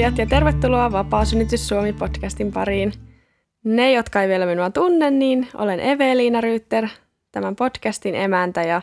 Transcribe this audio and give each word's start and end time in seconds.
kuulijat 0.00 0.18
ja 0.18 0.26
tervetuloa 0.26 0.92
Vapaa 0.92 1.24
Synnytys 1.24 1.68
Suomi 1.68 1.92
podcastin 1.92 2.52
pariin. 2.52 2.92
Ne, 3.64 3.92
jotka 3.92 4.22
ei 4.22 4.28
vielä 4.28 4.46
minua 4.46 4.70
tunne, 4.70 5.10
niin 5.10 5.48
olen 5.54 5.80
Eveliina 5.80 6.40
Ryytter, 6.40 6.88
tämän 7.32 7.56
podcastin 7.56 8.14
emäntä 8.14 8.62
ja 8.62 8.82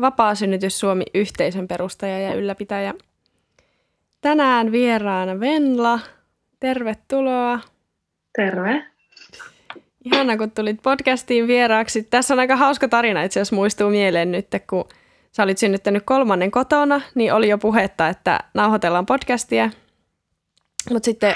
Vapaa 0.00 0.34
Synnytys 0.34 0.80
Suomi 0.80 1.04
yhteisön 1.14 1.68
perustaja 1.68 2.18
ja 2.18 2.34
ylläpitäjä. 2.34 2.94
Tänään 4.20 4.72
vieraana 4.72 5.40
Venla. 5.40 6.00
Tervetuloa. 6.60 7.60
Terve. 8.36 8.84
Ihana, 10.04 10.36
kun 10.36 10.50
tulit 10.50 10.82
podcastiin 10.82 11.46
vieraaksi. 11.46 12.02
Tässä 12.02 12.34
on 12.34 12.40
aika 12.40 12.56
hauska 12.56 12.88
tarina 12.88 13.22
itse 13.22 13.40
asiassa 13.40 13.56
muistuu 13.56 13.90
mieleen 13.90 14.32
nyt, 14.32 14.46
kun 14.70 14.84
sä 15.32 15.42
olit 15.42 15.58
synnyttänyt 15.58 16.02
kolmannen 16.06 16.50
kotona, 16.50 17.00
niin 17.14 17.32
oli 17.32 17.48
jo 17.48 17.58
puhetta, 17.58 18.08
että 18.08 18.40
nauhoitellaan 18.54 19.06
podcastia. 19.06 19.70
Mutta 20.90 21.04
sitten 21.04 21.34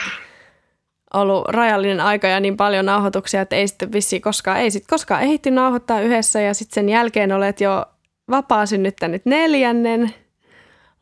ollut 1.15 1.49
rajallinen 1.49 2.01
aika 2.01 2.27
ja 2.27 2.41
niin 2.41 2.57
paljon 2.57 2.87
nauhoituksia, 2.87 3.41
että 3.41 3.57
ei 3.57 3.69
sitten 3.69 3.93
vissiin 3.93 4.23
koskaan, 4.23 4.59
ei 4.59 4.71
sitten 4.71 4.91
koskaan 4.91 5.23
ehitty 5.23 5.51
nauhoittaa 5.51 6.01
yhdessä 6.01 6.41
ja 6.41 6.55
sitten 6.55 6.75
sen 6.75 6.89
jälkeen 6.89 7.33
olet 7.33 7.61
jo 7.61 7.85
vapaa 8.31 8.67
synnyttänyt 8.67 9.27
neljännen 9.27 10.15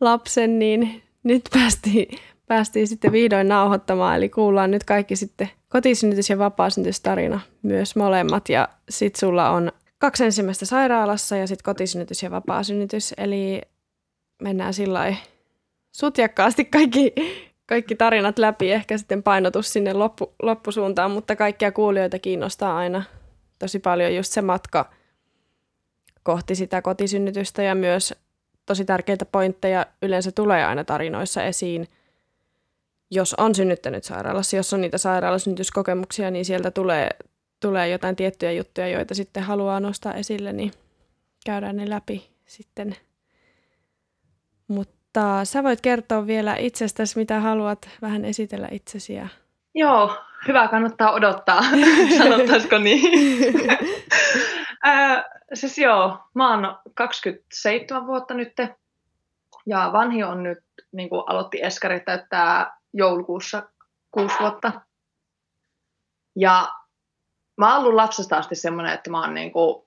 lapsen, 0.01 0.59
niin 0.59 1.03
nyt 1.23 1.43
päästiin, 1.55 2.19
päästiin 2.47 2.89
sitten 2.89 3.13
vihdoin 3.13 3.49
nauhoittamaan. 3.49 4.17
Eli 4.17 4.29
kuullaan 4.29 4.71
nyt 4.71 4.85
kaikki 4.85 5.17
sitten 5.17 5.51
kotisynnytys- 5.69 6.31
ja 6.31 6.39
vapaasynnytystarina 6.39 7.41
myös 7.63 7.97
molemmat. 7.97 8.49
Ja 8.49 8.69
sitten 8.89 9.21
sulla 9.21 9.51
on 9.51 9.73
kaksi 9.99 10.25
ensimmäistä 10.25 10.67
sairaalassa 10.67 11.37
ja 11.37 11.47
sitten 11.47 11.65
kotisynnytys 11.65 12.23
ja 12.23 12.31
vapaasynnytys. 12.31 13.15
Eli 13.19 13.61
mennään 14.43 14.75
sillä 14.75 15.15
sutjakkaasti 15.93 16.65
kaikki, 16.65 17.13
kaikki 17.67 17.95
tarinat 17.97 18.39
läpi, 18.39 18.73
ehkä 18.73 18.99
sitten 18.99 19.23
painotus 19.23 19.73
sinne 19.73 19.93
loppu, 19.93 20.35
loppusuuntaan, 20.43 21.11
mutta 21.11 21.37
kaikkia 21.37 21.73
kuulijoita 21.73 22.19
kiinnostaa 22.19 22.77
aina 22.77 23.03
tosi 23.59 23.79
paljon 23.79 24.15
just 24.15 24.33
se 24.33 24.43
matka 24.43 24.91
kohti 26.23 26.55
sitä 26.55 26.83
kotisynnytystä 26.83 27.63
ja 27.63 27.75
myös 27.75 28.15
tosi 28.67 28.85
tärkeitä 28.85 29.25
pointteja 29.25 29.87
yleensä 30.03 30.33
tulee 30.33 30.65
aina 30.65 30.85
tarinoissa 30.85 31.45
esiin. 31.45 31.89
Jos 33.11 33.35
on 33.35 33.55
synnyttänyt 33.55 34.05
sairaalassa, 34.05 34.57
jos 34.57 34.73
on 34.73 34.81
niitä 34.81 34.99
sairaalasynnytyskokemuksia, 34.99 36.31
niin 36.31 36.45
sieltä 36.45 36.71
tulee, 36.71 37.11
tulee 37.61 37.89
jotain 37.89 38.17
tiettyjä 38.17 38.53
juttuja, 38.53 38.89
joita 38.89 39.15
sitten 39.15 39.43
haluaa 39.43 39.81
nostaa 39.81 40.15
esille, 40.15 40.53
niin 40.53 40.73
käydään 41.47 41.77
ne 41.77 41.91
läpi 41.91 42.31
sitten. 42.47 42.97
Mutta 44.69 44.96
sä 45.45 45.63
voit 45.63 45.81
kertoa 45.81 46.27
vielä 46.27 46.57
itsestäsi, 46.57 47.19
mitä 47.19 47.41
haluat 47.41 47.89
vähän 48.03 48.25
esitellä 48.25 48.69
itsesi. 48.71 49.15
Ja... 49.15 49.29
Joo, 49.75 50.17
hyvä 50.49 50.69
kannattaa 50.69 51.13
odottaa, 51.13 51.61
sanottaisiko 52.19 52.79
niin. 52.79 53.01
siis 55.55 55.79
joo, 55.79 56.19
mä 56.35 56.51
oon 56.51 56.79
27 56.95 58.07
vuotta 58.07 58.35
nyt 58.35 58.53
ja 59.67 59.91
vanhi 59.93 60.23
on 60.23 60.43
nyt, 60.43 60.65
niin 60.93 61.09
kuin 61.09 61.23
aloitti 61.27 61.63
eskari 61.63 62.01
täyttää 62.01 62.77
joulukuussa 62.93 63.63
kuusi 64.11 64.35
vuotta. 64.41 64.73
Ja 66.37 66.75
mä 67.57 67.73
oon 67.73 67.81
ollut 67.81 67.95
lapsesta 67.95 68.37
asti 68.37 68.55
semmoinen, 68.55 68.95
että 68.95 69.11
mä 69.11 69.21
oon 69.21 69.35
niin 69.35 69.53
kuin 69.53 69.87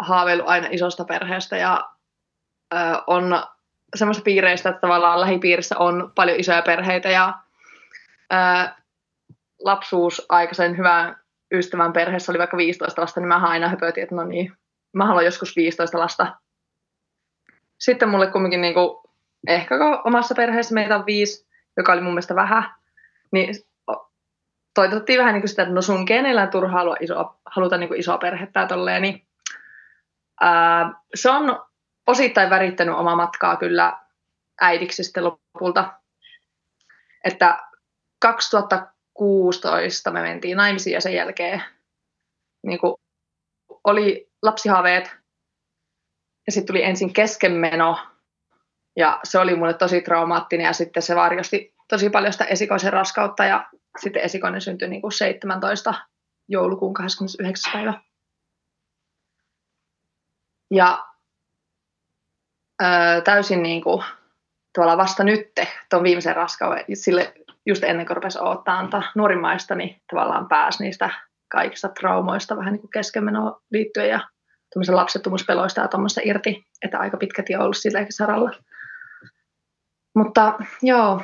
haaveillut 0.00 0.48
aina 0.48 0.68
isosta 0.70 1.04
perheestä 1.04 1.56
ja 1.56 1.90
ö, 2.74 2.76
on 3.06 3.42
semmoista 3.96 4.22
piireistä, 4.22 4.68
että 4.68 4.80
tavallaan 4.80 5.20
lähipiirissä 5.20 5.78
on 5.78 6.12
paljon 6.14 6.40
isoja 6.40 6.62
perheitä 6.62 7.08
ja 7.10 7.34
ö, 8.32 8.68
lapsuus 9.58 10.26
aikaisen 10.28 10.76
hyvän 10.76 11.16
ystävän 11.52 11.92
perheessä 11.92 12.32
oli 12.32 12.38
vaikka 12.38 12.56
15 12.56 13.02
lasta, 13.02 13.20
niin 13.20 13.28
mä 13.28 13.36
aina 13.36 13.68
höpötin, 13.68 14.02
että 14.02 14.14
no 14.14 14.24
niin, 14.24 14.52
mä 14.92 15.06
haluan 15.06 15.24
joskus 15.24 15.56
15 15.56 15.98
lasta. 15.98 16.36
Sitten 17.80 18.08
mulle 18.08 18.26
kumminkin 18.26 18.60
niin 18.60 18.74
kuin, 18.74 18.98
ehkä 19.46 19.74
omassa 20.04 20.34
perheessä 20.34 20.74
meitä 20.74 20.96
on 20.96 21.06
viisi, 21.06 21.46
joka 21.76 21.92
oli 21.92 22.00
mun 22.00 22.12
mielestä 22.12 22.34
vähän, 22.34 22.74
niin 23.32 23.54
toitottiin 24.74 25.18
vähän 25.18 25.32
niin 25.34 25.42
kuin 25.42 25.48
sitä, 25.48 25.62
että 25.62 25.74
no 25.74 25.82
sun 25.82 26.04
kenellä 26.04 26.46
turhaa 26.46 26.78
halua 26.78 26.96
iso, 27.00 27.40
haluta 27.46 27.76
niin 27.76 27.88
kuin 27.88 28.00
isoa 28.00 28.18
perhettä 28.18 28.66
tolleen, 28.66 29.02
niin 29.02 29.26
ää, 30.40 30.92
se 31.14 31.30
on 31.30 31.67
osittain 32.08 32.50
värittänyt 32.50 32.94
omaa 32.94 33.16
matkaa 33.16 33.56
kyllä 33.56 33.98
äidiksi 34.60 35.04
sitten 35.04 35.24
lopulta. 35.24 36.00
Että 37.24 37.58
2016 38.20 40.10
me 40.10 40.22
mentiin 40.22 40.56
naimisiin 40.56 40.94
ja 40.94 41.00
sen 41.00 41.14
jälkeen 41.14 41.62
niin 42.66 42.78
kuin 42.78 42.94
oli 43.84 44.30
lapsihaaveet 44.42 45.16
ja 46.46 46.52
sitten 46.52 46.66
tuli 46.66 46.82
ensin 46.82 47.12
keskenmeno 47.12 47.98
ja 48.96 49.20
se 49.24 49.38
oli 49.38 49.54
mulle 49.56 49.74
tosi 49.74 50.00
traumaattinen 50.00 50.64
ja 50.64 50.72
sitten 50.72 51.02
se 51.02 51.16
varjosti 51.16 51.74
tosi 51.88 52.10
paljon 52.10 52.32
sitä 52.32 52.44
esikoisen 52.44 52.92
raskautta 52.92 53.44
ja 53.44 53.68
sitten 53.98 54.22
esikoinen 54.22 54.60
syntyi 54.60 54.88
niin 54.88 55.02
kuin 55.02 55.12
17 55.12 55.94
joulukuun 56.48 56.94
29. 56.94 57.72
päivä. 57.72 57.94
Ja 60.70 61.08
öö, 62.82 63.20
täysin 63.20 63.62
niin 63.62 63.82
kuin, 63.82 64.04
tuolla 64.74 64.96
vasta 64.96 65.24
nytte 65.24 65.68
tuon 65.90 66.02
viimeisen 66.02 66.36
raskauden, 66.36 66.84
sille 66.94 67.34
just 67.66 67.84
ennen 67.84 68.06
kuin 68.06 68.16
rupesi 68.16 68.38
odottaa 68.38 68.78
antaa 68.78 69.02
nuorimmaista, 69.14 69.74
niin 69.74 70.02
tavallaan 70.10 70.48
pääsi 70.48 70.82
niistä 70.82 71.10
kaikista 71.48 71.88
traumoista 71.88 72.56
vähän 72.56 72.72
niin 72.72 72.80
kuin 72.80 72.90
keskenmenoon 72.90 73.60
liittyen 73.70 74.08
ja 74.08 74.20
lapsettomuuspeloista 74.88 75.80
ja 75.80 75.88
tuommoista 75.88 76.20
irti, 76.24 76.66
että 76.82 76.98
aika 76.98 77.16
pitkät 77.16 77.50
jo 77.50 77.60
ollut 77.60 77.76
sillä 77.76 78.06
saralla. 78.10 78.50
Mutta 80.14 80.58
joo, 80.82 81.22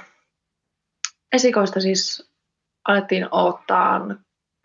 esikoista 1.32 1.80
siis 1.80 2.30
alettiin 2.88 3.28
odottaa 3.30 4.00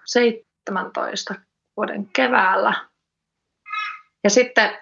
17 0.05 1.35
vuoden 1.77 2.07
keväällä. 2.15 2.73
Ja 4.23 4.29
sitten 4.29 4.77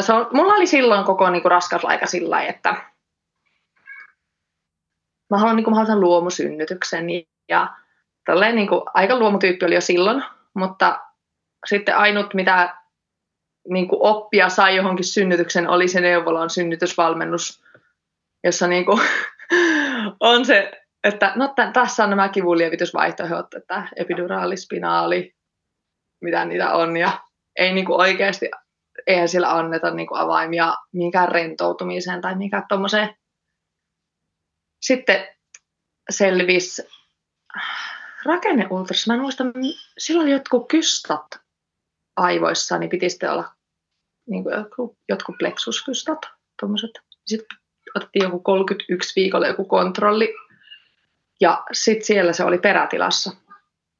se 0.00 0.12
on, 0.12 0.28
mulla 0.32 0.54
oli 0.54 0.66
silloin 0.66 1.04
koko 1.04 1.30
kuin 1.42 1.50
raskausaika 1.50 2.06
sillä 2.06 2.42
että 2.42 2.74
mä 5.30 5.38
haluan 5.38 5.56
niin 5.56 5.64
kuin, 5.64 5.74
mä 5.74 5.80
haluan 5.80 6.00
luomusynnytyksen 6.00 7.06
ja 7.48 7.76
tälleen 8.26 8.56
kuin, 8.68 8.82
aika 8.94 9.18
luomutyyppi 9.18 9.66
oli 9.66 9.74
jo 9.74 9.80
silloin, 9.80 10.24
mutta 10.54 11.00
sitten 11.66 11.96
ainut 11.96 12.34
mitä 12.34 12.76
niin 13.68 13.88
kuin 13.88 14.02
oppia 14.02 14.48
sai 14.48 14.76
johonkin 14.76 15.04
synnytyksen 15.04 15.68
oli 15.68 15.88
se 15.88 16.00
neuvolan 16.00 16.50
synnytysvalmennus, 16.50 17.64
jossa 18.44 18.66
niin 18.66 18.84
kuin, 18.84 19.00
on 20.20 20.44
se, 20.44 20.72
että 21.04 21.32
no 21.36 21.48
t- 21.48 21.72
tässä 21.72 22.04
on 22.04 22.10
nämä 22.10 22.28
kivunlievitysvaihtoehdot, 22.28 23.54
että 23.54 23.88
epiduraali, 23.96 24.56
spinaali, 24.56 25.34
mitä 26.20 26.44
niitä 26.44 26.72
on 26.72 26.96
ja 26.96 27.10
ei 27.56 27.72
niin 27.72 27.84
kuin 27.84 28.00
oikeasti, 28.00 28.50
eihän 29.06 29.28
sillä 29.28 29.56
anneta 29.56 29.90
niin 29.90 30.06
kuin 30.06 30.20
avaimia 30.20 30.76
minkään 30.92 31.28
rentoutumiseen 31.28 32.20
tai 32.20 32.34
minkään 32.34 32.64
tuommoiseen. 32.68 33.16
Sitten 34.82 35.28
selvisi 36.10 36.82
rakenneultrassa, 38.24 39.10
mä 39.10 39.14
en 39.14 39.20
muista, 39.20 39.44
silloin 39.98 40.28
jotkut 40.28 40.68
kystat 40.68 41.26
aivoissa, 42.16 42.78
niin 42.78 42.90
piti 42.90 43.10
sitten 43.10 43.32
olla 43.32 43.52
niin 44.26 44.42
kuin 44.42 44.54
jotkut, 44.54 44.98
jotkut 45.08 45.36
tuommoiset. 46.60 46.90
Sitten 47.26 47.58
otettiin 47.94 48.22
joku 48.22 48.40
31 48.40 49.20
viikolla 49.20 49.46
joku 49.46 49.64
kontrolli, 49.64 50.34
ja 51.40 51.64
sitten 51.72 52.06
siellä 52.06 52.32
se 52.32 52.44
oli 52.44 52.58
perätilassa. 52.58 53.30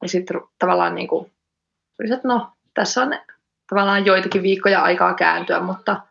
Ja 0.01 0.09
sitten 0.09 0.41
tavallaan 0.59 0.95
niin 0.95 1.07
kuin, 1.07 1.31
että 2.13 2.27
no, 2.27 2.51
tässä 2.73 3.01
on 3.01 3.19
tavallaan 3.69 4.05
joitakin 4.05 4.43
viikkoja 4.43 4.81
aikaa 4.81 5.13
kääntyä, 5.13 5.59
mutta 5.59 6.01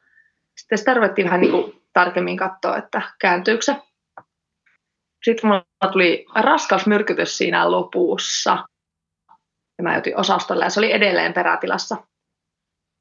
sitten 0.56 0.78
sitä 0.78 0.94
ruvettiin 0.94 1.25
vähän 1.25 1.40
niin 1.40 1.50
kuin 1.50 1.82
tarkemmin 1.93 2.37
katsoa, 2.37 2.76
että 2.76 3.02
kääntyykö 3.20 3.62
se. 3.62 3.76
Sitten 5.25 5.49
mulla 5.49 5.93
tuli 5.93 6.26
raskausmyrkytys 6.34 7.38
siinä 7.38 7.70
lopussa. 7.70 8.66
Ja 9.78 9.84
mä 9.84 9.93
joutin 9.93 10.16
osastolle 10.16 10.64
ja 10.64 10.70
se 10.70 10.81
oli 10.81 10.93
edelleen 10.93 11.32
perätilassa. 11.32 11.96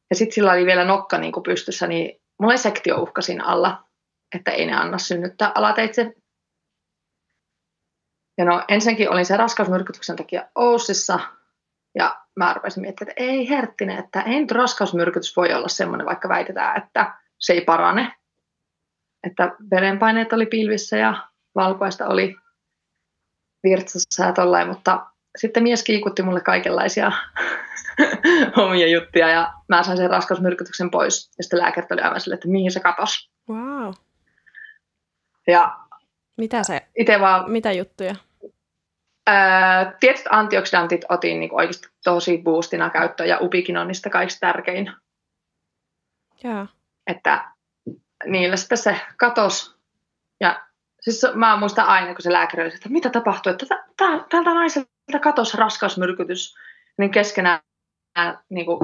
Ja 0.09 0.15
sitten 0.15 0.35
sillä 0.35 0.51
oli 0.51 0.65
vielä 0.65 0.85
nokka 0.85 1.17
niin 1.17 1.31
kuin 1.31 1.43
pystyssä, 1.43 1.87
niin 1.87 2.21
mulla 2.39 2.51
oli 2.51 2.57
sektiouhka 2.57 3.21
siinä 3.21 3.45
alla, 3.45 3.83
että 4.35 4.51
ei 4.51 4.65
ne 4.65 4.73
anna 4.73 4.97
synnyttää 4.97 5.51
alateitse. 5.55 6.13
Ja 8.37 8.45
no 8.45 8.63
ensinnäkin 8.67 9.09
olin 9.09 9.25
se 9.25 9.37
raskausmyrkytyksen 9.37 10.15
takia 10.15 10.47
Oussissa, 10.55 11.19
ja 11.95 12.20
mä 12.35 12.53
rupesin 12.53 12.81
miettimään, 12.81 13.11
että 13.11 13.23
ei 13.23 13.49
herttinen, 13.49 13.99
että 13.99 14.21
ei 14.21 14.39
nyt 14.39 14.51
raskausmyrkytys 14.51 15.37
voi 15.37 15.53
olla 15.53 15.67
semmoinen, 15.67 16.07
vaikka 16.07 16.29
väitetään, 16.29 16.77
että 16.77 17.13
se 17.39 17.53
ei 17.53 17.61
parane. 17.61 18.13
että 19.27 19.55
verenpaineet 19.71 20.33
oli 20.33 20.45
pilvissä 20.45 20.97
ja 20.97 21.27
valkoista 21.55 22.07
oli 22.07 22.35
virtsassa 23.63 24.25
ja 24.25 24.33
tollain, 24.33 24.67
mutta 24.67 25.05
sitten 25.37 25.63
mies 25.63 25.83
kiikutti 25.83 26.23
mulle 26.23 26.41
kaikenlaisia 26.41 27.11
omia 28.67 28.87
juttuja 28.87 29.29
ja 29.29 29.53
mä 29.69 29.83
sain 29.83 29.97
sen 29.97 30.09
raskausmyrkytyksen 30.09 30.91
pois. 30.91 31.31
Ja 31.37 31.43
sitten 31.43 31.59
lääkärit 31.59 31.91
oli 31.91 32.01
aivan 32.01 32.21
sille, 32.21 32.35
että 32.35 32.47
mihin 32.47 32.71
se 32.71 32.79
katos. 32.79 33.31
Wow. 33.49 33.93
Ja 35.47 35.79
Mitä 36.37 36.63
se, 36.63 36.81
itse 36.97 37.19
vaan 37.19 37.51
mitä 37.51 37.71
juttuja? 37.71 38.15
Ää, 39.31 39.93
tietyt 39.99 40.25
antioksidantit 40.29 41.01
otin 41.09 41.39
niin 41.39 41.53
oikeasti 41.53 41.87
tosi 42.03 42.41
boostina 42.43 42.89
käyttöön 42.89 43.29
ja 43.29 43.37
upikin 43.41 43.77
on 43.77 43.87
niistä 43.87 44.09
kaikista 44.09 44.47
tärkein. 44.47 44.93
Joo. 46.43 46.67
Että 47.07 47.51
niillä 48.25 48.55
sitten 48.55 48.77
se 48.77 49.01
katos. 49.17 49.75
Ja 50.39 50.65
siis 51.01 51.21
mä 51.33 51.57
muistan 51.57 51.85
aina, 51.85 52.13
kun 52.13 52.21
se 52.21 52.33
lääkäri 52.33 52.63
oli, 52.63 52.73
että 52.75 52.89
mitä 52.89 53.09
tapahtui, 53.09 53.51
että 53.51 53.65
tä- 53.65 53.85
tä- 53.97 54.25
tältä 54.29 54.53
naiselta 54.53 55.19
katos 55.21 55.53
raskausmyrkytys. 55.53 56.55
Niin 56.97 57.11
keskenään 57.11 57.59
niin 58.49 58.65
kuin 58.65 58.79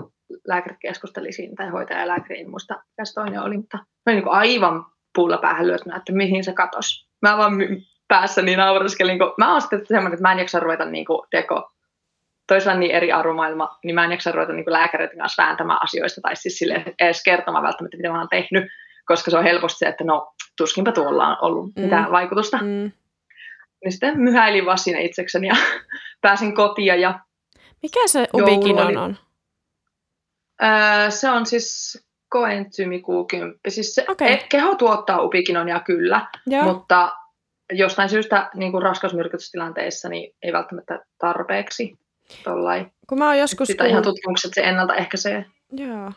lääkärit 0.48 0.78
keskusteli 0.82 1.32
siinä, 1.32 1.54
tai 1.58 1.70
hoitaja 1.70 2.00
ja 2.00 2.08
lääkäri, 2.08 2.40
en 2.40 2.50
muista 2.50 2.74
mikä 2.74 3.06
se 3.06 3.14
toinen 3.14 3.42
oli, 3.42 3.58
mutta 3.58 3.78
mä 3.78 4.14
niin 4.14 4.30
aivan 4.30 4.86
puulla 5.16 5.38
päähän 5.38 5.68
lyötynä, 5.68 5.96
että 5.96 6.14
mihin 6.14 6.44
se 6.44 6.54
katos. 6.54 7.08
Mä 7.22 7.38
vaan 7.38 7.54
my- 7.54 7.82
päässäni 8.08 8.56
naureskelin, 8.56 9.20
kun 9.20 9.34
mä 9.38 9.52
oon 9.52 9.62
sitten 9.62 9.86
semmoinen, 9.86 10.14
että 10.14 10.22
mä 10.22 10.32
en 10.32 10.40
jaksa 10.40 10.60
ruveta 10.60 10.86
niin 10.86 11.06
kuin 11.06 11.28
teko, 11.32 11.72
toisella 12.48 12.78
niin 12.80 12.92
eri 12.92 13.12
arvomaailma, 13.12 13.78
niin 13.84 13.96
mä 13.96 14.04
en 14.06 14.12
jaksa 14.12 14.32
ruveta 14.32 14.54
niin 14.54 14.64
kuin 14.66 14.74
lääkäreiden 14.74 15.18
kanssa 15.18 15.44
vääntämään 15.44 15.84
asioista, 15.84 16.22
tai 16.22 16.36
siis 16.36 16.58
sille 16.58 16.84
edes 17.00 17.24
kertomaan 17.24 17.64
välttämättä, 17.64 17.98
mitä 17.98 18.10
mä 18.10 18.20
oon 18.20 18.30
tehnyt, 18.30 18.66
koska 19.06 19.32
se 19.32 19.38
on 19.38 19.44
helposti 19.44 19.80
se, 19.80 19.86
että 19.86 20.04
no, 20.04 20.34
tuskinpa 20.58 20.92
tuolla 20.92 21.28
on 21.28 21.38
ollut 21.42 21.76
Mm. 21.76 21.84
mitään 21.84 22.12
vaikutusta. 22.12 22.58
Mm. 22.58 22.92
Niin 23.84 23.92
sitten 23.92 24.20
myhäilin 24.20 24.66
vaan 24.66 24.78
siinä 24.78 25.00
itsekseni 25.00 25.48
ja 25.48 25.56
pääsin 26.22 26.56
kotiin 26.56 27.02
ja 27.02 27.20
Mikä 27.84 28.08
se 28.08 28.28
ubikinon 28.34 28.98
on? 28.98 29.18
Öö, 30.64 31.12
se 31.12 31.30
on 31.30 31.46
siis 31.46 31.98
Q10. 32.36 33.60
Siis 33.68 33.96
se, 33.96 34.06
okay. 34.10 34.38
keho 34.50 34.76
tuottaa 34.76 35.22
upikinonia 35.22 35.80
kyllä, 35.80 36.28
Joo. 36.48 36.64
mutta 36.64 37.16
jostain 37.74 38.10
syystä 38.10 38.50
niin 38.56 38.72
kuin 38.72 38.82
raskausmyrkytystilanteissa 38.84 40.10
niin 40.10 40.36
ei 40.44 40.54
välttämättä 40.54 41.06
tarpeeksi. 41.18 41.98
Tollai. 42.44 42.86
Kun 43.10 43.20
mä 43.20 43.28
oon 43.28 43.38
joskus 43.38 43.68
Sitä 43.68 43.86
ihan 43.86 44.04
kuullut- 44.04 44.16
tutkimukset 44.16 44.52
se 44.54 44.62
ennaltaehkäisee. 44.62 45.46
Joo. 45.72 46.12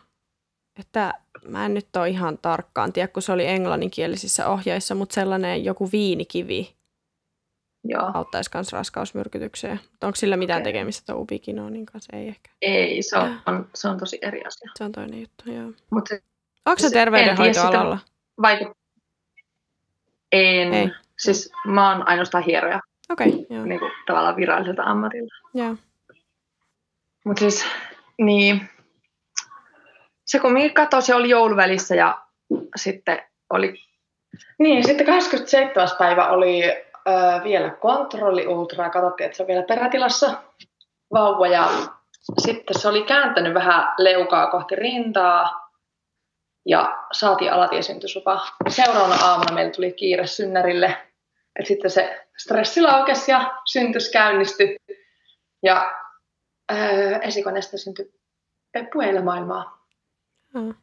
Että 0.80 1.14
mä 1.48 1.66
en 1.66 1.74
nyt 1.74 1.96
ole 1.96 2.08
ihan 2.08 2.38
tarkkaan 2.38 2.92
tiedä, 2.92 3.08
kun 3.08 3.22
se 3.22 3.32
oli 3.32 3.46
englanninkielisissä 3.46 4.48
ohjeissa, 4.48 4.94
mutta 4.94 5.14
sellainen 5.14 5.64
joku 5.64 5.88
viinikivi 5.92 6.76
Joo. 7.84 8.10
auttaisi 8.14 8.50
myös 8.54 8.72
raskausmyrkytykseen. 8.72 9.80
Onko 10.02 10.16
sillä 10.16 10.36
mitään 10.36 10.60
Okei. 10.62 10.72
tekemistä 10.72 11.02
tuon 11.12 11.18
ubikinonin 11.22 11.86
kanssa? 11.86 12.16
Ei 12.16 12.28
ehkä. 12.28 12.50
Ei, 12.62 13.02
se 13.02 13.18
on, 13.18 13.68
se 13.74 13.88
on 13.88 13.98
tosi 13.98 14.18
eri 14.22 14.44
asia. 14.44 14.70
Se 14.78 14.84
on 14.84 14.92
toinen 14.92 15.20
juttu, 15.20 15.50
joo. 15.52 15.72
Mutta 15.90 16.14
Onko 16.66 16.78
se 16.78 16.80
Se- 16.80 16.86
en 16.86 16.92
terveydenhoitoalalla? 16.92 17.98
vaikut... 18.42 18.68
En. 20.32 20.74
Ei. 20.74 20.90
Siis 21.22 21.52
mä 21.66 21.90
oon 21.90 22.08
ainoastaan 22.08 22.44
hieroja 22.44 22.80
Okei, 23.12 23.28
okay, 23.28 23.46
joo. 23.50 23.64
niin 23.64 23.80
kuin, 23.80 23.92
tavallaan 24.06 24.36
viralliselta 24.36 24.82
ammatilta. 24.82 25.34
joo. 25.54 25.76
Mutta 27.24 27.40
siis, 27.40 27.66
niin, 28.18 28.68
se 30.26 30.38
kun 30.38 30.52
minä 30.52 30.74
katsoin, 30.74 31.02
se 31.02 31.14
oli 31.14 31.28
jouluvälissä 31.28 31.94
ja 31.94 32.18
sitten 32.76 33.22
oli... 33.50 33.74
Niin, 34.58 34.86
sitten 34.86 35.06
27. 35.06 35.88
päivä 35.98 36.28
oli 36.28 36.64
ö, 36.64 36.80
vielä 37.44 37.70
kontrolli 37.70 38.46
ultra 38.46 38.84
ja 38.84 38.90
katsottiin, 38.90 39.24
että 39.24 39.36
se 39.36 39.42
on 39.42 39.46
vielä 39.46 39.62
perätilassa 39.62 40.42
vauva 41.12 41.46
ja 41.46 41.68
sitten 42.38 42.80
se 42.80 42.88
oli 42.88 43.02
kääntänyt 43.02 43.54
vähän 43.54 43.94
leukaa 43.98 44.50
kohti 44.50 44.76
rintaa 44.76 45.70
ja 46.66 46.98
saatiin 47.12 47.52
alatiesyntysupa. 47.52 48.46
Seuraavana 48.68 49.14
aamuna 49.14 49.54
meillä 49.54 49.72
tuli 49.72 49.92
kiire 49.92 50.26
synnärille, 50.26 51.09
että 51.56 51.68
sitten 51.68 51.90
se 51.90 52.26
stressi 52.36 52.82
laukesi 52.82 53.30
ja 53.30 53.60
syntys 53.64 54.10
käynnistyi 54.10 54.76
ja 55.62 55.92
öö, 56.72 57.18
esikoneesta 57.18 57.78
syntyi 57.78 58.12
Peppu 58.72 58.98
maailmaa. 59.24 59.86
joo. 60.54 60.74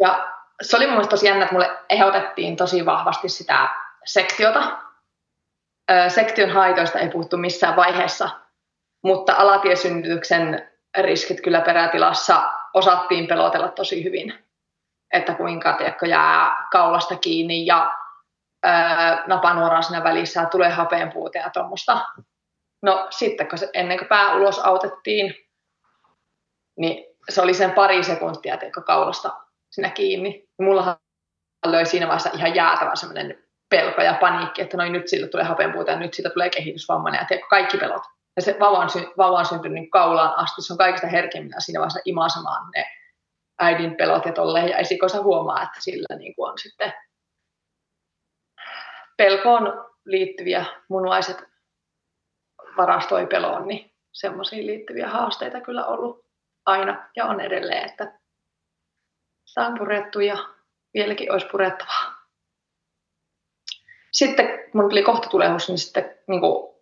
Ja 0.00 0.34
se 0.62 0.76
oli 0.76 0.84
mun 0.84 0.92
mielestä 0.92 1.10
tosi 1.10 1.26
jännä, 1.26 1.44
että 1.44 1.54
mulle 1.54 1.78
ehdotettiin 1.90 2.56
tosi 2.56 2.86
vahvasti 2.86 3.28
sitä 3.28 3.68
sektiota. 4.04 4.78
Öö, 5.90 6.08
sektion 6.08 6.50
haitoista 6.50 6.98
ei 6.98 7.08
puhuttu 7.08 7.36
missään 7.36 7.76
vaiheessa, 7.76 8.30
mutta 9.02 9.34
alatiesynnytyksen 9.38 10.70
riskit 10.98 11.40
kyllä 11.40 11.60
perätilassa 11.60 12.52
osattiin 12.74 13.26
pelotella 13.26 13.68
tosi 13.68 14.04
hyvin. 14.04 14.34
Että 15.12 15.34
kuinka 15.34 15.72
tiedätkö, 15.72 16.06
jää 16.06 16.66
kaulasta 16.72 17.16
kiinni 17.16 17.66
ja 17.66 17.98
napanuoraa 19.26 19.82
siinä 19.82 20.04
välissä 20.04 20.40
ja 20.40 20.46
tulee 20.46 20.70
hapeenpuute 20.70 21.38
ja 21.38 21.50
tuommoista. 21.50 22.04
No 22.82 23.06
sitten, 23.10 23.48
kun 23.48 23.58
se, 23.58 23.70
ennen 23.74 23.98
kuin 23.98 24.08
pää 24.08 24.34
ulos 24.34 24.58
autettiin, 24.58 25.34
niin 26.78 27.04
se 27.28 27.42
oli 27.42 27.54
sen 27.54 27.72
pari 27.72 28.04
sekuntia 28.04 28.56
tiedätkö, 28.56 28.82
kaulasta 28.82 29.40
siinä 29.70 29.90
kiinni. 29.90 30.48
Mullahan 30.60 30.96
löi 31.66 31.86
siinä 31.86 32.06
vaiheessa 32.06 32.30
ihan 32.34 32.54
jäätävä 32.54 32.96
semmoinen 32.96 33.44
pelko 33.70 34.02
ja 34.02 34.14
paniikki, 34.20 34.62
että 34.62 34.76
noin 34.76 34.92
nyt 34.92 35.08
sille 35.08 35.28
tulee 35.28 35.44
hapenpuuta 35.44 35.90
ja 35.90 35.98
nyt 35.98 36.14
siitä 36.14 36.30
tulee 36.30 36.50
kehitysvammainen 36.50 37.18
ja 37.18 37.24
tiedätkö, 37.24 37.48
kaikki 37.50 37.78
pelot. 37.78 38.02
Ja 38.36 38.42
se 38.42 38.56
vauva 38.60 38.78
on, 38.78 38.90
sy- 38.90 39.12
vauva 39.18 39.38
on 39.38 39.46
syntynyt 39.46 39.74
niin 39.74 39.90
kaulaan 39.90 40.38
asti, 40.38 40.62
se 40.62 40.72
on 40.72 40.78
kaikista 40.78 41.06
herkemmin 41.06 41.52
siinä 41.58 41.80
vaiheessa 41.80 42.00
imasemaan 42.04 42.70
ne 42.74 42.84
äidin 43.60 43.96
pelot 43.96 44.26
ja 44.26 44.32
tolleen, 44.32 44.68
ja 44.68 44.78
esikoisa 44.78 45.22
huomaa, 45.22 45.62
että 45.62 45.80
sillä 45.80 46.16
niin 46.18 46.34
kuin 46.34 46.50
on 46.50 46.58
sitten 46.58 46.92
pelkoon 49.16 49.90
liittyviä 50.04 50.64
munuaiset 50.88 51.44
varastoi 52.76 53.26
peloon, 53.26 53.68
niin 53.68 53.92
semmoisiin 54.12 54.66
liittyviä 54.66 55.08
haasteita 55.08 55.60
kyllä 55.60 55.86
ollut 55.86 56.24
aina 56.66 57.10
ja 57.16 57.24
on 57.24 57.40
edelleen, 57.40 57.90
että 57.90 58.18
sitä 59.44 59.66
on 59.66 59.78
purettu 59.78 60.20
ja 60.20 60.36
vieläkin 60.94 61.32
olisi 61.32 61.46
purettavaa. 61.46 62.14
Sitten 64.12 64.64
mun 64.74 64.90
tuli 64.90 65.02
kohtatulehus, 65.02 65.68
niin 65.68 65.78
sitten 65.78 66.18
niin 66.26 66.40
kuin 66.40 66.74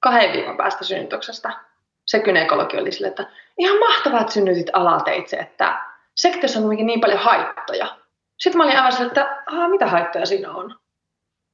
kahden 0.00 0.32
viikon 0.32 0.56
päästä 0.56 0.84
synnytyksestä 0.84 1.70
se 2.10 2.20
kynekologi 2.20 2.78
oli 2.78 2.92
sille, 2.92 3.08
että 3.08 3.26
ihan 3.58 3.78
mahtavaa, 3.78 4.20
että 4.20 4.32
synnytit 4.32 4.70
alateitse, 4.72 5.36
että 5.36 5.84
sektiossa 6.16 6.60
on 6.60 6.68
niin 6.68 7.00
paljon 7.00 7.18
haittoja. 7.18 7.96
Sitten 8.38 8.58
mä 8.58 8.64
olin 8.64 8.76
aivan 8.76 8.92
sille, 8.92 9.06
että 9.06 9.42
mitä 9.70 9.86
haittoja 9.86 10.26
siinä 10.26 10.52
on? 10.52 10.78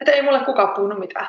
Että 0.00 0.12
ei 0.12 0.22
mulle 0.22 0.44
kukaan 0.44 0.74
puhunut 0.74 0.98
mitään. 0.98 1.28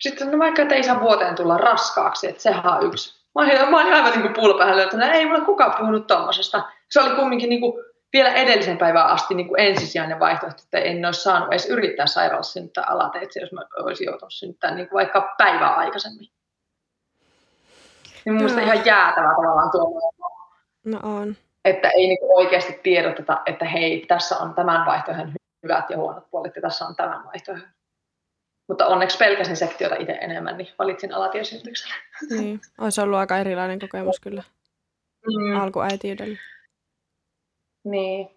Sitten 0.00 0.30
no 0.30 0.38
vaikka, 0.38 0.62
että 0.62 0.74
ei 0.74 0.82
saa 0.82 1.00
vuoteen 1.00 1.34
tulla 1.34 1.58
raskaaksi, 1.58 2.28
että 2.28 2.42
sehän 2.42 2.66
on 2.66 2.86
yksi. 2.86 3.24
Mä 3.34 3.42
olin, 3.42 3.70
mä 3.70 3.80
olin 3.80 3.94
aivan 3.94 4.10
niin 4.10 4.22
kuin 4.22 4.34
puulopäähän 4.34 4.76
löytänyt, 4.76 5.10
ei 5.12 5.26
mulle 5.26 5.40
kukaan 5.40 5.74
puhunut 5.78 6.06
tommosesta. 6.06 6.62
Se 6.90 7.00
oli 7.00 7.16
kumminkin 7.16 7.48
niin 7.48 7.60
kuin 7.60 7.84
vielä 8.12 8.32
edellisen 8.32 8.78
päivään 8.78 9.06
asti 9.06 9.34
niin 9.34 9.48
kuin 9.48 9.60
ensisijainen 9.60 10.20
vaihtoehto, 10.20 10.62
että 10.64 10.78
en 10.78 11.04
olisi 11.04 11.22
saanut 11.22 11.48
edes 11.48 11.66
yrittää 11.66 12.06
sairaalassa 12.06 12.52
synnyttää 12.52 12.84
alateitse, 12.88 13.40
jos 13.40 13.52
mä 13.52 13.60
olisin 13.78 14.04
joutunut 14.04 14.32
synnyttää 14.32 14.74
niin 14.74 14.88
kuin 14.88 14.98
vaikka 14.98 15.34
päivää 15.38 15.74
aikaisemmin. 15.74 16.28
Niin 18.24 18.34
mielestä 18.34 18.60
Joo. 18.60 18.72
ihan 18.72 18.86
jäätävä 18.86 19.28
tavallaan 19.28 19.70
tuo, 19.70 20.12
No 20.84 21.00
on. 21.02 21.36
että 21.64 21.88
ei 21.88 22.06
niin 22.06 22.18
kuin 22.18 22.36
oikeasti 22.36 22.80
tiedoteta, 22.82 23.42
että 23.46 23.64
hei, 23.64 24.04
tässä 24.08 24.36
on 24.36 24.54
tämän 24.54 24.86
vaihtoehdon 24.86 25.32
hyvät 25.64 25.90
ja 25.90 25.96
huonot 25.96 26.30
puolet 26.30 26.56
ja 26.56 26.62
tässä 26.62 26.86
on 26.86 26.96
tämän 26.96 27.24
vaihtoehdon. 27.24 27.68
Mutta 28.68 28.86
onneksi 28.86 29.18
pelkäsin 29.18 29.56
sektiota 29.56 29.94
itse 29.98 30.12
enemmän, 30.12 30.56
niin 30.56 30.68
valitsin 30.78 31.14
alatiesynnytyksen. 31.14 31.92
Niin. 32.30 32.60
Olisi 32.78 33.00
ollut 33.00 33.18
aika 33.18 33.38
erilainen 33.38 33.78
kokemus 33.78 34.20
kyllä 34.20 34.42
Mm. 35.26 35.60
alkuäitiydellä. 35.60 36.38
Niin. 37.84 38.30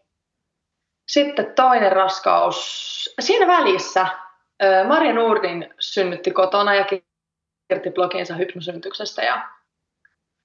Sitten 1.07 1.53
toinen 1.55 1.91
raskaus. 1.91 3.15
Siinä 3.19 3.48
välissä 3.48 4.07
ö, 4.63 4.84
Marja 4.88 5.13
Nurdin 5.13 5.74
synnytti 5.79 6.31
kotona 6.31 6.75
ja 6.75 6.86
kirjoitti 6.86 7.91
bloginsa 7.91 8.34
hypnosynnytyksestä. 8.36 9.22
Ja... 9.22 9.50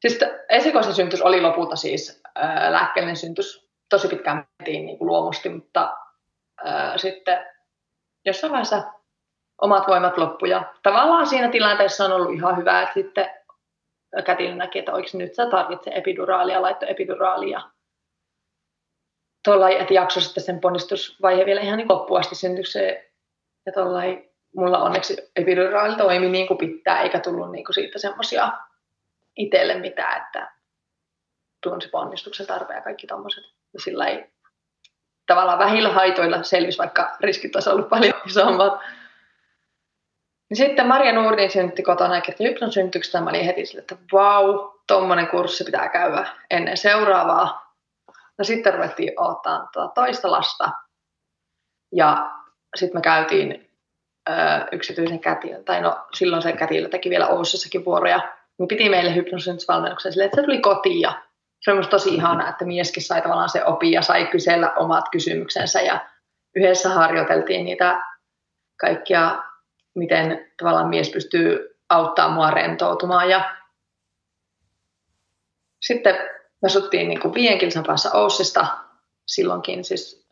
Siis 0.01 0.19
esikoisen 0.49 0.95
synnytys 0.95 1.23
oli 1.23 1.41
lopulta 1.41 1.77
siis 1.77 2.23
ö, 2.39 2.41
lääkkeellinen 2.73 3.17
syntys. 3.17 3.69
Tosi 3.89 4.09
pitkään 4.09 4.47
mentiin 4.59 4.87
niin 4.87 4.99
kuin 4.99 5.07
luomusti, 5.09 5.49
mutta 5.49 5.97
ö, 6.67 6.99
sitten 6.99 7.47
jossain 8.25 8.51
vaiheessa 8.51 8.83
omat 9.61 9.89
voimat 9.89 10.19
loppu. 10.19 10.47
Ja 10.47 10.75
tavallaan 10.83 11.27
siinä 11.27 11.49
tilanteessa 11.49 12.05
on 12.05 12.13
ollut 12.13 12.35
ihan 12.35 12.57
hyvä, 12.57 12.83
että 12.83 12.95
sitten 12.95 13.31
kätilö 14.25 14.55
näki, 14.55 14.79
että 14.79 14.93
oikeasti 14.93 15.19
nyt 15.19 15.35
sä 15.35 15.51
tarvitset 15.51 15.97
epiduraalia, 15.97 16.63
laittoi 16.63 16.91
epiduraalia. 16.91 17.61
tuolla 19.45 19.69
että 19.69 19.95
jakso 19.95 20.21
sitten 20.21 20.43
sen 20.43 20.61
ponnistusvaihe 20.61 21.47
vielä 21.47 21.61
ihan 21.61 21.77
niin 21.77 21.89
loppuun 21.89 22.21
asti 22.21 22.35
syntykseen. 22.35 23.05
Ja 23.67 23.73
tuolla 23.73 24.01
mulla 24.57 24.79
onneksi 24.79 25.17
epiduraali 25.37 25.97
toimi 25.97 26.29
niin 26.29 26.49
kuin 26.49 26.59
pitää, 26.59 27.03
eikä 27.03 27.21
tullut 27.21 27.53
niin 27.53 27.65
kuin 27.65 27.75
siitä 27.75 27.99
semmoisia 27.99 28.53
itselle 29.37 29.75
mitään, 29.75 30.23
että 30.23 30.53
tunsi 31.63 31.89
ponnistuksen 31.89 32.47
tarpeen 32.47 32.77
ja 32.77 32.83
kaikki 32.83 33.07
tommoset. 33.07 33.45
Ja 33.73 33.81
sillä 33.81 34.07
ei 34.07 34.32
tavallaan 35.33 35.59
vähillä 35.59 35.89
haitoilla 35.89 36.43
selvisi, 36.43 36.79
vaikka 36.79 37.17
riskit 37.21 37.57
olisi 37.57 37.71
ollut 37.71 37.89
paljon 37.89 38.15
isommat. 38.27 38.81
Sitten 40.53 40.87
Maria 40.87 41.13
Nurdin 41.13 41.51
syntti 41.51 41.83
kotona 41.83 42.23
hypnon 42.41 42.73
synnytyksestä. 42.73 43.21
Mä 43.21 43.31
olin 43.31 43.45
heti 43.45 43.67
sille, 43.67 43.81
että 43.81 43.97
vau, 44.13 44.73
tommonen 44.87 45.27
kurssi 45.27 45.65
pitää 45.65 45.89
käydä 45.89 46.27
ennen 46.51 46.77
seuraavaa. 46.77 47.75
No 48.39 48.45
sitten 48.45 48.75
ruvettiin 48.75 49.13
ottaa 49.17 49.69
tuota 49.73 49.95
toista 49.95 50.31
lasta. 50.31 50.71
Ja 51.95 52.31
sitten 52.77 52.99
me 52.99 53.03
käytiin 53.03 53.71
ö, 54.29 54.33
yksityisen 54.73 55.21
kätilön, 55.21 55.65
tai 55.65 55.81
no 55.81 56.07
silloin 56.15 56.43
se 56.43 56.53
kätilö 56.53 56.89
teki 56.89 57.11
vielä 57.11 57.29
Oussassakin 57.29 57.85
vuoroja. 57.85 58.21
Niin 58.59 58.69
piti 58.69 58.89
meille 58.89 59.15
hypnosynnytysvalmennuksen 59.15 60.13
silleen, 60.13 60.27
että 60.27 60.37
se 60.37 60.43
tuli 60.43 60.61
kotiin 60.61 61.01
ja 61.01 61.13
se 61.65 61.73
on 61.73 61.89
tosi 61.89 62.15
ihanaa, 62.15 62.49
että 62.49 62.65
mieskin 62.65 63.03
sai 63.03 63.23
tavallaan 63.23 63.49
se 63.49 63.65
opi 63.65 63.93
ja 63.93 64.03
sai 64.03 64.27
kysellä 64.27 64.73
omat 64.77 65.09
kysymyksensä. 65.09 65.81
Ja 65.81 66.09
yhdessä 66.57 66.89
harjoiteltiin 66.89 67.65
niitä 67.65 68.03
kaikkia, 68.81 69.43
miten 69.95 70.53
tavallaan 70.57 70.89
mies 70.89 71.11
pystyy 71.11 71.79
auttamaan 71.89 72.33
mua 72.33 72.51
rentoutumaan. 72.51 73.31
Ja 73.31 73.57
sitten 75.81 76.15
me 76.63 76.67
asuttiin 76.67 77.09
niin 77.09 77.21
kuin 77.21 77.35
viiden 77.35 77.59
kilsan 77.59 77.85
päässä 77.87 78.13
Oussista 78.13 78.67
silloinkin 79.27 79.85
siis 79.85 80.27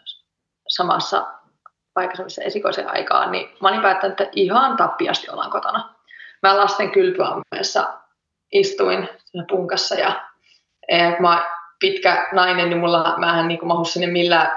samassa 0.68 1.26
paikassa, 1.94 2.24
missä 2.24 2.42
esikoisen 2.42 2.90
aikaan, 2.90 3.32
niin 3.32 3.56
mä 3.60 3.68
olin 3.68 3.82
päättänyt, 3.82 4.20
että 4.20 4.32
ihan 4.36 4.76
tappiasti 4.76 5.30
ollaan 5.30 5.50
kotona. 5.50 5.94
Mä 6.42 6.56
lasten 6.56 6.90
kylpyammeessa 6.90 8.00
istuin 8.52 9.08
punkassa 9.48 9.94
ja 9.94 10.29
kun 10.90 11.22
mä 11.22 11.50
pitkä 11.80 12.28
nainen, 12.32 12.68
niin 12.68 12.78
mulla, 12.78 13.14
mä 13.18 13.40
en 13.40 13.48
niin 13.48 13.66
mahu 13.66 13.84
sinne 13.84 14.06
millään 14.06 14.50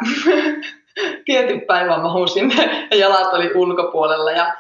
tietyn 1.26 1.62
päivän 1.62 2.02
mahu 2.02 2.28
sinne 2.28 2.88
ja 2.92 2.98
jalat 2.98 3.34
oli 3.34 3.52
ulkopuolella 3.56 4.32
ja 4.32 4.56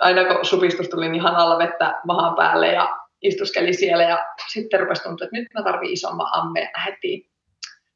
aina 0.00 0.24
kun 0.24 0.44
supistus 0.44 0.88
tuli, 0.88 1.08
niin 1.08 1.22
hanalla 1.22 1.58
vettä 1.58 2.00
mahan 2.06 2.34
päälle 2.34 2.68
ja 2.68 2.98
istuskeli 3.22 3.72
siellä 3.72 4.02
ja 4.02 4.26
sitten 4.52 4.80
rupesi 4.80 5.02
tuntua, 5.02 5.24
että 5.24 5.36
nyt 5.36 5.48
mä 5.54 5.62
tarvii 5.62 5.92
isomman 5.92 6.28
amme. 6.32 6.70
Lähettiin 6.76 7.26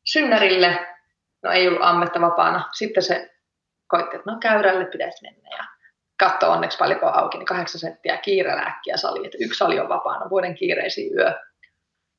synnärille, 0.05 0.87
no 1.43 1.51
ei 1.51 1.69
ollut 1.69 1.83
ammetta 1.83 2.21
vapaana. 2.21 2.69
Sitten 2.73 3.03
se 3.03 3.31
koitti, 3.87 4.17
että 4.17 4.31
no 4.31 4.39
käyrälle 4.41 4.85
pitäisi 4.85 5.23
mennä 5.23 5.57
ja 5.57 5.65
katso 6.19 6.51
onneksi 6.51 6.79
paljonko 6.79 7.07
auki, 7.07 7.39
niin 7.39 7.47
kahdeksan 7.47 7.81
senttiä 7.81 8.17
kiirelääkkiä 8.17 8.97
sali, 8.97 9.27
että 9.27 9.39
yksi 9.41 9.59
sali 9.59 9.81
on 9.81 9.89
vapaana 9.89 10.31
vuoden 10.31 10.55
kiireisiin 10.55 11.15
yö. 11.19 11.35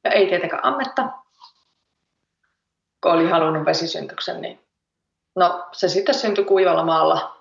Ja 0.03 0.11
ei 0.11 0.27
tietenkään 0.27 0.65
ammetta, 0.65 1.09
kun 3.03 3.11
oli 3.11 3.29
halunnut 3.29 3.65
vesisyntyksen, 3.65 4.41
niin 4.41 4.67
no 5.35 5.67
se 5.71 5.87
sitten 5.87 6.15
syntyi 6.15 6.45
kuivalla 6.45 6.85
maalla. 6.85 7.37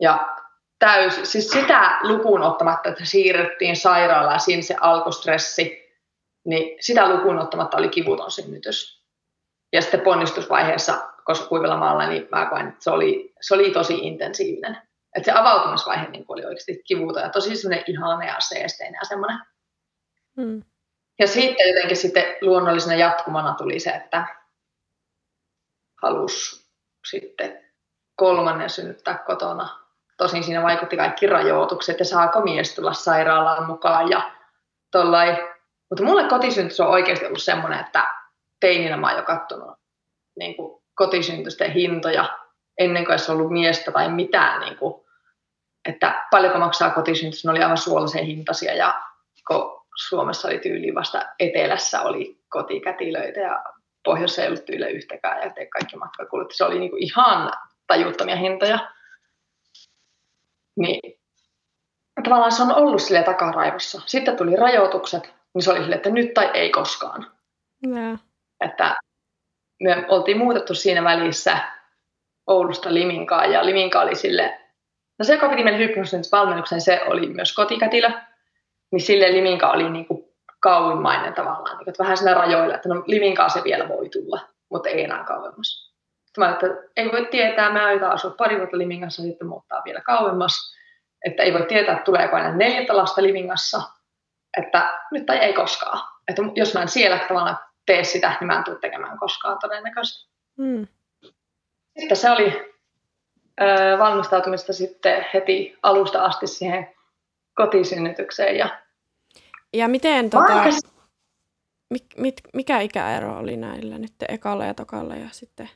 Ja 0.00 0.36
täys, 0.78 1.20
siis 1.32 1.50
sitä 1.50 1.98
lukuun 2.02 2.42
ottamatta, 2.42 2.88
että 2.88 3.04
siirrettiin 3.04 3.76
sairaalaan, 3.76 4.40
siinä 4.40 4.62
se 4.62 4.76
alkustressi, 4.80 5.84
niin 6.44 6.76
sitä 6.80 7.08
lukuun 7.08 7.38
ottamatta 7.38 7.76
oli 7.76 7.88
kivuton 7.88 8.30
synnytys. 8.30 9.04
Ja 9.72 9.82
sitten 9.82 10.00
ponnistusvaiheessa, 10.00 11.10
koska 11.24 11.46
kuivalla 11.46 11.76
maalla, 11.76 12.08
niin 12.08 12.28
mä 12.30 12.46
koen, 12.46 12.68
että 12.68 12.84
se 12.84 12.90
oli, 12.90 13.32
se 13.40 13.54
oli 13.54 13.70
tosi 13.70 13.98
intensiivinen. 13.98 14.78
Että 15.16 15.32
se 15.32 15.38
avautumisvaihe 15.38 16.08
niin 16.08 16.24
oli 16.28 16.44
oikeasti 16.44 16.82
kivuton 16.86 17.22
ja 17.22 17.28
tosi 17.28 17.56
semmoinen 17.56 17.84
ihana 17.86 18.24
ja 18.24 18.36
seesteinen 18.40 18.98
ja 19.02 19.04
semmoinen. 19.04 19.38
Hmm. 20.36 20.62
Ja 21.18 21.26
sitten 21.26 21.68
jotenkin 21.68 21.96
sitten 21.96 22.24
luonnollisena 22.40 22.94
jatkumana 22.94 23.54
tuli 23.54 23.80
se, 23.80 23.90
että 23.90 24.26
halusi 26.02 26.66
sitten 27.10 27.64
kolmannen 28.16 28.70
synnyttää 28.70 29.18
kotona. 29.18 29.84
Tosin 30.16 30.44
siinä 30.44 30.62
vaikutti 30.62 30.96
kaikki 30.96 31.26
rajoitukset 31.26 31.98
ja 31.98 32.04
saako 32.04 32.40
mies 32.40 32.74
tulla 32.74 32.92
sairaalaan 32.92 33.66
mukaan 33.66 34.10
ja 34.10 34.30
tollai. 34.90 35.54
Mutta 35.90 36.04
mulle 36.04 36.28
kotisynnytys 36.28 36.80
on 36.80 36.88
oikeasti 36.88 37.26
ollut 37.26 37.42
semmoinen, 37.42 37.80
että 37.80 38.14
teininä 38.60 38.96
mä 38.96 39.08
oon 39.08 39.16
jo 39.16 39.22
kattonut 39.22 39.78
niin 40.38 40.56
kuin 40.56 40.82
kotisynnytysten 40.94 41.72
hintoja 41.72 42.38
ennen 42.78 43.04
kuin 43.04 43.12
olisi 43.12 43.32
ollut 43.32 43.52
miestä 43.52 43.92
tai 43.92 44.08
mitään. 44.08 44.60
Niin 44.60 44.76
kuin, 44.76 45.04
että 45.88 46.26
paljonko 46.30 46.58
maksaa 46.58 46.90
kotisynnytys, 46.90 47.44
ne 47.44 47.50
oli 47.50 47.62
aivan 47.62 47.78
suolaisen 47.78 48.24
hintaisia 48.24 48.74
ja 48.74 49.02
kun 49.48 49.83
Suomessa 49.96 50.48
oli 50.48 50.58
tyyli 50.58 50.94
vasta 50.94 51.22
etelässä 51.38 52.02
oli 52.02 52.38
kotikätilöitä 52.48 53.40
ja 53.40 53.64
pohjoisessa 54.04 54.42
ei 54.42 54.48
ollut 54.48 54.64
tyyli 54.64 54.90
yhtäkään 54.90 55.42
ja 55.42 55.50
te 55.50 55.66
kaikki 55.66 55.96
matkakulut. 55.96 56.52
Se 56.52 56.64
oli 56.64 56.78
niinku 56.78 56.96
ihan 57.00 57.52
tajuttomia 57.86 58.36
hintoja. 58.36 58.92
Niin 60.76 61.20
tavallaan 62.24 62.52
se 62.52 62.62
on 62.62 62.74
ollut 62.74 63.02
sille 63.02 63.22
takaraivossa. 63.22 64.02
Sitten 64.06 64.36
tuli 64.36 64.56
rajoitukset, 64.56 65.34
niin 65.54 65.62
se 65.62 65.70
oli 65.70 65.80
sille, 65.80 65.94
että 65.96 66.10
nyt 66.10 66.34
tai 66.34 66.50
ei 66.54 66.70
koskaan. 66.70 67.32
Yeah. 67.86 68.18
Että 68.60 68.96
me 69.82 70.06
oltiin 70.08 70.38
muutettu 70.38 70.74
siinä 70.74 71.04
välissä 71.04 71.58
Oulusta 72.46 72.94
Liminkaan 72.94 73.52
ja 73.52 73.66
Liminka 73.66 74.00
oli 74.00 74.14
sille, 74.14 74.60
no 75.18 75.24
se 75.24 75.34
joka 75.34 75.48
piti 75.48 75.64
meille 75.64 75.94
valmennuksen, 76.32 76.80
se 76.80 77.00
oli 77.06 77.26
myös 77.26 77.54
kotikätilö 77.54 78.10
niin 78.94 79.06
sille 79.06 79.32
Liminka 79.32 79.70
oli 79.70 79.90
niin 79.90 80.06
kuin 80.06 80.24
kauimmainen 80.60 81.34
tavallaan, 81.34 81.76
niin 81.76 81.84
kuin, 81.84 81.88
että 81.88 82.02
vähän 82.02 82.16
siinä 82.16 82.34
rajoilla, 82.34 82.74
että 82.74 82.88
no 82.88 83.02
Liminkaa 83.06 83.48
se 83.48 83.64
vielä 83.64 83.88
voi 83.88 84.08
tulla, 84.08 84.40
mutta 84.70 84.88
ei 84.88 85.04
enää 85.04 85.24
kauemmas. 85.24 85.94
Mä 86.38 86.50
että 86.50 86.66
ei 86.96 87.12
voi 87.12 87.26
tietää, 87.30 87.72
mä 87.72 87.86
aion 87.86 88.04
asua 88.04 88.30
pari 88.30 88.58
vuotta 88.58 88.78
Limingassa 88.78 89.22
ja 89.22 89.28
sitten 89.28 89.48
muuttaa 89.48 89.82
vielä 89.84 90.00
kauemmas, 90.00 90.74
että 91.24 91.42
ei 91.42 91.52
voi 91.52 91.66
tietää, 91.66 91.92
että 91.92 92.04
tuleeko 92.04 92.36
aina 92.36 92.56
neljättä 92.56 92.96
lasta 92.96 93.22
Limingassa, 93.22 93.82
että 94.56 95.00
nyt 95.10 95.26
tai 95.26 95.36
ei 95.36 95.52
koskaan. 95.52 96.00
Että 96.28 96.42
jos 96.54 96.74
mä 96.74 96.82
en 96.82 96.88
siellä 96.88 97.18
tavallaan 97.18 97.58
tee 97.86 98.04
sitä, 98.04 98.32
niin 98.40 98.46
mä 98.46 98.58
en 98.58 98.64
tule 98.64 98.78
tekemään 98.80 99.18
koskaan 99.18 99.58
todennäköisesti. 99.58 100.30
Mm. 100.58 100.86
Sitten 101.98 102.16
se 102.16 102.30
oli 102.30 102.74
ö, 103.60 103.98
valmistautumista 103.98 104.72
sitten 104.72 105.26
heti 105.34 105.78
alusta 105.82 106.24
asti 106.24 106.46
siihen 106.46 106.94
kotisynnytykseen 107.54 108.56
ja 108.56 108.83
ja 109.74 109.88
miten, 109.88 110.30
tota, 110.30 110.64
mik, 111.90 112.04
mit, 112.16 112.34
mikä 112.54 112.80
ikäero 112.80 113.38
oli 113.38 113.56
näillä 113.56 113.98
nyt 113.98 114.14
ekalla 114.28 114.64
ja 114.64 114.74
tokalla 114.74 115.16
ja 115.16 115.28
sitten? 115.32 115.70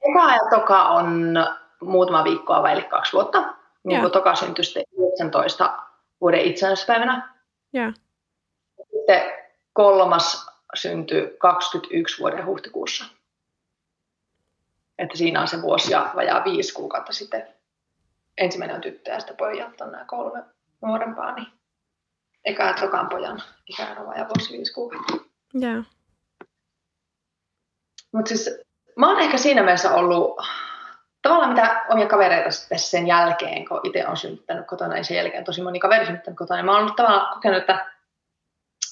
Eka 0.00 0.32
ja 0.32 0.50
toka 0.50 0.88
on 0.88 1.34
muutama 1.80 2.24
viikkoa 2.24 2.62
vai 2.62 2.82
kaksi 2.82 3.12
vuotta. 3.12 3.54
Niin 3.84 4.00
kuin 4.00 4.12
toka 4.12 4.34
syntyi 4.34 4.64
19 4.98 5.78
vuoden 6.20 6.40
itsenäisyyspäivänä. 6.40 7.34
Ja. 7.72 7.92
Sitten 8.92 9.22
kolmas 9.72 10.46
syntyi 10.74 11.36
21 11.38 12.20
vuoden 12.20 12.46
huhtikuussa. 12.46 13.04
Että 14.98 15.18
siinä 15.18 15.40
on 15.40 15.48
se 15.48 15.62
vuosi 15.62 15.92
ja 15.92 16.10
vajaa 16.14 16.44
viisi 16.44 16.74
kuukautta 16.74 17.12
sitten. 17.12 17.48
Ensimmäinen 18.38 18.76
on 18.76 18.82
tyttö 18.82 19.10
ja 19.10 19.20
sitten 19.20 19.36
pojat 19.36 19.80
on 19.80 19.92
nämä 19.92 20.04
kolme 20.04 20.42
nuorempaa. 20.82 21.34
Niin 21.34 21.46
eka 22.44 22.62
ja 22.62 22.74
tokan 22.74 23.08
pojan 23.08 23.42
ikäero 23.66 24.12
ja 24.12 24.26
vuosi 24.28 24.52
viisi 24.52 24.72
kuukautta. 24.72 25.12
Joo. 25.54 25.82
Mutta 28.12 28.28
siis 28.28 28.60
mä 28.96 29.08
oon 29.10 29.20
ehkä 29.20 29.38
siinä 29.38 29.62
mielessä 29.62 29.94
ollut 29.94 30.36
tavallaan 31.22 31.50
mitä 31.52 31.84
omia 31.88 32.06
kavereita 32.06 32.50
sitten 32.50 32.78
sen 32.78 33.06
jälkeen, 33.06 33.68
kun 33.68 33.80
itse 33.84 34.06
on 34.06 34.16
synnyttänyt 34.16 34.66
kotona, 34.66 34.96
ja 34.96 35.04
sen 35.04 35.16
jälkeen 35.16 35.44
tosi 35.44 35.62
moni 35.62 35.80
kaveri 35.80 36.06
synnyttänyt 36.06 36.38
kotona, 36.38 36.56
niin 36.56 36.66
mä 36.66 36.72
oon 36.72 36.80
ollut 36.80 36.96
tavallaan 36.96 37.34
kokenut, 37.34 37.58
että 37.58 37.92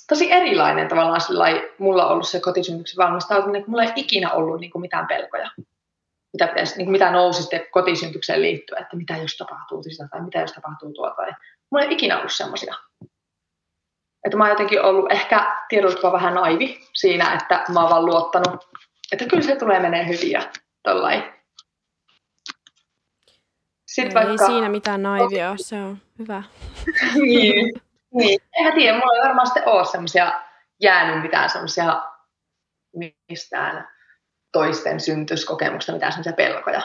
tosi 0.08 0.32
erilainen 0.32 0.88
tavallaan 0.88 1.20
sillä 1.20 1.44
mulla 1.78 2.06
on 2.06 2.12
ollut 2.12 2.28
se 2.28 2.40
kotisynnytyksen 2.40 2.96
valmistautuminen, 2.96 3.64
kun 3.64 3.70
mulla 3.70 3.84
ei 3.84 3.92
ikinä 3.96 4.32
ollut 4.32 4.60
niin 4.60 4.70
kuin 4.70 4.82
mitään 4.82 5.06
pelkoja. 5.06 5.50
Mitä, 6.32 6.46
pitäisi, 6.46 6.76
niin 6.76 6.86
kuin 6.86 6.92
mitä 6.92 7.10
nousi 7.10 7.40
sitten 7.40 7.66
kotisynnytykseen 7.70 8.42
liittyen, 8.42 8.82
että 8.82 8.96
mitä 8.96 9.16
jos 9.16 9.36
tapahtuu 9.36 9.82
sitä 9.82 10.08
tai 10.10 10.20
mitä 10.20 10.40
jos 10.40 10.52
tapahtuu 10.52 10.92
tuota. 10.92 11.14
Tai 11.16 11.32
mulla 11.70 11.84
ei 11.84 11.92
ikinä 11.92 12.18
ollut 12.18 12.32
semmoisia 12.32 12.74
että 14.24 14.36
mä 14.36 14.44
oon 14.44 14.50
jotenkin 14.50 14.82
ollut 14.82 15.12
ehkä 15.12 15.56
tiedolla 15.68 16.12
vähän 16.12 16.34
naivi 16.34 16.80
siinä, 16.92 17.34
että 17.34 17.64
mä 17.72 17.80
oon 17.80 17.90
vaan 17.90 18.06
luottanut, 18.06 18.68
että 19.12 19.24
kyllä 19.24 19.42
se 19.42 19.56
tulee 19.56 19.80
menee 19.80 20.08
hyvin 20.08 20.30
ja 20.30 20.42
tollain. 20.82 21.22
Sitten 23.86 24.18
Ei 24.18 24.26
vaikka... 24.26 24.46
siinä 24.46 24.68
mitään 24.68 25.02
naivia 25.02 25.54
se 25.56 25.76
on 25.76 25.98
hyvä. 26.18 26.42
niin, 27.14 27.82
niin. 28.14 28.40
Eihän 28.56 28.74
tiedä, 28.74 28.98
mulla 28.98 29.16
ei 29.16 29.22
varmaan 29.22 29.46
sitten 29.46 29.68
ole 29.68 29.84
semmoisia 29.84 30.42
jäänyt 30.82 31.22
mitään 31.22 31.50
semmoisia 31.50 32.02
mistään 33.28 33.88
toisten 34.52 35.00
syntyskokemuksesta 35.00 35.92
mitään 35.92 36.12
sellaisia 36.12 36.32
pelkoja. 36.32 36.82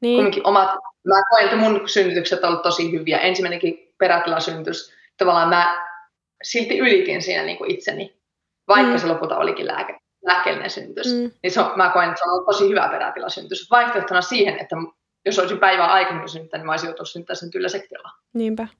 Niin, 0.00 0.16
Kumminkin 0.16 0.46
omat, 0.46 0.70
mä 1.06 1.22
koen, 1.30 1.44
että 1.44 1.56
mun 1.56 1.88
synnytykset 1.88 2.38
ovat 2.38 2.48
olleet 2.48 2.62
tosi 2.62 2.92
hyviä. 2.92 3.18
Ensimmäinenkin 3.18 3.94
perätilasynnytys, 3.98 4.92
tavallaan 5.16 5.48
mä 5.48 5.86
silti 6.42 6.78
ylitin 6.78 7.22
siinä 7.22 7.42
niin 7.42 7.58
kuin 7.58 7.70
itseni, 7.70 8.16
vaikka 8.68 8.92
Mm. 8.92 8.98
se 8.98 9.06
lopulta 9.06 9.36
olikin 9.38 9.66
lääke, 9.66 10.00
lääkkeellinen 10.24 10.70
synnytys. 10.70 11.06
Mm. 11.06 11.30
Niin 11.42 11.50
se 11.50 11.60
on, 11.60 11.72
mä 11.76 11.90
koen, 11.90 12.08
että 12.08 12.18
se 12.18 12.24
on 12.24 12.32
ollut 12.32 12.46
tosi 12.46 12.68
hyvä 12.68 12.88
perätilasynnytys. 12.88 13.70
Vaihtoehtona 13.70 14.22
siihen, 14.22 14.58
että 14.58 14.76
jos 15.26 15.38
olisin 15.38 15.58
päivää 15.60 15.86
aikaisemmin 15.92 16.28
synnyttänyt, 16.28 16.60
niin 16.62 16.66
mä 16.66 16.72
olisin 16.72 16.86
joutunut 16.88 17.08
synnyttämään 17.10 17.36
sen 17.36 17.50
kyllä 17.50 17.68
sektiolla. 17.68 18.10
niinpä. 18.34 18.68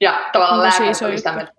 Ja 0.00 0.30
tavallaan 0.32 0.62
lääkärit 0.62 0.90
iso 0.90 1.06
oli 1.06 1.18
sitä 1.18 1.32
mieltä, 1.32 1.52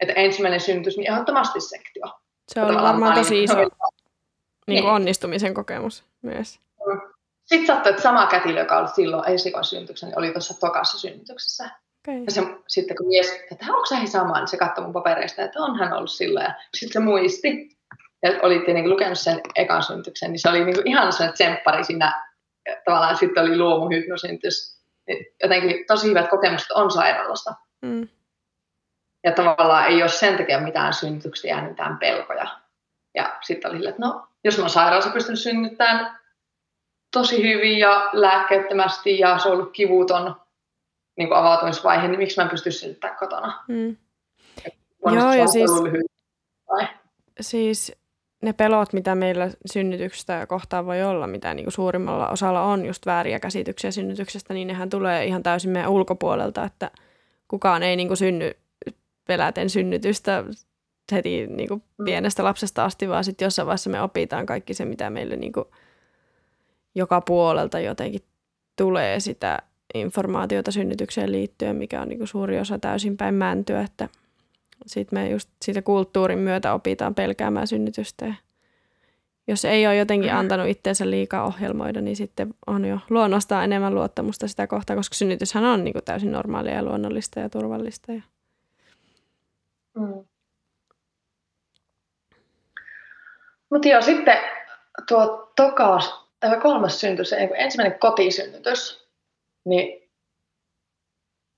että 0.00 0.12
on 0.12 0.18
ensimmäinen 0.24 0.60
synnytys, 0.60 0.96
niin 0.96 1.12
ehdottomasti 1.12 1.60
sektio. 1.60 2.06
Se 2.48 2.60
Tavallaan 2.60 2.84
varmaan 2.84 3.14
tosi 3.14 3.42
iso 3.42 3.52
se 3.54 3.60
oli- 3.60 3.68
niin 4.66 4.82
Niin. 4.82 4.84
onnistumisen 4.92 5.54
kokemus 5.54 6.04
myös. 6.22 6.60
Sitten 7.44 7.66
sattui, 7.66 7.90
että 7.90 8.02
sama 8.02 8.26
kätilö, 8.26 8.60
joka 8.60 8.78
oli 8.78 8.88
silloin 8.88 9.28
esikoisynnytyksen, 9.28 10.08
niin 10.08 10.18
oli 10.18 10.30
tuossa 10.30 10.60
tokassa 10.60 10.98
synnytyksessä. 10.98 11.70
Okay. 12.08 12.22
Ja 12.24 12.30
se, 12.30 12.42
sitten 12.68 12.96
kun 12.96 13.08
mies, 13.08 13.30
että 13.52 13.66
onko 13.68 13.86
se 13.86 13.96
sama, 14.06 14.38
niin 14.38 14.48
se 14.48 14.56
katsoi 14.56 14.84
mun 14.84 14.92
papereista, 14.92 15.42
että 15.42 15.60
on 15.60 15.78
hän 15.78 15.92
ollut 15.92 16.10
silloin. 16.10 16.44
Ja 16.44 16.54
sitten 16.74 16.92
se 16.92 17.06
muisti. 17.06 17.78
Ja 18.22 18.30
oli 18.42 18.58
tietenkin 18.58 18.90
lukenut 18.90 19.18
sen 19.18 19.40
ekan 19.54 19.82
synnytyksen, 19.82 20.32
niin 20.32 20.40
se 20.40 20.48
oli 20.48 20.64
niinku 20.64 20.82
ihan 20.84 21.12
sellainen 21.12 21.34
tsemppari 21.34 21.84
siinä. 21.84 22.30
ja 22.68 22.76
Tavallaan 22.84 23.16
sitten 23.16 23.42
oli 23.42 23.58
luomuhypnosynnytys. 23.58 24.80
Niin 25.06 25.26
Jotenkin 25.42 25.84
tosi 25.86 26.08
hyvät 26.08 26.30
kokemukset 26.30 26.70
on 26.70 26.90
sairaalasta. 26.90 27.54
Mm. 27.82 28.08
Ja 29.24 29.32
tavallaan 29.32 29.86
ei 29.86 30.02
ole 30.02 30.08
sen 30.08 30.36
takia 30.36 30.60
mitään 30.60 30.94
synnytyksiä 30.94 31.56
ja 31.56 31.68
mitään 31.68 31.98
pelkoja. 31.98 32.46
Ja 33.14 33.38
sitten 33.40 33.70
oli 33.70 33.88
että 33.88 34.02
no, 34.02 34.26
jos 34.44 34.56
mä 34.56 34.62
oon 34.62 34.70
sairaalassa 34.70 35.10
pystynyt 35.10 35.40
synnyttämään 35.40 36.20
tosi 37.12 37.42
hyvin 37.42 37.78
ja 37.78 38.10
lääkkeettömästi 38.12 39.18
ja 39.18 39.38
se 39.38 39.48
on 39.48 39.54
ollut 39.54 39.72
kivuton 39.72 40.40
niin 41.20 41.28
kuin 41.28 41.38
avautumisvaihe, 41.38 42.08
niin 42.08 42.18
miksi 42.18 42.36
mä 42.36 42.42
en 42.42 42.50
pysty 42.50 42.72
synnyttämään 42.72 43.18
kotona? 43.18 43.64
Mm. 43.68 43.96
Joo, 45.14 45.32
ja 45.32 45.46
siis-? 45.46 45.70
Siis 47.40 47.92
ne 48.42 48.52
pelot, 48.52 48.92
mitä 48.92 49.14
meillä 49.14 49.50
synnytyksestä 49.72 50.46
kohtaan 50.46 50.86
voi 50.86 51.02
olla, 51.02 51.26
mitä 51.26 51.54
niin 51.54 51.64
kuin 51.64 51.72
suurimmalla 51.72 52.28
osalla 52.28 52.62
on 52.62 52.86
just 52.86 53.06
vääriä 53.06 53.40
käsityksiä 53.40 53.90
synnytyksestä, 53.90 54.54
niin 54.54 54.68
nehän 54.68 54.90
tulee 54.90 55.24
ihan 55.24 55.42
täysin 55.42 55.70
meidän 55.70 55.90
ulkopuolelta, 55.90 56.64
että 56.64 56.90
kukaan 57.48 57.82
ei 57.82 57.96
niin 57.96 58.08
kuin 58.08 58.16
synny 58.16 58.52
peläten 59.26 59.70
synnytystä 59.70 60.44
heti 61.12 61.46
niin 61.46 61.68
kuin 61.68 61.82
Mm. 61.98 62.04
pienestä 62.04 62.44
lapsesta 62.44 62.84
asti, 62.84 63.08
vaan 63.08 63.24
sitten 63.24 63.46
jossain 63.46 63.66
vaiheessa 63.66 63.90
me 63.90 64.02
opitaan 64.02 64.46
kaikki 64.46 64.74
se, 64.74 64.84
mitä 64.84 65.10
meille 65.10 65.36
niin 65.36 65.52
kuin 65.52 65.64
joka 66.94 67.20
puolelta 67.20 67.80
jotenkin 67.80 68.20
tulee 68.76 69.20
sitä 69.20 69.58
informaatiota 69.94 70.70
synnytykseen 70.70 71.32
liittyen, 71.32 71.76
mikä 71.76 72.00
on 72.02 72.08
niin 72.08 72.18
kuin 72.18 72.28
suuri 72.28 72.60
osa 72.60 72.78
täysin 72.78 73.16
päin 73.16 73.34
mäntyä, 73.34 73.80
että 73.80 74.08
sitten 74.86 75.18
me 75.18 75.30
just 75.30 75.48
siitä 75.62 75.82
kulttuurin 75.82 76.38
myötä 76.38 76.74
opitaan 76.74 77.14
pelkäämään 77.14 77.66
synnytystä. 77.66 78.26
Ja 78.26 78.34
jos 79.48 79.64
ei 79.64 79.86
ole 79.86 79.96
jotenkin 79.96 80.34
antanut 80.34 80.68
itseensä 80.68 81.10
liikaa 81.10 81.44
ohjelmoida, 81.44 82.00
niin 82.00 82.16
sitten 82.16 82.54
on 82.66 82.84
jo 82.84 82.98
luonnostaan 83.10 83.64
enemmän 83.64 83.94
luottamusta 83.94 84.48
sitä 84.48 84.66
kohtaa, 84.66 84.96
koska 84.96 85.14
synnytyshän 85.14 85.64
on 85.64 85.84
niin 85.84 85.92
kuin 85.92 86.04
täysin 86.04 86.32
normaalia 86.32 86.74
ja 86.74 86.82
luonnollista 86.82 87.40
ja 87.40 87.48
turvallista. 87.48 88.12
Ja... 88.12 88.22
Mm. 89.94 90.24
Mutta 93.70 93.88
joo, 93.88 94.02
sitten 94.02 94.38
tuo 95.08 95.52
tokas, 95.56 96.24
tai 96.40 96.60
kolmas 96.60 97.00
synnytys, 97.00 97.34
ensimmäinen 97.56 97.98
kotisynnytys, 97.98 99.09
niin 99.64 100.10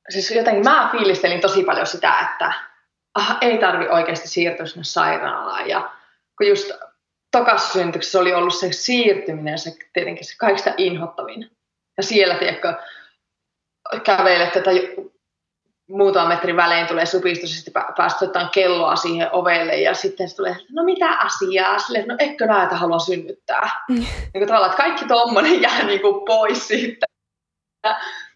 siis 0.08 0.30
jotenkin 0.30 0.64
mä 0.64 0.88
fiilistelin 0.92 1.40
tosi 1.40 1.64
paljon 1.64 1.86
sitä, 1.86 2.28
että 2.32 2.52
ah, 3.14 3.38
ei 3.40 3.58
tarvi 3.58 3.88
oikeasti 3.88 4.28
siirtyä 4.28 4.66
sinne 4.66 4.84
sairaalaan. 4.84 5.68
Ja 5.68 5.90
kun 6.38 6.48
just 6.48 6.70
tokassa 7.30 7.72
synnytyksessä 7.72 8.18
oli 8.18 8.34
ollut 8.34 8.54
se 8.54 8.72
siirtyminen, 8.72 9.58
se 9.58 9.76
tietenkin 9.92 10.24
se 10.24 10.34
kaikista 10.38 10.74
inhottavin. 10.76 11.50
Ja 11.96 12.02
siellä, 12.02 12.34
tiedätkö, 12.34 12.74
kävelet 14.04 14.52
tätä 14.52 14.70
muutaman 15.88 16.28
metrin 16.28 16.56
välein 16.56 16.86
tulee 16.86 17.06
supistus, 17.06 17.50
ja 17.50 17.56
sitten 17.56 17.82
pä- 17.82 17.94
päästä 17.96 18.24
jotain 18.24 18.48
kelloa 18.52 18.96
siihen 18.96 19.28
ovelle, 19.32 19.76
ja 19.76 19.94
sitten 19.94 20.28
se 20.28 20.36
tulee, 20.36 20.56
no 20.70 20.84
mitä 20.84 21.08
asiaa, 21.08 21.78
silleen, 21.78 22.08
no 22.08 22.16
etkö 22.18 22.46
näe, 22.46 22.62
että 22.62 22.76
haluan 22.76 23.00
synnyttää. 23.00 23.70
niin 23.88 24.06
kuin 24.32 24.46
tavallaan, 24.46 24.70
että 24.70 24.82
kaikki 24.82 25.04
tuommoinen 25.04 25.62
jää 25.62 25.82
niin 25.82 26.00
kuin 26.00 26.24
pois 26.24 26.68
siitä. 26.68 27.06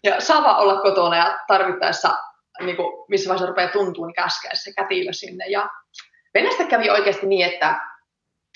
Ja, 0.03 0.21
saa 0.21 0.57
olla 0.57 0.81
kotona 0.81 1.17
ja 1.17 1.39
tarvittaessa, 1.47 2.17
niin 2.59 2.75
kuin, 2.75 3.05
missä 3.07 3.29
vaiheessa 3.29 3.47
rupeaa 3.47 3.71
tuntuu, 3.71 4.05
niin 4.05 4.15
käskeä 4.15 4.51
se 4.53 4.73
kätilö 4.73 5.13
sinne. 5.13 5.45
Ja 5.45 5.69
Venäjästä 6.33 6.63
kävi 6.63 6.89
oikeasti 6.89 7.27
niin, 7.27 7.53
että 7.53 7.81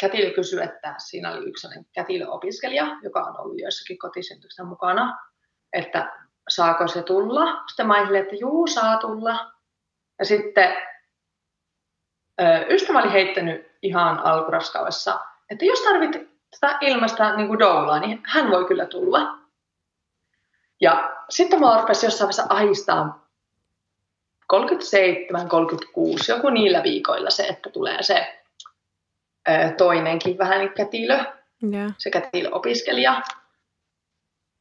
kätilö 0.02 0.34
kysyi, 0.34 0.64
että 0.64 0.96
siinä 0.98 1.32
oli 1.32 1.50
yksi 1.50 1.68
kätilöopiskelija, 1.94 2.98
joka 3.04 3.20
on 3.20 3.40
ollut 3.40 3.60
joissakin 3.60 4.00
kotisyntyksessä 4.00 4.64
mukana, 4.64 5.18
että 5.74 6.18
saako 6.50 6.88
se 6.88 7.04
tulla. 7.04 7.64
Sitten 7.68 7.88
mä 7.88 7.94
ajattelin, 7.94 8.22
että 8.22 8.36
juu, 8.36 8.68
saa 8.68 8.98
tulla. 8.98 9.52
Ja 10.20 10.26
sitten 10.26 10.74
ystävä 12.70 13.00
oli 13.00 13.12
heittänyt 13.12 13.72
ihan 13.82 14.20
alkuraskaudessa, 14.20 15.20
että 15.50 15.66
jos 15.66 15.82
tarvit 15.82 16.12
sitä 16.54 16.78
ilmasta 16.82 17.36
niin 17.36 17.48
kuin 17.48 17.60
doulaa, 17.60 18.00
niin 18.00 18.22
hän 18.26 18.52
voi 18.52 18.66
kyllä 18.66 18.86
tulla. 18.86 19.41
Ja 20.82 21.12
sitten 21.30 21.60
mä 21.60 21.78
rupesi 21.82 22.06
jossain 22.06 22.28
vaiheessa 22.28 22.46
ahistaa 22.50 23.28
37, 24.48 25.50
36, 25.50 26.32
joku 26.32 26.50
niillä 26.50 26.84
viikoilla 26.84 27.30
se, 27.30 27.44
että 27.44 27.70
tulee 27.70 28.04
se 28.04 28.42
ö, 29.50 29.52
toinenkin 29.78 30.38
vähän 30.38 30.60
niin 30.60 30.74
kätilö, 30.74 31.18
Ja. 31.62 31.92
se 31.98 32.10
kätilöopiskelija. 32.10 33.22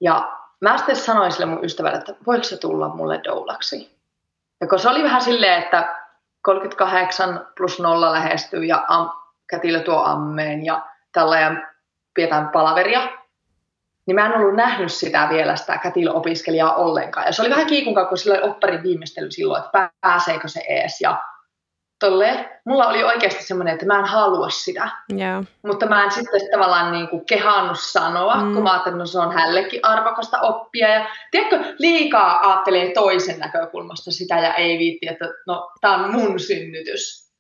Ja 0.01 0.37
mä 0.61 0.79
sitten 0.79 0.97
sanoin 0.97 1.33
sille 1.33 1.47
mun 1.47 1.65
ystävälle, 1.65 1.99
että 1.99 2.15
voiko 2.27 2.45
se 2.45 2.57
tulla 2.57 2.89
mulle 2.89 3.21
doulaksi. 3.25 3.97
Ja 4.61 4.67
kun 4.67 4.79
se 4.79 4.89
oli 4.89 5.03
vähän 5.03 5.23
silleen, 5.23 5.63
että 5.63 5.97
38 6.43 7.47
plus 7.57 7.79
0 7.81 8.13
lähestyy 8.13 8.65
ja 8.65 8.85
am, 8.89 9.11
kätilö 9.47 9.81
tuo 9.81 10.03
ammeen 10.05 10.65
ja 10.65 10.87
tällä 11.13 11.41
ja 11.41 11.51
pidetään 12.15 12.49
palaveria, 12.49 13.09
niin 14.11 14.15
mä 14.15 14.27
en 14.27 14.41
ollut 14.41 14.55
nähnyt 14.55 14.93
sitä 14.93 15.27
vielä, 15.31 15.57
sitä 15.57 15.79
kätilöopiskelijaa 15.79 16.75
ollenkaan. 16.75 17.27
Ja 17.27 17.33
se 17.33 17.43
oli 17.43 17.51
vähän 17.51 17.67
kiikunkaan, 17.67 18.07
kun 18.07 18.19
sillä 18.19 18.39
oli 18.39 18.51
opparin 18.51 18.83
viimeistely 18.83 19.31
silloin, 19.31 19.63
että 19.65 19.91
pääseekö 20.01 20.49
se 20.49 20.61
ees. 20.69 21.01
Ja 21.01 21.19
tolleen, 22.01 22.49
mulla 22.67 22.87
oli 22.87 23.05
oikeasti 23.05 23.45
semmoinen, 23.45 23.75
että 23.75 23.87
mä 23.87 23.99
en 23.99 24.05
halua 24.05 24.51
sitä. 24.51 24.89
Ja. 25.17 25.43
Mutta 25.67 25.87
mä 25.87 26.05
en 26.05 26.11
sitten 26.11 26.41
tavallaan 26.53 26.93
niin 26.93 27.09
kuin 27.09 27.27
kehannut 27.27 27.81
sanoa, 27.81 28.37
Mm. 28.37 28.55
kun 28.55 28.63
mä 28.63 28.71
ajattelin, 28.71 28.95
että 28.95 29.03
no 29.03 29.07
se 29.07 29.19
on 29.19 29.33
hänellekin 29.33 29.81
arvokasta 29.83 30.41
oppia. 30.41 30.89
Ja 30.89 31.07
tiedätkö, 31.31 31.75
liikaa 31.79 32.51
ajattelee 32.51 32.93
toisen 32.93 33.39
näkökulmasta 33.39 34.11
sitä 34.11 34.39
ja 34.39 34.55
ei 34.55 34.79
viitti, 34.79 35.07
että 35.09 35.25
no 35.47 35.71
tämä 35.81 35.95
on 35.95 36.13
mun 36.13 36.41
synnytys. 36.41 37.31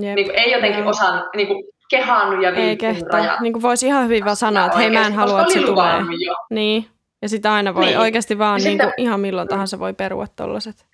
Jep. 0.00 0.14
Niin 0.14 0.26
kuin, 0.26 0.38
ei 0.38 0.52
jotenkin 0.52 0.80
Joo. 0.80 0.90
osannut, 0.90 1.24
niin 1.36 1.48
kuin 1.48 1.64
kehannut 1.90 2.42
ja 2.42 2.50
Ei 2.50 2.76
kehtaa. 2.76 3.40
Niin 3.40 3.52
kuin 3.52 3.62
voisi 3.62 3.86
ihan 3.86 4.04
hyvin 4.04 4.24
vaan 4.24 4.36
sanoa, 4.36 4.66
että 4.66 4.78
hei 4.78 4.90
mä 4.90 5.06
en 5.06 5.14
halua, 5.14 5.40
että 5.40 5.52
se 5.52 5.60
tulee. 5.60 5.94
Jo. 6.26 6.34
Niin. 6.50 6.88
Ja 7.22 7.28
sitä 7.28 7.52
aina 7.52 7.74
voi 7.74 7.84
Niin. 7.84 7.98
oikeasti 7.98 8.38
vaan 8.38 8.60
Ja 8.60 8.64
niin 8.64 8.78
kuin, 8.78 8.92
ihan 8.96 9.20
milloin 9.20 9.48
tahansa 9.48 9.78
voi 9.78 9.92
perua 9.92 10.26
tollaset. 10.36 10.86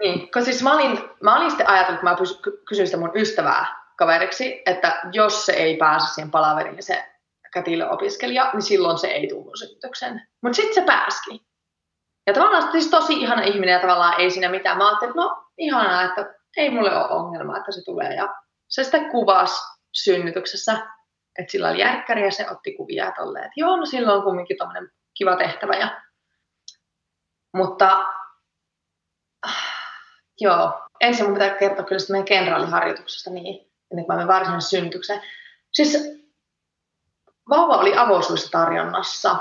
Niin, 0.00 0.20
koska 0.20 0.40
siis 0.44 0.62
mä 0.62 0.74
olin, 0.74 0.98
mä 1.22 1.36
olin 1.36 1.50
sitten 1.50 1.68
ajatellut, 1.68 2.00
kun 2.00 2.10
mä 2.10 2.16
kysyin 2.68 2.86
sitä 2.86 2.98
mun 2.98 3.12
ystävää 3.14 3.66
kaveriksi, 3.96 4.62
että 4.66 5.00
jos 5.12 5.46
se 5.46 5.52
ei 5.52 5.76
pääse 5.76 6.14
siihen 6.14 6.30
palaveriin 6.30 6.82
se 6.82 7.04
kätilöopiskelija, 7.52 8.50
niin 8.52 8.62
silloin 8.62 8.98
se 8.98 9.06
ei 9.06 9.28
tule 9.28 9.44
mun 9.44 9.56
synnytykseen. 9.56 10.22
Mutta 10.42 10.56
sitten 10.56 10.74
se 10.74 10.82
pääski. 10.82 11.46
Ja 12.26 12.32
tavallaan 12.34 12.62
se 12.62 12.70
siis 12.70 12.90
tosi 12.90 13.12
ihana 13.12 13.42
ihminen 13.42 13.72
ja 13.72 13.80
tavallaan 13.80 14.20
ei 14.20 14.30
siinä 14.30 14.48
mitään. 14.48 14.78
Mä 14.78 14.88
ajattelin, 14.88 15.10
että 15.10 15.22
no 15.22 15.44
ihanaa, 15.58 16.02
että 16.02 16.34
ei 16.56 16.70
mulle 16.70 16.96
ole 16.96 17.08
ongelmaa, 17.08 17.56
että 17.56 17.72
se 17.72 17.84
tulee. 17.84 18.14
Ja 18.14 18.34
se 18.68 18.82
sitten 18.82 19.10
kuvasi 19.10 19.75
synnytyksessä, 20.04 20.72
että 21.38 21.52
sillä 21.52 21.68
oli 21.68 21.80
järkkäri 21.80 22.24
ja 22.24 22.30
se 22.30 22.50
otti 22.50 22.72
kuvia 22.72 23.12
tolleen, 23.16 23.44
että 23.44 23.60
joo, 23.60 23.76
no 23.76 23.86
silloin 23.86 24.18
on 24.18 24.24
kumminkin 24.24 24.56
tommonen 24.56 24.90
kiva 25.14 25.36
tehtävä. 25.36 25.74
Ja... 25.74 26.02
Mutta 27.54 28.06
Joo. 30.40 30.82
Ensin 31.00 31.24
mun 31.24 31.34
pitää 31.34 31.50
kertoa 31.50 31.84
kyllä 31.84 31.98
sitä 31.98 32.12
meidän 32.12 32.28
kenraaliharjoituksesta 32.28 33.30
niin, 33.30 33.72
ennen 33.90 34.06
kuin 34.06 34.06
mä 34.06 34.14
menen 34.14 34.28
varsinaisen 34.28 34.70
synnytykseen. 34.70 35.22
Siis 35.72 36.20
vauva 37.50 37.76
oli 37.76 37.96
avosuissa 37.96 38.50
tarjonnassa. 38.50 39.36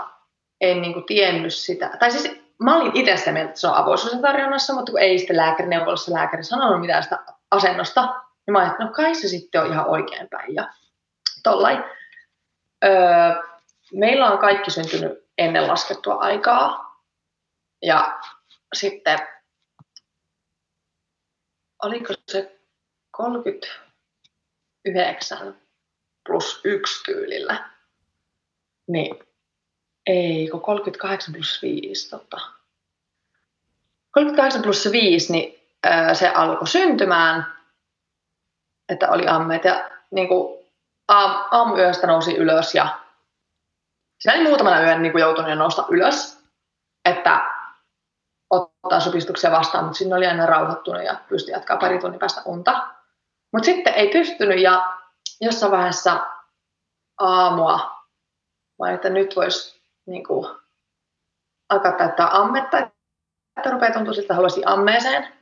En 0.62 0.82
niin 0.82 0.94
kuin 0.94 1.06
tiennyt 1.06 1.54
sitä. 1.54 1.92
Tai 2.00 2.12
siis 2.12 2.42
mä 2.64 2.76
olin 2.76 2.92
itse 2.94 3.18
sitä 3.18 3.32
mieltä, 3.32 3.50
että 3.50 3.60
se 3.60 3.68
on 3.68 3.76
avosuissa 3.76 4.22
tarjonnassa, 4.22 4.74
mutta 4.74 4.92
kun 4.92 5.02
ei 5.02 5.20
sitten 5.20 5.38
lääkärineuvolassa 5.38 6.14
lääkäri 6.14 6.44
sanonut 6.44 6.82
mitään 6.82 7.04
sitä 7.04 7.20
asennosta, 7.52 8.22
niin 8.48 8.52
mä 8.52 8.60
ajattelin, 8.60 8.88
no 8.88 8.94
kai 8.94 9.16
se 9.16 9.28
sitten 9.28 9.62
on 9.62 9.72
ihan 9.72 9.88
oikein 9.88 10.30
päin. 10.30 10.56
Ja 10.56 10.74
tollai. 11.44 11.84
Öö, 12.84 12.92
meillä 13.94 14.32
on 14.32 14.38
kaikki 14.38 14.72
syntynyt 14.72 15.26
ennen 15.38 15.68
laskettua 15.68 16.16
aikaa. 16.16 17.02
Ja 17.82 18.20
sitten, 18.74 19.20
oliko 21.84 22.14
se 22.32 22.60
39 23.12 25.56
plus 26.26 26.62
1 26.64 27.04
tyylillä? 27.04 27.70
Niin, 28.88 29.20
ei, 30.08 30.50
kun 30.52 30.62
38 30.62 31.34
plus 31.34 31.62
5, 31.62 32.10
totta. 32.10 32.38
38 34.12 34.62
plus 34.62 34.92
5, 34.92 35.32
niin 35.32 35.60
öö, 35.86 36.16
se 36.16 36.28
alkoi 36.28 36.68
syntymään, 36.68 37.55
että 38.90 39.10
oli 39.10 39.28
ammeet. 39.28 39.64
Ja 39.64 39.90
niin 40.12 40.28
kuin, 40.28 40.66
aam, 41.08 41.46
aamuyöstä 41.52 42.08
nousi 42.08 42.36
ylös 42.36 42.76
ja 42.76 43.00
siinä 44.20 44.40
oli 44.40 44.48
muutamana 44.48 44.82
yön 44.82 45.02
niin 45.02 45.12
kuin 45.12 45.22
joutunut 45.22 45.58
nousta 45.58 45.86
ylös, 45.90 46.44
että 47.10 47.52
ottaa 48.50 49.00
supistuksia 49.00 49.52
vastaan, 49.52 49.84
mutta 49.84 49.98
sinne 49.98 50.16
oli 50.16 50.28
aina 50.28 50.46
rauhoittunut 50.46 51.04
ja 51.04 51.16
pystyi 51.30 51.54
jatkaa 51.54 51.78
pari 51.78 52.00
tunnin 52.00 52.20
päästä 52.20 52.42
unta. 52.46 52.88
Mutta 53.54 53.66
sitten 53.66 53.94
ei 53.94 54.10
pystynyt 54.10 54.60
ja 54.60 54.98
jossain 55.42 55.72
vaiheessa 55.72 56.28
aamua, 57.20 58.06
vai 58.80 58.94
että 58.94 59.10
nyt 59.10 59.36
voisi 59.36 59.82
niin 60.06 60.28
kuin, 60.28 60.56
alkaa 61.70 61.92
täyttää 61.92 62.30
ammetta, 62.32 62.78
että 63.58 63.72
rupeaa 63.72 63.94
tuntua 63.94 64.14
siltä, 64.14 64.26
että 64.26 64.34
haluaisi 64.34 64.64
ammeeseen. 64.66 65.34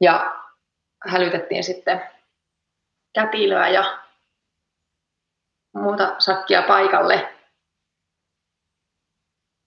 Ja 0.00 0.40
hälytettiin 1.06 1.64
sitten 1.64 2.10
kätilöä 3.12 3.68
ja 3.68 3.98
muuta 5.74 6.14
sakkia 6.18 6.62
paikalle. 6.62 7.36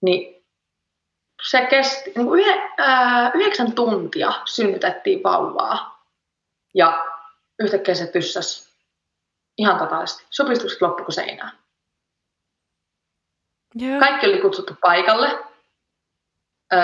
Niin 0.02 0.44
se 1.50 1.66
kesti, 1.66 2.12
niin 2.16 2.26
kuin 2.26 2.40
yhe, 2.40 2.70
ää, 2.78 3.30
yhdeksän 3.34 3.72
tuntia 3.72 4.32
synnytettiin 4.44 5.22
vauvaa. 5.22 6.04
Ja 6.74 7.04
yhtäkkiä 7.58 7.94
se 7.94 8.06
tyssäs 8.06 8.74
ihan 9.58 9.78
totaalisesti. 9.78 10.26
Supistukset 10.30 10.82
loppuko 10.82 11.12
seinään. 11.12 11.58
Yeah. 13.82 14.00
Kaikki 14.00 14.26
oli 14.26 14.40
kutsuttu 14.40 14.74
paikalle. 14.80 15.44
Öö, 16.72 16.80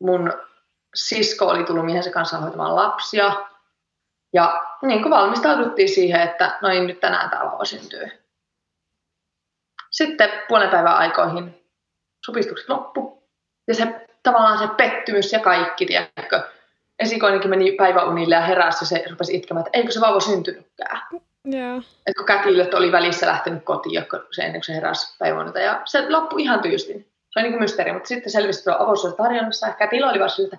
mun 0.00 0.32
sisko 0.94 1.46
oli 1.46 1.64
tullut 1.64 1.84
miehensä 1.84 2.10
kanssa 2.10 2.38
hoitamaan 2.38 2.76
lapsia. 2.76 3.48
Ja 4.32 4.62
niin 4.82 5.02
kuin 5.02 5.10
valmistauduttiin 5.10 5.88
siihen, 5.88 6.20
että 6.20 6.58
noin 6.62 6.86
nyt 6.86 7.00
tänään 7.00 7.30
tämä 7.30 7.44
vauva 7.44 7.64
syntyy. 7.64 8.08
Sitten 9.90 10.30
puolen 10.48 10.70
päivän 10.70 10.96
aikoihin 10.96 11.64
supistukset 12.24 12.68
loppu. 12.68 13.28
Ja 13.68 13.74
se 13.74 14.06
tavallaan 14.22 14.58
se 14.58 14.66
pettymys 14.76 15.32
ja 15.32 15.40
kaikki, 15.40 15.86
tiedätkö. 15.86 16.42
Esikoinenkin 16.98 17.50
meni 17.50 17.72
päiväunille 17.72 18.34
ja 18.34 18.40
heräsi 18.40 18.84
ja 18.84 18.86
se 18.86 19.04
rupesi 19.10 19.36
itkemään, 19.36 19.66
että 19.66 19.78
eikö 19.78 19.92
se 19.92 20.00
vauva 20.00 20.20
syntynytkään. 20.20 21.00
Yeah. 21.54 21.82
Et 22.06 22.14
kun 22.16 22.26
kätilöt 22.26 22.74
oli 22.74 22.92
välissä 22.92 23.26
lähtenyt 23.26 23.64
kotiin 23.64 24.04
se 24.30 24.42
ennen 24.42 24.60
kuin 24.60 24.64
se 24.64 24.74
heräsi 24.74 25.16
päiväunilta. 25.18 25.58
Ja 25.58 25.82
se 25.84 26.10
loppui 26.10 26.42
ihan 26.42 26.60
tyystin. 26.60 27.08
Se 27.30 27.40
oli 27.40 27.48
niin 27.48 27.60
mysteeri, 27.60 27.92
mutta 27.92 28.08
sitten 28.08 28.32
selvisi 28.32 28.64
tuolla 28.64 28.84
avosuudentarjonnassa. 28.84 29.66
Ehkä 29.66 29.78
kätilö 29.78 30.10
oli 30.10 30.20
vasta 30.20 30.42
että 30.42 30.58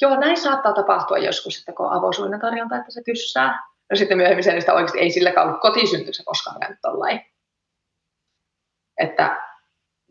joo, 0.00 0.20
näin 0.20 0.36
saattaa 0.36 0.72
tapahtua 0.72 1.18
joskus, 1.18 1.58
että 1.58 1.72
kun 1.72 1.86
on 1.86 1.92
avosuinen 1.92 2.40
tarjonta, 2.40 2.76
että 2.76 2.90
se 2.90 3.02
tyssää. 3.02 3.62
Ja 3.90 3.96
sitten 3.96 4.16
myöhemmin 4.16 4.44
sen, 4.44 4.58
että 4.58 4.74
oikeasti 4.74 4.98
ei 4.98 5.10
silläkään 5.10 5.46
ollut 5.46 5.60
kotisyntyksessä 5.60 6.22
koskaan 6.26 6.60
käynyt 6.60 6.78
tollain. 6.82 7.20
Että 9.00 9.42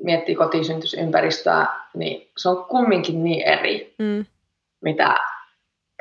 miettii 0.04 0.36
kotisyntyysympäristöä, 0.36 1.66
niin 1.94 2.32
se 2.38 2.50
on 2.50 2.66
kumminkin 2.66 3.24
niin 3.24 3.48
eri, 3.48 3.96
mm. 4.00 4.26
mitä 4.82 5.16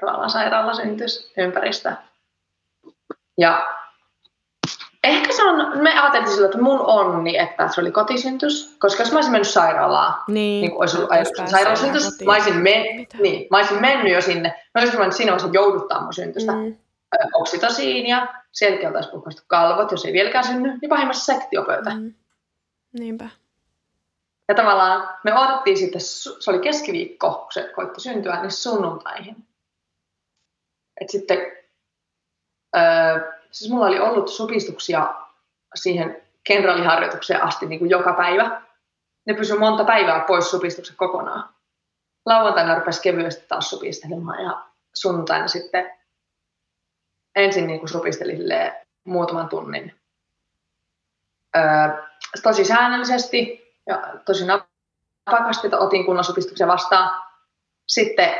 tavallaan 0.00 0.30
sairaalasyntysympäristö. 0.30 1.92
Ja 3.38 3.79
Ehkä 5.04 5.32
se 5.32 5.44
on, 5.44 5.78
me 5.82 6.00
ajateltiin 6.00 6.34
sillä, 6.34 6.46
että 6.46 6.60
mun 6.60 6.80
onni, 6.80 7.38
että 7.38 7.68
se 7.68 7.80
oli 7.80 7.90
kotisyntys, 7.90 8.76
koska 8.78 9.02
jos 9.02 9.12
mä 9.12 9.16
olisin 9.16 9.32
mennyt 9.32 9.48
sairaalaan, 9.48 10.22
niin, 10.28 10.60
niin 10.60 10.72
olisi 10.80 10.96
ollut 10.96 11.12
ajatus 11.12 11.50
sairaalasyntyys, 11.50 12.20
mä 12.24 12.32
olisin, 12.32 12.56
men, 12.56 13.06
niin, 13.20 13.46
mä 13.50 13.56
olisin 13.56 13.80
mennyt 13.80 14.12
jo 14.12 14.22
sinne, 14.22 14.48
mä 14.74 14.80
olisin 14.80 14.98
mennyt 14.98 15.16
siinä 15.16 15.32
vaiheessa 15.32 15.58
jouduttaa 15.58 16.02
mun 16.02 16.14
syntystä. 16.14 16.52
Mm. 16.52 16.76
Oksitosiinia, 17.34 18.26
sieltäkin 18.52 18.88
oltaisiin 18.88 19.12
puhkaistu 19.12 19.42
kalvot, 19.46 19.90
jos 19.90 20.04
ei 20.04 20.12
vieläkään 20.12 20.44
synny, 20.44 20.78
niin 20.82 20.88
pahimmassa 20.88 21.34
sektiopöytä. 21.34 21.90
Mm. 21.90 22.14
Niinpä. 22.98 23.28
Ja 24.48 24.54
tavallaan 24.54 25.08
me 25.24 25.38
odotettiin 25.38 25.76
sitten, 25.76 26.00
se 26.00 26.50
oli 26.50 26.58
keskiviikko, 26.58 27.32
kun 27.32 27.52
se 27.52 27.70
koitti 27.74 28.00
syntyä, 28.00 28.40
niin 28.40 28.50
sunnuntaihin. 28.50 29.36
Et 31.00 31.10
sitten 31.10 31.38
öö, 32.76 33.39
siis 33.50 33.70
mulla 33.70 33.86
oli 33.86 34.00
ollut 34.00 34.28
supistuksia 34.28 35.14
siihen 35.74 36.22
kenraaliharjoitukseen 36.44 37.42
asti 37.42 37.66
niin 37.66 37.78
kuin 37.78 37.90
joka 37.90 38.12
päivä. 38.12 38.62
Ne 39.24 39.34
pysyi 39.34 39.58
monta 39.58 39.84
päivää 39.84 40.24
pois 40.26 40.50
supistuksen 40.50 40.96
kokonaan. 40.96 41.54
Lauantaina 42.26 42.78
rupesi 42.78 43.02
kevyesti 43.02 43.44
taas 43.48 43.70
supistelemaan 43.70 44.44
ja 44.44 44.62
sunnuntaina 44.94 45.48
sitten 45.48 45.92
ensin 47.36 47.66
niin 47.66 47.78
kuin 47.78 47.90
supisteli 47.90 48.36
muutaman 49.04 49.48
tunnin. 49.48 50.00
Öö, 51.56 51.62
tosi 52.42 52.64
säännöllisesti 52.64 53.70
ja 53.86 54.02
tosi 54.24 54.44
napakasti, 54.46 55.66
että 55.66 55.78
otin 55.78 56.06
kunnon 56.06 56.24
supistuksen 56.24 56.68
vastaan. 56.68 57.22
Sitten 57.86 58.34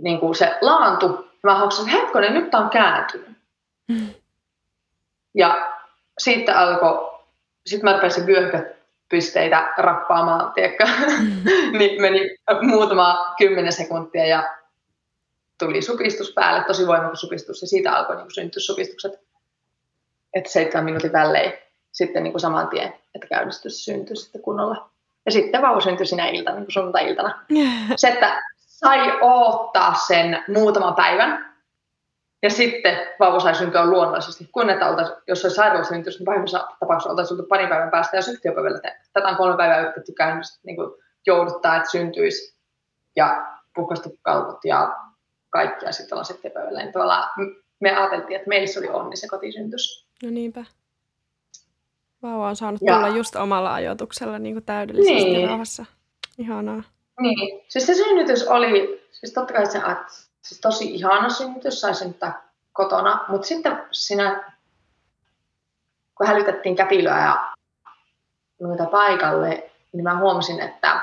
niin 0.00 0.20
kuin 0.20 0.34
se 0.34 0.58
laantui 0.60 1.27
mä 1.42 1.58
hoksasin, 1.58 1.88
että 1.88 2.00
hetkonen, 2.00 2.34
nyt 2.34 2.50
tää 2.50 2.60
on 2.60 2.70
kääntynyt. 2.70 3.38
Mm. 3.88 4.08
Ja 5.34 5.78
sitten 6.18 6.56
alkoi, 6.56 7.20
sitten 7.66 7.90
mä 7.90 7.96
rupesin 7.96 8.26
vyöhykepisteitä 8.26 9.72
rappaamaan, 9.78 10.52
tiedätkö? 10.52 10.84
Mm. 11.20 11.42
niin 11.78 12.02
meni 12.02 12.36
muutama 12.62 13.34
kymmenen 13.38 13.72
sekuntia 13.72 14.26
ja 14.26 14.54
tuli 15.58 15.82
supistus 15.82 16.32
päälle, 16.34 16.64
tosi 16.64 16.86
voimakas 16.86 17.20
supistus, 17.20 17.62
ja 17.62 17.68
siitä 17.68 17.92
alkoi 17.92 18.16
niin 18.16 18.34
syntyä 18.34 18.60
supistukset. 18.60 19.12
Että 20.34 20.50
seitsemän 20.50 20.84
minuutin 20.84 21.12
välein 21.12 21.52
sitten 21.92 22.22
niin 22.22 22.32
kuin 22.32 22.40
saman 22.40 22.68
tien, 22.68 22.94
että 23.14 23.28
käynnistys 23.28 23.84
syntyi 23.84 24.16
sitten 24.16 24.42
kunnolla. 24.42 24.90
Ja 25.26 25.32
sitten 25.32 25.62
vauva 25.62 25.80
syntyi 25.80 26.06
sinä 26.06 26.28
iltana, 26.28 26.56
niin 26.56 26.64
kuin 26.64 26.72
sunnuntai-iltana. 26.72 27.44
Se, 27.96 28.08
että 28.08 28.42
sai 28.78 29.12
odottaa 29.20 29.94
sen 29.94 30.44
muutaman 30.54 30.94
päivän. 30.94 31.54
Ja 32.42 32.50
sitten 32.50 32.98
vauva 33.20 33.40
sai 33.40 33.54
syntyä 33.54 33.86
luonnollisesti. 33.86 34.48
Kun 34.52 34.70
että 34.70 34.88
oltaisi, 34.88 35.12
jos 35.28 35.44
olisi 35.44 35.56
sairaalasynnytys, 35.56 36.18
niin 36.18 36.24
pahimmassa 36.24 36.68
tapauksessa 36.80 37.10
oltaisiin 37.10 37.36
tullut 37.36 37.48
parin 37.48 37.68
päivän 37.68 37.90
päästä 37.90 38.16
ja 38.16 38.22
syhtiöpäivällä. 38.22 38.78
Tätä 39.12 39.28
on 39.28 39.36
kolme 39.36 39.56
päivää 39.56 39.80
yritetty 39.80 40.12
käynnistä, 40.12 40.60
niin 40.66 40.76
jouduttaa, 41.26 41.76
että 41.76 41.90
syntyisi. 41.90 42.58
Ja 43.16 43.46
puhkastu 43.74 44.18
kalvot 44.22 44.64
ja 44.64 44.96
kaikkia 45.50 45.92
sitten 45.92 46.14
ollaan 46.14 46.24
syhtiöpäivällä. 46.24 46.82
Niin 46.82 46.92
tavallaan 46.92 47.30
me 47.80 47.96
ajateltiin, 47.96 48.36
että 48.36 48.48
meissä 48.48 48.80
oli 48.80 48.88
onni 48.88 49.16
se 49.16 49.28
kotisyntys. 49.28 50.08
No 50.22 50.30
niinpä. 50.30 50.64
Vauva 52.22 52.48
on 52.48 52.56
saanut 52.56 52.80
ja. 52.82 52.94
tulla 52.94 53.08
just 53.08 53.36
omalla 53.36 53.74
ajoituksella 53.74 54.38
niin 54.38 54.54
kuin 54.54 54.64
täydellisesti 54.64 55.24
niin. 55.24 55.48
rauhassa. 55.48 55.84
Ihanaa. 56.38 56.82
Niin, 57.18 57.64
siis 57.68 57.86
se 57.86 57.94
synnytys 57.94 58.46
oli, 58.46 59.08
siis 59.12 59.32
totta 59.32 59.54
kai 59.54 59.66
se, 59.66 59.80
siis 60.42 60.60
tosi 60.60 60.94
ihana 60.94 61.28
synnytys, 61.28 61.80
sai 61.80 61.94
synnyttää 61.94 62.48
kotona, 62.72 63.24
mutta 63.28 63.46
sitten 63.46 63.84
siinä, 63.92 64.54
kun 66.14 66.26
hälytettiin 66.26 66.76
kätilöä 66.76 67.18
ja 67.18 67.54
noita 68.60 68.86
paikalle, 68.86 69.70
niin 69.92 70.04
mä 70.04 70.18
huomasin, 70.18 70.60
että 70.60 71.02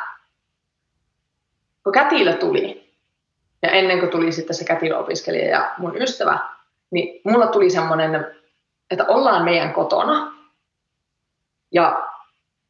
kun 1.83 1.93
kätilö 1.93 2.33
tuli, 2.33 2.93
ja 3.61 3.69
ennen 3.69 3.99
kuin 3.99 4.11
tuli 4.11 4.31
sitten 4.31 4.55
se 4.55 4.65
kätilöopiskelija 4.65 5.49
ja 5.49 5.73
mun 5.77 6.01
ystävä, 6.01 6.39
niin 6.91 7.21
mulla 7.23 7.47
tuli 7.47 7.69
semmoinen, 7.69 8.35
että 8.91 9.05
ollaan 9.07 9.45
meidän 9.45 9.73
kotona, 9.73 10.33
ja 11.71 12.09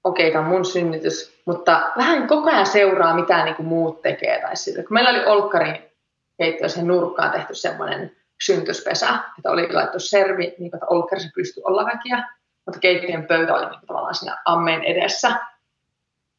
okei, 0.04 0.32
tämä 0.32 0.44
on 0.44 0.52
mun 0.52 0.66
synnytys, 0.66 1.35
mutta 1.46 1.92
vähän 1.98 2.28
koko 2.28 2.50
ajan 2.50 2.66
seuraa, 2.66 3.16
mitä 3.16 3.46
niin 3.46 3.56
kuin 3.56 3.68
muut 3.68 4.02
tekee. 4.02 4.42
Tai 4.42 4.56
sille. 4.56 4.84
Kun 4.84 4.94
meillä 4.94 5.10
oli 5.10 5.26
Olkkarin 5.26 5.92
keittiössä 6.38 6.82
nurkkaan 6.82 7.32
tehty 7.32 7.56
semmoinen 7.56 8.16
syntyspesä, 8.42 9.20
että 9.38 9.52
oli 9.52 9.74
laittu 9.74 10.00
servi, 10.00 10.44
niin 10.44 10.72
kuin, 10.72 10.76
että 10.76 10.86
Olkkarissa 10.90 11.32
pystyi 11.36 11.64
olla 11.66 11.86
väkiä, 11.86 12.30
mutta 12.66 12.80
keittiön 12.80 13.28
pöytä 13.28 13.54
oli 13.54 13.66
niin 13.66 13.80
kuin, 13.80 13.88
tavallaan 13.88 14.16
siinä 14.16 14.42
ammeen 14.46 14.84
edessä. 14.84 15.36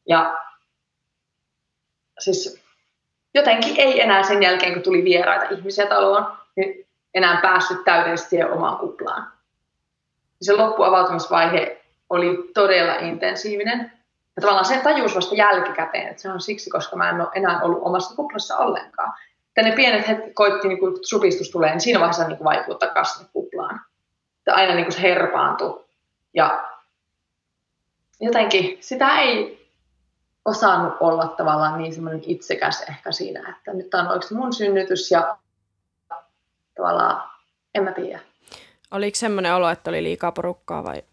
Ja 0.05 0.37
siis 2.19 2.63
jotenkin 3.33 3.75
ei 3.77 4.01
enää 4.01 4.23
sen 4.23 4.43
jälkeen, 4.43 4.73
kun 4.73 4.83
tuli 4.83 5.03
vieraita 5.03 5.55
ihmisiä 5.55 5.85
taloon, 5.85 6.37
niin 6.55 6.87
enää 7.13 7.41
päässyt 7.41 7.83
täydellisesti 7.85 8.29
siihen 8.29 8.51
omaan 8.51 8.77
kuplaan. 8.77 9.31
Se 10.41 10.53
loppuavautumisvaihe 10.53 11.81
oli 12.09 12.51
todella 12.53 12.95
intensiivinen. 12.95 13.96
Ja 14.37 14.41
tavallaan 14.41 14.65
se 14.65 14.81
tajus 14.83 15.15
vasta 15.15 15.35
jälkikäteen, 15.35 16.07
että 16.07 16.21
se 16.21 16.31
on 16.31 16.41
siksi, 16.41 16.69
koska 16.69 16.95
mä 16.95 17.09
en 17.09 17.21
ole 17.21 17.29
enää 17.35 17.61
ollut 17.61 17.81
omassa 17.81 18.15
kuplassa 18.15 18.57
ollenkaan. 18.57 19.13
Ja 19.55 19.63
ne 19.63 19.71
pienet 19.71 20.07
hetket 20.07 20.33
koitti, 20.33 20.67
niin 20.67 20.79
kun 20.79 20.99
supistus 21.01 21.49
tulee, 21.49 21.71
niin 21.71 21.81
siinä 21.81 21.99
vaiheessa 21.99 22.27
niin 22.27 22.43
vaipuu 22.43 22.75
takaisin 22.75 23.27
kuplaan. 23.33 23.81
Että 24.37 24.53
aina 24.53 24.75
niin 24.75 24.91
se 24.91 25.01
herpaantui. 25.01 25.85
Ja 26.33 26.69
jotenkin 28.19 28.77
sitä 28.81 29.19
ei 29.19 29.67
osannut 30.45 30.93
olla 30.99 31.27
tavallaan 31.27 31.77
niin 31.77 31.93
semmoinen 31.93 32.21
itsekäs 32.25 32.85
ehkä 32.89 33.11
siinä, 33.11 33.55
että 33.57 33.73
nyt 33.73 33.93
on 33.93 34.07
oikeasti 34.07 34.35
mun 34.35 34.53
synnytys 34.53 35.11
ja 35.11 35.37
tavallaan, 36.75 37.29
en 37.75 37.83
mä 37.83 37.91
tiedä. 37.91 38.19
Oliko 38.91 39.15
semmoinen 39.15 39.53
olo, 39.53 39.69
että 39.69 39.89
oli 39.89 40.03
liikaa 40.03 40.31
porukkaa 40.31 40.83
vai 40.83 41.03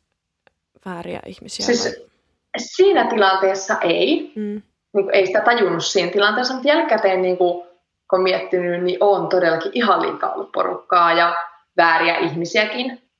vääriä 0.87 1.21
ihmisiä? 1.27 1.67
Siis, 1.67 1.85
vai? 1.85 2.14
Siinä 2.57 3.05
tilanteessa 3.05 3.77
ei. 3.81 4.33
Mm. 4.37 4.63
Niin 4.95 5.11
ei 5.13 5.27
sitä 5.27 5.41
tajunnut 5.41 5.85
siinä 5.85 6.13
tilanteessa, 6.13 6.55
mutta 6.55 6.69
jälkikäteen 6.69 7.23
niin 7.23 7.39
kuin, 7.39 7.67
kun 8.11 8.23
miettinyt, 8.23 8.83
niin 8.83 8.99
on 9.01 9.29
todellakin 9.29 9.73
ihan 9.75 10.03
liikaa 10.03 10.33
ollut 10.33 10.53
porukkaa 10.53 11.13
ja 11.13 11.37
vääriä 11.77 12.17
ihmisiäkin. 12.17 13.11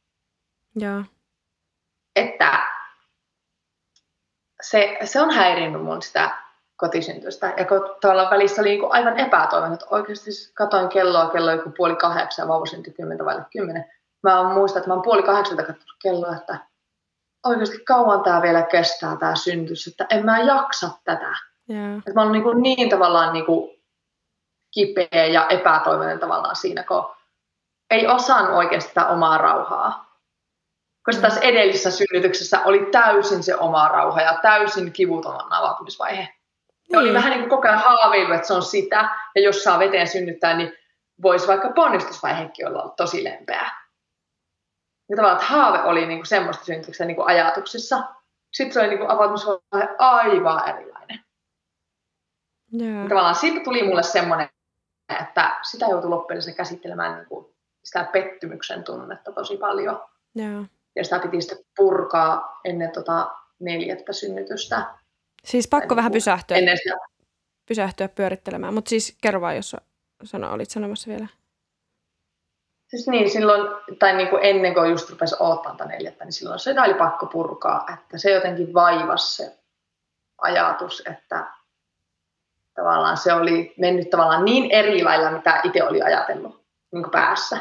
Joo. 0.77 1.03
Että 2.17 2.59
se, 4.63 4.99
se 5.05 5.21
on 5.21 5.31
häirinnyt 5.31 5.85
mun 5.85 6.03
sitä 6.03 6.31
kotisyntystä. 6.77 7.55
Ja 7.57 7.65
kun 7.65 7.97
tavallaan 8.01 8.31
välissä 8.31 8.63
oli 8.63 8.71
niin 8.71 8.93
aivan 8.93 9.21
epätoivon, 9.21 9.73
että 9.73 9.87
oikeasti 9.91 10.31
katoin 10.55 10.89
kelloa, 10.89 11.31
kello 11.31 11.51
joku 11.51 11.71
puoli 11.77 11.97
kahdeksan 11.97 12.49
vauva 12.49 12.67
syntyi 12.67 12.93
kymmentä 12.93 13.25
vai 13.25 13.37
kymmenen. 13.53 13.85
Mä 14.23 14.55
muistan, 14.55 14.81
että 14.81 14.91
mä 14.91 14.95
oon 14.95 15.03
puoli 15.03 15.23
kahdeksalta 15.23 15.63
katsonut 15.63 15.97
kelloa, 16.03 16.37
että 16.37 16.59
oikeasti 17.45 17.79
kauan 17.79 18.23
tämä 18.23 18.43
vielä 18.43 18.63
kestää 18.63 19.17
tämä 19.17 19.35
syntys, 19.35 19.87
että 19.87 20.07
en 20.11 20.25
mä 20.25 20.41
jaksa 20.41 20.91
tätä. 21.05 21.33
Yeah. 21.71 21.99
Että 21.99 22.15
mä 22.15 22.23
oon 22.23 22.33
niin, 22.33 22.63
niin 22.63 22.89
tavallaan 22.89 23.33
niin 23.33 23.47
kuin 23.47 23.83
kipeä 24.75 25.27
ja 25.33 25.47
epätoivoinen 25.49 26.19
tavallaan 26.19 26.57
siinä, 26.57 26.83
kun 26.83 27.15
ei 27.91 28.07
osannut 28.07 28.57
oikeasti 28.57 28.89
sitä 28.89 29.07
omaa 29.07 29.39
rauhaa. 29.39 30.19
Koska 31.03 31.23
tässä 31.23 31.41
edellisessä 31.41 31.91
synnytyksessä 31.91 32.61
oli 32.65 32.89
täysin 32.93 33.43
se 33.43 33.57
oma 33.57 33.89
rauha 33.89 34.21
ja 34.21 34.39
täysin 34.43 34.93
kivuton 34.93 35.53
avautumisvaihe. 35.53 36.23
Ja 36.23 36.29
niin. 36.89 36.99
oli 36.99 37.15
vähän 37.15 37.31
niin 37.31 37.41
kuin 37.41 37.51
koko 37.51 37.69
ajan 37.69 37.81
haaveilu, 37.81 38.33
että 38.33 38.47
se 38.47 38.55
on 38.55 38.63
sitä, 38.63 39.09
ja 39.35 39.43
jos 39.43 39.65
saa 39.65 39.79
veteen 39.79 40.09
synnyttää, 40.09 40.57
niin 40.57 40.73
voisi 41.23 41.47
vaikka 41.47 41.73
ponnistusvaihekin 41.75 42.67
olla 42.67 42.95
tosi 42.97 43.25
lempeä. 43.25 43.84
Ja 45.09 45.17
tavallaan, 45.17 45.41
että 45.41 45.53
haave 45.53 45.83
oli 45.83 46.07
niin 46.07 46.19
kuin 46.19 46.27
semmoista 46.27 46.65
synnytyksen 46.65 47.07
niin 47.07 47.17
kuin 47.17 47.27
ajatuksissa. 47.27 48.15
Sitten 48.53 48.73
se 48.75 48.81
oli 48.81 48.89
niin 48.89 48.99
kuin 48.99 49.11
avautumisvaihe 49.11 49.89
aivan 49.99 50.69
erilainen. 50.69 51.25
Yeah. 52.81 53.03
Ja 53.03 53.09
tavallaan 53.09 53.35
siitä 53.35 53.61
tuli 53.65 53.83
mulle 53.83 54.03
semmoinen, 54.03 54.49
että 55.21 55.59
sitä 55.63 55.87
joutui 55.87 56.11
loppujen 56.11 56.55
käsittelemään 56.57 57.17
niin 57.17 57.27
kuin 57.27 57.55
sitä 57.85 58.05
pettymyksen 58.13 58.85
tunnetta 58.85 59.33
tosi 59.33 59.57
paljon. 59.57 60.05
Yeah 60.39 60.65
ja 60.97 61.05
sitä 61.05 61.19
piti 61.19 61.41
sitten 61.41 61.59
purkaa 61.77 62.61
ennen 62.65 62.93
tota 62.93 63.31
neljättä 63.59 64.13
synnytystä. 64.13 64.95
Siis 65.45 65.69
pakko 65.69 65.97
vähän 65.97 66.13
pysähtyä, 66.13 66.57
ennen 66.57 66.79
sitä. 66.79 66.97
pysähtyä 67.67 68.09
pyörittelemään, 68.09 68.75
mutta 68.75 68.89
siis 68.89 69.17
kerro 69.23 69.41
vaan, 69.41 69.57
jos 69.57 69.77
sano, 70.25 70.53
olit 70.53 70.71
sanomassa 70.71 71.11
vielä. 71.11 71.27
Siis 72.87 73.09
niin, 73.09 73.31
silloin, 73.31 73.69
tai 73.99 74.17
niin 74.17 74.29
kuin 74.29 74.45
ennen 74.45 74.75
kuin 74.75 74.91
just 74.91 75.11
rupesi 75.11 75.37
odottaa 75.41 75.87
neljättä, 75.87 76.25
niin 76.25 76.33
silloin 76.33 76.59
se 76.59 76.75
oli 76.81 76.95
pakko 76.95 77.27
purkaa, 77.27 77.87
että 77.95 78.19
se 78.19 78.31
jotenkin 78.31 78.75
vaivasi 78.75 79.37
se 79.37 79.59
ajatus, 80.39 81.03
että 81.11 81.47
tavallaan 82.75 83.17
se 83.17 83.33
oli 83.33 83.75
mennyt 83.79 84.11
tavallaan 84.11 84.45
niin 84.45 84.71
eri 84.71 85.05
lailla, 85.05 85.31
mitä 85.31 85.61
itse 85.65 85.85
oli 85.85 86.03
ajatellut 86.03 86.65
niin 86.93 87.11
päässä. 87.11 87.59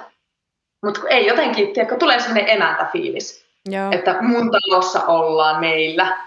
Mutta 0.84 1.02
ei 1.08 1.28
jotenkin, 1.28 1.74
tiedätkö, 1.74 1.98
tulee 1.98 2.20
sellainen 2.20 2.50
emäntäfiilis, 2.50 3.46
Joo. 3.66 3.92
että 3.92 4.22
mun 4.22 4.52
talossa 4.52 5.06
ollaan 5.06 5.60
meillä. 5.60 6.18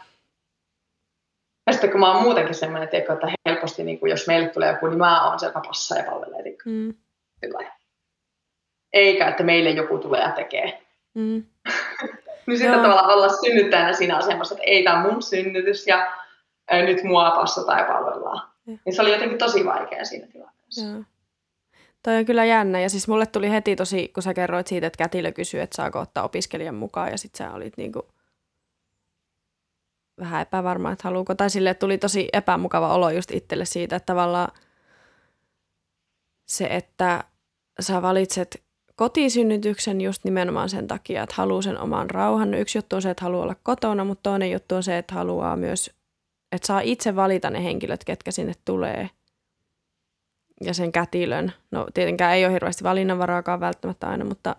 Ja 1.66 1.72
sitten 1.72 1.90
kun 1.90 2.00
mä 2.00 2.12
oon 2.12 2.22
muutenkin 2.22 2.56
tiedätkö, 2.90 3.12
että 3.12 3.28
helposti 3.48 3.84
niin 3.84 4.00
kuin 4.00 4.10
jos 4.10 4.26
meille 4.26 4.48
tulee 4.48 4.72
joku, 4.72 4.86
niin 4.86 4.98
mä 4.98 5.28
oon 5.28 5.38
se, 5.38 5.46
joka 5.46 5.60
passaa 5.60 5.98
ja 5.98 6.04
palvelee. 6.04 6.56
Mm. 6.64 6.94
Eikä, 8.96 9.28
että 9.28 9.42
meille 9.42 9.70
joku 9.70 9.98
tulee 9.98 10.20
ja 10.20 10.30
tekee. 10.30 10.82
Mm. 11.14 11.44
niin 12.46 12.58
sitten 12.58 12.80
tavallaan 12.80 13.10
olla 13.10 13.28
synnyttäjänä 13.28 13.92
siinä 13.92 14.16
asemassa, 14.16 14.54
että 14.54 14.64
ei 14.66 14.84
tämä 14.84 15.02
mun 15.02 15.22
synnytys 15.22 15.86
ja 15.86 16.12
nyt 16.86 17.02
mua 17.02 17.30
passataan 17.30 17.78
ja 17.78 17.84
palvellaan. 17.84 18.48
Ja. 18.66 18.76
Niin 18.84 18.94
se 18.94 19.02
oli 19.02 19.12
jotenkin 19.12 19.38
tosi 19.38 19.64
vaikea 19.64 20.04
siinä 20.04 20.26
tilanteessa. 20.26 20.86
Joo. 20.86 21.02
Toi 22.02 22.16
on 22.16 22.24
kyllä 22.24 22.44
jännä. 22.44 22.80
Ja 22.80 22.90
siis 22.90 23.08
mulle 23.08 23.26
tuli 23.26 23.50
heti 23.50 23.76
tosi, 23.76 24.08
kun 24.08 24.22
sä 24.22 24.34
kerroit 24.34 24.66
siitä, 24.66 24.86
että 24.86 24.98
kätilö 24.98 25.32
kysyi, 25.32 25.60
että 25.60 25.76
saako 25.76 26.00
ottaa 26.00 26.24
opiskelijan 26.24 26.74
mukaan. 26.74 27.10
Ja 27.10 27.18
sit 27.18 27.34
sä 27.34 27.52
olit 27.52 27.76
niinku 27.76 28.08
vähän 30.20 30.42
epävarma, 30.42 30.92
että 30.92 31.08
haluuko. 31.08 31.34
Tai 31.34 31.50
sille 31.50 31.74
tuli 31.74 31.98
tosi 31.98 32.28
epämukava 32.32 32.94
olo 32.94 33.10
just 33.10 33.30
itselle 33.30 33.64
siitä, 33.64 33.96
että 33.96 34.06
tavallaan 34.06 34.48
se, 36.46 36.66
että 36.70 37.24
sä 37.80 38.02
valitset 38.02 38.65
kotisynnytyksen 38.96 40.00
just 40.00 40.24
nimenomaan 40.24 40.68
sen 40.68 40.86
takia, 40.86 41.22
että 41.22 41.34
haluaa 41.38 41.62
sen 41.62 41.78
oman 41.78 42.10
rauhan. 42.10 42.54
Yksi 42.54 42.78
juttu 42.78 42.96
on 42.96 43.02
se, 43.02 43.10
että 43.10 43.24
haluaa 43.24 43.42
olla 43.42 43.56
kotona, 43.62 44.04
mutta 44.04 44.30
toinen 44.30 44.50
juttu 44.50 44.74
on 44.74 44.82
se, 44.82 44.98
että 44.98 45.14
haluaa 45.14 45.56
myös, 45.56 45.90
että 46.52 46.66
saa 46.66 46.80
itse 46.80 47.16
valita 47.16 47.50
ne 47.50 47.64
henkilöt, 47.64 48.04
ketkä 48.04 48.30
sinne 48.30 48.52
tulee– 48.64 49.10
ja 50.60 50.74
sen 50.74 50.92
kätilön. 50.92 51.52
No 51.70 51.86
tietenkään 51.94 52.34
ei 52.34 52.44
ole 52.44 52.52
hirveästi 52.52 52.84
valinnanvaraakaan 52.84 53.60
välttämättä 53.60 54.08
aina, 54.08 54.24
mutta 54.24 54.56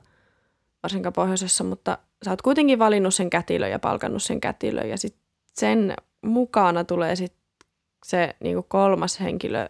varsinkaan 0.84 1.14
pohjoisessa, 1.14 1.64
mutta 1.64 1.98
sä 2.26 2.32
oot 2.32 2.42
kuitenkin 2.42 2.80
valinnut 2.80 3.16
sen 3.16 3.30
kätilön 3.30 3.72
ja 3.72 3.80
palkannut 3.80 4.24
sen 4.24 4.40
kätilön 4.40 4.90
ja 4.90 4.98
sitten 4.98 5.22
sen 5.54 5.94
mukana 6.22 6.84
tulee 6.84 7.16
sitten 7.16 7.42
se 8.06 8.36
niinku 8.40 8.64
kolmas 8.64 9.20
henkilö 9.20 9.70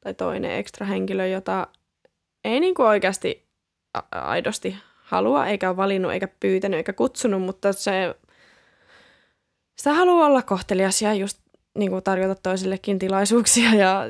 tai 0.00 0.14
toinen 0.14 0.50
ekstra 0.50 0.86
henkilö, 0.86 1.26
jota 1.26 1.66
ei 2.44 2.60
niinku 2.60 2.82
oikeasti 2.82 3.49
aidosti 4.12 4.76
halua, 5.02 5.46
eikä 5.46 5.68
ole 5.68 5.76
valinnut, 5.76 6.12
eikä 6.12 6.28
pyytänyt, 6.40 6.78
eikä 6.78 6.92
kutsunut, 6.92 7.42
mutta 7.42 7.72
se, 7.72 8.14
sitä 9.76 9.94
haluaa 9.94 10.26
olla 10.26 10.42
kohtelias 10.42 11.02
ja 11.02 11.14
just 11.14 11.38
niin 11.78 11.90
kuin 11.90 12.04
tarjota 12.04 12.40
toisillekin 12.42 12.98
tilaisuuksia 12.98 13.74
ja, 13.74 14.04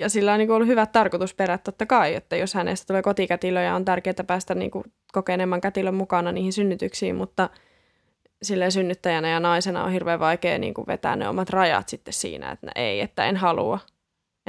ja 0.00 0.08
sillä 0.08 0.32
on 0.32 0.38
niin 0.38 0.48
kuin 0.48 0.54
ollut 0.54 0.68
hyvät 0.68 0.92
tarkoitusperät 0.92 1.64
totta 1.64 1.86
kai, 1.86 2.14
että 2.14 2.36
jos 2.36 2.54
hänestä 2.54 2.86
tulee 2.86 3.02
kotikätilö 3.02 3.62
ja 3.62 3.74
on 3.74 3.84
tärkeää 3.84 4.24
päästä 4.26 4.54
niin 4.54 4.70
kuin 4.70 4.84
kokeneman 5.12 5.60
kätilön 5.60 5.94
mukana 5.94 6.32
niihin 6.32 6.52
synnytyksiin, 6.52 7.16
mutta 7.16 7.50
sille 8.42 8.70
synnyttäjänä 8.70 9.28
ja 9.28 9.40
naisena 9.40 9.84
on 9.84 9.92
hirveän 9.92 10.20
vaikea 10.20 10.58
niin 10.58 10.74
kuin 10.74 10.86
vetää 10.86 11.16
ne 11.16 11.28
omat 11.28 11.50
rajat 11.50 11.88
sitten 11.88 12.14
siinä, 12.14 12.50
että 12.50 12.70
ei, 12.74 13.00
että 13.00 13.24
en 13.24 13.36
halua. 13.36 13.78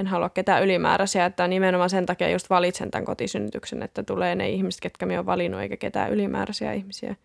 En 0.01 0.07
halua 0.07 0.29
ketään 0.29 0.63
ylimääräisiä, 0.63 1.25
että 1.25 1.47
nimenomaan 1.47 1.89
sen 1.89 2.05
takia 2.05 2.29
just 2.29 2.49
valitsen 2.49 2.91
tämän 2.91 3.05
kotisynnytyksen, 3.05 3.83
että 3.83 4.03
tulee 4.03 4.35
ne 4.35 4.49
ihmiset, 4.49 4.81
ketkä 4.81 5.05
me 5.05 5.19
on 5.19 5.25
valinnut, 5.25 5.61
eikä 5.61 5.77
ketään 5.77 6.11
ylimääräisiä 6.11 6.73
ihmisiä. 6.73 7.15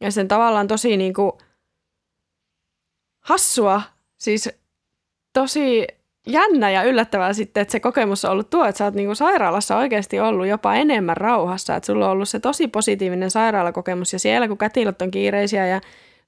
Ja 0.00 0.10
sen 0.10 0.28
tavallaan 0.28 0.68
tosi 0.68 0.96
niin 0.96 1.14
kuin 1.14 1.32
hassua, 3.20 3.82
siis 4.16 4.50
tosi 5.32 5.86
jännä 6.26 6.70
ja 6.70 6.82
yllättävää 6.82 7.32
sitten, 7.32 7.60
että 7.60 7.72
se 7.72 7.80
kokemus 7.80 8.24
on 8.24 8.30
ollut 8.30 8.50
tuo, 8.50 8.64
että 8.64 8.78
sä 8.78 8.84
oot 8.84 8.94
niinku 8.94 9.14
sairaalassa 9.14 9.76
oikeasti 9.76 10.20
ollut 10.20 10.46
jopa 10.46 10.74
enemmän 10.74 11.16
rauhassa, 11.16 11.76
että 11.76 11.86
sulla 11.86 12.06
on 12.06 12.12
ollut 12.12 12.28
se 12.28 12.40
tosi 12.40 12.68
positiivinen 12.68 13.30
sairaalakokemus 13.30 14.12
ja 14.12 14.18
siellä 14.18 14.48
kun 14.48 14.58
kätilöt 14.58 15.02
on 15.02 15.10
kiireisiä 15.10 15.66
ja 15.66 15.80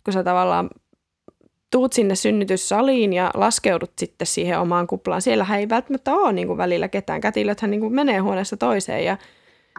kun 0.04 0.12
sä 0.12 0.24
tavallaan 0.24 0.70
tuut 1.76 1.92
sinne 1.92 2.14
synnytyssaliin 2.14 3.12
ja 3.12 3.30
laskeudut 3.34 3.90
sitten 3.98 4.26
siihen 4.26 4.60
omaan 4.60 4.86
kuplaan, 4.86 5.22
siellä 5.22 5.46
ei 5.58 5.68
välttämättä 5.68 6.14
ole 6.14 6.32
niinku 6.32 6.56
välillä 6.56 6.88
ketään. 6.88 7.20
Kätilöthän 7.20 7.70
niinku 7.70 7.90
menee 7.90 8.18
huoneesta 8.18 8.56
toiseen 8.56 9.04
ja 9.04 9.16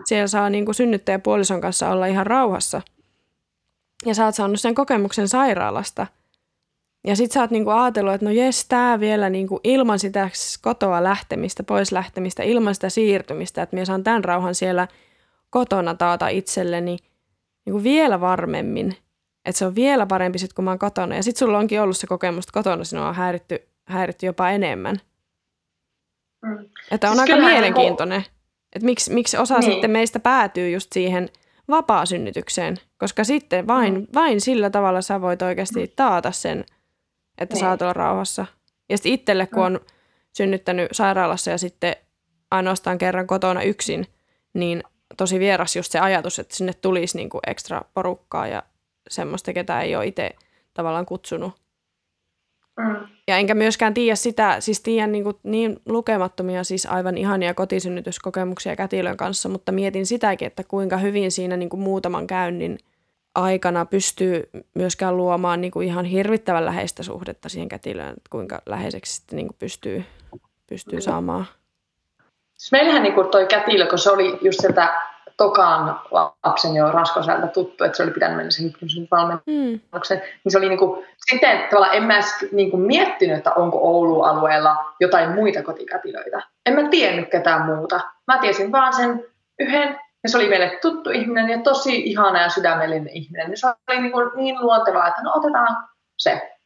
siellä 0.05 0.27
saa 0.27 0.49
niinku 0.49 0.73
synnyttäjä 0.73 1.19
puolison 1.19 1.61
kanssa 1.61 1.89
olla 1.89 2.05
ihan 2.05 2.27
rauhassa. 2.27 2.81
Ja 4.05 4.15
sä 4.15 4.25
oot 4.25 4.35
saanut 4.35 4.59
sen 4.61 4.75
kokemuksen 4.75 5.27
sairaalasta– 5.27 6.07
ja 7.07 7.15
sit 7.15 7.31
sä 7.31 7.41
oot 7.41 7.51
niinku 7.51 7.69
ajatellut, 7.69 8.13
että 8.13 8.25
no 8.25 8.31
jes, 8.31 8.65
tää 8.65 8.99
vielä 8.99 9.29
niinku 9.29 9.59
ilman 9.63 9.99
sitä 9.99 10.29
kotoa 10.61 11.03
lähtemistä, 11.03 11.63
pois 11.63 11.91
lähtemistä, 11.91 12.43
ilman 12.43 12.75
sitä 12.75 12.89
siirtymistä, 12.89 13.61
että 13.61 13.77
mä 13.77 13.85
saan 13.85 14.03
tämän 14.03 14.23
rauhan 14.23 14.55
siellä 14.55 14.87
kotona 15.49 15.95
taata 15.95 16.27
itselleni 16.27 16.97
niinku 17.65 17.83
vielä 17.83 18.21
varmemmin. 18.21 18.97
Että 19.47 19.59
se 19.59 19.65
on 19.65 19.75
vielä 19.75 20.05
parempi 20.05 20.39
sit, 20.39 20.53
kun 20.53 20.65
mä 20.65 20.71
oon 20.71 20.79
kotona. 20.79 21.15
Ja 21.15 21.23
sit 21.23 21.37
sulla 21.37 21.57
onkin 21.57 21.81
ollut 21.81 21.97
se 21.97 22.07
kokemus, 22.07 22.43
että 22.43 22.53
kotona 22.53 22.83
sinua 22.83 23.07
on 23.07 23.15
häiritty, 23.15 23.67
häiritty 23.85 24.25
jopa 24.25 24.49
enemmän. 24.49 24.95
Mm. 26.45 26.69
Että 26.91 27.11
on 27.11 27.17
siis 27.17 27.29
aika 27.29 27.45
mielenkiintoinen. 27.45 28.25
Että 28.73 28.85
miksi, 28.85 29.13
miksi 29.13 29.37
osa 29.37 29.59
niin. 29.59 29.71
sitten 29.71 29.91
meistä 29.91 30.19
päätyy 30.19 30.69
just 30.69 30.93
siihen 30.93 31.29
vapaasynnytykseen, 31.69 32.77
koska 32.97 33.23
sitten 33.23 33.67
vain, 33.67 33.93
mm. 33.93 34.07
vain 34.13 34.41
sillä 34.41 34.69
tavalla 34.69 35.01
sä 35.01 35.21
voit 35.21 35.41
oikeasti 35.41 35.93
taata 35.95 36.31
sen, 36.31 36.65
että 37.37 37.55
niin. 37.55 37.59
saat 37.59 37.81
olla 37.81 37.93
rauhassa. 37.93 38.45
Ja 38.89 38.97
sitten 38.97 39.11
itselle, 39.11 39.47
kun 39.47 39.63
on 39.63 39.79
synnyttänyt 40.37 40.87
sairaalassa 40.91 41.51
ja 41.51 41.57
sitten 41.57 41.95
ainoastaan 42.51 42.97
kerran 42.97 43.27
kotona 43.27 43.61
yksin, 43.61 44.07
niin 44.53 44.83
tosi 45.17 45.39
vieras 45.39 45.75
just 45.75 45.91
se 45.91 45.99
ajatus, 45.99 46.39
että 46.39 46.55
sinne 46.55 46.73
tulisi 46.73 47.17
niinku 47.17 47.39
ekstra 47.47 47.81
porukkaa 47.93 48.47
ja 48.47 48.63
semmoista, 49.09 49.53
ketä 49.53 49.81
ei 49.81 49.95
ole 49.95 50.07
itse 50.07 50.31
tavallaan 50.73 51.05
kutsunut. 51.05 51.53
Mm. 52.77 53.07
Ja 53.27 53.37
enkä 53.37 53.53
myöskään 53.53 53.93
tiedä 53.93 54.15
sitä, 54.15 54.55
siis 54.59 54.81
tiedän 54.81 55.11
niin, 55.11 55.23
kuin, 55.23 55.35
niin 55.43 55.79
lukemattomia 55.85 56.63
siis 56.63 56.85
aivan 56.85 57.17
ihania 57.17 57.53
kotisynnytyskokemuksia 57.53 58.75
kätilön 58.75 59.17
kanssa, 59.17 59.49
mutta 59.49 59.71
mietin 59.71 60.05
sitäkin, 60.05 60.45
että 60.45 60.63
kuinka 60.63 60.97
hyvin 60.97 61.31
siinä 61.31 61.57
niin 61.57 61.69
kuin 61.69 61.79
muutaman 61.79 62.27
käynnin 62.27 62.77
aikana 63.35 63.85
pystyy 63.85 64.49
myöskään 64.73 65.17
luomaan 65.17 65.61
niin 65.61 65.71
kuin 65.71 65.87
ihan 65.87 66.05
hirvittävän 66.05 66.65
läheistä 66.65 67.03
suhdetta 67.03 67.49
siihen 67.49 67.69
kätilöön, 67.69 68.09
että 68.09 68.29
kuinka 68.29 68.61
läheiseksi 68.65 69.15
sitten 69.15 69.37
niin 69.37 69.47
kuin 69.47 69.57
pystyy, 69.59 70.03
pystyy 70.67 71.01
saamaan. 71.01 71.45
Siis 72.57 72.71
meillähän 72.71 73.03
niin 73.03 73.13
kuin 73.13 73.27
toi 73.27 73.45
kätilö, 73.45 73.87
kun 73.87 73.99
se 73.99 74.11
oli 74.11 74.37
just 74.41 74.59
sieltä 74.61 75.01
tokaan 75.37 75.99
lapsen 76.43 76.75
jo 76.75 76.91
raskausajalta 76.91 77.47
tuttu, 77.47 77.83
että 77.83 77.97
se 77.97 78.03
oli 78.03 78.11
pitänyt 78.11 78.37
mennä 78.37 78.51
sen 78.51 78.65
hypnoosvalmennukseen, 78.65 80.19
mm. 80.19 80.25
niin 80.43 80.51
se 80.51 80.57
oli 80.57 80.69
niin 80.69 80.79
kuin, 80.79 81.05
sitten 81.29 81.63
tavallaan 81.69 81.95
en 81.97 82.03
mä 82.03 82.19
niin 82.51 82.71
kuin 82.71 82.81
miettinyt, 82.81 83.37
että 83.37 83.53
onko 83.53 83.77
Oulu-alueella 83.77 84.93
jotain 84.99 85.31
muita 85.31 85.63
kotikätilöitä. 85.63 86.41
En 86.65 86.73
mä 86.73 86.89
tiennyt 86.89 87.29
ketään 87.29 87.65
muuta. 87.65 88.01
Mä 88.27 88.37
tiesin 88.37 88.71
vaan 88.71 88.93
sen 88.93 89.25
yhden, 89.59 89.99
ja 90.23 90.29
se 90.29 90.37
oli 90.37 90.49
meille 90.49 90.77
tuttu 90.81 91.09
ihminen 91.09 91.49
ja 91.49 91.57
tosi 91.57 91.95
ihana 91.95 92.41
ja 92.41 92.49
sydämellinen 92.49 93.09
ihminen. 93.09 93.51
Ja 93.51 93.57
se 93.57 93.67
oli 93.67 94.01
niin, 94.01 94.11
kuin 94.11 94.31
niin 94.35 94.61
luontevaa, 94.61 95.07
että 95.07 95.21
no 95.21 95.31
otetaan 95.35 95.87
se. 96.17 96.59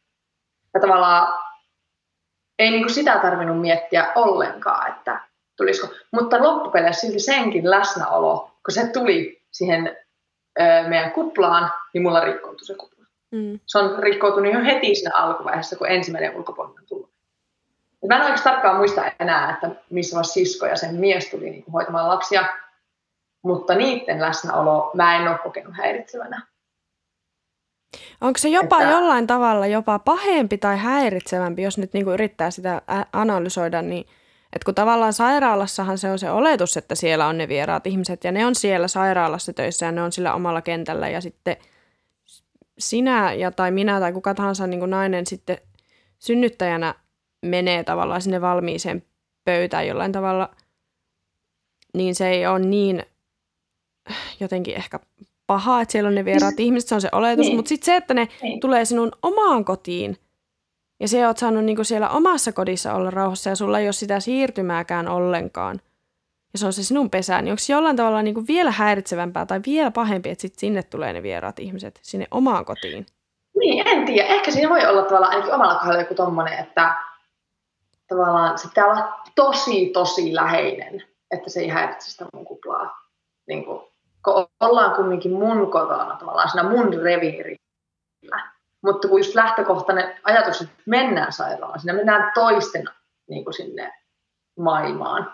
Ja 0.74 0.80
tavallaan 0.80 1.34
ei 2.60 2.70
niin 2.70 2.82
kuin 2.82 2.94
sitä 2.94 3.20
tarvinnut 3.22 3.62
miettiä 3.62 4.12
ollenkaan, 4.16 4.92
että 4.92 5.22
tulisiko. 5.58 5.88
Mutta 6.12 6.44
loppupeleissä 6.44 7.02
silti 7.02 7.20
senkin 7.20 7.70
läsnäolo 7.70 8.51
kun 8.66 8.74
se 8.74 8.88
tuli 8.88 9.42
siihen 9.52 9.98
ö, 10.60 10.64
meidän 10.88 11.12
kuplaan, 11.12 11.72
niin 11.94 12.02
mulla 12.02 12.20
rikkoutui 12.20 12.66
se 12.66 12.76
kupla. 12.76 13.06
Mm. 13.32 13.60
Se 13.66 13.78
on 13.78 14.04
rikkoutunut 14.04 14.54
jo 14.54 14.64
heti 14.64 14.96
siinä 14.96 15.12
alkuvaiheessa, 15.16 15.76
kun 15.76 15.90
ensimmäinen 15.90 16.36
ulkopuolinen 16.36 16.80
on 16.80 16.88
tullut. 16.88 17.12
Et 18.04 18.08
mä 18.08 18.16
en 18.16 18.22
oikeasti 18.22 18.50
tarkkaan 18.50 18.78
muista 18.78 19.12
enää, 19.20 19.54
että 19.54 19.70
missä 19.90 20.16
vaiheessa 20.16 20.34
sisko 20.34 20.66
ja 20.66 20.76
sen 20.76 20.96
mies 20.96 21.30
tuli 21.30 21.50
niin 21.50 21.64
kuin, 21.64 21.74
hoitamaan 21.74 22.08
lapsia, 22.08 22.46
mutta 23.44 23.76
niiden 23.76 24.22
läsnäolo 24.22 24.92
mä 24.94 25.16
en 25.16 25.28
ole 25.28 25.38
kokenut 25.38 25.74
häiritsevänä. 25.78 26.48
Onko 28.22 28.38
se 28.38 28.50
jopa 28.50 28.82
että, 28.82 28.92
jollain 28.92 29.28
tavalla 29.28 29.68
jopa 29.68 30.00
pahempi 30.00 30.58
tai 30.58 30.78
häiritsevämpi, 30.78 31.62
jos 31.62 31.78
nyt 31.78 31.94
niin 31.94 32.06
kuin 32.06 32.14
yrittää 32.14 32.52
sitä 32.52 32.82
analysoida, 33.14 33.82
niin– 33.82 34.06
että 34.54 34.66
kun 34.66 34.76
tavallaan 34.76 35.14
sairaalassahan 35.14 35.98
se 35.98 36.12
on 36.12 36.20
se 36.20 36.32
oletus, 36.32 36.78
että 36.78 36.96
siellä 36.96 37.28
on 37.28 37.38
ne 37.38 37.48
vieraat 37.48 37.88
ihmiset 37.88 38.24
ja 38.24 38.32
ne 38.32 38.46
on 38.46 38.56
siellä 38.56 38.88
sairaalassa 38.88 39.54
töissä 39.54 39.86
ja 39.86 39.92
ne 39.92 40.02
on 40.02 40.12
sillä 40.12 40.34
omalla 40.34 40.62
kentällä 40.62 41.10
ja 41.10 41.22
sitten 41.22 41.58
sinä 42.80 43.34
ja 43.34 43.52
tai 43.52 43.72
minä 43.72 44.00
tai 44.00 44.14
kuka 44.14 44.34
tahansa 44.34 44.68
niin 44.68 44.80
kuin 44.80 44.90
nainen 44.90 45.26
sitten 45.26 45.58
synnyttäjänä 46.20 46.96
menee 47.42 47.84
tavallaan 47.84 48.22
sinne 48.22 48.42
valmiiseen 48.42 49.04
pöytään 49.46 49.88
jollain 49.88 50.12
tavalla, 50.12 50.56
niin 51.94 52.16
se 52.16 52.30
ei 52.30 52.48
ole 52.48 52.60
niin 52.60 53.04
jotenkin 54.40 54.76
ehkä 54.76 55.00
paha, 55.48 55.82
että 55.82 55.92
siellä 55.92 56.08
on 56.08 56.16
ne 56.16 56.26
vieraat 56.26 56.60
ihmiset, 56.60 56.90
se 56.90 56.96
on 56.96 57.02
se 57.02 57.10
oletus, 57.12 57.46
niin. 57.46 57.56
mutta 57.56 57.70
sitten 57.70 57.86
se, 57.86 57.96
että 57.96 58.14
ne 58.14 58.28
niin. 58.42 58.60
tulee 58.60 58.86
sinun 58.86 59.12
omaan 59.22 59.66
kotiin– 59.66 60.18
ja 61.02 61.08
se 61.08 61.28
oot 61.28 61.38
saanut 61.38 61.66
niin 61.66 61.86
siellä 61.86 62.10
omassa 62.10 62.52
kodissa 62.52 62.94
olla 62.94 63.10
rauhassa 63.10 63.50
ja 63.50 63.56
sulla 63.56 63.80
ei 63.80 63.86
ole 63.88 63.94
sitä 63.94 64.20
siirtymääkään 64.20 65.08
ollenkaan. 65.08 65.82
Ja 66.54 66.60
se 66.60 66.66
on 66.66 66.74
se 66.74 66.84
sinun 66.84 67.10
pesä, 67.10 67.42
niin 67.42 67.52
onko 67.52 67.62
jollain 67.70 67.96
tavalla 67.96 68.22
niin 68.22 68.48
vielä 68.48 68.72
häiritsevämpää 68.72 69.46
tai 69.46 69.62
vielä 69.66 69.92
pahempi, 69.92 70.30
että 70.30 70.42
sit 70.42 70.60
sinne 70.60 70.84
tulee 70.84 71.14
ne 71.14 71.24
vieraat 71.24 71.60
ihmiset 71.60 72.00
sinne 72.04 72.28
omaan 72.32 72.66
kotiin? 72.66 73.06
Niin, 73.60 73.88
en 73.88 74.06
tiedä. 74.06 74.28
Ehkä 74.30 74.52
siinä 74.52 74.70
voi 74.70 74.86
olla 74.86 75.02
tavallaan 75.02 75.32
ainakin 75.34 75.54
omalla 75.54 75.76
kohdalla 75.76 76.00
joku 76.02 76.16
tommonen, 76.16 76.60
että 76.60 76.96
tavallaan 78.08 78.58
se 78.58 78.68
pitää 78.68 78.86
olla 78.86 79.20
tosi, 79.36 79.90
tosi 79.94 80.36
läheinen, 80.36 81.04
että 81.32 81.50
se 81.50 81.60
ei 81.60 81.68
häiritse 81.68 82.12
sitä 82.12 82.26
mun 82.34 82.46
kuplaa. 82.46 83.08
Niin 83.48 83.66
kuin, 83.66 83.82
kun 84.26 84.48
ollaan 84.60 84.96
kumminkin 84.96 85.32
mun 85.32 85.72
kotona 85.72 86.16
tavallaan 86.16 86.50
siinä 86.50 86.70
mun 86.70 86.94
reviirillä, 86.94 88.52
mutta 88.84 89.08
kun 89.08 89.20
just 89.20 89.36
lähtökohtainen 89.36 90.16
ajatus, 90.24 90.62
että 90.62 90.76
mennään 90.86 91.32
sairaalaan, 91.32 91.80
siinä 91.80 91.94
mennään 91.94 92.32
toisten 92.34 92.86
niin 93.30 93.44
kuin 93.44 93.54
sinne 93.54 93.94
maailmaan. 94.60 95.32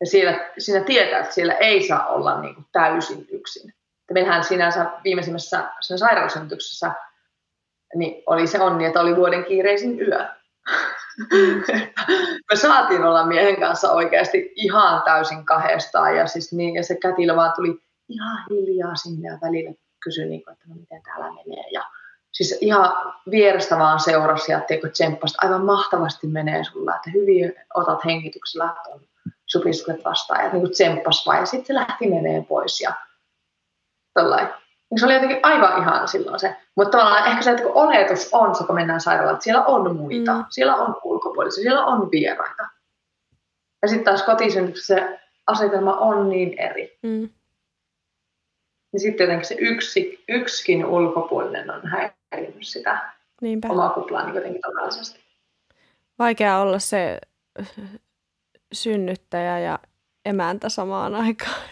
Ja 0.00 0.06
siellä, 0.06 0.50
siinä 0.58 0.84
tietää, 0.84 1.20
että 1.20 1.34
siellä 1.34 1.54
ei 1.54 1.88
saa 1.88 2.06
olla 2.06 2.40
niin 2.40 2.54
kuin 2.54 2.66
täysin 2.72 3.26
yksin. 3.32 3.74
Ja 4.08 4.14
meillähän 4.14 4.44
sinänsä 4.44 4.90
viimeisimmässä 5.04 5.70
sen 5.80 5.98
sairausentyksessä 5.98 6.92
niin 7.94 8.22
oli 8.26 8.46
se 8.46 8.60
onni, 8.60 8.84
että 8.84 9.00
oli 9.00 9.16
vuoden 9.16 9.44
kiireisin 9.44 10.00
yö. 10.00 10.26
Me 12.50 12.56
saatiin 12.56 13.04
olla 13.04 13.26
miehen 13.26 13.60
kanssa 13.60 13.92
oikeasti 13.92 14.52
ihan 14.56 15.02
täysin 15.02 15.44
kahdestaan 15.44 16.16
ja, 16.16 16.26
siis 16.26 16.52
niin, 16.52 16.74
ja 16.74 16.82
se 16.82 16.96
kätilö 16.96 17.36
vaan 17.36 17.52
tuli 17.56 17.82
ihan 18.08 18.44
hiljaa 18.50 18.94
sinne 18.94 19.28
ja 19.28 19.38
välillä 19.42 19.72
kysyi, 20.04 20.28
niin 20.28 20.44
kuin, 20.44 20.52
että 20.52 20.64
no 20.68 20.74
miten 20.74 21.02
täällä 21.02 21.26
menee. 21.32 21.64
Ja 21.72 21.84
siis 22.32 22.58
ihan 22.60 23.14
vierestä 23.30 23.78
vaan 23.78 24.00
seurasi 24.00 24.52
ja 24.52 24.60
tsemppasi. 24.92 25.38
Aivan 25.42 25.64
mahtavasti 25.64 26.26
menee 26.26 26.64
sulla, 26.64 26.96
että 26.96 27.10
hyvin 27.10 27.54
otat 27.74 28.04
hengityksellä 28.04 28.74
tuon 28.84 29.00
supistukset 29.46 30.04
vastaan 30.04 30.44
ja 30.44 30.52
niin 30.52 30.70
tsemppas 30.70 31.26
vaan 31.26 31.38
ja 31.38 31.46
sitten 31.46 31.66
se 31.66 31.74
lähti 31.74 32.08
menee 32.08 32.44
pois 32.48 32.80
ja. 32.80 32.92
Niin 34.90 35.00
se 35.00 35.06
oli 35.06 35.14
jotenkin 35.14 35.40
aivan 35.42 35.82
ihan 35.82 36.08
silloin 36.08 36.40
se. 36.40 36.56
Mutta 36.76 36.98
tavallaan 36.98 37.26
ehkä 37.26 37.42
se, 37.42 37.50
että 37.50 37.62
kun 37.62 37.72
oletus 37.74 38.28
on 38.32 38.54
se, 38.54 38.64
kun 38.64 38.74
mennään 38.74 39.00
sairaalaan, 39.00 39.34
että 39.34 39.44
siellä 39.44 39.64
on 39.64 39.96
muita, 39.96 40.34
mm. 40.34 40.44
siellä 40.50 40.76
on 40.76 40.96
ulkopuolisia, 41.04 41.62
siellä 41.62 41.84
on 41.84 42.10
vieraita. 42.10 42.68
Ja 43.82 43.88
sitten 43.88 44.04
taas 44.04 44.22
kotisynnyksessä 44.22 44.94
se 44.94 45.20
asetelma 45.46 45.96
on 45.96 46.28
niin 46.28 46.58
eri. 46.58 46.98
Mm. 47.02 47.28
Niin 48.92 49.00
sitten 49.00 49.24
jotenkin 49.24 49.48
se 49.48 49.56
yksi, 49.58 50.24
yksikin 50.28 50.86
ulkopuolinen 50.86 51.70
on 51.70 51.82
häirinnyt 52.32 52.66
sitä 52.66 53.12
Niinpä. 53.40 53.68
omaa 53.68 53.90
kuplaa 53.90 54.24
niin 54.24 54.34
jotenkin 54.34 54.62
totaalisesti. 54.62 55.20
Vaikea 56.18 56.58
olla 56.58 56.78
se 56.78 57.20
synnyttäjä 58.72 59.58
ja 59.58 59.78
emäntä 60.24 60.68
samaan 60.68 61.14
aikaan. 61.14 61.62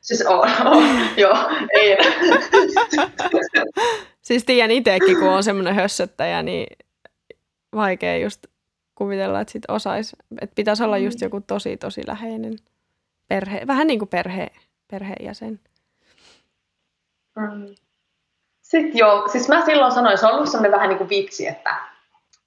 Siis 0.00 0.26
on, 0.26 0.48
on 0.64 0.84
joo, 1.16 1.36
ei. 1.72 1.96
siis 4.22 4.44
tiedän 4.44 4.70
itsekin, 4.70 5.18
kun 5.18 5.28
on 5.28 5.44
semmoinen 5.44 5.74
hössöttäjä, 5.74 6.42
niin 6.42 6.76
vaikea 7.74 8.18
just 8.18 8.46
kuvitella, 8.94 9.40
että 9.40 9.52
sit 9.52 9.62
osais, 9.68 10.16
että 10.40 10.54
pitäisi 10.54 10.84
olla 10.84 10.98
just 10.98 11.20
mm. 11.20 11.24
joku 11.24 11.40
tosi, 11.40 11.76
tosi 11.76 12.02
läheinen 12.06 12.58
perhe, 13.28 13.66
vähän 13.66 13.86
niin 13.86 13.98
kuin 13.98 14.08
perhe, 14.08 14.50
perheenjäsen. 14.90 15.60
Mm. 17.36 17.74
Sitten 18.66 18.98
joo, 18.98 19.28
siis 19.28 19.48
mä 19.48 19.64
silloin 19.64 19.92
sanoin, 19.92 20.18
se 20.18 20.26
on 20.26 20.32
ollut 20.32 20.48
sellainen 20.48 20.72
vähän 20.72 20.88
niin 20.88 20.98
kuin 20.98 21.10
vitsi, 21.10 21.46
että 21.46 21.76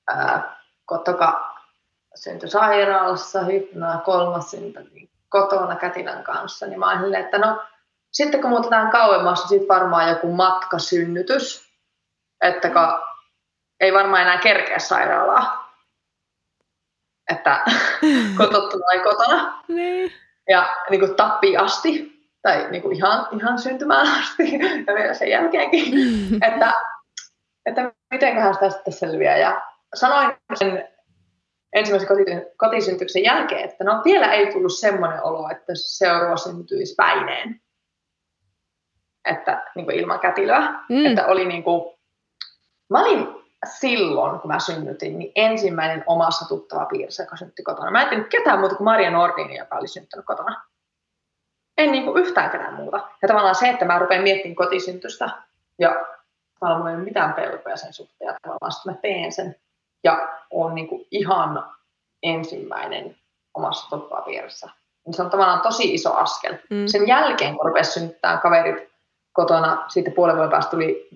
ää, 0.08 0.58
kotoka 0.86 1.56
syntyi 2.16 2.50
sairaalassa, 2.50 3.40
hypnoa, 3.44 3.98
kolmas 3.98 4.52
syntyi 4.52 4.84
niin 4.94 5.10
kotona 5.30 5.76
kätilön 5.76 6.24
kanssa, 6.24 6.68
niin 6.68 6.80
mä 6.80 6.88
ajattelin, 6.88 7.16
että 7.16 7.38
no 7.38 7.62
sitten 8.12 8.42
kun 8.42 8.50
muutetaan 8.50 8.92
kauemmas, 8.92 9.40
niin 9.40 9.50
sitten 9.50 9.68
varmaan 9.68 10.10
joku 10.10 10.32
matkasynnytys, 10.32 11.70
että 12.42 12.70
kun 12.70 13.08
ei 13.80 13.94
varmaan 13.94 14.22
enää 14.22 14.38
kerkeä 14.38 14.80
sairaalaa, 14.80 15.74
että 17.32 17.64
kotottuna 18.38 18.86
tai 18.86 19.00
kotona. 19.00 19.64
Niin. 19.68 20.14
Ja 20.50 20.76
niin 20.90 21.00
kuin 21.00 21.16
tappiin 21.16 21.60
asti 21.60 22.19
tai 22.42 22.72
niin 22.72 22.82
kuin 22.82 22.96
ihan, 22.96 23.28
ihan 23.32 23.60
syntymään 23.60 24.08
asti 24.20 24.44
ja 24.88 24.96
vielä 24.96 25.14
sen 25.14 25.30
jälkeenkin, 25.30 25.94
että, 26.54 26.74
että 27.66 27.92
mitenköhän 28.12 28.54
sitä 28.54 28.70
sitten 28.70 28.94
selviää. 28.94 29.38
Ja 29.38 29.62
sanoin 29.96 30.38
sen 30.56 30.88
ensimmäisen 31.74 32.46
kotisyntyyksen 32.58 33.24
jälkeen, 33.24 33.70
että 33.70 33.84
no 33.84 34.02
vielä 34.06 34.32
ei 34.32 34.52
tullut 34.52 34.80
semmoinen 34.80 35.24
olo, 35.24 35.50
että 35.50 35.72
seuraava 35.76 36.38
syntyisi 36.38 36.96
päineen. 36.96 37.62
Että 39.26 39.72
niin 39.76 39.86
kuin 39.86 40.00
ilman 40.00 40.20
kätilöä. 40.20 40.74
Mm. 40.90 41.06
Että 41.06 41.26
oli 41.26 41.46
niin 41.46 41.64
kuin, 41.64 41.98
mä 42.90 43.02
olin 43.02 43.28
silloin, 43.80 44.40
kun 44.40 44.52
mä 44.52 44.60
synnytin, 44.60 45.20
niin 45.20 45.32
ensimmäinen 45.36 46.04
omassa 46.08 46.48
tuttava 46.48 46.86
piirissä, 46.86 47.24
joka 47.24 47.38
synnytti 47.38 47.64
kotona. 47.64 47.92
Mä 47.92 48.02
en 48.02 48.10
tiedä 48.10 48.24
ketään 48.24 48.60
muuta 48.60 48.76
kuin 48.76 48.86
Maria 48.86 49.12
Nordini, 49.12 49.58
joka 49.58 49.78
oli 49.78 49.88
syntynyt 49.88 50.26
kotona. 50.26 50.64
En 51.80 51.92
niin 51.92 52.06
kuin 52.06 52.24
yhtään 52.24 52.50
ketään 52.50 52.74
muuta. 52.74 53.08
Ja 53.22 53.28
tavallaan 53.28 53.56
se, 53.56 53.70
että 53.70 53.86
mä 53.86 54.00
rupean 54.00 54.24
miettimään 54.24 54.56
kotisyntystä 54.56 55.30
ja 55.80 56.06
tavallaan 56.60 56.82
mulla 56.82 56.90
ei 56.90 56.96
ole 56.96 57.04
mitään 57.04 57.34
pelkoja 57.34 57.78
sen 57.78 57.94
suhteen, 57.94 58.28
ja 58.28 58.36
tavallaan 58.42 58.72
sitten 58.72 58.94
mä 58.94 59.00
teen 59.02 59.32
sen 59.32 59.56
ja 60.04 60.30
on 60.52 60.76
niin 60.76 60.88
kuin 60.88 61.08
ihan 61.12 61.66
ensimmäinen 62.24 63.16
omassa 63.54 63.90
tuttava 63.90 64.22
piirissä. 64.22 64.70
Niin 65.06 65.14
se 65.14 65.24
on 65.24 65.30
tavallaan 65.30 65.62
tosi 65.62 65.94
iso 65.94 66.14
askel. 66.14 66.54
Mm. 66.70 66.88
Sen 66.88 67.08
jälkeen, 67.08 67.56
kun 67.56 67.66
rupesi 67.66 67.92
synnyttää 67.92 68.38
kaverit 68.38 68.90
kotona, 69.34 69.86
sitten 69.88 70.14
puolen 70.14 70.36
vuoden 70.36 70.52
päästä 70.52 70.72
tuli 70.72 71.10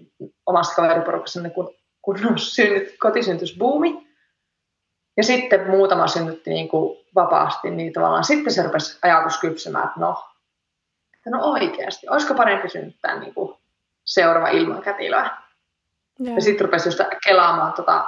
omassa 0.45 0.76
kaveriporukassa 0.76 1.41
niin 1.41 1.53
kun, 1.53 1.76
kun 2.01 2.20
synnyt, 2.38 2.95
kotisyntysbuumi. 2.99 4.07
Ja 5.18 5.24
sitten 5.24 5.70
muutama 5.70 6.07
synnytti 6.07 6.49
niin 6.49 6.70
kuin 6.70 6.99
vapaasti, 7.16 7.70
niin 7.72 7.93
tavallaan 7.93 8.24
sitten 8.24 8.53
se 8.53 8.64
rupesi 8.64 8.99
ajatus 9.01 9.39
kypsymään, 9.39 9.88
että 9.88 9.99
no, 9.99 10.24
että 11.24 11.30
no 11.30 11.43
oikeasti, 11.43 12.09
olisiko 12.09 12.34
parempi 12.34 12.69
synnyttää 12.69 13.19
niin 13.19 13.34
kuin 13.34 13.57
seuraava 14.05 14.47
ilman 14.47 14.82
kätilöä. 14.82 15.38
Ja, 16.19 16.34
ja 16.34 16.41
sitten 16.41 16.65
rupesi 16.65 16.88
just 16.88 16.99
kelaamaan 17.28 17.74
tota 17.74 18.05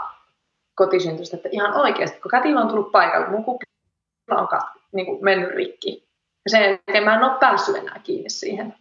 kotisyntystä, 0.75 1.37
että 1.37 1.49
ihan 1.51 1.73
oikeasti, 1.73 2.21
kun 2.21 2.31
kätilö 2.31 2.59
on 2.59 2.67
tullut 2.67 2.91
paikalle, 2.91 3.27
mun 3.27 3.43
kuppi 3.43 3.65
on 4.31 4.47
niin 4.91 5.05
kuin 5.05 5.23
mennyt 5.23 5.49
rikki. 5.49 6.07
Ja 6.45 6.51
sen 6.51 6.61
jälkeen 6.61 7.03
mä 7.03 7.15
en 7.15 7.23
ole 7.23 7.39
päässyt 7.39 7.75
enää 7.75 7.99
kiinni 8.03 8.29
siihen. 8.29 8.75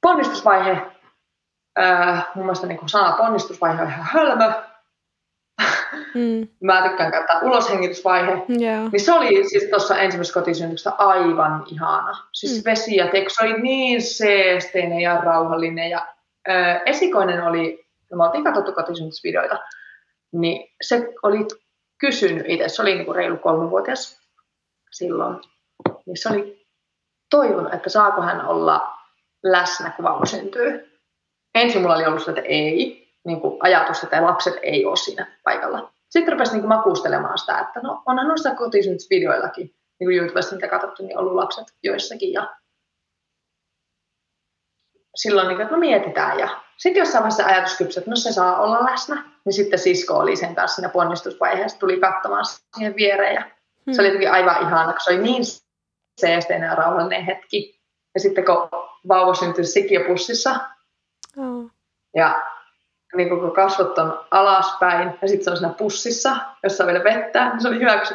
Ponnistusvaihe, 0.00 0.82
äh, 1.78 2.26
mun 2.34 2.44
mielestä 2.44 2.66
niin 2.66 2.78
kuin 2.78 2.88
sana 2.88 3.16
ponnistusvaihe 3.16 3.82
on 3.82 3.88
ihan 3.88 4.06
hölmö. 4.12 4.52
Mm. 6.14 6.48
mä 6.60 6.82
tykkään 6.82 7.12
käyttää 7.12 7.40
uloshengitysvaihe. 7.40 8.32
Yeah. 8.60 8.92
Niin 8.92 9.00
se 9.00 9.12
oli 9.12 9.48
siis 9.48 9.64
tuossa 9.70 9.98
ensimmäisessä 9.98 10.40
kotisynnytyksessä 10.40 10.92
aivan 10.98 11.64
ihana. 11.66 12.16
Siis 12.32 12.64
mm. 12.64 12.70
vesi 12.70 12.96
ja 12.96 13.06
teksti 13.06 13.44
oli 13.44 13.62
niin 13.62 14.02
seesteinen 14.02 15.00
ja 15.00 15.20
rauhallinen. 15.20 15.90
Ja 15.90 16.06
äh, 16.48 16.82
esikoinen 16.86 17.42
oli, 17.42 17.86
no 18.10 18.16
me 18.16 18.24
oltiin 18.24 18.44
katsottu 18.44 18.72
kotisynnytysvideoita, 18.72 19.58
niin 20.32 20.72
se 20.82 21.08
oli 21.22 21.38
kysynyt 21.98 22.44
itse, 22.48 22.68
se 22.68 22.82
oli 22.82 22.94
niin 22.94 23.04
kuin 23.04 23.16
reilu 23.16 23.36
kolmevuotias 23.36 24.20
silloin, 24.92 25.36
niin 26.06 26.16
se 26.16 26.28
oli 26.28 26.66
toivonut, 27.30 27.74
että 27.74 27.90
saako 27.90 28.22
hän 28.22 28.46
olla 28.46 28.96
läsnä, 29.42 29.90
kun 29.90 30.04
vauva 30.04 30.26
syntyy. 30.26 30.98
Ensin 31.54 31.82
mulla 31.82 31.94
oli 31.94 32.06
ollut 32.06 32.24
se, 32.24 32.30
että 32.30 32.42
ei, 32.42 33.05
niin 33.26 33.40
kuin 33.40 33.56
ajatus, 33.60 34.02
että 34.02 34.22
lapset 34.22 34.54
ei 34.62 34.86
ole 34.86 34.96
siinä 34.96 35.26
paikalla. 35.44 35.92
Sitten 36.10 36.32
rupesi 36.32 36.52
niin 36.52 36.60
kuin 36.60 36.68
makustelemaan 36.68 37.38
sitä, 37.38 37.58
että 37.58 37.80
no 37.80 38.02
onhan 38.06 38.28
noissa 38.28 38.54
kotisynnytysvideoillakin, 38.54 39.66
niin 40.00 40.06
kuin 40.06 40.16
YouTubesta 40.16 40.54
mitä 40.54 40.68
katsottu, 40.68 41.02
niin 41.02 41.18
ollut 41.18 41.34
lapset 41.34 41.66
joissakin. 41.82 42.32
Ja 42.32 42.56
silloin, 45.14 45.48
niin 45.48 45.56
kuin, 45.56 45.62
että 45.62 45.74
no 45.74 45.80
mietitään. 45.80 46.38
Ja 46.38 46.48
sitten 46.76 47.00
jossain 47.00 47.22
vaiheessa 47.22 47.46
ajatus 47.46 47.76
kypsy, 47.76 48.00
että 48.00 48.10
no 48.10 48.16
se 48.16 48.32
saa 48.32 48.60
olla 48.60 48.84
läsnä, 48.84 49.22
niin 49.44 49.52
sitten 49.52 49.78
sisko 49.78 50.14
oli 50.14 50.36
sen 50.36 50.54
kanssa 50.54 50.74
siinä 50.74 50.88
ponnistusvaiheessa, 50.88 51.78
tuli 51.78 52.00
katsomaan 52.00 52.44
siihen 52.76 52.96
viereen. 52.96 53.34
Ja 53.34 53.42
hmm. 53.86 53.94
Se 53.94 54.02
oli 54.02 54.08
jotenkin 54.08 54.32
aivan 54.32 54.62
ihana, 54.62 54.92
kun 54.92 55.00
se 55.04 55.12
oli 55.12 55.22
niin 55.22 55.42
seesteinen 56.20 56.68
ja 56.68 56.74
rauhallinen 56.74 57.24
hetki. 57.24 57.80
Ja 58.14 58.20
sitten 58.20 58.44
kun 58.44 58.68
vauva 59.08 59.34
syntyi 59.34 59.64
sikiöpussissa, 59.64 60.60
oh. 61.36 61.70
ja 62.14 62.55
niin 63.14 63.28
kun 63.28 63.54
kasvot 63.54 63.98
on 63.98 64.24
alaspäin, 64.30 65.18
ja 65.22 65.28
sitten 65.28 65.44
se 65.44 65.50
on 65.50 65.56
siinä 65.56 65.72
pussissa, 65.72 66.36
jossa 66.62 66.84
on 66.84 66.88
vielä 66.88 67.04
vettä, 67.04 67.48
niin 67.48 67.60
se 67.60 67.68
oli 67.68 67.80
hyvä, 67.80 67.98
kun 67.98 68.06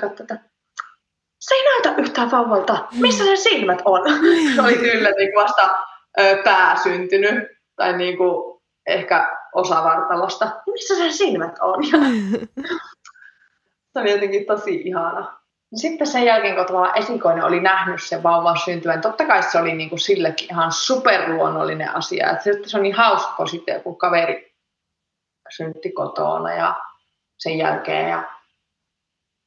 se 1.39 1.55
ei 1.55 1.65
näytä 1.65 2.01
yhtään 2.01 2.31
vauvalta. 2.31 2.87
Missä 2.99 3.23
sen 3.23 3.37
silmät 3.37 3.81
on? 3.85 4.01
se 4.55 4.61
oli 4.61 4.77
kyllä 4.77 5.11
niin 5.11 5.35
vasta 5.35 5.69
ö, 6.19 6.37
pää 6.43 6.75
syntynyt, 6.83 7.47
tai 7.75 7.97
niin 7.97 8.17
kuin 8.17 8.61
ehkä 8.87 9.37
osa 9.53 9.83
vartalosta. 9.83 10.51
Missä 10.73 10.95
sen 10.95 11.13
silmät 11.13 11.59
on? 11.59 11.83
se 13.93 13.99
oli 13.99 14.11
jotenkin 14.11 14.45
tosi 14.45 14.81
ihana. 14.85 15.41
Sitten 15.75 16.07
sen 16.07 16.25
jälkeen, 16.25 16.55
kun 16.55 16.65
tavallaan 16.65 16.97
esikoinen 16.97 17.43
oli 17.43 17.59
nähnyt 17.59 18.03
sen 18.03 18.23
vauvan 18.23 18.57
syntyvän, 18.57 19.01
totta 19.01 19.25
kai 19.25 19.43
se 19.43 19.59
oli 19.59 19.73
niin 19.73 19.89
kuin 19.89 19.99
sillekin 19.99 20.47
ihan 20.51 20.71
superluonnollinen 20.71 21.95
asia. 21.95 22.31
Että 22.31 22.43
se 22.65 22.77
on 22.77 22.83
niin 22.83 22.95
hauska, 22.95 23.33
kun 23.37 23.47
sitten 23.47 23.73
joku 23.73 23.95
kaveri 23.95 24.50
syntti 25.57 25.91
kotona 25.91 26.53
ja 26.53 26.81
sen 27.37 27.57
jälkeen. 27.57 28.09
Ja 28.09 28.23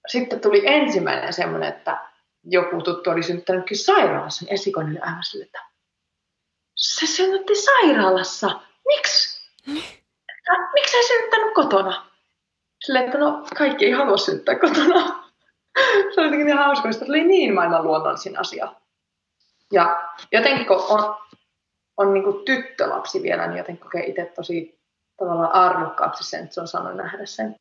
sitten 0.09 0.41
tuli 0.41 0.63
ensimmäinen 0.67 1.33
semmoinen, 1.33 1.69
että 1.69 2.09
joku 2.45 2.83
tuttu 2.83 3.11
oli 3.11 3.23
synnyttänytkin 3.23 3.79
sairaalassa, 3.79 4.45
niin 4.45 4.55
esikoinen 4.55 4.93
oli 4.93 5.01
aivan 5.01 5.25
sille, 5.25 5.45
että 5.45 5.63
se 6.77 7.07
synnytti 7.07 7.55
sairaalassa. 7.55 8.61
Miksi? 8.87 9.51
Miksi 10.75 11.03
sä 11.03 11.09
synnyttänyt 11.09 11.55
kotona? 11.55 12.07
Silleen, 12.85 13.05
että 13.05 13.19
no 13.19 13.47
kaikki 13.57 13.85
ei 13.85 13.91
halua 13.91 14.17
synnyttää 14.17 14.59
kotona 14.59 15.25
se 16.15 16.21
oli 16.21 16.27
jotenkin 16.27 16.47
niin 16.47 16.59
hauska, 16.59 16.89
että 16.89 17.05
oli 17.09 17.25
niin 17.25 17.55
maailman 17.55 17.85
luonnollisin 17.85 18.39
asia. 18.39 18.75
Ja 19.73 20.13
jotenkin 20.33 20.67
kun 20.67 20.85
on, 20.89 21.17
on 21.97 22.15
niin 22.15 22.25
kuin 22.25 22.45
tyttölapsi 22.45 23.23
vielä, 23.23 23.47
niin 23.47 23.59
jotenkin 23.59 23.83
kokee 23.83 24.07
itse 24.07 24.33
tosi 24.35 24.81
tavallaan 25.17 25.53
arvokkaaksi 25.53 26.25
sen, 26.25 26.43
että 26.43 26.55
se 26.55 26.61
on 26.61 26.69
saanut 26.69 26.97
nähdä 26.97 27.27
sen. 27.27 27.57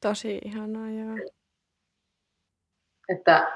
Tosi 0.00 0.40
ihanaa, 0.44 0.90
joo. 0.90 1.28
Että 3.08 3.52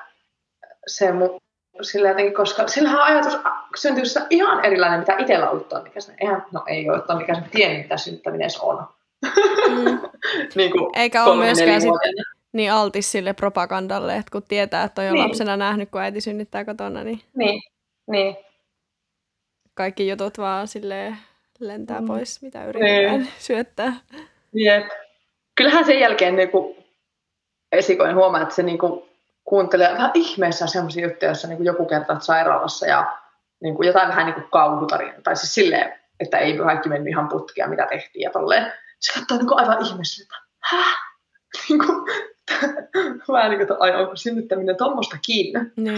se 0.86 1.12
mu, 1.12 1.38
sillä 1.82 2.08
jotenkin, 2.08 2.34
koska 2.34 2.68
sillähän 2.68 3.00
ajatus 3.00 3.38
syntyy 3.76 4.04
ihan 4.30 4.64
erilainen, 4.64 5.00
mitä 5.00 5.16
itsellä 5.18 5.46
on 5.46 5.52
ollut 5.52 5.68
tonnikäisenä. 5.68 6.16
Eihän, 6.20 6.46
no 6.52 6.64
ei 6.66 6.90
ole 6.90 7.02
tonnikäisenä 7.02 7.48
tiennyt, 7.48 7.82
mitä 7.82 7.96
synnyttäminen 7.96 8.42
edes 8.42 8.58
on. 8.60 8.88
Mm. 9.68 10.00
niin 10.56 10.72
kuin 10.72 10.98
Eikä 10.98 11.24
ole 11.24 11.44
myöskään 11.44 11.80
sit, 11.80 11.90
niin 12.52 12.72
altis 12.72 13.12
sille 13.12 13.32
propagandalle, 13.32 14.16
että 14.16 14.30
kun 14.32 14.42
tietää, 14.42 14.84
että 14.84 15.02
on 15.02 15.06
jo 15.06 15.12
niin. 15.12 15.24
lapsena 15.24 15.56
nähnyt, 15.56 15.90
kun 15.90 16.00
äiti 16.00 16.20
synnyttää 16.20 16.64
kotona, 16.64 17.04
niin, 17.04 17.20
niin. 17.36 17.62
niin. 18.10 18.36
kaikki 19.74 20.08
jutut 20.08 20.38
vaan 20.38 20.68
sille 20.68 21.16
lentää 21.60 22.00
mm. 22.00 22.06
pois, 22.06 22.42
mitä 22.42 22.64
yritetään 22.64 23.20
niin. 23.20 23.32
syöttää. 23.38 23.92
Jep. 24.52 24.86
Kyllähän 25.54 25.84
sen 25.84 26.00
jälkeen 26.00 26.36
niin 26.36 26.50
kuin 26.50 26.76
esikoin 27.72 28.14
huomaa, 28.14 28.42
että 28.42 28.54
se 28.54 28.62
niin 28.62 28.78
kuin 28.78 29.02
kuuntelee 29.44 29.92
vähän 29.92 30.10
ihmeessä 30.14 30.66
sellaisia 30.66 31.08
juttuja, 31.08 31.28
joissa 31.28 31.48
niin 31.48 31.56
kuin 31.56 31.66
joku 31.66 31.84
kertaa 31.84 32.20
sairaalassa 32.20 32.86
ja 32.86 33.16
niin 33.62 33.74
kuin 33.74 33.86
jotain 33.86 34.08
vähän 34.08 34.26
niin 34.26 34.34
kuin 34.34 34.50
kauhutarina. 34.50 35.22
Tai 35.24 35.36
siis 35.36 35.54
silleen, 35.54 35.92
että 36.20 36.38
ei 36.38 36.56
kaikki 36.56 36.88
mennyt 36.88 37.08
ihan 37.08 37.28
putkia, 37.28 37.68
mitä 37.68 37.86
tehtiin 37.90 38.22
ja 38.22 38.30
tolleen. 38.30 38.72
Se 39.00 39.20
katsoo 39.20 39.38
niin 39.38 39.48
kuin 39.48 39.60
aivan 39.60 39.86
ihmeessä, 39.86 40.22
että 40.22 40.36
häh? 40.62 40.96
Niin 41.68 41.78
kuin, 41.78 41.98
vähän 43.32 43.50
niin 43.50 43.58
kuin, 43.58 43.62
että 43.62 43.76
ai, 43.80 43.96
onko 44.02 44.16
synnyttäminen 44.16 44.76
tuommoista 44.76 45.16
kiinni. 45.26 45.60
Niin. 45.76 45.96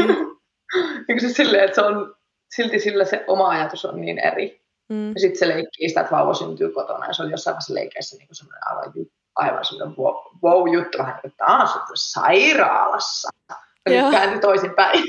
niin 1.09 1.21
se 1.21 1.29
silleen, 1.29 1.65
että 1.65 1.75
se 1.75 1.83
on, 1.83 2.17
silti 2.55 2.79
sillä 2.79 3.05
se 3.05 3.25
oma 3.27 3.49
ajatus 3.49 3.85
on 3.85 4.01
niin 4.01 4.19
eri. 4.19 4.63
Mm. 4.89 5.09
Ja 5.09 5.21
sitten 5.21 5.39
se 5.39 5.49
leikkii 5.49 5.89
sitä, 5.89 6.01
että 6.01 6.17
vauva 6.17 6.35
syntyy 6.35 6.71
kotona 6.71 7.07
ja 7.07 7.13
se 7.13 7.23
oli 7.23 7.31
jossain 7.31 7.53
vaiheessa 7.53 7.75
leikeissä 7.75 8.17
niin 8.17 8.29
semmoinen 8.33 8.69
aivan, 8.69 8.93
aivan 9.35 9.65
semmoinen 9.65 9.97
wow-juttu, 10.43 10.99
vähän 10.99 11.21
että 11.25 11.47
on 11.47 11.69
sairaalassa. 11.95 13.29
Ja 13.91 14.03
nyt 14.03 14.11
kääntyi 14.11 14.41
toisinpäin. 14.41 15.01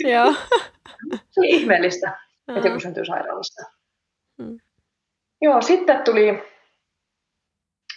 se 1.31 1.39
oli 1.39 1.49
ihmeellistä, 1.49 2.19
että 2.55 2.67
joku 2.67 2.79
syntyy 2.79 3.05
sairaalassa. 3.05 3.71
Mm. 4.37 4.59
Joo, 5.41 5.61
sitten 5.61 6.03
tuli 6.03 6.43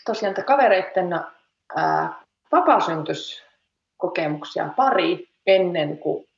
tosiaan 0.05 0.35
kavereitten 0.47 1.12
ää, 1.76 2.22
vapasyntyskokemuksia 2.53 4.68
pari 4.76 5.28
ennen 5.47 5.99
kuin 5.99 6.28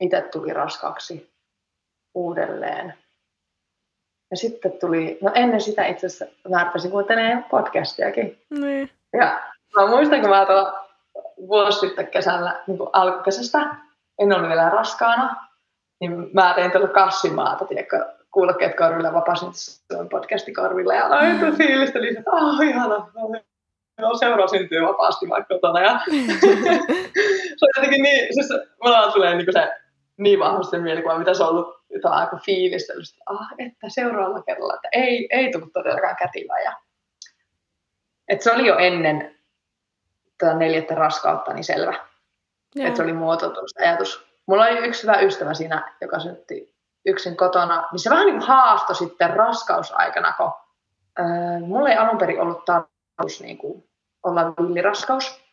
itse 0.00 0.20
tuli 0.20 0.52
raskaaksi 0.52 1.32
uudelleen. 2.14 2.94
Ja 4.30 4.36
sitten 4.36 4.72
tuli, 4.72 5.18
no 5.22 5.30
ennen 5.34 5.60
sitä 5.60 5.86
itse 5.86 6.06
asiassa 6.06 6.26
mä 6.48 6.64
rupesin 6.64 6.90
kuuntelemaan 6.90 7.44
podcastiakin. 7.44 8.38
Niin. 8.50 8.90
Ja 9.12 9.40
mä 9.76 9.86
muistan, 9.86 10.20
kun 10.20 10.30
mä 10.30 10.46
tuolla 10.46 10.88
vuosi 11.48 11.78
sitten 11.78 12.06
kesällä, 12.06 12.62
niin 12.66 12.78
kuin 12.78 12.90
alkukesästä, 12.92 13.76
en 14.18 14.32
ollut 14.32 14.48
vielä 14.48 14.70
raskaana, 14.70 15.46
niin 16.00 16.30
mä 16.32 16.52
tein 16.54 16.72
tuolla 16.72 16.88
kassimaata, 16.88 17.64
tiedätkö, 17.64 18.04
kuulokkeet 18.30 18.76
korville, 18.76 19.12
vapasin 19.12 19.48
podcasti 20.10 20.52
korville 20.52 20.96
ja 20.96 21.06
aloin 21.06 21.56
fiilistä, 21.56 21.98
että 22.18 22.30
oh, 22.30 22.60
ihana, 22.60 23.08
no, 24.00 24.14
seura 24.14 24.48
syntyy 24.48 24.82
vapaasti 24.82 25.28
vaikka 25.28 25.54
kotona. 25.54 25.80
Ja 25.80 25.92
se 27.56 27.64
on 27.64 27.72
jotenkin 27.76 28.02
niin, 28.02 28.34
siis 28.34 28.48
mulla 28.82 29.12
tulee 29.12 29.34
niin 29.34 29.52
se 29.52 29.72
niin 30.18 30.38
vahvasti 30.38 30.70
se 30.70 30.82
mielikuva, 30.82 31.18
mitä 31.18 31.34
se 31.34 31.42
on 31.42 31.48
ollut 31.48 31.82
jotain 31.90 32.14
aika 32.14 32.36
fiilistelystä. 32.36 33.22
Ah, 33.26 33.48
että 33.58 33.88
seuraavalla 33.88 34.42
kerralla, 34.42 34.74
että 34.74 34.88
ei, 34.92 35.28
ei 35.30 35.52
tule 35.52 35.66
todellakaan 35.72 36.16
kätilöä. 36.16 36.60
Ja 36.60 36.72
Et 38.28 38.42
se 38.42 38.52
oli 38.52 38.66
jo 38.66 38.78
ennen 38.78 39.38
tätä 40.38 40.54
neljättä 40.54 40.94
raskautta 40.94 41.52
niin 41.52 41.64
selvä. 41.64 41.94
Että 42.76 42.96
se 42.96 43.02
oli 43.02 43.12
muotoutunut 43.12 43.70
ajatus. 43.78 44.26
Mulla 44.46 44.64
oli 44.64 44.78
yksi 44.78 45.02
hyvä 45.02 45.20
ystävä 45.20 45.54
siinä, 45.54 45.94
joka 46.00 46.20
syntti 46.20 46.76
yksin 47.06 47.36
kotona, 47.36 47.88
niin 47.92 48.00
se 48.00 48.10
vähän 48.10 48.26
niin 48.26 48.38
kuin 48.38 48.48
haastoi 48.48 48.96
sitten 48.96 49.30
raskausaikana, 49.30 50.32
kun 50.32 50.52
äh, 51.20 51.60
mulla 51.60 51.88
ei 51.88 51.96
alun 51.96 52.18
perin 52.18 52.40
ollut 52.40 52.64
tarkoitus 52.64 53.40
niin 53.40 53.58
kuin 53.58 53.88
olla 54.22 54.46
villiraskaus. 54.50 55.46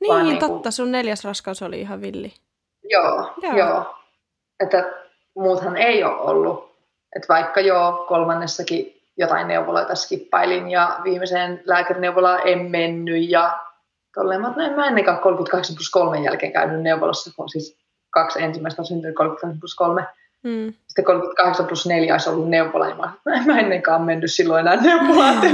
Niin, 0.00 0.22
niin 0.22 0.38
totta, 0.38 0.62
kuin... 0.62 0.72
sun 0.72 0.92
neljäs 0.92 1.24
raskaus 1.24 1.62
oli 1.62 1.80
ihan 1.80 2.00
villi. 2.00 2.32
Joo, 2.90 3.32
joo. 3.42 3.56
joo. 3.56 3.96
Että 4.60 4.92
muuthan 5.36 5.76
ei 5.76 6.04
ole 6.04 6.20
ollut. 6.20 6.70
Että 7.16 7.28
vaikka 7.28 7.60
jo 7.60 8.04
kolmannessakin 8.08 9.00
jotain 9.16 9.48
neuvoloita 9.48 9.94
skippailin 9.94 10.70
ja 10.70 11.00
viimeiseen 11.04 11.62
lääkärineuvolaan 11.64 12.40
en 12.44 12.70
mennyt 12.70 13.30
ja 13.30 13.58
tolleen. 14.14 14.40
Mä, 14.40 14.54
en 14.66 14.72
mä 14.72 14.86
ennenkaan 14.86 15.18
38 15.18 15.76
plus 15.76 15.90
3 15.90 16.18
jälkeen 16.18 16.52
käynyt 16.52 16.82
neuvolassa, 16.82 17.30
kun 17.36 17.48
siis 17.48 17.78
kaksi 18.10 18.42
ensimmäistä 18.42 18.82
on 18.82 18.86
syntynyt 18.86 19.16
38 19.16 19.60
plus 19.60 19.74
3. 19.74 20.06
Mm. 20.42 20.74
Sitten 20.86 21.04
38 21.04 21.66
plus 21.66 21.86
4 21.86 22.14
olisi 22.14 22.30
ollut 22.30 22.48
neuvola, 22.48 22.88
ja 22.88 22.94
mä, 22.94 23.12
en 23.36 23.46
mä 23.46 23.58
ennenkaan 23.58 24.02
mennyt 24.02 24.32
silloin 24.32 24.60
enää 24.60 24.76
neuvolaan, 24.76 25.40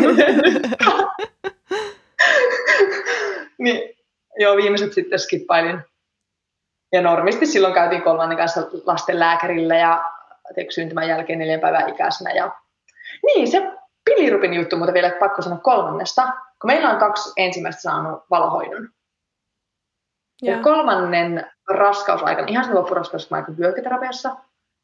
niin, 3.58 3.96
joo, 4.38 4.56
viimeiset 4.56 4.92
sitten 4.92 5.18
skippailin. 5.18 5.80
Ja 6.92 7.02
normisti 7.02 7.46
silloin 7.46 7.74
käytiin 7.74 8.02
kolmannen 8.02 8.38
kanssa 8.38 8.60
lasten 8.86 9.20
lääkärillä 9.20 9.76
ja 9.76 10.04
syntymän 10.70 11.08
jälkeen 11.08 11.38
neljän 11.38 11.60
päivän 11.60 11.88
ikäisenä. 11.88 12.32
Ja... 12.32 12.52
Niin, 13.22 13.50
se 13.50 13.72
pilirupin 14.04 14.54
juttu, 14.54 14.76
mutta 14.76 14.94
vielä 14.94 15.10
pakko 15.10 15.42
sanoa 15.42 15.58
kolmannesta, 15.58 16.22
kun 16.60 16.70
meillä 16.70 16.90
on 16.90 16.98
kaksi 16.98 17.32
ensimmäistä 17.36 17.82
saanut 17.82 18.24
valohoidon. 18.30 18.88
Ja, 20.42 20.52
ja 20.52 20.62
kolmannen 20.62 21.50
raskausaikana, 21.68 22.48
ihan 22.48 22.64
sen 22.64 22.74
loppuraskausaikana 22.74 23.58
vyöhyketerapiassa, 23.58 24.36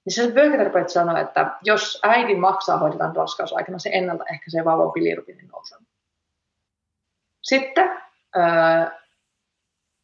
niin 0.05 0.15
se 0.15 0.35
vyöhyketerapeutti 0.35 0.93
sanoi, 0.93 1.21
että 1.21 1.57
jos 1.63 2.01
äidin 2.03 2.41
maksaa 2.41 2.79
hoidetaan 2.79 3.17
raskausaikana, 3.17 3.79
se 3.79 3.91
ennaltaehkäisee 3.93 4.65
vauvan 4.65 4.93
bilirubinin 4.93 5.49
nousun. 5.49 5.87
Sitten 7.43 8.01
ää, 8.37 9.01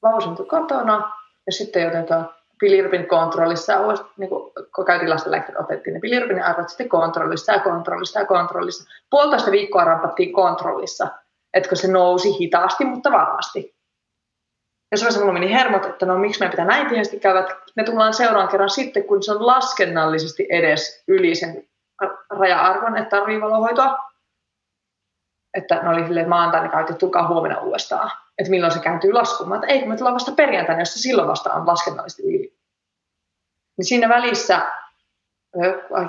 vauva 0.02 0.20
syntyi 0.20 0.46
kotona 0.46 1.17
ja 1.48 1.52
sitten 1.52 1.82
jotenkin 1.82 2.16
bilirubin 2.60 3.06
kontrollissa, 3.06 3.72
niin 4.16 4.28
kuin, 4.28 4.52
kun 4.74 4.84
käytiin 4.84 5.10
lastenlääkärin, 5.10 5.60
otettiin 5.60 5.94
ne 5.94 6.00
bilirubinin 6.00 6.42
arvot 6.42 6.68
sitten 6.68 6.88
kontrollissa 6.88 7.52
ja 7.52 7.60
kontrollissa 7.60 8.20
ja 8.20 8.26
kontrollissa. 8.26 8.90
Puolitoista 9.10 9.50
viikkoa 9.50 9.84
rampattiin 9.84 10.32
kontrollissa, 10.32 11.08
että 11.54 11.76
se 11.76 11.92
nousi 11.92 12.38
hitaasti, 12.38 12.84
mutta 12.84 13.12
varmasti. 13.12 13.74
Ja 14.90 14.98
se 14.98 15.20
mulla 15.20 15.32
meni 15.32 15.52
hermot, 15.52 15.84
että 15.84 16.06
no 16.06 16.18
miksi 16.18 16.40
meidän 16.40 16.50
pitää 16.50 16.66
näin 16.66 16.88
tiheästi 16.88 17.20
käydä, 17.20 17.40
että 17.40 17.54
me 17.76 17.84
tullaan 17.84 18.14
seuraavan 18.14 18.48
kerran 18.48 18.70
sitten, 18.70 19.04
kun 19.04 19.22
se 19.22 19.32
on 19.32 19.46
laskennallisesti 19.46 20.46
edes 20.50 21.04
yli 21.08 21.34
sen 21.34 21.68
raja-arvon, 22.30 22.96
että 22.96 23.16
tarvii 23.16 23.40
valohoitoa. 23.40 23.98
Että 25.54 25.82
ne 25.82 25.88
oli 25.88 26.04
silleen, 26.04 26.24
että 26.24 26.28
maantaina 26.28 26.68
käytiin, 26.68 26.92
että 26.92 27.00
tulkaa 27.00 27.28
huomenna 27.28 27.60
uudestaan. 27.60 28.10
Että 28.38 28.50
milloin 28.50 28.72
se 28.72 28.78
kääntyy 28.78 29.12
laskumaan. 29.12 29.62
Että 29.62 29.74
ei, 29.74 29.80
kun 29.80 29.88
me 29.88 29.96
tullaan 29.96 30.14
vasta 30.14 30.32
perjantaina, 30.32 30.80
jos 30.80 30.94
se 30.94 30.98
silloin 30.98 31.28
vasta 31.28 31.52
on 31.52 31.66
laskennallisesti 31.66 32.22
yli. 32.22 32.58
Niin 33.76 33.84
siinä 33.84 34.08
välissä, 34.08 34.72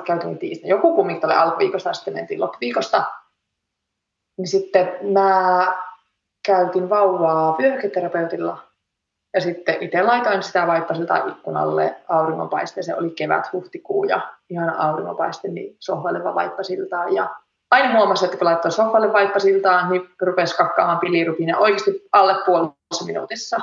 käytiin 0.05 0.37
tiistaina, 0.37 0.75
joku 0.75 0.95
kumminkin 0.95 1.25
oli 1.25 1.33
alkuviikosta 1.33 1.93
sitten 1.93 2.13
mentiin 2.13 2.41
loppuviikosta. 2.41 3.03
Niin 4.37 4.47
sitten 4.47 4.97
mä 5.13 5.65
käytin 6.45 6.89
vauvaa 6.89 7.57
vyöhyketerapeutilla 7.57 8.63
ja 9.33 9.41
sitten 9.41 9.77
itse 9.79 10.01
laitoin 10.01 10.43
sitä 10.43 10.67
vaippasilta 10.67 11.17
ikkunalle 11.17 11.95
auringonpaisteeseen. 12.07 12.99
Oli 12.99 13.09
kevät, 13.09 13.53
huhtikuu 13.53 14.03
ja 14.03 14.33
ihana 14.49 14.75
auringonpaiste, 14.77 15.47
niin 15.47 15.75
sohvaileva 15.79 16.35
vaippasiltaan. 16.35 17.13
Ja 17.13 17.35
aina 17.71 17.97
huomasi, 17.97 18.25
että 18.25 18.37
kun 18.37 18.45
laittoi 18.45 18.71
sohvalle 18.71 19.13
vaippasiltaan, 19.13 19.89
niin 19.89 20.09
rupesi 20.21 20.57
kakkaamaan 20.57 20.99
pilirupin 20.99 21.55
oikeasti 21.55 22.07
alle 22.11 22.35
puolessa 22.45 23.05
minuutissa. 23.05 23.61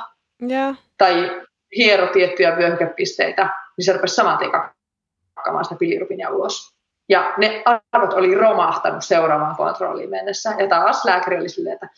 Yeah. 0.49 0.77
Tai 0.97 1.41
hiero 1.75 2.07
tiettyjä 2.07 2.57
vyöhykepisteitä, 2.57 3.49
niin 3.77 3.85
se 3.85 3.93
rupesi 3.93 4.15
saman 4.15 4.37
tien 4.37 4.51
kakkaamaan 4.51 5.65
sitä 5.65 5.75
pilirupinia 5.75 6.29
ulos. 6.29 6.77
Ja 7.09 7.33
ne 7.37 7.63
arvot 7.91 8.13
oli 8.13 8.35
romahtanut 8.35 9.03
seuraavaan 9.03 9.55
kontrolliin 9.55 10.09
mennessä. 10.09 10.55
Ja 10.59 10.67
taas 10.67 11.05
lääkäri 11.05 11.39
oli 11.39 11.49
silleen, 11.49 11.73
että 11.73 11.89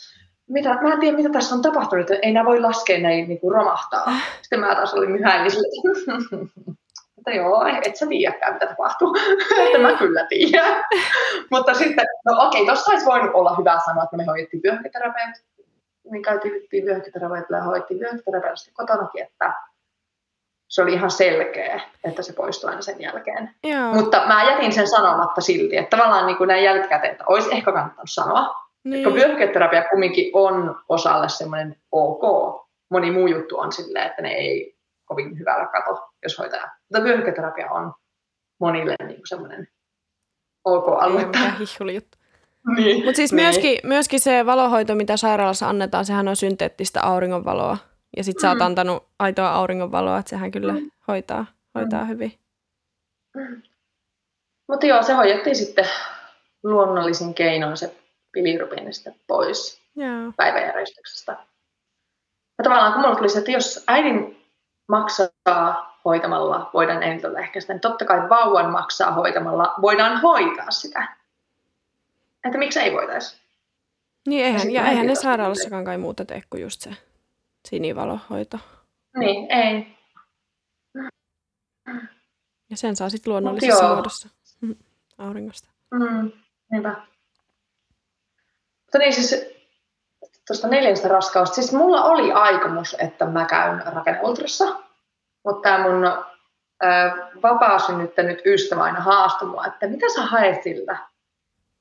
mitä, 0.50 0.70
mä 0.82 0.94
en 0.94 1.00
tiedä, 1.00 1.18
mitä 1.18 1.30
tässä 1.30 1.56
on 1.56 1.62
tapahtunut, 1.62 2.12
että 2.12 2.28
ei 2.28 2.34
nämä 2.34 2.46
voi 2.46 2.60
laskea 2.60 3.00
näin 3.00 3.28
niin 3.28 3.40
kuin 3.40 3.56
romahtaa. 3.56 4.12
Sitten 4.42 4.60
mä 4.60 4.76
taas 4.76 4.94
olin 4.94 5.12
myhäilin 5.12 5.52
että 7.30 7.42
joo, 7.42 7.66
et 7.86 7.96
sä 7.96 8.08
tiedäkään, 8.08 8.54
mitä 8.54 8.68
tapahtuu. 8.68 9.16
että 9.66 9.78
mä 9.78 9.94
kyllä 9.98 10.26
tiedän. 10.30 10.84
Mutta 11.52 11.74
sitten, 11.74 12.06
no 12.26 12.48
okei, 12.48 12.66
tuossa 12.66 12.92
olisi 12.92 13.06
voinut 13.06 13.32
olla 13.34 13.56
hyvä 13.56 13.80
sanoa, 13.86 14.04
että 14.04 14.18
me 14.18 14.26
hoidettiin 14.26 14.64
vyöhyketerapeutit. 14.64 15.46
Niin 16.12 16.24
käytiin 16.24 16.54
vyöhyketerapeutit 16.86 17.50
ja 17.50 17.64
hoidettiin 17.64 18.00
vyöhyketerapeutit 18.00 18.74
kotonakin, 18.74 19.24
että 19.24 19.54
se 20.68 20.82
oli 20.82 20.94
ihan 20.94 21.12
selkeä, 21.12 21.82
että 22.04 22.22
se 22.22 22.34
poistui 22.34 22.70
aina 22.70 22.82
sen 22.82 23.02
jälkeen. 23.02 23.50
Joo. 23.64 23.94
Mutta 23.94 24.24
mä 24.28 24.44
jätin 24.44 24.74
sen 24.74 24.88
sanomatta 24.88 25.42
silti, 25.42 25.78
että 25.78 25.98
tavallaan 25.98 26.26
niin 26.26 26.38
kuin 26.38 26.48
näin 26.48 26.64
jälkikäteen, 26.64 27.12
että 27.12 27.24
olisi 27.28 27.50
ehkä 27.52 27.72
kannattanut 27.72 28.10
sanoa, 28.10 28.56
niin. 28.84 29.04
Kun 29.04 29.14
vyöhyketerapia 29.14 29.90
kumminkin 29.90 30.32
on 30.34 30.80
osalle 30.90 31.30
semmoinen 31.30 31.76
ok. 31.92 32.24
Moni 32.90 33.12
muu 33.12 33.28
juttu 33.28 33.60
on 33.60 33.72
silleen, 33.72 34.06
että 34.06 34.22
ne 34.22 34.32
ei 34.32 34.79
kovin 35.10 35.40
hyvällä 35.40 35.68
kato, 35.68 36.10
jos 36.24 36.38
hoitaja. 36.38 36.70
Mutta 36.90 37.04
vyöhyketerapia 37.04 37.72
on 37.72 37.94
monille 38.60 38.96
niin 39.08 39.22
semmoinen 39.26 39.68
ok 40.66 40.88
alue. 40.88 41.22
juttu. 41.94 42.18
Niin. 42.76 43.06
Mutta 43.06 43.16
siis 43.16 43.34
niin. 43.34 43.46
myöskin, 43.46 43.80
myöskin 43.84 44.20
se 44.20 44.46
valohoito, 44.46 44.96
mitä 44.96 45.18
sairaalassa 45.18 45.70
annetaan, 45.70 46.06
sehän 46.06 46.28
on 46.28 46.36
synteettistä 46.36 47.02
auringonvaloa. 47.02 47.78
Ja 48.18 48.24
sit 48.24 48.36
mm. 48.36 48.42
sä 48.42 48.50
oot 48.50 48.58
mm. 48.58 48.66
antanut 48.66 49.08
aitoa 49.20 49.52
auringonvaloa, 49.52 50.18
että 50.18 50.30
sehän 50.30 50.52
kyllä 50.52 50.74
mm. 50.74 50.92
hoitaa, 51.08 51.46
hoitaa 51.76 52.04
mm. 52.04 52.08
hyvin. 52.08 52.34
Mm. 53.36 53.62
Mutta 54.68 54.86
joo, 54.86 55.04
se 55.04 55.14
hoidettiin 55.14 55.56
sitten 55.56 55.86
luonnollisin 56.64 57.34
keinoin 57.34 57.78
se 57.78 57.96
bilirubinista 58.32 59.12
pois 59.28 59.82
yeah. 59.98 60.34
päiväjärjestyksestä. 60.38 61.32
Ja 62.58 62.64
tavallaan 62.64 62.94
kun 62.94 63.02
mulla 63.02 63.16
tuli 63.16 63.30
se, 63.30 63.40
että 63.40 63.52
jos 63.52 63.84
äidin 63.88 64.39
maksaa 64.90 66.00
hoitamalla, 66.06 66.70
voidaan 66.74 67.04
ennaltaehkäistä, 67.04 67.74
niin 67.74 67.82
totta 67.82 68.06
kai 68.06 68.30
vauvan 68.30 68.72
maksaa 68.72 69.12
hoitamalla, 69.12 69.74
voidaan 69.82 70.22
hoitaa 70.22 70.72
sitä. 70.72 71.18
Että 72.46 72.58
miksi 72.58 72.80
ei 72.80 72.94
voitaisi? 72.94 73.42
Niin 74.28 74.46
eihän, 74.46 74.72
ja, 74.72 74.82
ja 74.82 74.90
eihän 74.90 75.08
ne 75.08 75.16
sairaalassakaan 75.16 75.86
kai 75.86 75.98
muuta 75.98 76.26
tee 76.26 76.44
kuin 76.50 76.62
just 76.62 76.82
se 76.82 76.90
sinivalohoito. 77.68 78.60
Niin, 79.18 79.52
ei. 79.52 79.98
Ja 82.70 82.78
sen 82.78 82.96
saa 82.96 83.10
sitten 83.10 83.32
luonnollisessa 83.32 83.94
muodossa 83.94 84.30
auringosta. 85.18 85.70
Mm, 85.92 86.32
niinpä. 86.72 86.90
Mutta 88.82 88.98
niin 88.98 89.14
siis 89.14 89.59
tuosta 90.50 90.68
neljästä 90.68 91.08
raskausta. 91.08 91.56
Siis 91.56 91.74
mulla 91.74 92.04
oli 92.04 92.32
aikomus, 92.32 92.96
että 93.00 93.26
mä 93.26 93.46
käyn 93.46 93.84
rakenneultrassa, 93.86 94.66
mutta 95.46 95.62
tämä 95.70 95.84
mun 95.84 96.06
ää, 96.82 97.32
vapaa-synnyttänyt 97.44 98.42
ystävä 98.46 98.84
aina 98.84 99.00
haastoi 99.00 99.48
mua, 99.48 99.66
että 99.66 99.88
mitä 99.88 100.06
sä 100.16 100.22
haet 100.22 100.64
sillä 100.64 100.98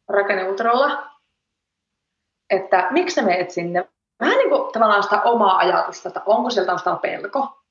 rakenneultralla, 0.09 1.11
että 2.51 2.87
miksi 2.91 3.15
sä 3.15 3.23
meet 3.23 3.51
sinne. 3.51 3.89
Vähän 4.21 4.39
niin 4.39 4.51
kuin 4.51 4.73
tavallaan 4.73 5.03
sitä 5.03 5.23
omaa 5.23 5.57
ajatusta, 5.57 6.09
että 6.09 6.23
onko 6.27 6.51
siellä 6.51 6.67
taustalla 6.67 6.99
pelko, 6.99 7.63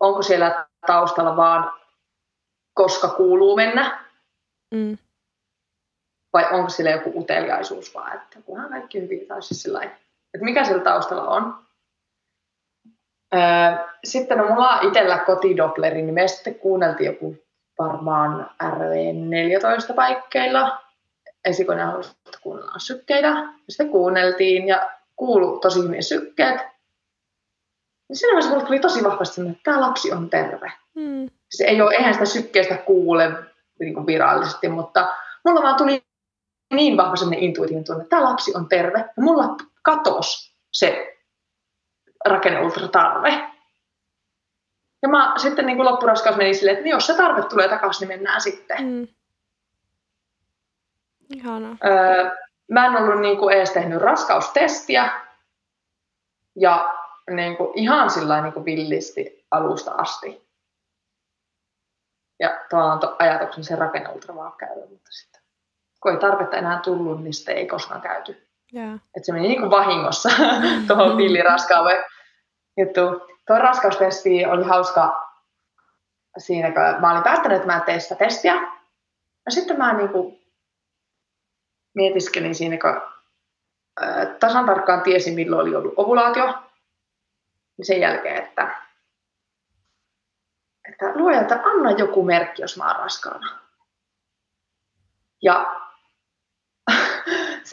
onko 0.00 0.22
siellä 0.22 0.66
taustalla 0.86 1.36
vaan 1.36 1.72
koska 2.74 3.08
kuuluu 3.08 3.56
mennä. 3.56 4.04
Mm 4.74 4.98
vai 6.32 6.46
onko 6.52 6.68
sillä 6.68 6.90
joku 6.90 7.12
uteliaisuus 7.20 7.94
vaan, 7.94 8.16
että 8.16 8.38
kunhan 8.44 8.70
kaikki 8.70 9.00
hyvin, 9.00 9.26
tai 9.26 9.42
siis 9.42 9.62
sillä 9.62 9.82
että 10.34 10.44
mikä 10.44 10.64
sillä 10.64 10.82
taustalla 10.82 11.28
on. 11.28 11.54
Öö, 13.34 13.40
sitten 14.04 14.38
no, 14.38 14.48
mulla 14.48 14.68
on 14.68 14.88
itsellä 14.88 15.18
kotidopleri, 15.18 16.02
niin 16.02 16.14
me 16.14 16.28
sitten 16.28 16.54
kuunneltiin 16.54 17.06
joku 17.06 17.36
varmaan 17.78 18.50
RV14 18.62 19.94
paikkeilla. 19.94 20.82
Esikoinen 21.44 21.86
halusi, 21.86 22.10
että 22.26 22.38
kuunnellaan 22.42 22.80
sykkeitä. 22.80 23.28
Ja 23.28 23.52
sitten 23.68 23.90
kuunneltiin 23.90 24.68
ja 24.68 24.90
kuulu 25.16 25.58
tosi 25.58 25.82
hyvin 25.82 26.02
sykkeet. 26.02 26.56
Niin 28.08 28.16
siinä 28.16 28.32
vaiheessa 28.32 28.50
mulle 28.50 28.66
tuli 28.66 28.78
tosi 28.78 29.04
vahvasti 29.04 29.40
että 29.40 29.60
tämä 29.64 29.80
lapsi 29.80 30.12
on 30.12 30.30
terve. 30.30 30.72
Hmm. 31.00 31.28
Se 31.50 31.64
ei 31.64 31.82
ole, 31.82 31.94
eihän 31.94 32.14
sitä 32.14 32.26
sykkeestä 32.26 32.76
kuule 32.76 33.32
niin 33.80 33.94
kuin 33.94 34.06
virallisesti, 34.06 34.68
mutta 34.68 35.14
mulla 35.44 35.62
vaan 35.62 35.76
tuli 35.76 36.02
niin 36.72 36.96
vahva 36.96 37.16
sellainen 37.16 37.44
intuitiivinen 37.44 37.84
tunne, 37.84 38.02
että 38.02 38.16
tämä 38.16 38.30
lapsi 38.30 38.52
on 38.56 38.68
terve, 38.68 38.98
ja 38.98 39.22
mulla 39.22 39.56
katosi 39.82 40.56
se 40.72 41.18
rakenneultratarve. 42.24 43.48
Ja 45.02 45.08
mä 45.08 45.34
sitten 45.36 45.66
niin 45.66 45.76
kuin 45.76 45.86
loppuraskaus 45.86 46.36
meni 46.36 46.54
silleen, 46.54 46.76
että 46.76 46.88
jos 46.88 47.06
se 47.06 47.14
tarve 47.14 47.42
tulee 47.42 47.68
takaisin, 47.68 48.08
niin 48.08 48.18
mennään 48.18 48.40
sitten. 48.40 48.84
Mm. 48.84 49.08
Öö, 51.84 52.30
mä 52.70 52.86
en 52.86 52.96
ollut 52.96 53.20
niin 53.20 53.38
kuin 53.38 53.56
edes 53.56 53.70
tehnyt 53.70 54.02
raskaustestiä. 54.02 55.10
Ja 56.56 56.94
niin 57.30 57.56
kuin, 57.56 57.78
ihan 57.78 58.10
sillä 58.10 58.42
niin 58.42 58.52
kuin 58.52 58.64
villisti 58.64 59.44
alusta 59.50 59.90
asti. 59.90 60.48
Ja 62.40 62.60
tavallaan 62.70 63.00
to, 63.00 63.16
ajatuksen 63.18 63.64
sen 63.64 63.78
rakenneultra 63.78 64.34
vaan 64.34 64.52
käydä, 64.52 64.86
mutta 64.90 65.10
sitten 65.10 65.41
kun 66.02 66.12
ei 66.12 66.18
tarvetta 66.18 66.56
enää 66.56 66.80
tullut, 66.80 67.22
niin 67.22 67.34
sitten 67.34 67.56
ei 67.56 67.66
koskaan 67.66 68.00
käyty. 68.00 68.48
Yeah. 68.74 68.94
Että 68.94 69.26
se 69.26 69.32
meni 69.32 69.48
niin 69.48 69.60
kuin 69.60 69.70
vahingossa 69.70 70.28
tuohon 70.86 71.16
villiraskaalle 71.16 72.04
juttu. 72.76 73.00
Tuo 73.46 73.58
raskaustesti 73.58 74.46
oli 74.46 74.64
hauska 74.64 75.28
siinä, 76.38 76.70
kun 76.70 77.00
mä 77.00 77.12
olin 77.12 77.22
päättänyt, 77.22 77.56
että 77.56 77.66
mä 77.66 77.76
en 77.76 77.82
tee 77.82 78.00
sitä 78.00 78.14
testiä. 78.14 78.54
Ja 79.44 79.50
sitten 79.50 79.78
mä 79.78 79.92
niin 79.92 80.08
kuin 80.08 80.40
mietiskelin 81.94 82.54
siinä, 82.54 82.78
kun 82.78 83.00
tasan 84.40 84.66
tarkkaan 84.66 85.02
tiesin, 85.02 85.34
milloin 85.34 85.66
oli 85.66 85.76
ollut 85.76 85.94
ovulaatio. 85.96 86.54
Niin 87.76 87.86
sen 87.86 88.00
jälkeen, 88.00 88.44
että, 88.44 88.82
että 90.92 91.12
luojalta 91.14 91.54
anna 91.54 91.90
joku 91.90 92.22
merkki, 92.22 92.62
jos 92.62 92.76
mä 92.76 92.86
oon 92.86 92.96
raskaana. 92.96 93.58
Ja 95.42 95.81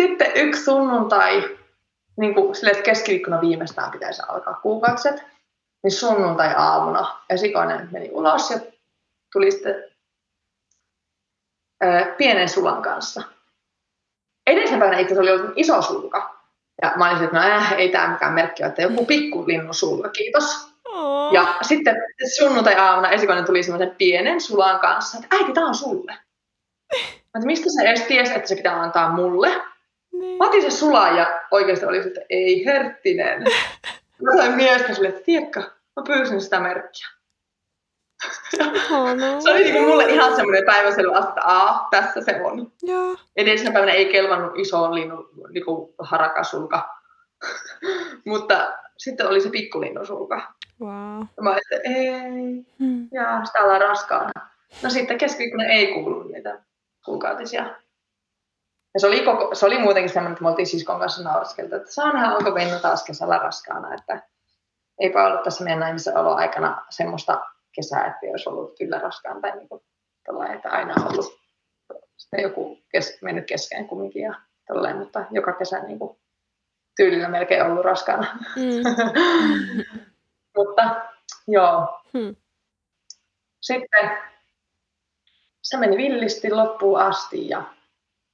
sitten 0.04 0.32
yksi 0.36 0.64
sunnuntai, 0.64 1.58
niin 2.18 2.34
kuin 2.34 2.56
sille, 2.56 2.72
että 2.72 2.84
keskiviikkona 2.84 3.42
viimeistään 3.42 3.92
pitäisi 3.92 4.22
alkaa 4.28 4.54
kuukautiset, 4.54 5.24
niin 5.84 5.92
sunnuntai-aamuna 5.92 7.20
esikoinen 7.30 7.90
meni 7.92 8.10
ulos 8.12 8.52
ja 8.52 8.60
tuli 9.34 9.52
sitten 9.52 9.84
ää, 11.82 12.06
pienen 12.18 12.50
sulan 12.50 12.82
kanssa. 12.82 13.24
Edellisen 14.48 14.80
päivänä 14.80 15.00
itse 15.00 15.20
oli 15.20 15.32
ollut 15.32 15.52
iso 15.56 15.82
sulka. 15.82 16.40
Ja 16.82 16.94
mä 16.96 17.10
olisin, 17.10 17.26
että 17.26 17.38
no 17.38 17.46
äh, 17.46 17.74
ei 17.74 17.90
tämä 17.90 18.08
mikään 18.08 18.34
merkki 18.34 18.64
että 18.64 18.82
joku 18.82 19.06
pikkulinnu 19.06 19.74
sulka, 19.74 20.10
kiitos. 20.10 20.70
Oh. 20.86 21.34
Ja 21.34 21.56
sitten 21.62 21.96
sunnuntai-aamuna 22.38 23.10
esikoinen 23.10 23.46
tuli 23.46 23.64
semmoisen 23.64 23.96
pienen 23.98 24.42
sulan 24.42 24.80
kanssa, 24.80 25.18
että 25.18 25.36
äiti, 25.36 25.54
tämä 25.54 25.68
on 25.68 25.76
sulle. 25.76 26.18
Että 27.36 27.46
mistä 27.46 27.66
sä 27.70 27.90
edes 27.90 28.02
tiesi, 28.02 28.34
että 28.34 28.48
se 28.50 28.56
pitää 28.56 28.82
antaa 28.82 29.12
mulle? 29.12 29.62
Niin. 30.12 30.38
Mä 30.38 30.48
otin 30.48 30.62
se 30.62 30.70
sulaa 30.70 31.18
ja 31.18 31.42
oikeasti 31.52 31.86
oli 31.86 31.98
että 31.98 32.22
ei 32.30 32.66
herttinen. 32.66 33.44
Mä 34.24 34.38
sain 34.38 34.56
miestä 34.56 34.94
sille, 34.94 35.08
että 35.08 35.22
tiedätkö, 35.22 35.60
mä 35.96 36.04
pyysin 36.08 36.42
sitä 36.42 36.60
merkkiä. 36.60 37.08
Oh, 38.92 39.16
no. 39.16 39.42
se 39.42 39.52
oli 39.52 39.64
niin 39.64 39.84
mulle 39.84 40.06
ihan 40.06 40.36
semmoinen 40.36 40.66
päiväselvä 40.66 41.18
asia, 41.18 41.30
että 41.30 41.42
a, 41.44 41.88
tässä 41.92 42.22
se 42.22 42.42
on. 42.44 42.72
Joo. 42.82 43.16
Edellisenä 43.36 43.72
päivänä 43.72 43.92
ei 43.92 44.06
kelvannut 44.06 44.60
iso 44.60 44.96
linnu, 44.96 45.30
niin 45.50 45.66
kuin 45.66 45.94
harakasulka. 46.00 46.90
Mutta 48.26 48.74
sitten 48.98 49.28
oli 49.28 49.42
se 49.42 49.50
pikkulinnusulka. 49.50 50.54
Wow. 50.82 51.22
Ja 51.38 51.44
mä 51.44 51.50
olin, 51.50 51.62
että 51.72 51.90
ei, 51.90 52.66
hmm. 52.80 53.08
ja 53.12 53.46
sitä 53.46 53.64
ollaan 53.64 53.82
raskaana. 53.82 54.32
No 54.84 54.90
sitten 54.90 55.18
keskiviikkona 55.18 55.64
ei 55.64 55.94
kuulunut 55.94 56.32
niitä 56.32 56.60
kuukautisia. 57.06 57.76
Ja 58.94 59.00
se 59.00 59.08
oli, 59.08 59.26
koko, 59.26 59.56
se 59.56 59.66
oli 59.66 59.80
muutenkin 59.80 60.14
semmoinen, 60.14 60.34
että 60.34 60.44
me 60.44 60.50
oltiin 60.50 60.68
siskon 60.68 61.00
kanssa 61.00 61.24
nauraskeltu, 61.24 61.76
että 61.76 61.92
saa 61.92 62.14
nähdä, 62.14 62.36
onko 62.36 62.54
Venno 62.54 62.80
taas 62.80 63.04
kesällä 63.04 63.38
raskaana. 63.38 63.94
Että 63.94 64.22
eipä 65.00 65.28
ollut 65.28 65.44
tässä 65.44 65.64
meidän 65.64 65.80
naimisen 65.80 66.18
olo 66.18 66.36
aikana 66.36 66.86
semmoista 66.90 67.42
kesää, 67.72 68.08
että 68.08 68.20
olisi 68.32 68.50
ollut 68.50 68.78
kyllä 68.78 69.00
raskaan 69.00 69.42
tai 69.42 69.56
niin 69.56 69.70
kuin, 69.70 69.82
että 70.56 70.70
aina 70.70 70.94
on 70.94 71.12
ollut 71.12 71.40
sitten 72.18 72.42
joku 72.42 72.78
kes, 72.92 73.18
mennyt 73.22 73.48
kesken 73.48 73.88
kumminkin 73.88 74.22
ja 74.22 74.34
tolleen, 74.68 74.98
mutta 74.98 75.26
joka 75.32 75.54
kesä 75.54 75.80
niin 75.80 76.00
kuin, 76.00 76.18
tyylillä 76.96 77.28
melkein 77.28 77.66
ollut 77.66 77.86
raskaana. 77.86 78.38
Mm. 78.56 78.84
mutta 80.58 81.02
joo. 81.48 82.02
Hmm. 82.14 82.36
Sitten 83.62 84.12
se 85.62 85.78
meni 85.78 85.98
villisti 85.98 86.52
loppuun 86.52 87.00
asti. 87.00 87.50
Ja... 87.50 87.64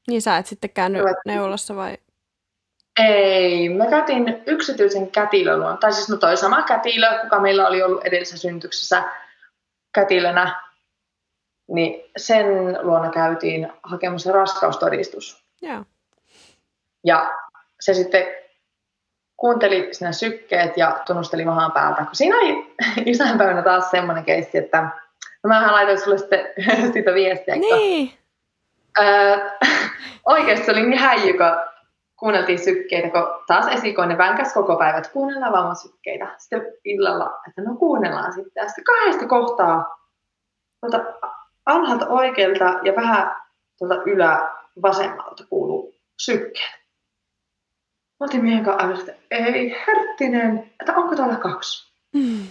Niin 0.08 0.22
sä 0.22 0.38
et 0.38 0.46
sitten 0.46 0.70
käynyt 0.70 1.02
Ruvettiin. 1.02 1.36
neulassa 1.36 1.76
vai? 1.76 1.98
Ei, 3.00 3.70
me 3.70 3.88
käytiin 3.90 4.44
yksityisen 4.46 5.12
kätilön 5.12 5.78
tai 5.78 5.94
siis 5.94 6.10
no 6.10 6.18
toi 6.18 6.38
sama 6.38 6.62
kätilö, 6.62 7.24
joka 7.24 7.40
meillä 7.40 7.68
oli 7.68 7.84
ollut 7.84 8.06
edellisessä 8.06 8.38
syntyksessä 8.38 9.04
kätilönä, 9.94 10.62
niin 11.68 12.12
sen 12.18 12.46
luona 12.82 13.10
käytiin 13.10 13.72
hakemassa 13.84 14.32
raskaustodistus. 14.32 15.44
Yeah. 15.64 15.86
Ja 17.04 17.34
se 17.80 17.94
sitten 17.94 18.24
kuunteli 19.38 19.90
sinä 19.92 20.12
sykkeet 20.12 20.78
ja 20.78 21.04
tunnusteli 21.08 21.46
mahaan 21.46 21.72
päältä. 21.72 22.06
Siinä 22.14 22.38
oli 22.38 22.76
isänpäivänä 23.12 23.62
taas 23.62 23.92
semmoinen 23.92 24.26
keissi, 24.26 24.58
että 24.58 24.90
No 25.46 25.48
mähän 25.48 25.74
laitoin 25.74 26.02
sulle 26.02 26.18
sitten 26.18 26.48
sitä 26.94 27.14
viestiä. 27.14 27.56
Niin. 27.56 28.14
Öö, 29.00 29.38
oikeasti 30.26 30.66
se 30.66 30.72
oli 30.72 30.82
niin 30.82 31.00
häijy, 31.00 31.34
kun 31.34 31.76
kuunneltiin 32.20 32.60
sykkeitä, 32.60 33.10
kun 33.10 33.44
taas 33.48 33.68
esikoinen 33.68 34.18
vänkäs 34.18 34.54
koko 34.54 34.76
päivä, 34.76 34.98
että 34.98 35.10
kuunnellaan 35.10 35.54
vaan 35.54 35.76
sykkeitä. 35.76 36.36
Sitten 36.38 36.74
illalla, 36.86 37.42
että 37.48 37.62
no 37.62 37.76
kuunnellaan 37.76 38.34
sitten. 38.34 38.62
Ja 38.62 38.68
sitten 38.68 38.84
kahdesta 38.84 39.28
kohtaa 39.28 39.98
tuolta 40.82 41.14
alhaalta 41.66 42.08
oikealta 42.08 42.80
ja 42.84 42.96
vähän 42.96 43.36
tuolta 43.78 44.04
ylä 44.06 44.52
vasemmalta 44.82 45.44
kuuluu 45.50 45.96
sykkeet. 46.20 46.86
Mä 48.20 48.26
otin 48.26 48.44
miehen 48.44 48.66
kanssa 48.66 49.12
että 49.12 49.26
ei 49.32 49.84
herttinen, 49.88 50.72
että 50.80 50.96
onko 50.96 51.16
täällä 51.16 51.36
kaksi? 51.36 51.94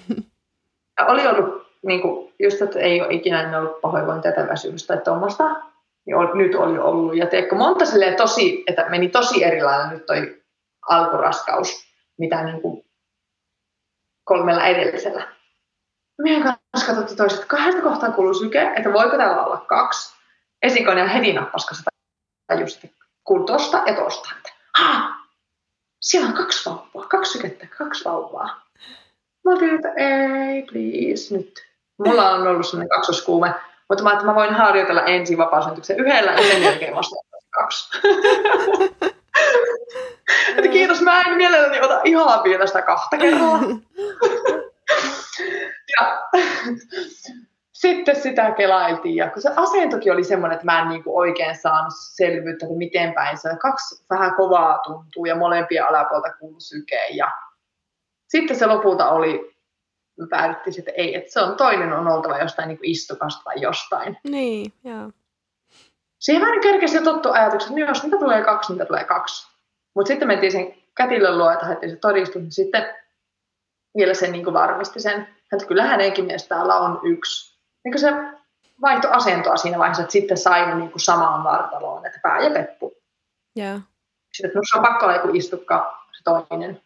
ja 0.99 1.07
oli 1.07 1.27
ollut 1.27 1.67
niin 1.87 2.03
kuin, 2.03 2.35
just, 2.39 2.63
että 2.63 2.79
ei 2.79 3.01
ole 3.01 3.15
ikinä 3.15 3.59
ollut 3.59 3.81
pahoinvointia 3.81 4.33
tai 4.33 4.49
väsymystä 4.49 4.95
tai 4.95 5.05
tuommoista, 5.05 5.63
niin 6.07 6.17
ol, 6.17 6.35
nyt 6.35 6.55
oli 6.55 6.79
ollut. 6.79 7.17
Ja 7.17 7.27
teekö 7.27 7.55
monta 7.55 7.87
silleen 7.87 8.17
tosi, 8.17 8.65
että 8.67 8.89
meni 8.89 9.09
tosi 9.09 9.45
erilainen 9.45 9.89
nyt 9.89 10.07
toi 10.07 10.43
alkuraskaus, 10.89 11.87
mitä 12.19 12.45
niin 12.45 12.63
kuin 12.63 12.85
kolmella 14.25 14.65
edellisellä. 14.65 15.29
Meidän 16.23 16.43
kanssa 16.43 16.87
katsottiin 16.87 17.17
toiset, 17.17 17.45
kahdesta 17.45 17.83
kohtaa 17.83 18.11
kuuluu 18.11 18.35
syke, 18.35 18.73
että 18.77 18.93
voiko 18.93 19.17
täällä 19.17 19.45
olla 19.45 19.57
kaksi. 19.57 20.15
Esikoinen 20.63 21.09
heti 21.09 21.33
nappasi 21.33 21.75
sitä 21.75 21.91
kuului 23.25 23.47
tosta 23.47 23.83
ja 23.87 23.95
tosta. 23.95 24.29
Että, 24.37 24.51
siellä 26.01 26.29
on 26.29 26.35
kaksi 26.35 26.71
vauvaa, 26.71 27.09
kaksi 27.09 27.33
sykettä, 27.33 27.67
kaksi 27.79 28.05
vauvaa. 28.05 28.65
Mä 29.45 29.53
olin, 29.53 29.75
että 29.75 29.89
ei, 29.97 30.63
please, 30.63 31.37
nyt 31.37 31.65
Mulla 31.99 32.31
on 32.31 32.47
ollut 32.47 32.67
sellainen 32.67 32.89
kaksoskuume, 32.89 33.55
mutta 33.89 34.05
mä, 34.05 34.13
että 34.13 34.25
mä 34.25 34.35
voin 34.35 34.55
harjoitella 34.55 35.05
ensin 35.05 35.39
vapaasyntyksen 35.39 36.01
yhdellä 36.01 36.33
ja 36.33 36.43
sen 36.43 36.63
jälkeen 36.63 36.95
vasta 36.95 37.17
kaksi. 37.51 37.99
että 40.57 40.69
kiitos, 40.71 41.03
mä 41.03 41.23
en 41.23 41.37
mielelläni 41.37 41.81
ota 41.81 42.01
ihan 42.05 42.45
vielä 42.45 42.67
sitä 42.67 42.83
kahta 42.83 43.17
kerralla. 43.17 43.59
ja 45.99 46.29
sitten 47.73 48.17
sitä 48.17 48.51
kelailtiin, 48.51 49.17
ja 49.17 49.31
kun 49.31 49.43
se 49.43 49.51
asentokin 49.57 50.13
oli 50.13 50.25
semmoinen, 50.25 50.55
että 50.55 50.65
mä 50.65 50.83
en 50.83 50.89
niinku 50.89 51.19
oikein 51.19 51.57
saanut 51.57 51.93
selvyyttä, 51.97 52.67
että 52.67 52.79
miten 52.79 53.13
päin 53.15 53.39
se 53.39 53.49
kaksi 53.61 54.05
vähän 54.11 54.35
kovaa 54.35 54.79
tuntuu, 54.79 55.25
ja 55.25 55.37
molempia 55.37 55.87
alapuolta 55.87 56.33
kuuluu 56.41 56.61
sykeen, 56.61 57.17
ja 57.17 57.31
sitten 58.29 58.57
se 58.57 58.67
lopulta 58.67 59.11
oli 59.11 59.54
me 60.19 60.27
päädyttiin 60.31 60.79
että 60.79 60.91
ei, 60.91 61.15
että 61.15 61.33
se 61.33 61.41
on 61.41 61.57
toinen 61.57 61.93
on 61.93 62.09
oltava 62.09 62.39
jostain 62.39 62.69
niin 62.69 62.79
istukasta 62.83 63.45
tai 63.45 63.61
jostain. 63.61 64.19
Niin, 64.25 64.73
joo. 64.85 65.11
Siihen 66.19 66.43
vähän 66.43 66.61
kerkesi 66.61 66.97
jo 66.97 67.03
tottu 67.03 67.33
ajatukset, 67.33 67.71
että 67.71 67.81
jos 67.81 68.03
niitä 68.03 68.19
tulee 68.19 68.45
kaksi, 68.45 68.73
niitä 68.73 68.85
tulee 68.85 69.05
kaksi. 69.05 69.49
Mutta 69.95 70.09
sitten 70.09 70.29
mentiin 70.29 70.53
sen 70.53 70.75
kätilön 70.95 71.39
luo, 71.39 71.51
että 71.51 71.67
haettiin 71.67 71.91
se 71.91 71.97
todistus, 71.97 72.43
niin 72.43 72.53
sitten 72.53 72.95
vielä 73.97 74.15
sen 74.15 74.33
niin 74.33 74.53
varmisti 74.53 75.01
sen, 75.01 75.29
että 75.53 75.67
kyllä 75.67 75.85
hänenkin 75.85 76.25
mielestä 76.25 76.55
täällä 76.55 76.77
on 76.77 77.01
yksi. 77.03 77.59
Niin 77.85 77.99
se 77.99 78.13
vaihto 78.83 79.11
asentoa 79.11 79.57
siinä 79.57 79.79
vaiheessa, 79.79 80.03
että 80.03 80.13
sitten 80.13 80.37
sai 80.37 80.75
niin 80.75 80.91
kuin 80.91 81.01
samaan 81.01 81.45
vartaloon, 81.45 82.07
että 82.07 82.21
pää 82.23 82.41
ja 82.41 82.51
peppu. 82.51 82.97
Yeah. 83.59 83.81
Sitten, 84.33 84.49
että 84.49 84.59
no, 84.59 84.63
se 84.71 84.79
on 84.79 84.85
pakko 84.85 85.07
olla 85.07 85.17
joku 85.17 85.29
istukka, 85.33 86.07
se 86.13 86.25
toinen, 86.25 86.83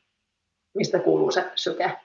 mistä 0.74 0.99
kuuluu 0.99 1.31
se 1.31 1.53
syke 1.55 2.01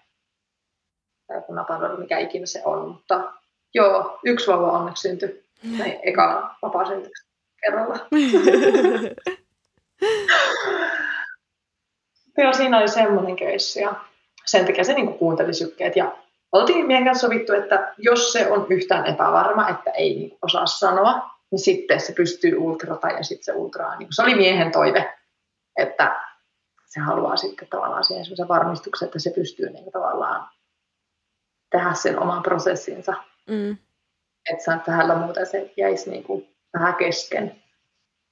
punapalvelu, 1.48 1.98
mikä 1.98 2.18
ikinä 2.20 2.46
se 2.46 2.62
on. 2.66 2.88
Mutta 2.88 3.34
joo, 3.74 4.20
yksi 4.24 4.48
vauva 4.48 4.72
onneksi 4.72 5.02
syntyi 5.02 5.44
näin 5.78 6.00
eka 6.04 6.56
vapaa 6.62 6.84
kerralla. 7.62 7.96
Joo, 12.38 12.54
siinä 12.54 12.78
oli 12.78 12.88
semmoinen 12.88 13.36
keissi 13.36 13.82
ja 13.82 13.94
sen 14.46 14.66
takia 14.66 14.84
se 14.84 14.94
niin 14.94 15.18
kuunteli 15.18 15.54
sykkeet 15.54 15.96
ja 15.96 16.18
oltiin 16.52 16.88
meidän 16.88 17.06
kanssa 17.06 17.28
sovittu, 17.28 17.54
että 17.54 17.94
jos 17.98 18.34
se 18.34 18.52
on 18.52 18.68
yhtään 18.70 19.06
epävarma, 19.06 19.70
että 19.70 19.92
ei 19.92 20.16
niin 20.16 20.38
osaa 20.42 20.66
sanoa, 20.66 21.30
niin 21.52 21.60
sitten 21.60 22.00
se 22.00 22.14
pystyy 22.14 22.58
ultrata 22.58 23.08
ja 23.08 23.24
sitten 23.24 23.44
se 23.44 23.54
ultraa. 23.54 23.98
Niin 23.98 24.08
se 24.12 24.22
oli 24.22 24.36
miehen 24.36 24.72
toive, 24.72 25.14
että 25.78 26.20
se 26.86 27.00
haluaa 27.00 27.38
sitten 27.38 27.68
tavallaan 27.68 28.04
siihen 28.04 28.26
sellaisen 28.26 28.48
varmistuksen, 28.48 29.06
että 29.06 29.20
se 29.20 29.30
pystyy 29.30 29.70
niin 29.70 29.92
tavallaan 29.92 30.50
tehdä 31.74 31.94
sen 31.94 32.20
oman 32.20 32.44
prosessinsa. 32.44 33.14
Mm. 33.50 33.78
Että 34.54 34.92
hänellä 34.92 35.16
muuten 35.16 35.46
se 35.46 35.74
jäisi 35.78 36.10
niin 36.10 36.24
kuin 36.24 36.56
vähän 36.74 36.96
kesken. 36.96 37.64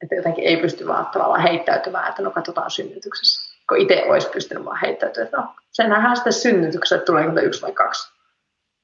Että 0.04 0.16
jotenkin 0.16 0.44
ei 0.44 0.58
pysty 0.58 0.88
vaan 0.88 1.06
tavallaan 1.06 1.42
heittäytymään, 1.42 2.10
että 2.10 2.22
no 2.22 2.32
katsotaan 2.32 2.72
synnytyksessä. 2.72 3.56
Kun 3.70 3.78
itse 3.78 4.04
olisi 4.08 4.30
pystynyt 4.30 4.66
vaan 4.66 4.80
heittäytymään, 4.82 5.26
että 5.26 5.38
no 5.38 5.56
se 5.72 5.88
nähdään 5.88 6.16
sitten 6.16 6.34
synnytyksessä, 6.34 6.96
että 6.96 7.06
tulee 7.06 7.44
yksi 7.44 7.62
vai 7.62 7.72
kaksi. 7.72 8.14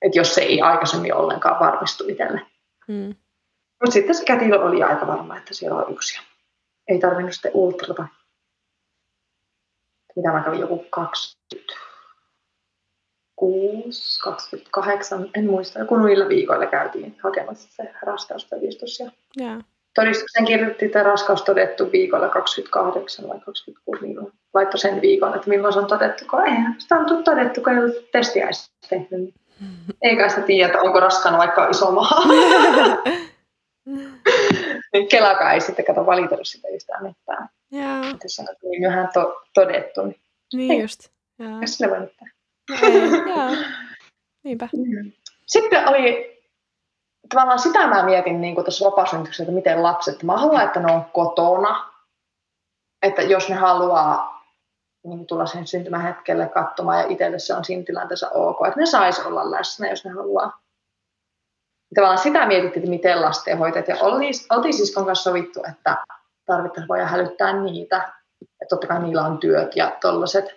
Että 0.02 0.20
jos 0.20 0.36
se 0.36 0.42
ei 0.42 0.62
aikaisemmin 0.62 1.14
ollenkaan 1.14 1.60
varmistu 1.60 2.04
itselle. 2.08 2.42
Mm. 2.88 3.16
Mutta 3.82 3.94
sitten 3.94 4.16
se 4.16 4.26
kätilö 4.26 4.60
oli 4.60 4.84
aika 4.84 5.08
varma, 5.08 5.38
että 5.38 5.54
siellä 5.54 5.78
on 5.78 5.94
yksi. 5.94 6.22
Ei 6.88 7.00
tarvinnut 7.00 7.34
sitten 7.34 7.52
ultrata. 7.54 8.08
Mitä 10.16 10.32
mä 10.32 10.44
kävin 10.44 10.60
joku 10.60 10.86
26, 13.38 14.22
28, 14.24 15.30
en 15.36 15.46
muista. 15.46 15.80
Joku 15.80 15.96
noilla 15.96 16.30
viikoilla 16.30 16.66
käytiin 16.66 17.16
hakemassa 17.24 17.70
se 17.72 17.92
raskaustodistus. 18.02 19.00
Ja 19.00 19.12
yeah. 19.42 19.60
Todistuksen 19.96 20.46
kirjoitti, 20.46 20.86
että 20.86 21.04
raskaus 21.04 21.42
todettu 21.42 21.92
viikolla 21.92 22.30
28 22.30 23.28
vai 23.28 23.40
26 23.40 24.02
milloin. 24.08 24.34
Laittoi 24.54 24.80
sen 24.80 25.02
viikon, 25.02 25.36
että 25.36 25.50
milloin 25.50 25.74
se 25.74 25.80
on 25.80 25.88
todettu, 25.88 26.26
kun 26.30 26.48
eihän 26.48 26.76
sitä 26.78 26.96
on 26.96 27.24
todettu, 27.24 27.62
kun 27.62 27.74
ei 27.74 27.80
ole 27.80 27.94
testiä 28.12 28.50
tehnyt. 28.90 29.36
Eikä 30.02 30.30
sitä 30.30 30.42
tiedä, 30.42 30.82
onko 30.82 31.00
raskaana 31.00 31.38
vaikka 31.38 31.68
iso 31.68 31.92
maa. 31.92 32.22
niin 34.94 35.08
Kelakaan 35.10 35.54
ei 35.54 35.62
sitten 35.62 35.86
kato 35.86 36.06
valitellut 36.06 36.48
sitä 36.48 36.68
yhtään 36.68 37.04
mitään. 37.04 37.50
Joo. 37.72 38.18
Jos 38.24 38.40
on 38.40 38.46
niin 38.64 38.82
myöhään 38.82 39.10
to- 39.14 39.42
todettu, 39.54 40.06
niin, 40.06 40.20
niin 40.54 40.72
ei, 40.72 40.82
just. 40.82 41.10
Joo. 41.40 41.60
sille 41.66 41.90
voi 41.90 42.08
joo. 43.36 43.56
Niinpä. 44.44 44.70
Sitten 45.46 45.88
oli, 45.90 46.38
tavallaan 47.34 47.60
sitä 47.60 47.88
mä 47.88 48.04
mietin 48.04 48.42
niin 48.42 48.56
tuossa 48.56 48.86
vapaasyntyksessä, 48.86 49.44
että 49.44 49.56
miten 49.56 49.84
lapset, 49.84 50.24
mä 50.24 50.38
haluan, 50.38 50.64
että 50.64 50.80
ne 50.80 50.94
on 50.94 51.06
kotona, 51.06 51.94
että 53.02 53.22
jos 53.22 53.50
ne 53.50 53.56
haluaa 53.56 54.38
niin 55.04 55.28
tulla 55.28 55.46
sen 55.46 55.68
syntymähetkelle 55.68 56.50
katsomaan 56.50 57.00
ja 57.00 57.06
itselle 57.10 57.40
se 57.40 57.54
on 57.54 57.66
siinä 57.66 57.84
tilanteessa 57.84 58.30
ok, 58.30 58.58
että 58.68 58.80
ne 58.80 58.86
sais 58.86 59.20
olla 59.20 59.52
läsnä, 59.52 59.90
jos 59.90 60.06
ne 60.06 60.12
haluaa 60.12 60.68
tavallaan 61.96 62.18
sitä 62.18 62.48
mietittiin, 62.48 62.84
että 62.84 62.90
miten 62.90 63.22
lastenhoitajat, 63.22 63.88
ja 63.88 63.96
oltiin, 64.50 64.74
siskon 64.74 65.06
kanssa 65.06 65.30
sovittu, 65.30 65.64
että 65.70 65.98
tarvittaisiin 66.46 66.88
voida 66.88 67.06
hälyttää 67.06 67.62
niitä, 67.62 68.14
että 68.42 68.70
totta 68.70 68.88
kai 68.88 69.02
niillä 69.02 69.26
on 69.26 69.38
työt 69.38 69.76
ja 69.76 69.98
tollaset. 70.02 70.57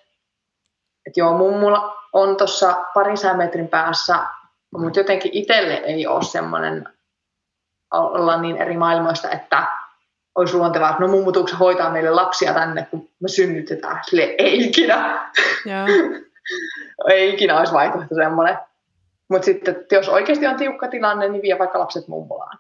Että 1.07 1.21
joo, 1.21 1.39
mummulla 1.39 1.97
on 2.13 2.37
tuossa 2.37 2.85
parin 2.95 3.17
metrin 3.37 3.69
päässä, 3.69 4.19
mutta 4.79 5.01
jotenkin 5.01 5.31
itselle 5.35 5.75
ei 5.75 6.07
ole 6.07 6.23
semmoinen 6.23 6.89
olla 7.91 8.41
niin 8.41 8.57
eri 8.57 8.77
maailmoista, 8.77 9.31
että 9.31 9.67
olisi 10.35 10.57
luontevaa, 10.57 10.91
että 10.91 11.03
no 11.03 11.09
mummu 11.09 11.33
hoitaa 11.61 11.91
meille 11.91 12.11
lapsia 12.11 12.55
tänne, 12.55 12.87
kun 12.91 13.09
me 13.21 13.29
synnytetään. 13.29 14.01
Sille 14.05 14.23
ei 14.23 14.65
ikinä. 14.65 15.31
Yeah. 15.67 15.89
ei 17.11 17.35
ikinä 17.35 17.59
olisi 17.59 17.73
vaihtoehto 17.73 18.15
semmoinen. 18.15 18.59
Mutta 19.29 19.45
sitten, 19.45 19.77
että 19.77 19.95
jos 19.95 20.09
oikeasti 20.09 20.47
on 20.47 20.57
tiukka 20.57 20.89
tilanne, 20.89 21.29
niin 21.29 21.43
vie 21.43 21.59
vaikka 21.59 21.79
lapset 21.79 22.09
mummolaan. 22.09 22.59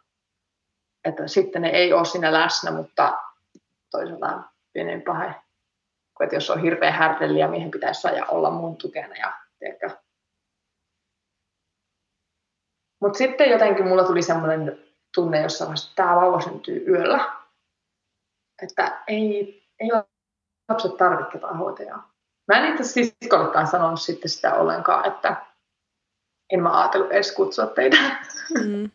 Että 1.05 1.28
sitten 1.28 1.62
ne 1.62 1.68
ei 1.68 1.93
ole 1.93 2.05
siinä 2.05 2.32
läsnä, 2.32 2.70
mutta 2.70 3.18
toisaalta 3.91 4.43
pienen 4.72 5.03
pahe. 5.03 5.34
Että 6.21 6.37
jos 6.37 6.51
on 6.51 6.62
hirveä 6.62 6.91
härdelli 6.91 7.39
ja 7.39 7.49
miehen 7.49 7.71
pitäisi 7.71 8.01
saada 8.01 8.27
olla 8.27 8.51
mun 8.51 8.77
tukena 8.77 9.16
ja 9.16 9.33
tiedätkö. 9.59 9.91
Mutta 13.01 13.18
sitten 13.18 13.51
jotenkin 13.51 13.89
mulla 13.89 14.05
tuli 14.05 14.23
semmoinen 14.23 14.79
tunne 15.14 15.43
jossain 15.43 15.68
vaiheessa, 15.68 15.91
että 15.91 16.03
tämä 16.03 16.16
vauva 16.16 16.41
syntyy 16.41 16.85
yöllä. 16.89 17.33
Että 18.62 19.03
ei, 19.07 19.62
ei 19.81 19.89
lapset 20.68 20.97
tarvitse 20.97 21.33
ketään 21.33 21.57
hoitajaa. 21.57 22.12
Mä 22.49 22.59
en 22.59 22.73
itse 22.73 22.85
siskollekaan 22.85 23.66
sanonut 23.66 24.01
sitten 24.01 24.29
sitä 24.29 24.55
ollenkaan, 24.55 25.07
että 25.07 25.37
en 26.51 26.62
mä 26.62 26.81
ajatellut 26.81 27.12
edes 27.12 27.33
kutsua 27.33 27.66
teitä. 27.66 27.97
Mm. 28.64 28.91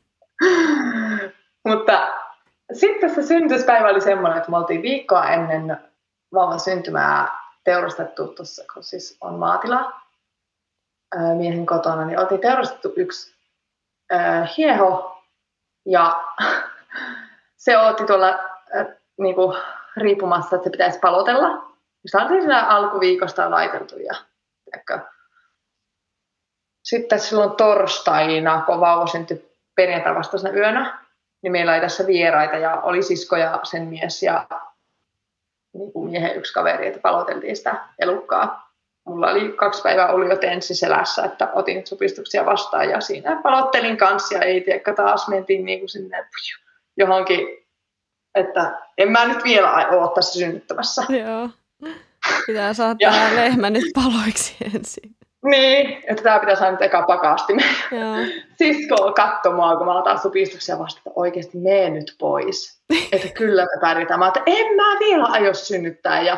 Mutta 1.69 2.07
sitten 2.73 3.15
se 3.15 3.21
syntyspäivä 3.21 3.89
oli 3.89 4.01
semmoinen, 4.01 4.37
että 4.37 4.51
me 4.51 4.57
oltiin 4.57 4.81
viikkoa 4.81 5.29
ennen 5.29 5.77
vauvan 6.33 6.59
syntymää 6.59 7.37
teurastettu 7.63 8.27
tuossa, 8.27 8.63
kun 8.73 8.83
siis 8.83 9.17
on 9.21 9.39
maatila 9.39 9.93
miehen 11.37 11.65
kotona, 11.65 12.05
niin 12.05 12.19
oltiin 12.19 12.41
teurastettu 12.41 12.93
yksi 12.95 13.35
äh, 14.13 14.53
hieho 14.57 15.21
ja 15.85 16.23
se 17.65 17.77
otti 17.77 18.05
tuolla 18.05 18.29
äh, 18.29 18.87
niinku, 19.17 19.55
riippumassa, 19.97 20.55
että 20.55 20.63
se 20.63 20.69
pitäisi 20.69 20.99
palotella. 20.99 21.75
Se 22.05 22.17
oli 22.17 22.41
siinä 22.41 22.67
alkuviikosta 22.67 23.51
laiteltu 23.51 23.97
ja 23.97 24.15
sitten 26.83 27.19
silloin 27.19 27.51
torstaina, 27.51 28.61
kun 28.61 28.79
vauva 28.79 29.07
syntyi 29.07 29.55
perjantai 29.75 30.15
vastaisena 30.15 30.53
yönä, 30.53 30.99
niin 31.41 31.51
meillä 31.51 31.71
oli 31.71 31.81
tässä 31.81 32.07
vieraita 32.07 32.57
ja 32.57 32.81
oli 32.81 33.03
sisko 33.03 33.35
ja 33.35 33.59
sen 33.63 33.83
mies 33.87 34.23
ja 34.23 34.47
niin 35.77 35.91
kuin 35.91 36.09
miehen 36.09 36.35
yksi 36.35 36.53
kaveri, 36.53 36.87
että 36.87 36.99
paloteltiin 36.99 37.55
sitä 37.55 37.75
elukkaa. 37.99 38.65
Mulla 39.07 39.31
oli 39.31 39.51
kaksi 39.51 39.81
päivää 39.81 40.07
ollut 40.07 40.29
jo 40.29 40.37
tenssi 40.37 40.75
selässä, 40.75 41.23
että 41.23 41.51
otin 41.53 41.87
supistuksia 41.87 42.45
vastaan 42.45 42.89
ja 42.89 43.01
siinä 43.01 43.39
palottelin 43.43 43.97
kanssa 43.97 44.35
ja 44.35 44.41
ei 44.41 44.61
tiedä, 44.61 44.93
taas 44.95 45.27
mentiin 45.27 45.65
niin 45.65 45.79
kuin 45.79 45.89
sinne 45.89 46.27
johonkin, 46.97 47.39
että 48.35 48.81
en 48.97 49.11
mä 49.11 49.27
nyt 49.27 49.43
vielä 49.43 49.87
ole 49.87 50.11
tässä 50.15 50.39
synnyttämässä. 50.39 51.03
Joo. 51.09 51.49
Pitää 52.47 52.73
saada 52.73 53.11
lehmä 53.35 53.69
nyt 53.69 53.85
paloiksi 53.95 54.55
ensin. 54.75 55.15
Niin, 55.45 56.03
että 56.07 56.23
tämä 56.23 56.39
pitäisi 56.39 56.59
saada 56.59 56.71
nyt 56.71 56.81
eka 56.81 57.03
pakasti. 57.07 57.53
Sisko 58.57 59.13
katsoi 59.15 59.53
mua, 59.53 59.75
kun 59.75 59.85
mä 59.85 59.99
otan 59.99 60.19
supistuksia 60.19 60.79
vasta, 60.79 60.99
että 60.99 61.11
oikeasti 61.15 61.57
mene 61.57 61.89
nyt 61.89 62.15
pois. 62.19 62.81
että 63.11 63.27
kyllä 63.27 63.61
me 63.61 63.81
pärjätään. 63.81 64.19
Mä 64.19 64.27
että 64.27 64.41
en 64.45 64.75
mä 64.75 64.99
vielä 64.99 65.25
aio 65.25 65.53
synnyttää. 65.53 66.21
Ja 66.21 66.37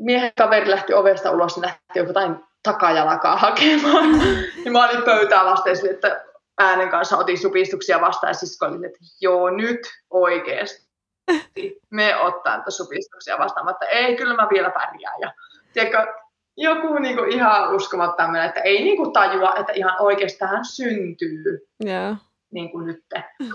miehen 0.00 0.32
kaveri 0.38 0.70
lähti 0.70 0.94
ovesta 0.94 1.30
ulos, 1.30 1.56
niin 1.56 1.62
lähti 1.62 1.98
jotain 1.98 2.36
takajalakaa 2.62 3.36
hakemaan. 3.36 4.18
niin 4.64 4.72
mä 4.72 4.84
olin 4.84 5.02
pöytää 5.02 5.44
vasten 5.44 5.76
sille, 5.76 5.90
että 5.90 6.24
äänen 6.58 6.88
kanssa 6.88 7.16
otin 7.16 7.38
supistuksia 7.38 8.00
vastaan 8.00 8.30
ja 8.30 8.34
sisko 8.34 8.66
oli, 8.66 8.86
että 8.86 8.98
joo 9.20 9.50
nyt 9.50 9.80
oikeasti. 10.10 10.88
Me 11.90 12.16
ottaa 12.16 12.70
supistuksia 12.70 13.38
vastaan, 13.38 13.66
mutta 13.66 13.86
ei, 13.86 14.16
kyllä 14.16 14.34
mä 14.34 14.48
vielä 14.50 14.70
pärjään. 14.70 15.20
Ja, 15.20 15.32
tiedätkö, 15.72 16.21
joku 16.56 16.94
niinku 16.98 17.22
ihan 17.22 17.74
uskomattominen, 17.74 18.46
että 18.46 18.60
ei 18.60 18.84
niinku 18.84 19.10
tajua, 19.10 19.54
että 19.54 19.72
ihan 19.72 19.96
oikeasti 20.00 20.44
hän 20.44 20.64
syntyy 20.64 21.68
yeah. 21.84 22.16
niinku 22.52 22.80
nyt. 22.80 23.04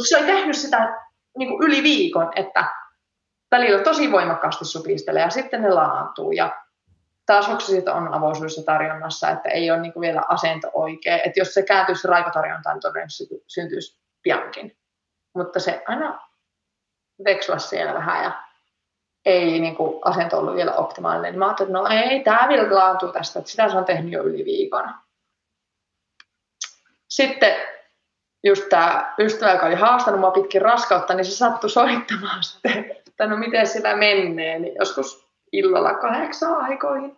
Se 0.09 0.17
oli 0.17 0.25
tehnyt 0.25 0.55
sitä 0.55 1.07
niinku 1.37 1.63
yli 1.63 1.83
viikon, 1.83 2.31
että 2.35 2.65
välillä 3.51 3.83
tosi 3.83 4.11
voimakkaasti 4.11 4.65
supistelee 4.65 5.21
ja 5.21 5.29
sitten 5.29 5.61
ne 5.61 5.69
laantuu. 5.69 6.31
Ja 6.31 6.61
taas 7.25 7.49
oksasit 7.49 7.87
on 7.87 8.13
avoisuudessa 8.13 8.63
tarjonnassa, 8.65 9.29
että 9.29 9.49
ei 9.49 9.71
ole 9.71 9.81
niinku 9.81 10.01
vielä 10.01 10.21
asento 10.29 10.71
oikea. 10.73 11.17
Että 11.17 11.39
jos 11.39 11.53
se 11.53 11.63
kääntyisi 11.63 12.07
raikotarjontaan, 12.07 12.75
niin 12.75 12.81
todennäköisesti 12.81 13.43
syntyisi 13.47 13.99
piankin. 14.23 14.77
Mutta 15.35 15.59
se 15.59 15.83
aina 15.87 16.19
vekslasi 17.25 17.67
siellä 17.67 17.93
vähän 17.93 18.23
ja 18.23 18.46
ei 19.27 19.59
niin 19.59 19.75
kuin, 19.75 19.99
asento 20.05 20.37
ollut 20.37 20.55
vielä 20.55 20.73
optimaalinen, 20.73 21.31
niin 21.31 21.39
mä 21.39 21.45
ajattelin, 21.45 21.75
että 21.75 21.79
no 21.79 22.01
ei, 22.01 22.23
tämä 22.23 22.47
vielä 22.49 22.75
laantuu 22.75 23.11
tästä, 23.11 23.39
että 23.39 23.51
sitä 23.51 23.69
se 23.69 23.77
on 23.77 23.85
tehnyt 23.85 24.11
jo 24.11 24.23
yli 24.23 24.45
viikon. 24.45 24.89
Sitten 27.09 27.55
just 28.43 28.69
tämä 28.69 29.13
ystävä, 29.19 29.51
joka 29.51 29.65
oli 29.65 29.75
haastanut 29.75 30.19
mua 30.19 30.31
pitkin 30.31 30.61
raskautta, 30.61 31.13
niin 31.13 31.25
se 31.25 31.31
sattui 31.31 31.69
soittamaan 31.69 32.43
sitten, 32.43 32.91
että 33.07 33.27
no 33.27 33.37
miten 33.37 33.67
sillä 33.67 33.95
menee, 33.95 34.59
niin 34.59 34.75
joskus 34.75 35.27
illalla 35.51 35.93
kahdeksan 35.93 36.55
aikoihin 36.55 37.17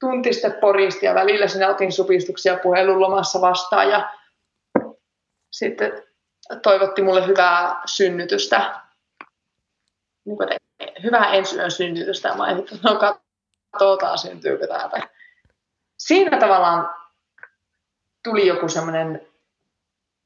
tunti 0.00 0.32
sitten 0.32 0.60
poristi 0.60 1.06
ja 1.06 1.14
välillä 1.14 1.48
sinä 1.48 1.68
otin 1.68 1.92
supistuksia 1.92 2.58
puhelun 2.62 3.00
lomassa 3.00 3.40
vastaan 3.40 3.88
ja 3.88 4.12
sitten 5.52 6.02
toivotti 6.62 7.02
mulle 7.02 7.26
hyvää 7.26 7.82
synnytystä. 7.86 8.80
Niin 10.24 10.38
hyvää 11.02 11.32
ensiyön 11.32 11.70
synnytystä. 11.70 12.34
Mä 12.34 12.44
ajattelin, 12.44 12.74
että 12.74 12.90
no 12.90 13.18
katsotaan 13.72 14.18
syntyykö 14.18 14.66
täältä. 14.66 15.08
Siinä 15.98 16.38
tavallaan 16.38 16.94
tuli 18.24 18.46
joku 18.46 18.68
semmoinen 18.68 19.26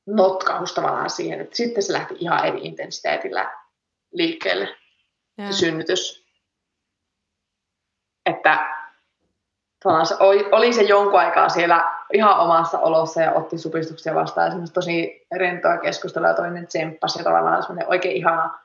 notkaus 0.06 0.74
tavallaan 0.74 1.10
siihen, 1.10 1.40
että 1.40 1.56
sitten 1.56 1.82
se 1.82 1.92
lähti 1.92 2.14
ihan 2.18 2.46
eri 2.46 2.60
intensiteetillä 2.62 3.54
liikkeelle, 4.12 4.68
ja. 5.38 5.52
se 5.52 5.58
synnytys. 5.58 6.24
Että 8.26 8.66
tavallaan 9.82 10.06
se 10.06 10.16
oli, 10.20 10.48
oli 10.52 10.72
se 10.72 10.82
jonkun 10.82 11.20
aikaa 11.20 11.48
siellä 11.48 11.94
ihan 12.12 12.38
omassa 12.38 12.78
olossa 12.78 13.20
ja 13.20 13.32
otti 13.32 13.58
supistuksia 13.58 14.14
vastaan. 14.14 14.60
Ja 14.60 14.66
tosi 14.74 15.26
rentoa 15.36 15.78
keskustelua 15.78 16.28
ja 16.28 16.34
toinen 16.34 16.66
tsemppasi 16.66 17.18
ja 17.18 17.24
tavallaan 17.24 17.62
semmoinen 17.62 17.88
oikein 17.88 18.16
ihana. 18.16 18.63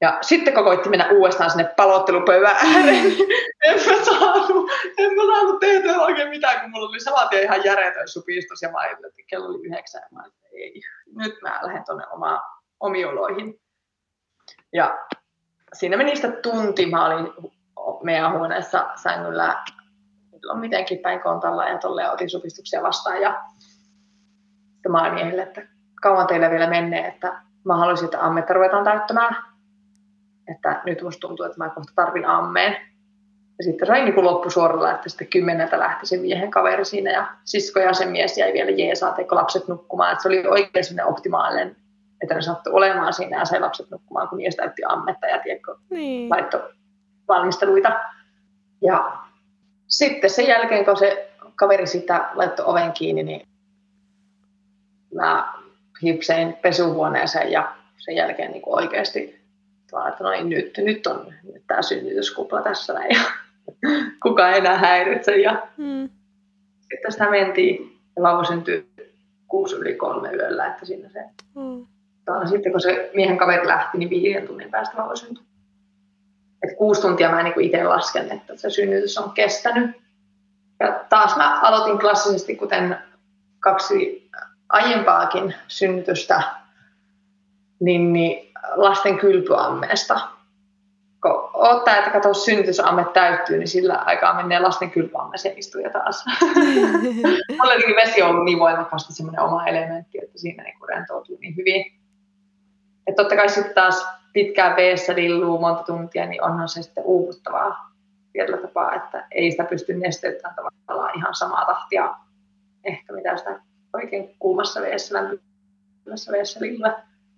Ja 0.00 0.18
sitten 0.22 0.54
kun 0.54 0.64
koitti 0.64 0.88
mennä 0.88 1.08
uudestaan 1.10 1.50
sinne 1.50 1.74
palottelupöydän 1.76 2.56
ääreen, 2.56 3.04
niin 3.04 3.26
en 3.64 3.74
mä 3.74 4.04
saanut, 4.04 4.70
en 4.98 5.14
mä 5.14 5.22
saanut 5.34 5.60
tehdä 5.60 6.00
oikein 6.00 6.28
mitään, 6.28 6.60
kun 6.60 6.70
mulla 6.70 6.88
oli 6.88 7.00
saman 7.00 7.28
tien 7.28 7.42
ihan 7.42 7.64
järjetön 7.64 8.08
supistus 8.08 8.62
ja 8.62 8.70
mä 8.70 8.78
ajattelin, 8.78 9.08
että 9.08 9.22
kello 9.26 9.48
oli 9.48 9.66
yhdeksän 9.66 10.02
ja 10.02 10.08
mä 10.10 10.22
ajattelin, 10.22 10.54
ei, 10.54 10.80
nyt 11.16 11.34
mä 11.42 11.60
lähden 11.62 11.84
tuonne 11.84 12.06
oma, 12.06 12.42
omioloihin. 12.80 13.60
Ja 14.72 14.98
siinä 15.72 15.96
meni 15.96 16.16
sitä 16.16 16.30
tunti, 16.30 16.86
mä 16.86 17.06
olin 17.06 17.32
meidän 18.02 18.32
huoneessa 18.32 18.88
sängyllä 19.02 19.64
on 20.50 20.58
mitenkin 20.58 20.98
päin 20.98 21.20
kontalla 21.20 21.68
ja 21.68 21.78
tolleen 21.78 22.10
otin 22.10 22.30
supistuksia 22.30 22.82
vastaan 22.82 23.22
ja 23.22 23.44
sitten 24.72 24.92
maamiehille, 24.92 25.42
että 25.42 25.62
kauan 26.02 26.26
teillä 26.26 26.50
vielä 26.50 26.66
menee, 26.66 27.06
että 27.06 27.42
mä 27.64 27.76
haluaisin, 27.76 28.04
että 28.04 28.20
ammetta 28.20 28.54
ruvetaan 28.54 28.84
täyttämään. 28.84 29.36
Että 30.54 30.82
nyt 30.84 31.02
musta 31.02 31.28
tuntuu, 31.28 31.46
että 31.46 31.58
mä 31.58 31.68
kohta 31.68 31.92
tarvin 31.94 32.26
ammeen. 32.26 32.72
Ja 33.58 33.64
sitten 33.64 33.86
sain 33.86 34.04
niin 34.04 34.24
loppusuoralla, 34.24 34.94
että 34.94 35.08
sitten 35.08 35.26
kymmeneltä 35.26 35.78
lähti 35.78 36.06
se 36.06 36.16
miehen 36.16 36.50
kaveri 36.50 36.84
siinä 36.84 37.10
ja 37.10 37.26
sisko 37.44 37.80
ja 37.80 37.94
se 37.94 38.06
mies 38.06 38.38
jäi 38.38 38.52
vielä 38.52 38.70
jeesaa, 38.70 39.12
teikö 39.12 39.34
lapset 39.34 39.68
nukkumaan. 39.68 40.12
Että 40.12 40.22
se 40.22 40.28
oli 40.28 40.46
oikein 40.46 40.84
sellainen 40.84 41.12
optimaalinen, 41.12 41.76
että 42.22 42.34
ne 42.34 42.42
sattui 42.42 42.72
olemaan 42.72 43.12
siinä 43.12 43.38
ja 43.38 43.44
sai 43.44 43.60
lapset 43.60 43.90
nukkumaan, 43.90 44.28
kun 44.28 44.36
mies 44.36 44.56
täytti 44.56 44.82
ammetta 44.88 45.26
ja 45.26 45.38
tiedätkö, 45.38 45.74
niin. 45.90 46.30
laittoi 46.30 46.62
valmisteluita. 47.28 48.00
Ja 48.82 49.16
sitten 49.88 50.30
sen 50.30 50.48
jälkeen, 50.48 50.84
kun 50.84 50.96
se 50.96 51.30
kaveri 51.54 51.86
sitä 51.86 52.28
laittoi 52.34 52.66
oven 52.66 52.92
kiinni, 52.92 53.22
niin 53.22 53.48
mä 55.14 55.54
hipsein 56.02 56.54
pesuhuoneeseen 56.62 57.52
ja 57.52 57.76
sen 57.98 58.16
jälkeen 58.16 58.52
niin 58.52 58.62
oikeasti 58.66 59.35
vaan, 59.92 60.08
että 60.08 60.24
noin 60.24 60.48
nyt, 60.48 60.78
nyt 60.78 61.06
on 61.06 61.34
tämä 61.66 61.82
synnytyskupla 61.82 62.62
tässä 62.62 62.92
näin 62.92 63.10
ja 63.16 63.20
kukaan 64.22 64.52
ei 64.52 64.58
enää 64.58 64.78
häiritse. 64.78 65.36
Ja 65.36 65.66
hmm. 65.76 66.08
Sitten 66.80 67.12
sitä 67.12 67.30
mentiin 67.30 67.98
ja 68.16 68.22
vauva 68.22 68.44
syntyi 68.44 68.88
kuusi 69.48 69.76
yli 69.76 69.94
kolme 69.94 70.32
yöllä, 70.32 70.66
että 70.66 70.86
siinä 70.86 71.08
se... 71.08 71.24
Hmm. 71.54 71.86
Sitten 72.50 72.72
kun 72.72 72.80
se 72.80 73.10
miehen 73.14 73.38
kaveri 73.38 73.66
lähti, 73.66 73.98
niin 73.98 74.10
viiden 74.10 74.46
tunnin 74.46 74.70
päästä 74.70 74.96
vauva 74.96 75.16
syntyi. 75.16 75.44
Et 76.62 76.76
kuusi 76.76 77.00
tuntia 77.00 77.30
mä 77.30 77.42
niin 77.42 77.60
itse 77.60 77.84
lasken, 77.84 78.32
että 78.32 78.56
se 78.56 78.70
synnytys 78.70 79.18
on 79.18 79.30
kestänyt. 79.30 79.90
Ja 80.80 81.04
taas 81.08 81.36
mä 81.36 81.60
aloitin 81.60 81.98
klassisesti, 81.98 82.56
kuten 82.56 82.96
kaksi 83.60 84.30
aiempaakin 84.68 85.54
synnytystä, 85.68 86.42
niin, 87.80 88.12
niin 88.12 88.45
lasten 88.74 89.18
kylpyammeesta. 89.18 90.20
Kun 91.22 91.50
ottaa, 91.52 91.96
että 91.96 92.10
katso 92.10 92.34
synnytysamme 92.34 93.06
täyttyy, 93.14 93.58
niin 93.58 93.68
sillä 93.68 93.94
aikaa 93.94 94.42
menee 94.42 94.60
lasten 94.60 94.90
kylpyammeeseen 94.90 95.58
istuja 95.58 95.90
taas. 95.90 96.24
Mulla 97.58 97.72
oli 97.72 97.96
vesi 97.96 98.22
ollut 98.22 98.44
niin 98.44 98.58
voimakkaasti 98.58 99.12
semmoinen 99.12 99.40
oma 99.40 99.66
elementti, 99.66 100.18
että 100.22 100.38
siinä 100.38 100.62
niin 100.62 100.74
rentoutuu 100.88 101.38
niin 101.40 101.56
hyvin. 101.56 101.86
Että 103.06 103.22
totta 103.22 103.36
kai 103.36 103.48
sitten 103.48 103.74
taas 103.74 104.06
pitkään 104.32 104.76
veessä 104.76 105.14
lilluu 105.14 105.58
monta 105.58 105.82
tuntia, 105.82 106.26
niin 106.26 106.42
onhan 106.42 106.68
se 106.68 106.82
sitten 106.82 107.04
uuvuttavaa 107.04 107.92
tietyllä 108.32 108.58
tapaa, 108.58 108.94
että 108.94 109.26
ei 109.30 109.50
sitä 109.50 109.64
pysty 109.64 109.94
nesteyttämään 109.94 110.54
tavallaan 110.86 111.18
ihan 111.18 111.34
samaa 111.34 111.64
tahtia 111.64 112.14
ehkä 112.84 113.12
mitä 113.12 113.36
sitä 113.36 113.60
oikein 113.92 114.34
kuumassa 114.38 114.80
veessä, 114.80 115.14
lämpimässä 115.14 116.32
veessä 116.32 116.60
lilluu 116.60 116.92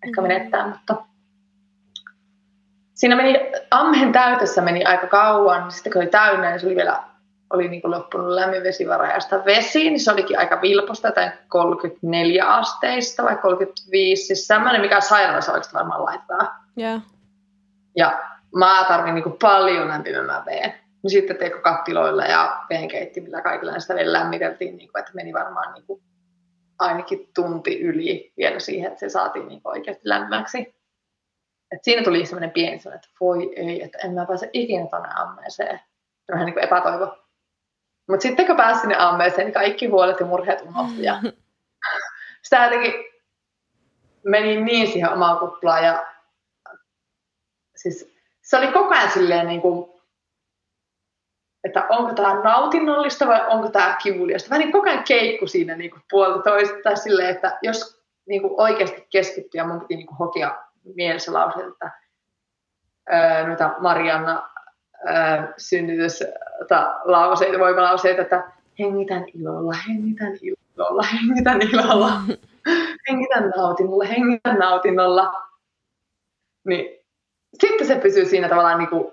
ehkä 0.05 0.21
mm. 0.21 0.29
menettää, 0.29 0.69
mutta 0.69 1.05
siinä 2.99 3.17
meni, 3.17 3.53
ammen 3.71 4.13
täytössä 4.13 4.61
meni 4.61 4.85
aika 4.85 5.07
kauan, 5.07 5.73
sitten 5.73 5.93
kun 5.93 6.03
oli 6.03 6.11
täynnä, 6.11 6.51
niin 6.51 6.61
se 6.61 6.67
oli 6.67 6.77
vielä 6.77 7.03
oli 7.51 7.69
niin 7.69 7.83
kuin 7.83 7.91
loppunut 7.91 8.29
lämmin 8.29 8.63
vesivara 8.63 9.07
ja 9.07 9.21
sitä 9.21 9.43
vesi, 9.45 9.91
niin 9.91 10.01
se 10.01 10.13
olikin 10.13 10.39
aika 10.39 10.63
vilposta, 10.63 11.13
tai 11.13 11.31
34 11.49 12.45
asteista 12.45 13.23
vai 13.23 13.37
35, 13.37 14.27
siis 14.27 14.47
semmoinen, 14.47 14.81
mikä 14.81 15.01
sairaalassa 15.01 15.53
oikeasti 15.53 15.75
varmaan 15.75 16.05
laittaa. 16.05 16.65
Yeah. 16.79 17.03
Ja 17.97 18.19
mä 18.57 18.85
tarvin 18.89 19.15
niin 19.15 19.39
paljon 19.41 19.89
lämpimämmän 19.89 20.45
veen. 20.47 20.75
Niin 21.03 21.11
sitten 21.11 21.37
teikö 21.37 21.61
kattiloilla 21.61 22.25
ja 22.25 22.65
veenkeittimillä 22.71 23.41
kaikilla 23.41 23.79
sitä 23.79 23.95
vielä 23.95 24.13
lämmiteltiin, 24.13 24.77
niin 24.77 24.93
kuin, 24.93 25.01
että 25.01 25.13
meni 25.15 25.33
varmaan 25.33 25.75
niin 25.75 25.85
kuin 25.87 26.03
ainakin 26.79 27.29
tunti 27.35 27.81
yli 27.81 28.33
vielä 28.37 28.61
siihen, 28.61 28.89
että 28.89 29.01
se 29.01 29.09
saatiin 29.09 29.49
niin 29.49 29.61
oikeasti 29.65 30.03
lämpimäksi. 30.05 30.78
Et 31.73 31.85
siinä 31.85 32.05
tuli 32.05 32.27
semmoinen 32.27 32.51
pieni 32.51 32.79
sellainen, 32.79 33.05
että 33.05 33.17
voi 33.21 33.53
ei, 33.57 33.83
että 33.83 33.99
en 33.99 34.13
mä 34.13 34.27
pääse 34.27 34.51
ikinä 34.53 34.87
tuonne 34.87 35.09
ammeeseen. 35.17 35.81
Vähän 36.33 36.47
niin 36.47 36.55
kuin 36.55 36.65
epätoivo. 36.65 37.19
Mutta 38.09 38.23
sitten 38.23 38.47
kun 38.47 38.57
pääsin 38.57 38.81
sinne 38.81 38.97
ammeeseen, 38.99 39.47
niin 39.47 39.55
kaikki 39.55 39.87
huolet 39.87 40.21
ja 40.21 40.27
murheet 40.27 40.63
unohtui. 40.63 41.05
Ja 41.05 41.23
sitä 42.43 42.65
jotenkin 42.65 42.95
meni 44.25 44.61
niin 44.61 44.93
siihen 44.93 45.13
omaan 45.13 45.39
kuplaan 45.39 45.85
ja 45.85 46.07
siis 47.77 48.15
se 48.43 48.57
oli 48.57 48.67
koko 48.67 48.95
ajan 48.95 49.11
silleen 49.11 49.47
niin 49.47 49.61
kuin, 49.61 50.01
että 51.65 51.87
onko 51.89 52.15
tämä 52.15 52.43
nautinnollista 52.43 53.27
vai 53.27 53.47
onko 53.47 53.71
tämä 53.71 53.97
kivuliasta. 54.03 54.51
Vähän 54.51 54.61
niin 54.61 54.73
koko 54.73 54.89
ajan 54.89 55.05
keikku 55.05 55.47
siinä 55.47 55.77
niin 55.77 55.91
kuin 55.91 56.03
puolta 56.11 56.43
toista 56.43 56.77
tai 56.83 56.97
silleen, 56.97 57.29
että 57.29 57.59
jos 57.63 58.03
niin 58.29 58.43
kuin 58.43 58.55
oikeasti 58.57 59.07
keskittyy 59.11 59.59
ja 59.59 59.67
mun 59.67 59.81
piti 59.81 59.97
niin 59.97 60.07
kuin 60.07 60.19
hokea 60.19 60.68
mielessä 60.95 61.33
lauseet, 61.33 61.67
että 61.67 61.91
öö, 63.13 63.47
noita 63.47 63.75
Marianna 63.79 64.51
öö, 65.09 65.43
synnytyslauseita, 65.57 67.59
voimalauseita, 67.59 68.23
että 68.23 68.53
hengitän 68.79 69.25
ilolla, 69.35 69.75
hengitän 69.89 70.33
ilolla, 70.43 71.03
hengitän 71.03 71.63
ilolla, 71.63 72.13
hengitän 73.09 73.53
nautinnolla, 73.57 74.05
hengitän 74.05 74.59
nautinnolla. 74.59 75.49
Niin 76.65 76.99
sitten 77.61 77.87
se 77.87 77.97
pysyy 77.97 78.25
siinä 78.25 78.49
tavallaan 78.49 78.79
niin 78.79 78.91
kuin 78.91 79.13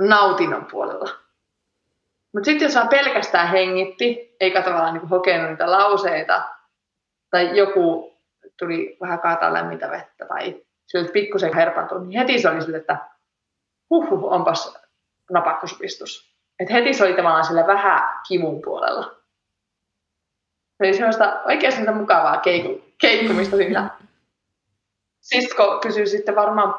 nautinnon 0.00 0.66
puolella. 0.70 1.08
Mutta 2.32 2.44
sitten 2.44 2.66
jos 2.66 2.74
vaan 2.74 2.88
pelkästään 2.88 3.48
hengitti, 3.48 4.36
eikä 4.40 4.62
tavallaan 4.62 4.94
niin 4.94 5.08
hokenut 5.08 5.50
niitä 5.50 5.70
lauseita, 5.70 6.42
tai 7.30 7.56
joku 7.56 8.11
tuli 8.62 8.96
vähän 9.00 9.20
kaataa 9.20 9.52
lämmintä 9.52 9.90
vettä, 9.90 10.26
tai 10.26 10.62
siltä 10.86 11.12
pikkusen 11.12 11.54
herpantunut, 11.54 12.08
niin 12.08 12.18
heti 12.18 12.38
se 12.38 12.48
oli 12.48 12.62
sille, 12.62 12.76
että 12.76 13.08
huh, 13.90 14.32
onpas 14.32 14.78
napakkosupistus. 15.30 16.32
Et 16.60 16.70
heti 16.70 16.94
se 16.94 17.04
oli 17.04 17.14
tavallaan 17.14 17.44
sillä 17.44 17.66
vähän 17.66 18.20
kivun 18.28 18.62
puolella. 18.62 19.04
Se 20.76 20.86
oli 20.86 20.94
semmoista 20.94 21.42
oikein 21.44 21.72
semmoista 21.72 22.00
mukavaa 22.00 22.36
keikku, 22.36 22.84
keikkumista 23.00 23.56
siinä. 23.56 23.90
Sisko 25.20 25.80
kysyi 25.80 26.06
sitten 26.06 26.36
varmaan 26.36 26.74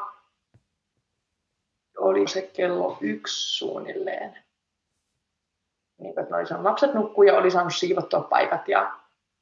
oli 1.98 2.28
se 2.28 2.42
kello 2.42 2.98
yksi 3.00 3.56
suunnilleen. 3.56 4.44
Niin, 5.98 6.20
että 6.20 6.46
saanut 6.48 6.64
lapset 6.64 6.94
nukkua 6.94 7.24
ja 7.24 7.34
oli 7.34 7.50
saanut 7.50 7.74
siivottua 7.74 8.20
paikat 8.20 8.68
ja 8.68 8.92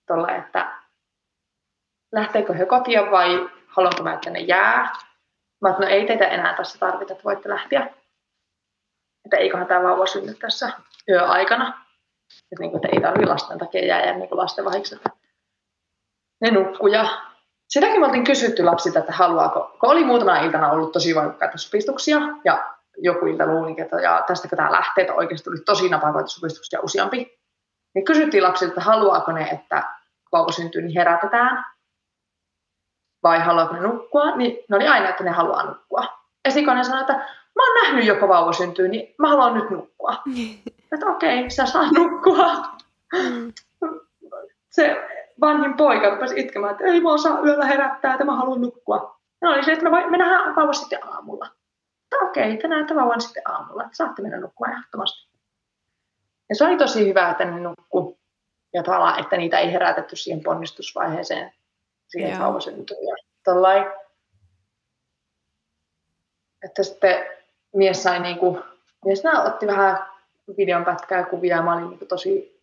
tuolla, 0.07 0.35
että 0.35 0.82
lähteekö 2.13 2.55
he 2.55 2.67
kotia 2.67 3.11
vai 3.11 3.49
haluanko 3.67 4.03
mä, 4.03 4.15
että 4.15 4.31
ne 4.31 4.41
jää. 4.41 4.93
Mä 5.61 5.71
että 5.71 5.83
no 5.83 5.89
ei 5.89 6.07
teitä 6.07 6.29
enää 6.29 6.57
tässä 6.57 6.79
tarvita, 6.79 7.13
että 7.13 7.25
voitte 7.25 7.49
lähteä. 7.49 7.91
Että 9.25 9.37
eiköhän 9.37 9.67
tämä 9.67 9.83
vauva 9.83 10.07
synny 10.07 10.35
tässä 10.35 10.71
yöaikana. 11.09 11.69
Että, 12.53 12.61
niin 12.61 12.71
kuin, 12.71 12.85
että 12.85 12.97
ei 12.97 13.03
tarvitse 13.03 13.33
lasten 13.33 13.59
takia 13.59 13.87
jää 13.87 14.13
niin 14.13 14.29
lasten 14.31 14.65
vahiksi, 14.65 15.01
ne 16.41 16.51
nukkuu 16.51 16.87
ja 16.87 17.09
sitäkin 17.69 18.01
me 18.01 18.07
oltiin 18.07 18.25
kysytty 18.25 18.65
lapsilta, 18.65 18.99
että 18.99 19.13
haluaako, 19.13 19.77
kun 19.81 19.91
oli 19.91 20.05
muutamana 20.05 20.41
iltana 20.41 20.71
ollut 20.71 20.93
tosi 20.93 21.15
voimakkaita 21.15 21.59
supistuksia, 21.59 22.19
ja 22.45 22.75
joku 22.99 23.27
ilta 23.27 23.47
luulin, 23.47 23.81
että 23.81 23.97
ja 23.97 24.25
tästäkö 24.27 24.57
tämä 24.57 24.73
lähtee, 24.73 25.03
että 25.03 25.15
oikeasti 25.15 25.45
tuli 25.45 25.61
tosi 25.67 25.89
napavoita 25.89 26.29
supistuksia 26.29 26.81
useampi, 26.81 27.39
niin 27.95 28.05
kysyttiin 28.05 28.43
lapsilta, 28.43 28.71
että 28.71 28.81
haluaako 28.81 29.33
ne, 29.33 29.43
että 29.43 29.83
vauva 30.33 30.53
syntyy, 30.53 30.83
niin 30.83 30.99
herätetään. 30.99 31.65
Vai 33.23 33.41
haluatko 33.41 33.75
ne 33.75 33.81
nukkua, 33.81 34.37
niin 34.37 34.59
ne 34.69 34.77
oli 34.77 34.89
aina, 34.89 35.09
että 35.09 35.25
ne 35.25 35.31
haluaa 35.31 35.67
nukkua. 35.67 36.05
Esikoinen 36.45 36.85
sanoi, 36.85 37.01
että 37.01 37.13
mä 37.57 37.63
oon 37.67 37.83
nähnyt 37.83 38.07
joko 38.07 38.29
vauva 38.29 38.53
syntyy, 38.53 38.89
niin 38.89 39.15
mä 39.19 39.29
haluan 39.29 39.55
nyt 39.55 39.71
nukkua. 39.71 40.23
että 40.93 41.07
okei, 41.07 41.39
okay, 41.39 41.51
sä 41.51 41.67
saa 41.67 41.91
nukkua. 41.93 42.53
Mm. 43.13 43.53
Se 44.71 45.09
vanhin 45.41 45.77
poika 45.77 46.11
rupesi 46.11 46.41
itkemään, 46.41 46.73
että 46.73 46.85
ei 46.85 47.01
mä 47.01 47.13
osaa 47.13 47.41
yöllä 47.45 47.65
herättää, 47.65 48.13
että 48.13 48.25
mä 48.25 48.37
haluan 48.37 48.61
nukkua. 48.61 49.21
No 49.41 49.51
oli 49.51 49.65
se, 49.65 49.73
että 49.73 49.91
me, 49.91 50.11
me 50.11 50.17
nähdään 50.17 50.57
vauva 50.57 50.73
sitten 50.73 51.07
aamulla. 51.07 51.47
Että 52.03 52.25
okei, 52.25 52.45
okay, 52.45 52.57
te 52.57 52.69
näette 52.69 52.95
vauvan 52.95 53.21
sitten 53.21 53.43
aamulla, 53.51 53.85
että 53.85 53.97
saatte 53.97 54.23
mennä 54.23 54.41
nukkua 54.41 54.67
ehdottomasti. 54.69 55.33
Ja 56.49 56.57
se 56.57 56.65
oli 56.65 56.77
tosi 56.77 57.09
hyvä, 57.09 57.31
että 57.31 57.45
ne 57.45 57.61
nukkuu. 57.61 58.19
Ja 58.75 58.83
tavallaan, 58.83 59.21
että 59.21 59.37
niitä 59.37 59.59
ei 59.59 59.73
herätetty 59.73 60.17
siihen 60.17 60.43
ponnistusvaiheeseen, 60.43 61.53
siihen 62.13 62.31
Joo. 62.31 62.41
vauva 62.41 62.61
syntyy. 62.61 62.97
Ja 62.97 63.17
tollain. 63.45 63.85
Että 66.65 66.83
sitten 66.83 67.27
mies 67.75 68.03
sai 68.03 68.21
niinku, 68.21 68.59
mies 69.05 69.25
nää 69.25 69.43
otti 69.43 69.67
vähän 69.67 70.07
videon 70.57 70.85
pätkää 70.85 71.19
ja 71.19 71.27
kuvia. 71.27 71.63
Mä 71.63 71.75
olin 71.75 71.89
niinku 71.89 72.07
tosi 72.07 72.63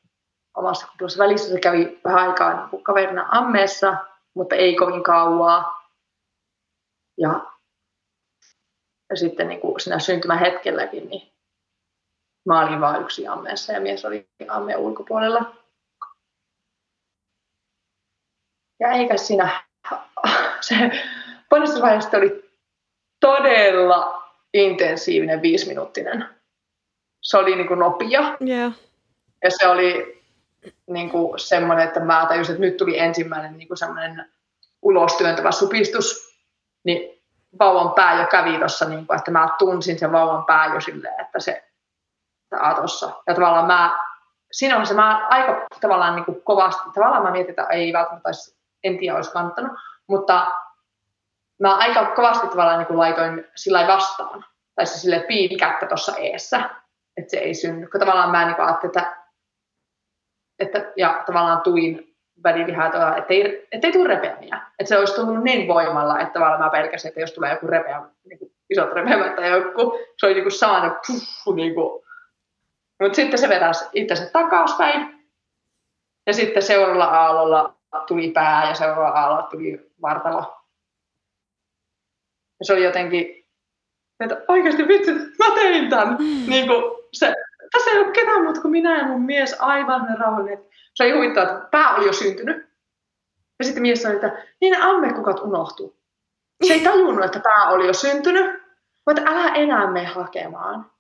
omassa 0.57 0.87
kuplassa 0.87 1.23
välissä. 1.23 1.49
Se 1.49 1.59
kävi 1.59 1.99
vähän 2.05 2.29
aikaa 2.29 2.53
niinku 2.53 2.77
kaverina 2.77 3.27
ammeessa, 3.31 3.97
mutta 4.33 4.55
ei 4.55 4.75
kovin 4.75 5.03
kauaa. 5.03 5.89
Ja, 7.17 7.51
ja 9.09 9.15
sitten 9.15 9.47
niinku 9.47 9.79
siinä 9.79 9.99
syntymähetkelläkin, 9.99 11.09
niin 11.09 11.31
mä 12.45 12.67
olin 12.67 12.81
vain 12.81 13.01
yksi 13.01 13.27
ammeessa 13.27 13.73
ja 13.73 13.81
mies 13.81 14.05
oli 14.05 14.29
ammeen 14.47 14.79
ulkopuolella. 14.79 15.55
Ja 18.79 18.91
eikä 18.91 19.17
siinä, 19.17 19.63
se 20.61 20.75
ponnistusvaiheesta 21.49 22.17
oli 22.17 22.49
todella 23.19 24.23
intensiivinen 24.53 25.41
viisiminuuttinen. 25.41 26.29
Se 27.21 27.37
oli 27.37 27.55
niin 27.55 27.67
kuin 27.67 27.79
nopea. 27.79 28.37
Yeah. 28.47 28.73
Ja 29.43 29.51
se 29.51 29.67
oli 29.67 30.21
niin 30.87 31.09
kuin 31.09 31.39
semmoinen, 31.39 31.87
että 31.87 31.99
mä 31.99 32.25
tajusin, 32.29 32.53
että 32.53 32.65
nyt 32.65 32.77
tuli 32.77 32.99
ensimmäinen 32.99 33.57
niin 33.57 33.67
kuin 33.67 33.77
semmoinen 33.77 34.25
ulostyöntävä 34.81 35.51
supistus. 35.51 36.35
Niin 36.83 37.21
vauvan 37.59 37.93
pää 37.93 38.21
jo 38.21 38.27
kävi 38.27 38.57
tuossa, 38.57 38.89
niin 38.89 39.07
kuin, 39.07 39.17
että 39.17 39.31
mä 39.31 39.49
tunsin 39.59 39.99
sen 39.99 40.11
vauvan 40.11 40.45
pää 40.45 40.73
jo 40.73 40.81
silleen, 40.81 41.21
että 41.21 41.39
se 41.39 41.63
tuossa. 42.75 43.11
Ja 43.27 43.33
tavallaan 43.33 43.67
mä, 43.67 43.97
siinä 44.51 44.77
on 44.77 44.85
se 44.85 44.93
mä 44.93 45.27
aika 45.27 45.67
tavallaan 45.81 46.15
niin 46.15 46.25
kuin 46.25 46.41
kovasti, 46.43 46.89
tavallaan 46.93 47.23
mä 47.23 47.31
mietin, 47.31 47.49
että 47.49 47.63
ei 47.63 47.93
välttämättä 47.93 48.29
olisi, 48.29 48.58
en 48.83 48.97
tiedä 48.97 49.15
olisi 49.15 49.31
kannattanut, 49.31 49.71
mutta 50.07 50.51
mä 51.59 51.75
aika 51.75 52.05
kovasti 52.05 52.47
tavallaan 52.47 52.77
niin 52.77 52.87
kuin 52.87 52.97
laitoin 52.97 53.45
sillä 53.55 53.87
vastaan, 53.87 54.45
tai 54.75 54.85
se 54.85 54.99
sille 54.99 55.19
piikättä 55.19 55.85
tuossa 55.85 56.15
eessä, 56.17 56.69
että 57.17 57.31
se 57.31 57.37
ei 57.37 57.53
synny. 57.53 57.87
Kun 57.87 57.99
tavallaan 57.99 58.31
mä 58.31 58.45
niin 58.45 58.61
ajattelin, 58.61 58.97
että, 58.97 59.17
että, 60.59 60.91
ja 60.95 61.23
tavallaan 61.25 61.61
tuin 61.61 62.15
välilihaa, 62.43 63.17
että 63.17 63.33
ei, 63.33 63.67
että 63.71 63.87
ei 63.87 63.93
tule 63.93 64.07
repeämiä. 64.07 64.61
Että 64.79 64.89
se 64.89 64.97
olisi 64.97 65.15
tullut 65.15 65.43
niin 65.43 65.67
voimalla, 65.67 66.19
että 66.19 66.33
tavallaan 66.33 66.61
mä 66.61 66.69
pelkäsin, 66.69 67.09
että 67.09 67.19
jos 67.19 67.31
tulee 67.31 67.51
joku 67.51 67.67
repeä, 67.67 68.01
niin 68.25 68.39
kuin 68.39 68.51
isot 68.69 68.91
repeämät 68.91 69.35
tai 69.35 69.49
joku, 69.49 69.99
se 70.17 70.25
oli 70.25 70.33
niin 70.33 70.43
kuin 70.43 70.51
saanut 70.51 70.93
puff, 71.07 71.55
niin 71.55 71.73
kuin, 71.73 72.03
mutta 73.01 73.15
sitten 73.15 73.39
se 73.39 73.49
vetäisi 73.49 73.85
itsensä 73.93 74.29
takaspäin. 74.33 75.29
Ja 76.27 76.33
sitten 76.33 76.63
seuraavalla 76.63 77.05
aallolla 77.05 77.78
tuli 78.07 78.31
pää 78.31 78.69
ja 78.69 78.75
seuraavalla 78.75 79.19
aallolla 79.19 79.47
tuli 79.47 79.91
vartalo. 80.01 80.55
Ja 82.59 82.65
se 82.65 82.73
oli 82.73 82.83
jotenkin, 82.83 83.45
että 84.19 84.41
oikeasti 84.47 84.87
vitsi, 84.87 85.13
mä 85.13 85.55
tein 85.55 85.89
tämän. 85.89 86.07
Mm. 86.07 86.49
Niin 86.49 86.67
kuin 86.67 86.83
se, 87.13 87.33
tässä 87.71 87.91
ei 87.91 87.99
ole 87.99 88.11
ketään 88.11 88.43
muuta 88.43 88.61
kuin 88.61 88.71
minä 88.71 88.97
ja 88.97 89.07
mun 89.07 89.21
mies 89.21 89.55
aivan 89.59 90.19
rauhallinen. 90.19 90.65
Se 90.95 91.03
oli 91.03 91.11
huvittava, 91.11 91.45
että 91.45 91.67
pää 91.71 91.95
oli 91.95 92.05
jo 92.05 92.13
syntynyt. 92.13 92.69
Ja 93.59 93.65
sitten 93.65 93.81
mies 93.81 94.01
sanoi, 94.01 94.15
että 94.15 94.45
niin 94.61 94.71
ne 94.71 94.77
ammekukat 94.81 95.39
unohtuu. 95.39 95.99
Se 96.67 96.73
ei 96.73 96.79
tajunnut, 96.79 97.25
että 97.25 97.39
pää 97.39 97.69
oli 97.69 97.87
jo 97.87 97.93
syntynyt, 97.93 98.63
mutta 99.07 99.21
älä 99.25 99.55
enää 99.55 99.91
mene 99.91 100.05
hakemaan 100.05 100.91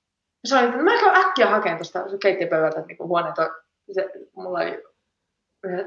se 0.45 0.57
oli, 0.57 0.65
että 0.65 0.77
mä 0.77 0.99
käyn 0.99 1.15
äkkiä 1.15 1.49
hakemaan 1.49 1.77
tuosta 1.77 2.17
keittiöpöydältä 2.21 2.81
niin 2.81 2.97
huoneet, 2.99 3.35
se, 3.91 4.11
mulla 4.35 4.59
oli 4.59 4.83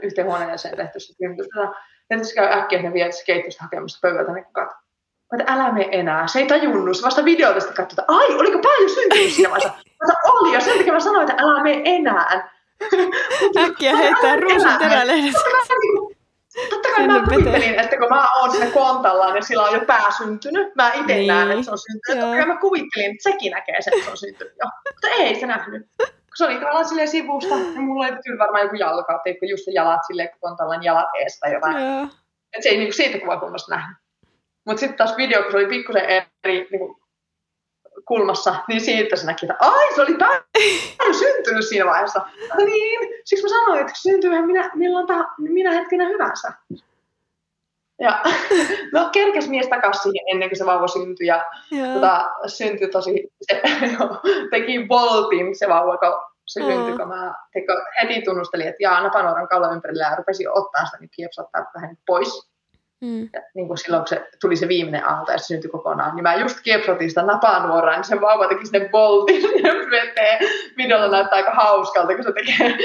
yhteen 0.02 0.26
huoneeseen 0.26 0.76
tehty 0.76 1.00
se 1.00 1.12
synnytystä. 1.12 1.60
Ja 2.10 2.24
se 2.24 2.34
käy 2.34 2.58
äkkiä, 2.58 2.82
ne 2.82 2.92
vie 2.92 3.12
se 3.12 3.24
keittiöstä 3.24 3.62
hakemassa 3.62 3.98
pöydältä, 4.02 4.32
niin 4.32 4.46
kat. 4.52 4.68
Että 5.38 5.52
älä 5.52 5.72
mene 5.72 5.88
enää. 5.92 6.26
Se 6.26 6.38
ei 6.38 6.46
tajunnut. 6.46 6.96
Se 6.96 7.02
vasta 7.02 7.24
videolta 7.24 7.60
sitten 7.60 7.76
katsoi, 7.76 8.02
että 8.02 8.04
ai, 8.08 8.34
oliko 8.34 8.58
paljon 8.58 8.90
syntynyt 8.90 9.32
siinä 9.32 9.50
vaiheessa? 9.50 9.78
Mä 10.06 10.14
oli, 10.32 10.54
ja 10.54 10.60
sen 10.60 10.78
takia 10.78 10.92
mä 10.92 11.00
sanoin, 11.00 11.30
että 11.30 11.42
älä 11.42 11.62
mene 11.62 11.82
enää. 11.84 12.50
Äkkiä 13.58 13.96
heittää 13.96 14.36
ruusun 14.36 14.78
terälehdet. 14.78 15.34
Totta 16.70 16.88
kai 16.96 17.06
mä 17.06 17.24
kuvittelin, 17.28 17.80
että 17.80 17.96
kun 17.96 18.08
mä 18.08 18.28
oon 18.38 18.50
siinä 18.50 18.66
kontalla, 18.66 19.32
niin 19.32 19.42
sillä 19.42 19.62
on 19.62 19.74
jo 19.74 19.80
pää 19.80 20.10
syntynyt. 20.18 20.74
Mä 20.74 20.92
itse 20.92 21.14
niin. 21.14 21.26
näen, 21.26 21.50
että 21.50 21.62
se 21.62 21.70
on 21.70 21.78
syntynyt. 21.78 22.22
Totta 22.24 22.36
kai 22.36 22.46
mä 22.46 22.60
kuvittelin, 22.60 23.10
että 23.10 23.22
sekin 23.22 23.52
näkee 23.52 23.82
sen, 23.82 23.92
että 23.92 24.04
se 24.04 24.10
on 24.10 24.16
syntynyt 24.16 24.54
jo. 24.58 24.66
Mutta 24.94 25.08
ei 25.08 25.40
se 25.40 25.46
nähnyt. 25.46 25.86
Kun 26.32 26.36
se 26.36 26.44
oli 26.44 26.54
tavallaan 26.54 26.88
silleen 26.88 27.08
sivusta, 27.08 27.54
ja 27.54 27.80
mulla 27.80 28.06
oli 28.06 28.16
kyllä 28.24 28.38
varmaan 28.38 28.64
joku 28.64 28.76
jalka, 28.76 29.20
että 29.24 29.46
just 29.46 29.64
jalat 29.74 30.00
silleen, 30.06 30.30
kun 30.30 30.38
kontalla 30.40 30.76
niin 30.76 30.82
jalat 30.82 31.08
ees 31.20 31.38
tai 31.40 31.52
jotain. 31.52 31.76
Että 32.52 32.62
se 32.62 32.68
ei 32.68 32.76
niinku 32.76 32.92
siitä 32.92 33.18
kuvakulmasta 33.18 33.74
nähnyt. 33.74 33.98
Mutta 34.66 34.80
sitten 34.80 34.96
taas 34.96 35.16
video, 35.16 35.42
kun 35.42 35.50
se 35.50 35.56
oli 35.56 35.66
pikkusen 35.66 36.04
eri 36.04 36.68
niinku, 36.70 37.02
kulmassa, 38.04 38.54
niin 38.68 38.80
siitä 38.80 39.16
se 39.16 39.26
näki, 39.26 39.46
että 39.46 39.56
ai, 39.60 39.94
se 39.94 40.02
oli 40.02 40.14
paljon 40.14 41.14
syntynyt 41.22 41.68
siinä 41.68 41.86
vaiheessa. 41.86 42.20
Ja 42.48 42.64
niin, 42.64 43.22
siksi 43.24 43.44
mä 43.44 43.48
sanoin, 43.48 43.80
että 43.80 43.92
syntyyhän 44.02 44.46
minä, 44.46 44.70
milloin 44.74 45.06
tah, 45.06 45.26
minä 45.38 45.72
hetkenä 45.72 46.08
hyvänsä. 46.08 46.52
Ja 48.02 48.22
no 48.94 49.08
kerkes 49.12 49.48
mies 49.48 49.68
takaisin 49.68 50.02
siihen 50.02 50.24
ennen 50.30 50.48
kuin 50.48 50.58
se 50.58 50.66
vauva 50.66 50.88
syntyi 50.88 51.26
ja 51.26 51.44
tota, 51.94 52.30
syntyi 52.46 52.88
tosi, 52.88 53.32
se 53.42 53.62
teki 54.50 54.88
voltin 54.88 55.58
se 55.58 55.68
vauva, 55.68 55.96
kun 55.96 56.12
se 56.44 56.60
mm. 56.60 56.66
syntyi, 56.66 56.96
kun 56.96 57.08
mä 57.08 57.34
teko, 57.52 57.72
heti 58.02 58.22
tunnustelin, 58.22 58.68
että 58.68 58.82
jaa, 58.82 59.02
napanuoran 59.02 59.48
kallo 59.48 59.72
ympärillä 59.72 60.02
ja 60.02 60.16
rupesin 60.16 60.50
ottaa 60.50 60.84
sitä, 60.84 60.98
niin 61.00 61.10
kiepsottaa 61.16 61.70
vähän 61.74 61.96
pois. 62.06 62.52
Mm. 63.00 63.28
Ja 63.32 63.42
niin 63.54 63.66
kuin 63.66 63.78
silloin, 63.78 64.00
kun 64.00 64.08
se 64.08 64.28
tuli 64.40 64.56
se 64.56 64.68
viimeinen 64.68 65.08
aalto 65.08 65.32
ja 65.32 65.38
se 65.38 65.44
syntyi 65.44 65.70
kokonaan, 65.70 66.16
niin 66.16 66.22
mä 66.22 66.34
just 66.34 66.60
kiepsotin 66.60 67.08
sitä 67.08 67.22
napanuoraa, 67.22 67.94
niin 67.94 68.04
se 68.04 68.20
vauva 68.20 68.48
teki 68.48 68.66
sinne 68.66 68.88
boltin 68.88 69.42
ja 69.64 69.72
vetee. 69.90 70.38
Videolla 70.76 71.08
näyttää 71.08 71.36
aika 71.36 71.50
hauskalta, 71.50 72.14
kun 72.14 72.24
se 72.24 72.32
tekee 72.32 72.76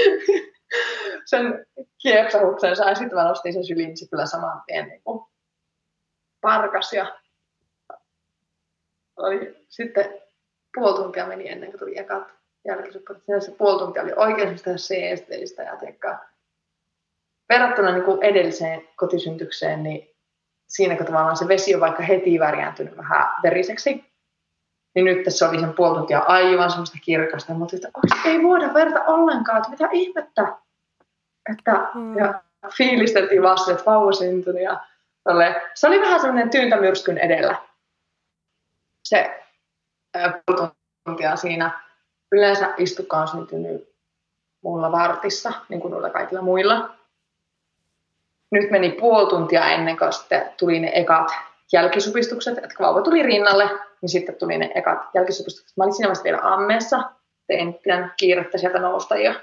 sen 1.25 1.65
kiepsahuksensa. 1.97 2.89
Ja 2.89 2.95
sitten 2.95 3.17
mä 3.17 3.23
nostin 3.23 3.53
sen 3.53 3.65
syliin, 3.65 3.87
niin 3.87 4.09
kyllä 4.09 4.25
saman 4.25 4.61
tien 4.65 4.87
niin 4.87 5.01
kuin 5.03 5.25
parkas. 6.41 6.93
Ja 6.93 7.19
oli 9.17 9.65
sitten 9.69 10.21
puoli 10.75 10.95
tuntia 10.95 11.27
meni 11.27 11.49
ennen 11.49 11.71
kuin 11.71 11.79
tuli 11.79 11.99
ekat 11.99 12.27
jälkisuppat. 12.67 13.17
Se 13.39 13.51
puoli 13.51 13.79
tuntia 13.79 14.03
oli 14.03 14.13
oikein 14.15 14.57
sitä 14.57 14.77
seesteistä 14.77 15.63
ja 15.63 15.75
tekkaa 15.75 16.19
verrattuna 17.49 17.91
niin 17.91 18.03
kuin 18.03 18.23
edelliseen 18.23 18.87
kotisyntykseen, 18.95 19.83
niin 19.83 20.15
siinä 20.67 20.95
kun 20.97 21.05
tavallaan 21.05 21.37
se 21.37 21.47
vesi 21.47 21.75
on 21.75 21.81
vaikka 21.81 22.03
heti 22.03 22.39
värjääntynyt 22.39 22.97
vähän 22.97 23.27
veriseksi, 23.43 24.06
niin 24.97 25.05
nyt 25.05 25.23
tässä 25.23 25.49
oli 25.49 25.59
sen 25.59 25.73
puoli 25.73 25.97
tuntia 25.97 26.19
aivan 26.19 26.69
semmoista 26.69 26.97
kirkasta, 27.03 27.53
mutta 27.53 27.75
että 27.75 27.89
ei 28.25 28.43
voida 28.43 28.73
verta 28.73 29.03
ollenkaan, 29.03 29.57
että 29.57 29.69
mitä 29.69 29.89
ihmettä. 29.91 30.55
Että, 31.51 31.89
mm. 31.93 32.17
ja 32.17 32.41
fiilisteltiin 32.77 33.41
vasta, 33.41 33.71
että 33.71 33.85
vauva 33.85 34.11
syntyi 34.11 34.63
ja 34.63 34.79
tolle. 35.23 35.61
se 35.73 35.87
oli 35.87 36.01
vähän 36.01 36.19
semmoinen 36.19 36.49
tyyntämyrskyn 36.49 37.17
edellä. 37.17 37.55
Se 39.03 39.43
puoli 40.45 40.69
tuntia 41.05 41.35
siinä. 41.35 41.79
Yleensä 42.31 42.73
istukka 42.77 43.17
on 43.17 43.27
syntynyt 43.27 43.89
mulla 44.63 44.91
vartissa, 44.91 45.53
niin 45.69 45.81
kuin 45.81 45.91
noilla 45.91 46.09
kaikilla 46.09 46.41
muilla 46.41 46.89
nyt 48.51 48.71
meni 48.71 48.91
puoli 48.91 49.29
tuntia 49.29 49.65
ennen 49.65 49.97
kuin 49.97 50.13
sitten 50.13 50.53
tuli 50.59 50.79
ne 50.79 50.91
ekat 50.93 51.31
jälkisupistukset, 51.73 52.57
että 52.57 52.75
vauva 52.79 53.01
tuli 53.01 53.23
rinnalle, 53.23 53.69
niin 54.01 54.09
sitten 54.09 54.35
tuli 54.35 54.57
ne 54.57 54.71
ekat 54.75 54.99
jälkisupistukset. 55.13 55.77
Mä 55.77 55.83
olin 55.83 55.93
siinä 55.93 56.07
vaiheessa 56.07 56.23
vielä 56.23 56.39
ammeessa, 56.41 57.11
tein 57.47 57.73
pian 57.73 58.11
kiirettä 58.17 58.57
sieltä 58.57 58.79
nousta 58.79 59.15
ja 59.15 59.35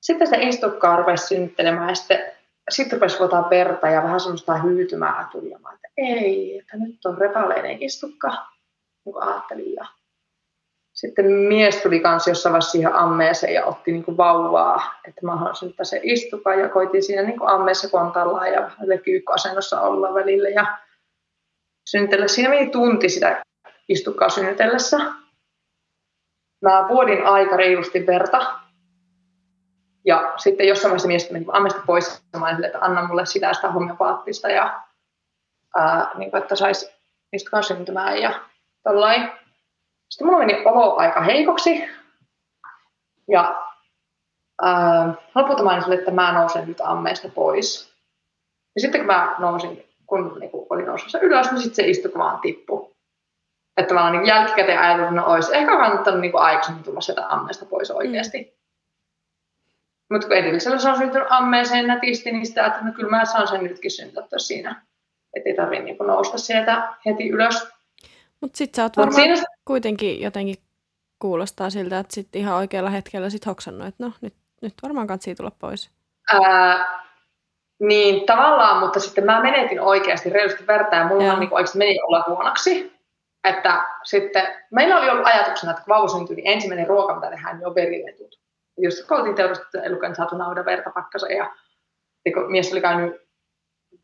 sitten 0.00 0.26
se 0.26 0.36
istukkaa 0.36 0.96
rupesi 0.96 1.26
synnyttelemään 1.26 1.88
ja 1.88 1.94
sitten, 1.94 2.32
sitten 2.70 2.98
rupesi 2.98 3.18
vuotaa 3.18 3.50
verta 3.50 3.88
ja 3.88 4.02
vähän 4.02 4.20
semmoista 4.20 4.58
hyytymää 4.58 5.28
mä 5.62 5.72
että 5.74 5.88
ei, 5.96 6.58
että 6.58 6.76
nyt 6.76 7.06
on 7.06 7.18
repaleinen 7.18 7.82
istukka, 7.82 8.28
niin 9.04 9.12
kuin 9.12 9.22
ajattelin. 9.22 9.74
Ja 9.74 9.86
sitten 10.92 11.26
mies 11.26 11.76
tuli 11.76 12.00
kanssa 12.00 12.30
jossain 12.30 12.52
vaiheessa 12.52 12.70
siihen 12.70 12.94
ammeeseen 12.94 13.54
ja 13.54 13.64
otti 13.64 13.92
niin 13.92 14.04
kuin 14.04 14.16
vauvaa, 14.16 14.94
että 15.08 15.26
mä 15.26 15.36
haluaisin, 15.36 15.74
se 15.82 16.00
istukaa 16.02 16.54
ja 16.54 16.68
koitin 16.68 17.02
siinä 17.02 17.22
niin 17.22 17.38
kuin 17.38 17.50
ammeessa 17.50 17.88
kontallaan 17.88 18.52
ja 18.52 18.70
kyykköasennossa 19.04 19.80
olla 19.80 20.14
välillä 20.14 20.48
ja 20.48 20.66
synnytellä. 21.86 22.28
Siinä 22.28 22.50
meni 22.50 22.70
tunti 22.70 23.08
sitä 23.08 23.42
istukkaa 23.88 24.28
synnytellessä. 24.28 24.98
Mä 26.62 26.86
vuodin 26.88 27.26
aika 27.26 27.56
reilusti 27.56 28.06
verta 28.06 28.60
ja 30.06 30.34
sitten 30.36 30.68
jossain 30.68 30.90
vaiheessa 30.90 31.08
mies 31.08 31.30
meni 31.30 31.46
ammesta 31.52 31.82
pois 31.86 32.22
mä 32.38 32.58
että 32.66 32.78
anna 32.80 33.06
mulle 33.06 33.26
sitä 33.26 33.54
sitä 33.54 33.70
homeopaattista 33.70 34.48
ja 34.48 34.82
ää, 35.76 36.10
niin 36.14 36.30
kuin, 36.30 36.42
että 36.42 36.56
saisi 36.56 36.90
istukaa 37.32 37.62
syntymään 37.62 38.22
ja 38.22 38.40
tollain. 38.82 39.30
Sitten 40.10 40.26
mulla 40.26 40.38
meni 40.38 40.62
olo 40.64 40.96
aika 40.96 41.20
heikoksi. 41.20 41.84
Ja 43.30 43.64
ää, 44.62 45.14
lopulta 45.34 45.62
mä 45.62 45.80
sille, 45.80 45.94
että 45.94 46.10
mä 46.10 46.32
nousen 46.32 46.68
nyt 46.68 46.80
ammeesta 46.80 47.28
pois. 47.28 47.92
Ja 48.74 48.80
sitten 48.80 49.00
kun 49.00 49.06
mä 49.06 49.36
nousin, 49.38 49.88
kun 50.06 50.36
niin 50.40 50.50
kun 50.50 50.66
olin 50.70 50.86
nousussa 50.86 51.20
ylös, 51.20 51.50
niin 51.50 51.60
sitten 51.60 51.84
se 51.84 51.90
istu 51.90 52.08
vaan 52.18 52.40
tippu. 52.40 52.96
Että 53.76 53.94
mä 53.94 54.02
olen 54.02 54.12
niin 54.12 54.26
jälkikäteen 54.26 54.78
ajatellut, 54.78 55.08
että 55.08 55.20
no 55.20 55.32
olisi 55.32 55.56
ehkä 55.56 55.76
kannattanut 55.76 56.20
niin 56.20 56.36
aikaisemmin 56.36 56.84
tulla 56.84 57.00
sieltä 57.00 57.26
ammeesta 57.28 57.66
pois 57.66 57.90
oikeasti. 57.90 58.42
Mm. 58.42 58.56
Mutta 60.10 60.26
kun 60.26 60.36
edellisellä 60.36 60.78
se 60.78 60.88
on 60.88 60.98
syntynyt 60.98 61.26
ammeeseen 61.30 61.86
nätisti, 61.86 62.32
niin 62.32 62.46
sitä, 62.46 62.66
että 62.66 62.80
no 62.84 62.92
kyllä 62.92 63.10
mä 63.10 63.24
saan 63.24 63.48
sen 63.48 63.64
nytkin 63.64 63.90
syntyä 63.90 64.22
siinä. 64.36 64.82
Että 65.36 65.48
ei 65.48 65.56
tarvitse 65.56 65.84
niin 65.84 65.96
nousta 66.06 66.38
sieltä 66.38 66.94
heti 67.06 67.28
ylös. 67.28 67.68
Mutta 68.40 68.56
sitten 68.56 68.76
sä 68.76 68.82
oot 68.82 68.96
varmaan 68.96 69.14
siinä... 69.14 69.42
kuitenkin 69.64 70.20
jotenkin 70.20 70.56
kuulostaa 71.18 71.70
siltä, 71.70 71.98
että 71.98 72.14
sitten 72.14 72.40
ihan 72.40 72.56
oikealla 72.56 72.90
hetkellä 72.90 73.30
sit 73.30 73.46
hoksannut, 73.46 73.86
että 73.86 74.04
no 74.04 74.12
nyt, 74.20 74.34
nyt 74.62 74.74
varmaan 74.82 75.06
kansi 75.06 75.34
tulla 75.34 75.52
pois. 75.58 75.90
Ää, 76.32 77.02
niin 77.80 78.26
tavallaan, 78.26 78.80
mutta 78.80 79.00
sitten 79.00 79.24
mä 79.24 79.42
menetin 79.42 79.80
oikeasti 79.80 80.30
reilusti 80.30 80.66
verta 80.66 80.96
ja 80.96 81.06
mulla 81.06 81.38
niin 81.38 81.54
oikeasti 81.54 81.78
meni 81.78 82.00
olla 82.02 82.24
huonoksi. 82.28 82.96
Että 83.44 83.84
sitten 84.04 84.48
meillä 84.70 84.98
oli 84.98 85.10
ollut 85.10 85.26
ajatuksena, 85.26 85.72
että 85.72 85.84
kun 85.84 85.94
vauva 85.94 86.08
syntyi, 86.08 86.36
niin 86.36 86.46
ensimmäinen 86.46 86.86
ruoka, 86.86 87.14
mitä 87.14 87.30
tehdään, 87.30 87.56
niin 87.56 87.66
on 87.66 87.74
veriletut. 87.74 88.40
Just 88.78 89.08
kun 89.08 89.16
oltiin 89.16 89.34
teurastettu 89.34 89.78
elukan 89.78 90.14
saatu 90.14 90.36
naudan 90.36 90.64
verta 90.64 90.90
pakkasa 90.90 91.26
ja 91.28 91.54
kun 92.34 92.50
mies 92.50 92.72
oli 92.72 92.80
käynyt 92.80 93.16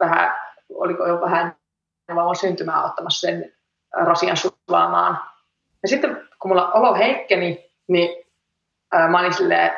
vähän, 0.01 0.35
oliko 0.75 1.07
jo 1.07 1.21
vähän 1.21 1.57
vauvan 2.15 2.37
syntymää 2.37 2.85
ottamassa 2.85 3.27
sen 3.27 3.53
rasian 3.93 4.37
sulaamaan. 4.37 5.19
Ja 5.83 5.89
sitten 5.89 6.29
kun 6.43 6.51
mulla 6.51 6.73
olo 6.73 6.95
heikkeni, 6.95 7.71
niin 7.89 8.25
ää, 8.93 9.09
mä 9.09 9.21
olin 9.21 9.35
silleen, 9.35 9.73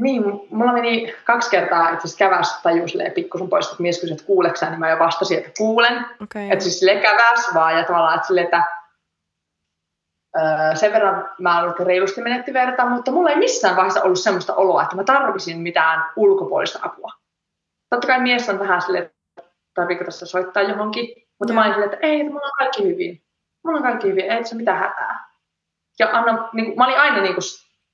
niin, 0.00 0.24
mulla 0.50 0.72
meni 0.72 1.14
kaksi 1.24 1.50
kertaa 1.50 1.84
itse 1.84 1.96
asiassa 1.96 2.18
käväs 2.18 2.62
tajuu 2.62 2.88
silleen 2.88 3.12
pikkusen 3.12 3.48
pois, 3.48 3.66
että 3.66 3.82
mies 3.82 4.00
kysyi, 4.00 4.14
että 4.14 4.26
kuuleksä, 4.26 4.70
niin 4.70 4.80
mä 4.80 4.90
jo 4.90 4.98
vastasin, 4.98 5.38
että 5.38 5.50
kuulen. 5.58 6.06
Okay. 6.22 6.50
Että 6.50 6.62
siis 6.62 6.78
silleen 6.78 7.02
käväs 7.02 7.54
vaan 7.54 7.78
ja 7.78 7.84
tavallaan, 7.84 8.14
että 8.14 8.26
silleen, 8.26 8.44
että 8.44 8.64
sen 10.74 10.92
verran 10.92 11.30
mä 11.38 11.62
ollut 11.62 11.80
reilusti 11.80 12.22
menetti 12.22 12.52
verta, 12.52 12.86
mutta 12.86 13.10
mulla 13.10 13.30
ei 13.30 13.36
missään 13.36 13.76
vaiheessa 13.76 14.02
ollut 14.02 14.18
semmoista 14.18 14.54
oloa, 14.54 14.82
että 14.82 14.96
mä 14.96 15.04
tarvisin 15.04 15.58
mitään 15.58 16.04
ulkopuolista 16.16 16.78
apua. 16.82 17.12
Totta 17.90 18.06
kai 18.06 18.20
mies 18.20 18.48
on 18.48 18.58
vähän 18.58 18.82
silleen, 18.82 19.04
että 19.04 19.16
tarviiko 19.74 20.04
tässä 20.04 20.26
soittaa 20.26 20.62
johonkin, 20.62 21.08
mutta 21.38 21.54
mä 21.54 21.60
olin 21.60 21.72
silleen, 21.72 21.92
että 21.92 22.06
ei, 22.06 22.20
että 22.20 22.32
mulla 22.32 22.46
on 22.46 22.52
kaikki 22.58 22.84
hyvin. 22.84 23.22
Mulla 23.64 23.76
on 23.76 23.82
kaikki 23.82 24.08
hyvin, 24.08 24.24
ei 24.24 24.44
se 24.44 24.54
mitään 24.54 24.78
hätää. 24.78 25.26
Ja 25.98 26.08
anna, 26.12 26.48
niin, 26.52 26.76
mä 26.76 26.84
olin 26.84 27.00
aina 27.00 27.20
niin 27.20 27.34
kuin, 27.34 27.44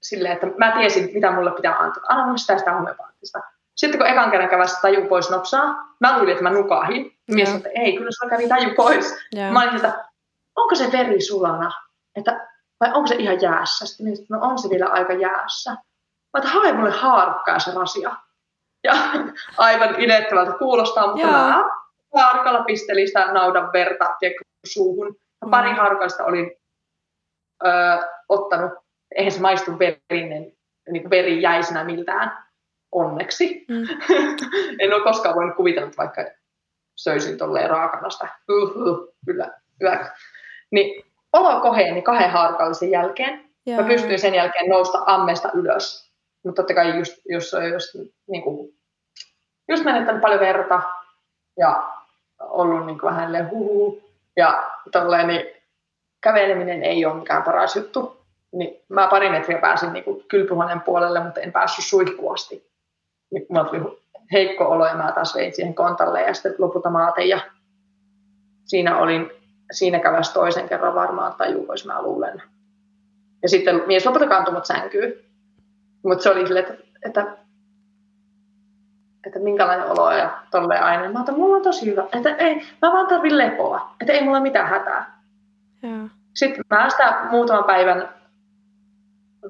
silleen, 0.03 0.35
että 0.35 0.47
mä 0.59 0.73
tiesin, 0.73 1.11
mitä 1.15 1.31
mulle 1.31 1.51
pitää 1.51 1.77
antaa. 1.79 2.03
Anna 2.09 2.25
mulle 2.25 2.39
sitä, 2.39 2.59
sitä 2.59 2.73
homepaattista. 2.73 3.41
Sitten 3.77 4.01
kun 4.01 4.09
ekan 4.09 4.31
kerran 4.31 4.49
kävässä 4.49 4.79
taju 4.83 5.09
pois 5.09 5.31
nopsaa, 5.31 5.75
mä 6.01 6.19
luulin, 6.19 6.33
että 6.33 6.43
mä 6.43 6.51
nukahin. 6.51 7.19
Mies 7.31 7.49
sanoi, 7.49 7.59
että 7.67 7.81
ei, 7.81 7.97
kyllä 7.97 8.11
sulla 8.11 8.31
kävi 8.31 8.49
taju 8.49 8.75
pois. 8.77 9.17
Yeah. 9.37 9.53
Mä 9.53 9.63
olin 9.63 9.77
että 9.77 10.05
onko 10.57 10.75
se 10.75 10.93
veri 10.93 11.21
sulana? 11.21 11.73
Että, 12.17 12.49
vai 12.81 12.93
onko 12.95 13.07
se 13.07 13.15
ihan 13.15 13.43
jäässä? 13.43 13.87
Sitten 13.87 14.07
mies 14.07 14.31
no 14.31 14.39
on 14.41 14.59
se 14.59 14.71
vielä 14.71 14.87
aika 14.87 15.13
jäässä. 15.13 15.71
Mä 15.71 16.39
että 16.39 16.49
hae 16.49 16.73
mulle 16.73 16.91
haarukkaa 16.91 17.59
se 17.59 17.75
rasia. 17.75 18.17
Ja 18.85 18.93
aivan 19.59 20.01
idettävältä 20.01 20.53
kuulostaa, 20.53 21.07
mutta 21.07 21.27
yeah. 21.27 21.49
mä 21.49 21.65
haarukalla 22.15 22.65
pisteli 22.65 23.07
sitä 23.07 23.33
naudan 23.33 23.73
verta 23.73 24.15
tiedätkö, 24.19 24.45
suuhun. 24.67 25.17
Ja 25.41 25.49
pari 25.51 25.71
mm. 25.71 25.77
haarukallista 25.77 26.25
olin 26.25 26.51
ottanut, 28.29 28.73
eihän 29.17 29.33
se 29.33 29.41
maistu 29.41 29.73
verinen, 29.79 30.53
niin 30.91 31.11
veri 31.11 31.43
jäisenä 31.43 31.85
miltään, 31.85 32.45
onneksi. 32.93 33.65
Mm. 33.69 33.87
en 34.81 34.95
ole 34.95 35.03
koskaan 35.03 35.35
voinut 35.35 35.57
kuvitella, 35.57 35.87
että 35.87 35.97
vaikka 35.97 36.25
söisin 36.97 37.39
tolleen 37.39 37.71
raakanasta. 37.71 38.29
Uhuh, 38.51 39.15
kyllä, 39.27 39.51
hyvä. 39.81 40.11
Niin 40.71 41.05
olo 41.33 41.61
koheeni 41.61 42.03
kahden 42.03 42.31
haarukallisen 42.31 42.91
jälkeen. 42.91 43.51
Joo. 43.67 43.83
Mä 43.83 43.89
pystyin 43.89 44.19
sen 44.19 44.35
jälkeen 44.35 44.69
nousta 44.69 45.03
ammesta 45.07 45.51
ylös. 45.55 46.13
Mutta 46.45 46.63
totta 46.63 46.75
kai 46.75 46.99
just, 46.99 47.19
jos 47.25 47.57
just, 47.73 47.95
niin 48.27 48.43
kuin, 48.43 48.75
just 49.69 49.85
menettänyt 49.85 50.21
paljon 50.23 50.41
verta 50.41 50.83
ja 51.59 51.93
ollut 52.41 52.87
niin 52.87 52.99
kuin 52.99 53.11
vähän 53.11 53.51
huhu 53.51 54.03
ja 54.37 54.71
tolleen, 54.93 55.27
niin 55.27 55.47
käveleminen 56.21 56.83
ei 56.83 57.07
ole 57.07 57.15
mikään 57.15 57.43
paras 57.43 57.77
juttu. 57.77 58.22
Niin 58.53 58.85
mä 58.89 59.09
pari 59.09 59.31
metriä 59.31 59.59
pääsin 59.59 59.93
niin 59.93 60.05
kuin 60.05 60.25
kylpyhuoneen 60.29 60.81
puolelle, 60.81 61.25
mutta 61.25 61.41
en 61.41 61.53
päässyt 61.53 61.85
suihkuasti. 61.85 62.71
Niin 63.33 63.47
mulla 63.49 63.65
tuli 63.65 64.03
heikko 64.33 64.65
olo 64.65 64.87
ja 64.87 64.95
mä 64.95 65.13
taas 65.13 65.35
vein 65.35 65.55
siihen 65.55 65.75
kontalle 65.75 66.23
ja 66.23 66.35
sitten 66.35 66.55
lopulta 66.59 66.91
maaten 66.91 67.29
ja 67.29 67.41
siinä 68.65 68.99
olin, 68.99 69.31
siinä 69.73 69.99
käväs 69.99 70.33
toisen 70.33 70.69
kerran 70.69 70.95
varmaan 70.95 71.35
tajuvois 71.35 71.87
mä 71.87 72.03
luulen. 72.03 72.43
Ja 73.43 73.49
sitten 73.49 73.83
mies 73.87 74.07
lopulta 74.07 74.27
kantui 74.27 74.55
mut 74.55 74.67
sänkyyn. 74.67 75.15
Mutta 76.05 76.23
se 76.23 76.31
oli 76.31 76.47
silleen, 76.47 76.67
että, 76.67 76.85
että 77.05 77.37
että 79.27 79.39
minkälainen 79.39 79.91
olo 79.91 80.13
ja 80.13 80.39
tolleen 80.51 80.83
aina. 80.83 81.13
Mä 81.13 81.21
otan, 81.21 81.35
mulla 81.35 81.57
on 81.57 81.63
tosi 81.63 81.87
hyvä. 81.87 82.05
Että 82.13 82.37
ei, 82.37 82.55
mä 82.83 82.93
vaan 82.93 83.07
tarvin 83.07 83.39
lepoa. 83.39 83.95
Että 84.01 84.13
ei 84.13 84.25
mulla 84.25 84.41
mitään 84.41 84.69
hätää. 84.69 85.21
Ja. 85.83 85.89
Sitten 86.35 86.65
mä 86.71 86.91
sitä 86.91 87.19
muutaman 87.31 87.65
päivän 87.65 88.09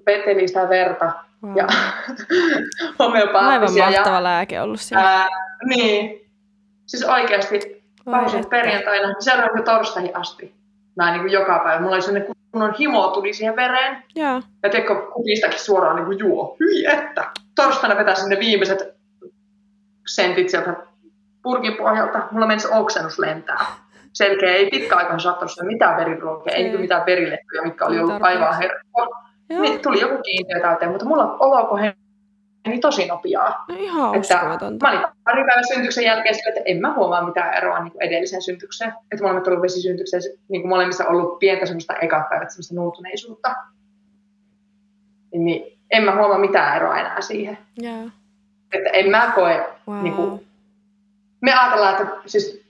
vetelin 0.07 0.49
sitä 0.49 0.69
verta 0.69 1.13
wow. 1.43 1.57
ja 1.57 1.67
homeopaattisia. 2.99 3.85
Aivan 3.85 3.95
mahtava 3.95 4.17
ja, 4.17 4.23
lääke 4.23 4.61
ollut 4.61 4.81
siellä. 4.81 5.11
Ää, 5.11 5.29
niin. 5.65 6.21
Siis 6.87 7.05
oikeasti 7.05 7.83
pausin 8.05 8.47
perjantaina, 8.51 9.15
seuraavaksi 9.19 9.63
torstaihin 9.63 10.17
asti. 10.17 10.55
Mä 10.97 11.11
niin 11.11 11.21
kuin 11.21 11.33
joka 11.33 11.61
päivä. 11.65 11.81
Mulla 11.81 11.95
oli 11.95 12.03
sellainen 12.03 12.35
kunnon 12.53 12.75
himo 12.79 13.09
tuli 13.09 13.33
siihen 13.33 13.57
vereen. 13.57 14.03
Ja, 14.15 14.43
ja 14.63 14.71
teikö 14.71 14.95
kukistakin 15.13 15.59
suoraan 15.59 15.97
niin 15.97 16.07
kuin 16.07 16.19
juo. 16.19 16.57
Hyi 16.61 16.87
että. 16.87 17.25
Torstaina 17.57 17.97
vetäisin 17.97 18.29
ne 18.29 18.39
viimeiset 18.41 18.79
sentit 20.07 20.49
sieltä 20.49 20.77
purkin 21.43 21.77
pohjalta. 21.77 22.29
Mulla 22.31 22.47
menisi 22.47 22.69
oksennus 22.71 23.19
lentää. 23.19 23.67
Selkeä 24.13 24.53
ei 24.53 24.71
pitkä 24.71 24.97
aika 24.97 25.19
sattunut 25.19 25.57
mitään 25.63 25.97
veriruokia, 25.97 26.55
ei, 26.55 26.79
mitään 26.79 27.07
verilehtoja, 27.07 27.63
mikä 27.63 27.85
oli 27.85 27.99
ollut 27.99 28.23
aivan 28.23 28.59
herkkua. 28.59 29.07
Niin 29.61 29.81
tuli 29.81 30.01
joku 30.01 30.23
kiintiö 30.23 30.61
täyteen, 30.61 30.91
mutta 30.91 31.07
mulla 31.07 31.37
olo 31.41 31.67
koheni 31.67 32.79
tosi 32.81 33.07
nopeaa. 33.07 33.65
No 33.69 33.75
ihan 33.79 34.15
että 34.15 34.35
Mä 34.83 34.91
olin 34.91 35.01
pari 35.25 35.45
päivän 35.45 35.67
syntyksen 35.75 36.05
jälkeen 36.05 36.35
että 36.49 36.61
en 36.65 36.81
mä 36.81 36.95
huomaa 36.95 37.27
mitään 37.27 37.55
eroa 37.55 37.81
niin 37.83 37.93
kuin 37.93 38.03
edelliseen 38.03 38.43
syntykseen. 38.43 38.93
Että 39.13 39.25
molemmat 39.25 39.47
ollut 39.47 39.63
vesisyntykseen, 39.63 40.23
niin 40.49 40.63
kuin 40.63 40.69
molemmissa 40.69 41.07
ollut 41.07 41.39
pientä 41.39 41.67
semmoista 41.67 41.95
ekat 41.95 42.29
päivät 42.29 42.51
semmoista 42.51 42.75
nuutuneisuutta. 42.75 43.55
Niin 45.35 45.79
en 45.91 46.03
mä 46.05 46.17
huomaa 46.17 46.39
mitään 46.39 46.77
eroa 46.77 46.99
enää 46.99 47.21
siihen. 47.21 47.59
Yeah. 47.83 48.13
Että 48.73 48.91
en 48.91 49.11
mä 49.11 49.33
koe, 49.35 49.67
wow. 49.89 50.03
niin 50.03 50.15
kuin, 50.15 50.47
me 51.41 51.53
ajatellaan, 51.53 52.03
että 52.03 52.15
siis 52.27 52.63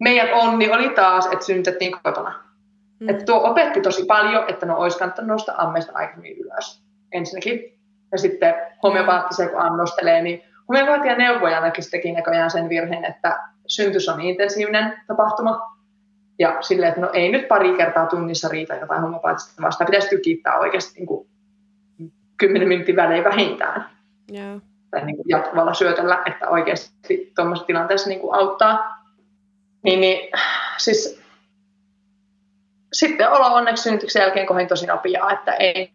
meidän 0.00 0.28
onni 0.32 0.70
oli 0.70 0.88
taas, 0.88 1.26
että 1.26 1.44
synnytettiin 1.44 1.92
kotona. 2.02 2.41
Mm. 3.02 3.08
Että 3.08 3.24
tuo 3.24 3.50
opetti 3.50 3.80
tosi 3.80 4.04
paljon, 4.04 4.44
että 4.48 4.66
no 4.66 4.76
olisi 4.76 4.98
kannattanut 4.98 5.28
nousta 5.28 5.54
ammeesta 5.56 5.92
aikaisemmin 5.94 6.38
ylös 6.38 6.82
ensinnäkin. 7.12 7.78
Ja 8.12 8.18
sitten 8.18 8.54
homeopaattisia, 8.82 9.48
kun 9.48 9.60
annostelee, 9.60 10.22
niin 10.22 10.42
homeopaatia 10.68 11.16
neuvojanakin 11.16 11.84
teki 11.90 12.12
näköjään 12.12 12.50
sen 12.50 12.68
virheen, 12.68 13.04
että 13.04 13.38
syntys 13.66 14.08
on 14.08 14.20
intensiivinen 14.20 15.00
tapahtuma. 15.06 15.76
Ja 16.38 16.56
silleen, 16.60 16.88
että 16.88 17.00
no 17.00 17.10
ei 17.12 17.32
nyt 17.32 17.48
pari 17.48 17.76
kertaa 17.76 18.06
tunnissa 18.06 18.48
riitä 18.48 18.74
jotain 18.74 19.02
homopaattista 19.02 19.62
vastaan. 19.62 19.86
Pitäisi 19.86 20.08
tykittää 20.08 20.58
oikeasti 20.58 20.98
niin 20.98 21.06
kuin 21.06 21.28
10 22.36 22.68
minuutin 22.68 22.96
välein 22.96 23.24
vähintään. 23.24 23.86
Yeah 24.34 24.60
tai 24.92 25.04
niin 25.04 25.16
kuin 25.16 25.28
jatkuvalla 25.28 25.74
syötöllä, 25.74 26.22
että 26.26 26.48
oikeasti 26.48 27.32
tuommoisessa 27.36 27.66
tilanteessa 27.66 28.08
niin 28.08 28.20
kuin 28.20 28.34
auttaa. 28.34 29.04
Niin, 29.82 30.00
niin 30.00 30.30
siis 30.78 31.21
sitten 32.92 33.30
olo 33.30 33.46
onneksi 33.46 33.82
synnytyksen 33.82 34.20
jälkeen 34.20 34.46
kohin 34.46 34.68
tosi 34.68 34.86
nopeaa, 34.86 35.32
että 35.32 35.52
ei 35.54 35.92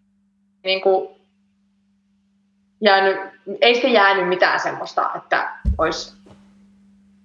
niin 0.64 0.82
kuin, 0.82 1.10
jäänyt, 2.82 3.18
ei 3.62 3.74
sitten 3.74 3.94
jäänyt 3.94 4.28
mitään 4.28 4.60
semmoista, 4.60 5.12
että 5.16 5.52
olisi 5.78 6.18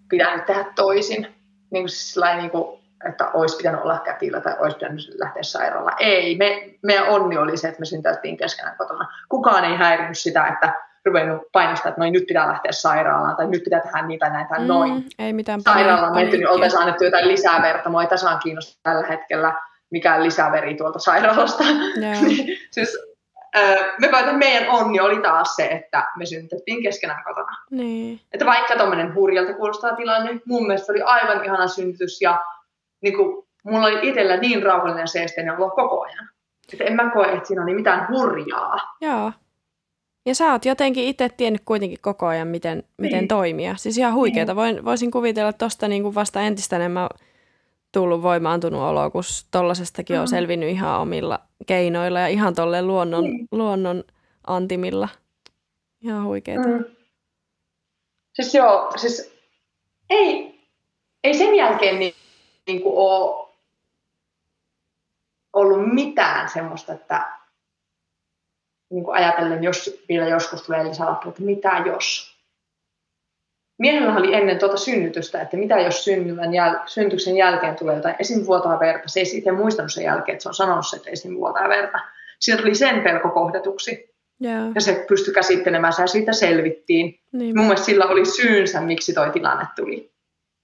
pitänyt 0.08 0.46
tehdä 0.46 0.64
toisin. 0.76 1.22
Niin 1.70 1.82
kuin 1.82 1.88
siis 1.88 2.24
niin 2.36 2.50
kuin, 2.50 2.80
että 3.08 3.30
olisi 3.30 3.56
pitänyt 3.56 3.80
olla 3.80 3.98
kätillä 3.98 4.40
tai 4.40 4.54
olisi 4.58 4.76
pitänyt 4.76 5.08
lähteä 5.18 5.42
sairaalaan. 5.42 5.96
Ei, 6.00 6.36
me, 6.36 6.70
meidän 6.82 7.08
onni 7.08 7.36
oli 7.36 7.56
se, 7.56 7.68
että 7.68 7.80
me 7.80 7.86
syntäyttiin 7.86 8.36
keskenään 8.36 8.76
kotona. 8.76 9.08
Kukaan 9.28 9.64
ei 9.64 9.76
häirinyt 9.76 10.18
sitä, 10.18 10.46
että 10.46 10.74
ruvennut 11.04 11.42
painostaa, 11.52 11.88
että 11.88 12.00
noin 12.00 12.12
nyt 12.12 12.26
pitää 12.26 12.48
lähteä 12.48 12.72
sairaalaan 12.72 13.36
tai 13.36 13.46
nyt 13.46 13.64
pitää 13.64 13.80
tehdä 13.80 14.06
niitä 14.06 14.28
näitä 14.28 14.54
mm, 14.58 14.66
noin. 14.66 15.04
Ei 15.18 15.32
mitään 15.32 15.60
Sairaalaan 15.60 16.14
menty, 16.14 16.36
niin 16.36 16.48
oltaisiin 16.48 16.80
annettu 16.80 17.04
jotain 17.04 17.28
lisää 17.28 17.62
verta. 17.62 17.90
Mua 17.90 18.02
ei 18.02 18.08
tasaan 18.08 18.38
kiinnosta 18.42 18.80
tällä 18.82 19.06
hetkellä 19.06 19.54
mikään 19.90 20.24
lisäveri 20.24 20.74
tuolta 20.74 20.98
sairaalasta. 20.98 21.64
Yeah. 22.00 22.18
siis, 22.74 22.98
me 24.00 24.06
että 24.06 24.32
meidän 24.32 24.70
onni 24.70 25.00
oli 25.00 25.22
taas 25.22 25.56
se, 25.56 25.64
että 25.64 26.08
me 26.16 26.26
synnytettiin 26.26 26.82
keskenään 26.82 27.24
kotona. 27.24 27.56
Niin. 27.70 28.20
Että 28.32 28.46
vaikka 28.46 28.76
tuommoinen 28.76 29.14
hurjalta 29.14 29.54
kuulostaa 29.54 29.96
tilanne, 29.96 30.40
mun 30.46 30.66
mielestä 30.66 30.92
oli 30.92 31.02
aivan 31.02 31.44
ihana 31.44 31.66
synnytys 31.66 32.20
ja 32.20 32.40
niin 33.00 33.16
kuin, 33.16 33.46
mulla 33.64 33.86
oli 33.86 34.08
itsellä 34.08 34.36
niin 34.36 34.62
rauhallinen 34.62 35.08
seesteinen 35.08 35.56
olo 35.56 35.70
koko 35.70 36.02
ajan. 36.02 36.28
Että 36.72 36.84
en 36.84 36.96
mä 36.96 37.10
koe, 37.10 37.32
että 37.32 37.48
siinä 37.48 37.62
oli 37.62 37.74
mitään 37.74 38.08
hurjaa. 38.08 38.96
Joo. 39.00 39.32
Ja 40.26 40.34
sä 40.34 40.52
oot 40.52 40.64
jotenkin 40.64 41.04
itse 41.04 41.28
tiennyt 41.28 41.62
kuitenkin 41.64 41.98
koko 42.00 42.26
ajan, 42.26 42.48
miten, 42.48 42.84
miten 42.98 43.18
niin. 43.18 43.28
toimia. 43.28 43.76
Siis 43.76 43.98
ihan 43.98 44.14
huikeeta. 44.14 44.52
Niin. 44.52 44.56
Voin, 44.56 44.84
voisin 44.84 45.10
kuvitella, 45.10 45.48
että 45.48 45.64
tosta 45.64 45.88
niin 45.88 46.02
kuin 46.02 46.14
vasta 46.14 46.40
entistä 46.40 46.76
enemmän 46.76 47.08
tullut 47.92 48.22
voimaantunut 48.22 48.82
olo, 48.82 49.10
kun 49.10 49.22
tollasestakin 49.50 50.16
mm. 50.16 50.20
on 50.20 50.28
selvinnyt 50.28 50.68
ihan 50.68 51.00
omilla 51.00 51.40
keinoilla 51.66 52.20
ja 52.20 52.26
ihan 52.26 52.54
tolle 52.54 52.82
luonnon, 52.82 53.24
mm. 53.24 53.48
luonnon 53.50 54.04
antimilla. 54.46 55.08
Ihan 56.00 56.24
huikeeta. 56.24 56.68
Mm. 56.68 56.84
Siis 58.32 58.54
joo, 58.54 58.92
siis 58.96 59.34
ei, 60.10 60.60
ei 61.24 61.34
sen 61.34 61.54
jälkeen 61.54 61.98
niin, 61.98 62.14
niin 62.66 62.82
kuin 62.82 62.94
ole 62.96 63.48
ollut 65.52 65.94
mitään 65.94 66.48
semmoista, 66.48 66.92
että 66.92 67.41
niin 68.92 69.04
kuin 69.04 69.16
ajatellen, 69.16 69.64
jos 69.64 70.02
vielä 70.08 70.28
joskus 70.28 70.62
tulee 70.62 70.84
lisälappu, 70.84 71.28
että 71.28 71.42
mitä 71.42 71.82
jos. 71.86 72.32
Miehellä 73.78 74.16
oli 74.16 74.34
ennen 74.34 74.58
tuota 74.58 74.76
synnytystä, 74.76 75.42
että 75.42 75.56
mitä 75.56 75.80
jos 75.80 76.04
synnyvän 76.04 76.50
jäl- 76.50 76.82
syntyksen 76.86 77.36
jälkeen 77.36 77.76
tulee 77.76 77.96
jotain 77.96 78.16
esim. 78.18 78.46
vuotaa 78.46 78.80
verta. 78.80 79.08
Se 79.08 79.20
ei 79.20 79.26
itse 79.38 79.52
muistanut 79.52 79.92
sen 79.92 80.04
jälkeen, 80.04 80.34
että 80.34 80.42
se 80.42 80.48
on 80.48 80.54
sanonut 80.54 80.86
se, 80.86 80.96
että 80.96 81.10
esim. 81.10 81.34
vuotaa 81.34 81.68
verta. 81.68 82.00
Siinä 82.40 82.60
tuli 82.60 82.74
sen 82.74 83.00
pelko 83.00 83.28
kohdatuksi. 83.28 84.12
Yeah. 84.44 84.70
Ja 84.74 84.80
se 84.80 85.04
pystyi 85.08 85.34
käsittelemään 85.34 85.92
ja 85.98 86.06
siitä 86.06 86.32
selvittiin. 86.32 87.20
Niin. 87.32 87.56
Mun 87.56 87.66
mielestä 87.66 87.86
sillä 87.86 88.04
oli 88.04 88.24
syynsä, 88.24 88.80
miksi 88.80 89.12
toi 89.14 89.30
tilanne 89.30 89.66
tuli. 89.76 90.12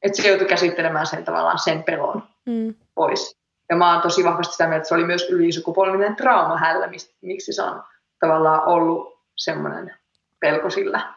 Että 0.03 0.23
se 0.23 0.29
joutui 0.29 0.47
käsittelemään 0.47 1.07
sen 1.07 1.25
tavallaan 1.25 1.59
sen 1.59 1.83
pelon 1.83 2.23
mm. 2.47 2.75
pois. 2.95 3.39
Ja 3.71 3.77
mä 3.77 3.93
oon 3.93 4.03
tosi 4.03 4.25
vahvasti 4.25 4.53
sitä 4.53 4.65
mieltä, 4.65 4.77
että 4.77 4.89
se 4.89 4.95
oli 4.95 5.05
myös 5.05 5.31
ylisukupolvinen 5.31 6.17
trauma 6.17 6.57
hällä, 6.57 6.91
miksi 7.23 7.53
se 7.53 7.63
on 7.63 7.83
tavallaan 8.21 8.67
ollut 8.67 9.19
semmoinen 9.37 9.95
pelko 10.41 10.71
sillä. 10.71 11.15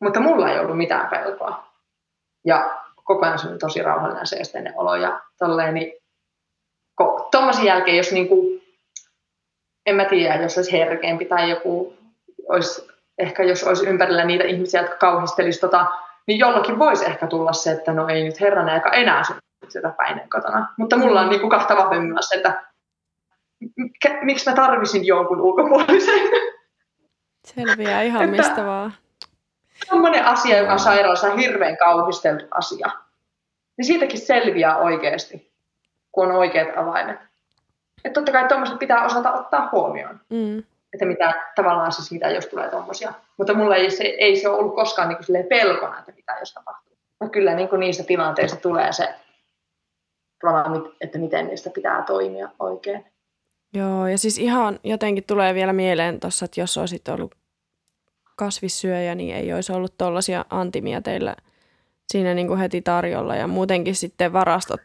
Mutta 0.00 0.20
mulla 0.20 0.50
ei 0.50 0.58
ollut 0.58 0.76
mitään 0.76 1.08
pelkoa. 1.08 1.66
Ja 2.44 2.78
koko 3.04 3.26
ajan 3.26 3.38
se 3.38 3.48
oli 3.48 3.58
tosi 3.58 3.82
rauhallinen 3.82 4.26
se 4.26 4.36
esteinen 4.36 4.74
olo 4.76 4.96
ja 4.96 5.20
tolleen, 5.38 5.74
niin 5.74 5.92
tuommoisen 7.30 7.64
jälkeen, 7.64 7.96
jos 7.96 8.12
niinku, 8.12 8.60
en 9.86 9.96
mä 9.96 10.04
tiedä, 10.04 10.42
jos 10.42 10.56
olisi 10.56 10.72
herkempi 10.72 11.24
tai 11.24 11.50
joku 11.50 11.96
olisi, 12.48 12.88
ehkä 13.18 13.42
jos 13.42 13.64
olisi 13.64 13.86
ympärillä 13.86 14.24
niitä 14.24 14.44
ihmisiä, 14.44 14.80
jotka 14.80 14.96
kauhistelisivat 14.96 15.60
tota, 15.60 15.86
niin 16.26 16.38
jollakin 16.38 16.78
voisi 16.78 17.06
ehkä 17.06 17.26
tulla 17.26 17.52
se, 17.52 17.70
että 17.70 17.92
no 17.92 18.08
ei 18.08 18.24
nyt 18.24 18.40
herrana, 18.40 18.74
eikä 18.74 18.90
enää 18.90 19.22
sitä 19.68 19.94
paineen 19.96 20.30
kotona. 20.30 20.68
Mutta 20.76 20.96
mulla 20.96 21.20
on 21.20 21.26
mm. 21.26 21.30
niinku 21.30 21.48
kahta 21.48 21.76
vahvemmin 21.76 22.16
se, 22.20 22.36
että 22.36 22.62
miksi 24.22 24.50
mä 24.50 24.56
tarvisin 24.56 25.06
jonkun 25.06 25.40
ulkopuolisen. 25.40 26.20
Selviää 27.46 28.02
ihan 28.02 28.30
mistä 28.30 28.66
vaan. 28.66 28.94
Sellainen 29.88 30.24
asia, 30.24 30.58
joka 30.58 30.72
on 30.72 30.78
sairaalassa 30.78 31.34
hirveän 31.34 31.76
kauhisteltu 31.76 32.44
asia, 32.50 32.90
niin 33.76 33.84
siitäkin 33.86 34.20
selviää 34.20 34.76
oikeasti, 34.76 35.52
kun 36.12 36.26
on 36.26 36.34
oikeat 36.34 36.68
avaimet. 36.76 37.18
Että 38.04 38.20
totta 38.20 38.32
kai 38.32 38.48
tuommoiset 38.48 38.78
pitää 38.78 39.04
osata 39.04 39.32
ottaa 39.32 39.68
huomioon. 39.72 40.20
Mm. 40.30 40.58
Että 40.92 41.06
mitä 41.06 41.34
tavallaan 41.56 41.92
siis 41.92 42.12
mitä 42.12 42.30
jos 42.30 42.46
tulee 42.46 42.70
tuommoisia. 42.70 43.12
Mutta 43.36 43.54
mulla 43.54 43.76
ei 43.76 43.90
se, 43.90 44.04
ei 44.04 44.36
se 44.36 44.48
ole 44.48 44.58
ollut 44.58 44.74
koskaan 44.74 45.08
niin 45.08 45.46
pelkona, 45.48 45.98
että 45.98 46.12
mitä 46.12 46.36
jos 46.40 46.54
tapahtuu. 46.54 46.98
Mutta 47.20 47.32
kyllä 47.32 47.54
niin 47.54 47.68
kuin 47.68 47.80
niissä 47.80 48.04
tilanteissa 48.04 48.56
tulee 48.56 48.92
se, 48.92 49.14
että 51.00 51.18
miten 51.18 51.46
niistä 51.46 51.70
pitää 51.70 52.02
toimia 52.02 52.48
oikein. 52.58 53.06
Joo, 53.74 54.06
ja 54.06 54.18
siis 54.18 54.38
ihan 54.38 54.80
jotenkin 54.84 55.24
tulee 55.24 55.54
vielä 55.54 55.72
mieleen 55.72 56.20
tuossa, 56.20 56.44
että 56.44 56.60
jos 56.60 56.78
olisit 56.78 57.08
ollut 57.08 57.34
kasvissyöjä, 58.36 59.14
niin 59.14 59.36
ei 59.36 59.52
olisi 59.52 59.72
ollut 59.72 59.98
tuollaisia 59.98 60.44
antimia 60.50 61.02
teillä 61.02 61.36
siinä 62.12 62.34
niin 62.34 62.46
kuin 62.46 62.58
heti 62.58 62.82
tarjolla. 62.82 63.36
Ja 63.36 63.46
muutenkin 63.46 63.94
sitten 63.96 64.32
varastot 64.32 64.80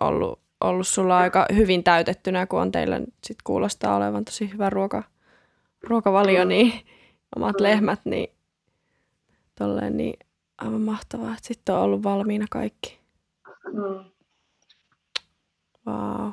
ollut, 0.00 0.40
ollut 0.60 0.88
sulla 0.88 1.18
aika 1.18 1.46
hyvin 1.54 1.84
täytettynä, 1.84 2.46
kun 2.46 2.60
on 2.60 2.72
teillä 2.72 3.00
sit 3.24 3.42
kuulostaa 3.44 3.96
olevan 3.96 4.24
tosi 4.24 4.52
hyvä 4.52 4.70
ruoka, 4.70 5.02
ruokavalio, 5.82 6.44
niin 6.44 6.72
omat 7.36 7.56
mm. 7.58 7.62
lehmät, 7.62 8.00
niin 8.04 8.32
tolleen 9.58 9.96
niin 9.96 10.18
aivan 10.58 10.80
mahtavaa, 10.80 11.32
että 11.32 11.48
sitten 11.48 11.74
on 11.74 11.80
ollut 11.80 12.02
valmiina 12.02 12.46
kaikki. 12.50 12.98
Mm. 13.72 14.10
Wow. 15.86 16.32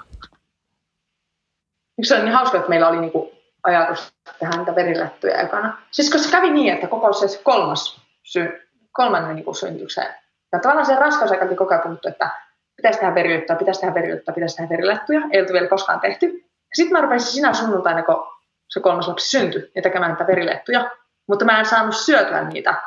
Yksi 1.99 2.13
on 2.13 2.25
niin 2.25 2.33
hauska, 2.33 2.57
että 2.57 2.69
meillä 2.69 2.87
oli 2.87 3.01
niinku 3.01 3.31
ajatus 3.63 4.13
tehdä 4.39 4.57
niitä 4.57 4.75
verilättyjä 4.75 5.41
ekana. 5.41 5.77
Siis 5.91 6.11
koska 6.11 6.27
se 6.27 6.31
kävi 6.31 6.49
niin, 6.49 6.73
että 6.73 6.87
koko 6.87 7.13
se 7.13 7.43
kolmas 7.43 8.01
sy- 8.23 8.67
kolmannen 8.91 9.35
niinku 9.35 9.53
synnytyksen. 9.53 10.07
Ja 10.51 10.59
tavallaan 10.59 10.85
se 10.85 10.95
raskausaika 10.95 11.47
koko 11.47 11.73
ajan 11.73 11.83
puhuttu, 11.83 12.07
että 12.07 12.29
pitäisi 12.75 12.99
tehdä 12.99 13.15
verilättyä, 13.15 13.55
pitäisi 13.55 13.79
tehdä 13.79 13.93
verilättyä, 13.93 14.33
pitäisi 14.33 14.55
tehdä 14.55 14.69
verilättyä. 14.69 15.21
Ei 15.31 15.41
oltu 15.41 15.53
vielä 15.53 15.67
koskaan 15.67 15.99
tehty. 15.99 16.43
Sitten 16.73 16.97
mä 16.97 17.01
rupesin 17.01 17.31
sinä 17.31 17.53
sunnuntaina, 17.53 18.03
kun 18.03 18.27
se 18.69 18.79
kolmas 18.79 19.07
lapsi 19.07 19.29
syntyi, 19.29 19.71
ja 19.75 19.81
tekemään 19.81 20.11
niitä 20.11 20.27
verilettuja. 20.27 20.91
Mutta 21.27 21.45
mä 21.45 21.59
en 21.59 21.65
saanut 21.65 21.95
syötyä 21.95 22.43
niitä, 22.43 22.81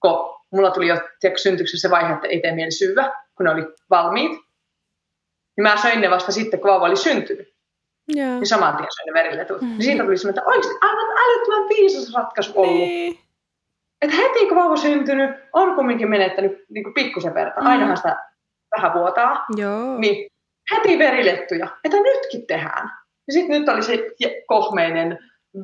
kun 0.00 0.34
mulla 0.52 0.70
tuli 0.70 0.88
jo 0.88 0.96
tiedätkö, 1.20 1.42
syntyksessä 1.42 1.88
se 1.88 1.90
vaihe, 1.90 2.12
että 2.12 2.28
ei 2.28 2.40
tee 2.40 2.54
mieli 2.54 2.70
syödä, 2.70 3.12
kun 3.36 3.44
ne 3.44 3.50
oli 3.50 3.66
valmiit. 3.90 4.32
Niin 5.56 5.62
mä 5.62 5.76
söin 5.76 6.00
ne 6.00 6.10
vasta 6.10 6.32
sitten, 6.32 6.60
kun 6.60 6.70
vauva 6.70 6.86
oli 6.86 6.96
syntynyt. 6.96 7.53
Yeah. 8.16 8.34
Niin 8.34 8.46
saman 8.46 8.76
tien 8.76 8.88
söin 8.96 9.14
veriletut. 9.14 9.60
Mm. 9.60 9.68
Niin 9.68 9.82
siitä 9.82 10.04
tuli 10.04 10.16
semmoinen, 10.16 10.38
että 10.38 10.50
oikeasti 10.50 10.78
aivan 10.80 11.18
älyttömän 11.18 11.68
viisas 11.68 12.14
ratkaisu 12.14 12.52
ollut. 12.56 12.74
Niin. 12.74 13.18
Että 14.02 14.16
heti 14.16 14.46
kun 14.46 14.56
vauva 14.56 14.76
syntynyt, 14.76 15.30
on 15.52 15.74
kumminkin 15.74 16.10
menettänyt 16.10 16.52
niin 16.68 16.94
pikkusen 16.94 17.34
verta. 17.34 17.60
Mm. 17.60 17.66
Ainahan 17.66 17.96
sitä 17.96 18.16
vähän 18.76 18.94
vuotaa. 18.94 19.44
Joo. 19.56 19.98
Niin 19.98 20.30
heti 20.74 20.98
verilettuja, 20.98 21.68
että 21.84 21.96
nytkin 21.96 22.46
tehdään. 22.46 22.90
Ja 23.26 23.32
sitten 23.32 23.60
nyt 23.60 23.68
oli 23.68 23.82
se 23.82 24.10
kohmeinen 24.46 25.18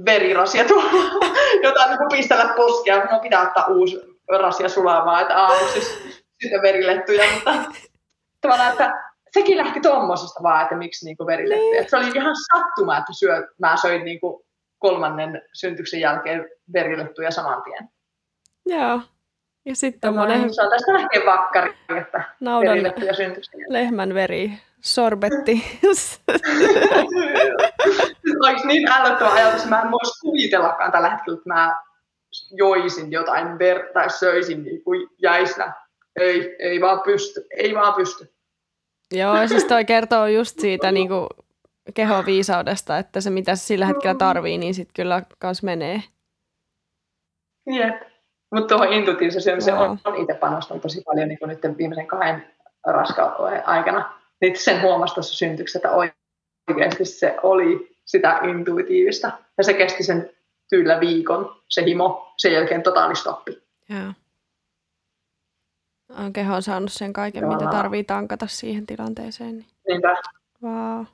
verirasia 0.05 0.65
tuolla, 0.65 0.91
jota 1.65 1.87
niin 1.87 1.99
pistellä 2.11 2.53
poskia. 2.57 3.05
No 3.05 3.19
pitää 3.19 3.43
ottaa 3.43 3.67
uusi 3.67 4.01
rasia 4.39 4.69
sulamaan, 4.69 5.23
että 5.23 5.39
aamuksi 5.39 5.81
sitten 6.43 6.63
verilettuja, 6.63 7.25
mutta 7.35 7.55
tavallaan, 8.41 8.73
että 8.73 9.00
sekin 9.41 9.59
lähti 9.59 9.81
tuommoisesta 9.81 10.43
vaan, 10.43 10.63
että 10.63 10.77
miksi 10.77 11.05
niinku 11.05 11.27
verilettuja. 11.27 11.81
Niin. 11.81 11.91
Se 11.91 11.97
oli 11.97 12.11
ihan 12.15 12.35
sattuma, 12.53 12.99
että 12.99 13.13
syö, 13.13 13.49
mä 13.59 13.77
söin 13.77 14.05
niinku 14.05 14.47
kolmannen 14.79 15.43
syntyksen 15.53 16.01
jälkeen 16.01 16.49
verilettuja 16.73 17.31
saman 17.31 17.63
tien. 17.63 17.89
Joo. 18.67 19.01
Ja 19.65 19.77
sitten 19.77 20.01
tommonen... 20.01 20.55
Se 20.55 20.63
on 20.63 20.71
tästä 20.71 20.93
lähtien 20.93 21.27
vakkari, 21.27 21.75
että 21.99 22.25
Naudan 22.41 22.71
verilettuja 22.71 23.15
syntyksen 23.15 23.61
jälkeen. 23.61 23.73
lehmän 23.73 24.15
veri 24.15 24.53
sorbetti. 24.81 25.53
Olisi 28.47 28.67
niin 28.67 28.93
älyttömän 28.93 29.33
ajatus, 29.33 29.67
mä 29.67 29.81
en 29.81 29.91
voisi 29.91 30.21
kuvitellakaan 30.21 30.93
tällä 30.93 31.11
hetkellä, 31.11 31.37
että 31.39 31.49
mä 31.49 31.83
joisin 32.51 33.13
jotain 33.13 33.47
ver- 33.47 33.93
tai 33.93 34.11
söisin 34.11 34.65
niin 34.65 34.85
kuin 34.85 35.09
jäisnä. 35.23 35.73
Ei, 36.21 36.57
ei 36.59 36.81
vaan 36.81 37.01
pysty, 37.01 37.47
ei 37.57 37.75
vaan 37.75 37.95
pysty. 37.95 38.33
Joo, 39.15 39.49
siis 39.49 39.65
toi 39.65 39.85
kertoo 39.85 40.27
just 40.27 40.59
siitä 40.59 40.93
niin 40.93 41.09
kuin 41.09 41.27
kehoviisaudesta, 41.95 42.99
että 42.99 43.21
se 43.21 43.31
mitä 43.31 43.57
se 43.57 43.65
sillä 43.65 43.87
hetkellä 43.87 44.15
tarvii, 44.15 44.59
niin 44.59 44.75
sitten 44.75 44.95
kyllä 44.95 45.23
kans 45.39 45.63
menee. 45.63 46.03
Jep. 47.71 48.03
Mutta 48.55 48.69
tuohon 48.69 48.93
intuitiiviseen 48.93 49.63
se 49.63 49.73
on, 49.73 49.99
on 50.05 50.17
itse 50.17 50.35
panostanut 50.35 50.83
tosi 50.83 51.03
paljon 51.07 51.29
niin 51.29 51.39
nyt 51.47 51.79
viimeisen 51.79 52.07
kahden 52.07 52.47
raskauden 52.87 53.69
aikana. 53.69 54.21
Niin 54.41 54.59
sen 54.59 54.83
huomasi 54.83 55.15
tuossa 55.15 55.37
syntyksessä, 55.37 55.79
että 55.79 56.13
oikeasti 56.71 57.05
se 57.05 57.37
oli 57.43 57.97
sitä 58.05 58.41
intuitiivista. 58.43 59.33
Ja 59.59 59.65
se 59.65 59.75
kesti 59.75 60.03
sen 60.03 60.31
tyylä 60.71 61.01
viikon, 61.01 61.63
se 61.69 61.85
himo, 61.85 62.35
sen 62.39 62.53
jälkeen 62.53 62.83
totaalistoppi. 62.83 63.63
Joo. 63.89 64.13
Keho 66.33 66.55
on 66.55 66.63
saanut 66.63 66.93
sen 66.93 67.13
kaiken, 67.13 67.43
Joo. 67.43 67.53
mitä 67.53 67.67
tarvii 67.67 68.05
tankata 68.05 68.47
siihen 68.49 68.87
tilanteeseen. 68.87 69.51
Niin. 69.51 69.67
Niinpä. 69.89 70.17
Wow. 70.63 71.05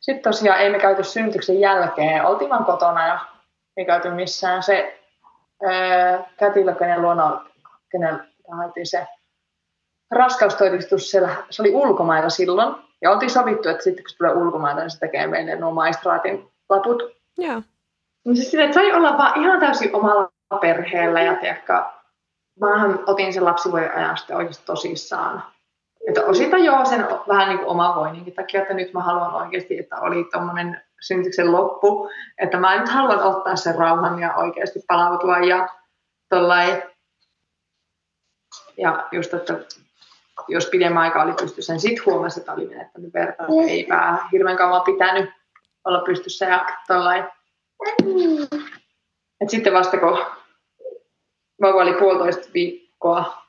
Sitten 0.00 0.22
tosiaan 0.32 0.60
ei 0.60 0.70
me 0.70 0.78
käyty 0.78 1.04
synnytyksen 1.04 1.60
jälkeen. 1.60 2.26
Oltiin 2.26 2.50
vaan 2.50 2.64
kotona 2.64 3.06
ja 3.06 3.20
ei 3.76 3.84
käyty 3.84 4.10
missään. 4.10 4.62
Se 4.62 5.00
ää, 5.64 6.24
kätilö, 6.38 6.74
kenen 6.74 7.02
luona, 7.02 7.44
kenen 7.90 8.20
se 8.84 9.06
raskaustodistus, 10.10 11.10
siellä, 11.10 11.36
se 11.50 11.62
oli 11.62 11.70
ulkomailla 11.74 12.30
silloin. 12.30 12.74
Ja 13.02 13.10
oltiin 13.10 13.30
sovittu, 13.30 13.68
että 13.68 13.84
sitten 13.84 14.04
kun 14.04 14.10
se 14.10 14.16
tulee 14.16 14.32
ulkomailta, 14.32 14.80
niin 14.80 14.90
se 14.90 14.98
tekee 14.98 15.26
meille 15.26 15.56
nuo 15.56 15.70
maistraatin 15.70 16.48
laput. 16.68 17.02
Joo. 17.38 17.62
Niin 18.24 18.36
siis 18.36 18.54
että 18.54 18.74
sai 18.74 18.92
olla 18.92 19.18
vaan 19.18 19.40
ihan 19.40 19.60
täysin 19.60 19.96
omalla 19.96 20.32
perheellä 20.60 21.22
ja 21.22 21.36
tiedätkö, 21.36 21.82
mä 22.60 22.98
otin 23.06 23.32
sen 23.32 23.44
lapsivuoden 23.44 23.96
ajan 23.96 24.18
sitten 24.18 24.36
oikeasti 24.36 24.66
tosissaan. 24.66 25.44
Että 26.08 26.22
osita 26.24 26.56
joo 26.56 26.84
sen 26.84 27.08
vähän 27.28 27.48
niin 27.48 27.58
kuin 27.58 27.68
oma 27.68 27.94
voininkin 27.94 28.34
takia, 28.34 28.62
että 28.62 28.74
nyt 28.74 28.92
mä 28.92 29.00
haluan 29.00 29.34
oikeasti, 29.34 29.78
että 29.78 30.00
oli 30.00 30.28
tuommoinen 30.32 30.82
synnytyksen 31.00 31.52
loppu, 31.52 32.10
että 32.38 32.58
mä 32.58 32.80
nyt 32.80 32.88
haluan 32.88 33.22
ottaa 33.22 33.56
sen 33.56 33.74
rauhan 33.74 34.18
ja 34.18 34.34
oikeasti 34.34 34.80
palautua 34.86 35.38
ja 35.38 35.68
tollai. 36.28 36.82
Ja 38.76 39.08
just, 39.12 39.34
että 39.34 39.58
jos 40.48 40.66
pidemmän 40.66 41.02
aikaa 41.02 41.22
oli 41.22 41.32
pystyssä, 41.32 41.72
niin 41.72 41.80
sitten 41.80 42.04
huomasi, 42.06 42.40
että 42.40 42.52
oli 42.52 42.66
menettänyt 42.66 43.14
verta, 43.14 43.42
että 43.42 43.70
ei 43.70 43.84
pää 43.84 44.28
hirveän 44.32 44.56
kauan 44.56 44.82
pitänyt 44.82 45.30
olla 45.84 46.00
pystyssä 46.00 46.44
ja 46.44 46.66
tollai. 46.86 47.24
Et 49.40 49.50
sitten 49.50 49.72
vasta 49.72 49.96
kun 49.98 50.18
vauva 51.60 51.82
oli 51.82 51.92
puolitoista 51.92 52.48
viikkoa, 52.54 53.42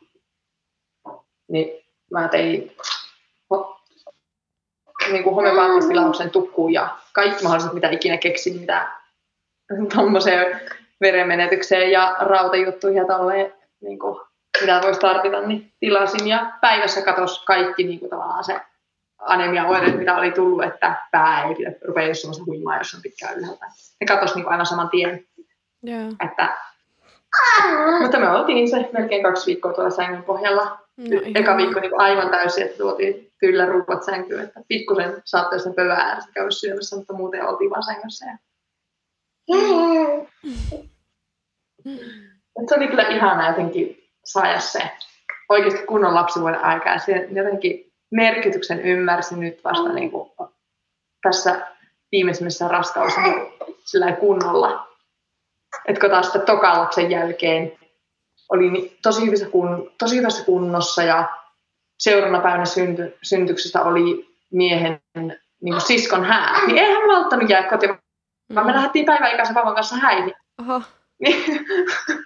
niin 1.47 1.83
mä 2.11 2.27
tein 2.27 2.77
ho, 3.49 3.81
niin 5.11 5.23
kuin 5.23 5.35
homeopaattistilauksen 5.35 6.29
tukkuun 6.29 6.73
ja 6.73 6.97
kaikki 7.13 7.43
mahdolliset, 7.43 7.73
mitä 7.73 7.89
ikinä 7.89 8.17
keksin, 8.17 8.59
mitä 8.59 8.91
tuommoiseen 9.93 10.61
verenmenetykseen 11.01 11.91
ja 11.91 12.15
rautajuttuihin 12.19 12.97
ja 12.97 13.07
tolleen, 13.07 13.53
niin 13.81 13.99
kuin, 13.99 14.19
mitä 14.61 14.81
voisi 14.83 14.99
tarvita, 14.99 15.41
niin 15.41 15.73
tilasin. 15.79 16.27
Ja 16.27 16.51
päivässä 16.61 17.01
katosi 17.01 17.45
kaikki 17.45 17.83
niin 17.83 17.99
kuin 17.99 18.09
tavallaan 18.09 18.43
se 18.43 18.61
anemia 19.19 19.65
oireet, 19.65 19.97
mitä 19.97 20.15
oli 20.15 20.31
tullut, 20.31 20.63
että 20.63 20.95
pää 21.11 21.43
ei 21.43 21.55
rupea 21.87 22.07
jos 22.07 22.21
semmoista 22.21 22.43
huimaa, 22.45 22.77
jos 22.77 22.93
on 22.93 23.01
pitkään 23.01 23.37
ylhäältä. 23.37 23.65
Ne 23.99 24.07
katosi 24.07 24.35
niin 24.35 24.47
aina 24.47 24.65
saman 24.65 24.89
tien. 24.89 25.27
Yeah. 25.87 26.07
Että, 26.25 26.57
mutta 28.01 28.19
me 28.19 28.29
oltiin 28.29 28.69
se 28.69 28.89
melkein 28.93 29.23
kaksi 29.23 29.45
viikkoa 29.45 29.73
tuolla 29.73 29.89
sängyn 29.89 30.23
pohjalla. 30.23 30.77
No, 30.97 31.21
Eka 31.35 31.57
viikko 31.57 31.79
niin 31.79 31.99
aivan 31.99 32.29
täysin, 32.29 32.63
että 32.63 32.77
tuotiin 32.77 33.31
kyllä 33.37 33.65
ruuat 33.65 34.03
sänkyyn, 34.03 34.43
että 34.43 34.61
pikkusen 34.67 35.21
saattoi 35.25 35.59
sen 35.59 35.73
pöydän 35.73 35.97
äärestä 35.97 36.31
käydä 36.33 36.51
syömässä, 36.51 36.95
mutta 36.95 37.13
muuten 37.13 37.47
oltiin 37.47 37.69
vaan 37.69 37.83
sängyssä. 37.83 38.25
Ja... 38.25 38.37
Et 42.61 42.69
se 42.69 42.75
oli 42.75 42.87
kyllä 42.87 43.07
ihanaa 43.07 43.49
jotenkin 43.49 44.03
saada 44.25 44.59
se 44.59 44.79
oikeasti 45.49 45.85
kunnon 45.85 46.15
lapsivuoden 46.15 46.63
aikaa. 46.63 46.99
Se 46.99 47.27
jotenkin 47.31 47.91
merkityksen 48.11 48.81
ymmärsin 48.81 49.39
nyt 49.39 49.63
vasta 49.63 49.93
niin 49.93 50.11
kuin 50.11 50.31
tässä 51.23 51.67
viimeisimmässä 52.11 52.67
raskaus 52.67 53.13
niin 53.17 54.15
kunnolla. 54.19 54.82
Että 55.85 56.09
taas 56.09 56.25
sitten 56.25 56.41
tokan 56.41 56.79
lapsen 56.79 57.11
jälkeen 57.11 57.71
oli 58.49 58.97
tosi 59.01 59.25
hyvässä, 59.25 59.45
kun, 59.49 59.91
tosi 59.99 60.17
hyvässä 60.17 60.45
kunnossa 60.45 61.03
ja 61.03 61.29
seuraavana 61.99 62.43
päivänä 62.43 62.65
synty, 62.65 63.17
syntyksestä 63.23 63.81
oli 63.81 64.35
miehen 64.51 65.01
niin 65.61 65.73
kuin 65.73 65.81
siskon 65.81 66.23
hää. 66.25 66.65
Niin 66.67 66.77
eihän 66.77 66.95
hän 66.95 67.07
malttanut 67.07 67.49
jäädä 67.49 67.69
kotiin, 67.69 67.97
vaan 68.55 68.65
me 68.65 68.71
mm. 68.71 68.75
lähdettiin 68.75 69.05
päiväikäisen 69.05 69.55
vauvan 69.55 69.75
kanssa 69.75 69.95
häihin. 69.95 70.33
Oho. 70.61 70.81
Niin, 71.19 71.65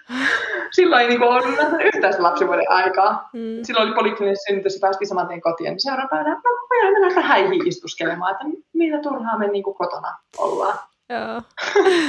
silloin 0.76 1.02
ei 1.02 1.08
niin 1.08 1.20
kuin 1.20 1.30
ollut 1.30 1.58
yhtään 1.84 2.12
se 2.12 2.20
lapsivuoden 2.20 2.70
aikaa. 2.70 3.28
Mm. 3.32 3.62
Silloin 3.62 3.88
oli 3.88 3.94
poliittinen 3.94 4.36
synnytys 4.46 4.74
ja 4.74 4.78
päästiin 4.80 5.08
saman 5.08 5.28
tien 5.28 5.40
kotiin. 5.40 5.70
Niin 5.70 5.80
seuraavana 5.80 6.08
päivänä, 6.08 6.90
no 6.90 6.92
mennä 6.92 7.08
sitä 7.08 7.20
häihin 7.20 7.68
istuskelemaan, 7.68 8.32
että 8.32 8.44
mitä 8.72 8.98
turhaa 9.02 9.38
me 9.38 9.48
niin 9.48 9.64
kuin 9.64 9.76
kotona 9.76 10.16
ollaan. 10.38 10.78
Joo. 11.08 11.42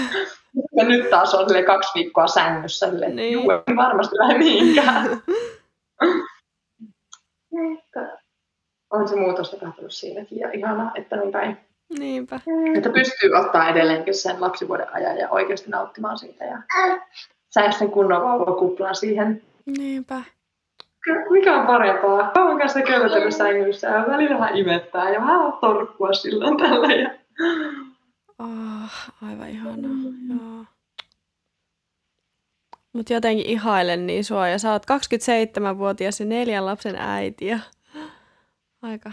ja 0.77 0.85
nyt 0.85 1.09
taas 1.09 1.35
on 1.35 1.47
kaksi 1.65 1.91
viikkoa 1.95 2.27
sängyssä. 2.27 2.89
Silleen, 2.89 3.15
niin. 3.15 3.33
Juu, 3.33 3.51
ei 3.51 3.75
varmasti 3.75 4.17
lähde 4.17 4.37
mihinkään. 4.37 5.09
on 8.89 9.07
se 9.07 9.15
muutos 9.15 9.51
tapahtunut 9.51 9.93
siinäkin 9.93 10.39
ja 10.39 10.51
ihana, 10.51 10.91
että 10.95 11.15
niin 11.15 11.31
päin. 11.31 11.57
Niinpä. 11.99 12.39
Että 12.75 12.89
pystyy 12.89 13.33
ottaa 13.33 13.69
edelleenkin 13.69 14.13
sen 14.13 14.41
lapsivuoden 14.41 14.93
ajan 14.93 15.17
ja 15.17 15.29
oikeasti 15.29 15.69
nauttimaan 15.69 16.17
siitä 16.17 16.45
ja 16.45 16.57
saada 17.49 17.71
sen 17.71 17.91
kunnon 17.91 18.23
vauvakuplan 18.23 18.95
siihen. 18.95 19.41
Niinpä. 19.77 20.23
Mikä 21.29 21.55
on 21.55 21.67
parempaa? 21.67 22.31
Vauvan 22.35 22.57
kanssa 22.57 22.81
köllötellä 22.81 23.31
sängyssä 23.31 23.87
ja 23.87 24.05
välillä 24.07 24.39
vähän 24.39 24.57
imettää 24.57 25.09
ja 25.09 25.21
vähän 25.21 25.53
torkkua 25.61 26.13
silloin 26.13 26.57
tällä. 26.57 26.93
Ja... 26.93 27.09
Oh, 28.39 28.91
aivan 29.21 29.49
ihanaa, 29.49 29.91
joo. 30.29 30.65
Mutta 32.93 33.13
jotenkin 33.13 33.45
ihailen 33.45 34.07
niin 34.07 34.23
sua. 34.23 34.47
Ja 34.47 34.59
sä 34.59 34.71
oot 34.71 34.85
27-vuotias 34.85 36.19
ja 36.19 36.25
neljän 36.25 36.65
lapsen 36.65 36.95
äiti. 36.95 37.45
Ja 37.45 37.59
aika, 38.81 39.11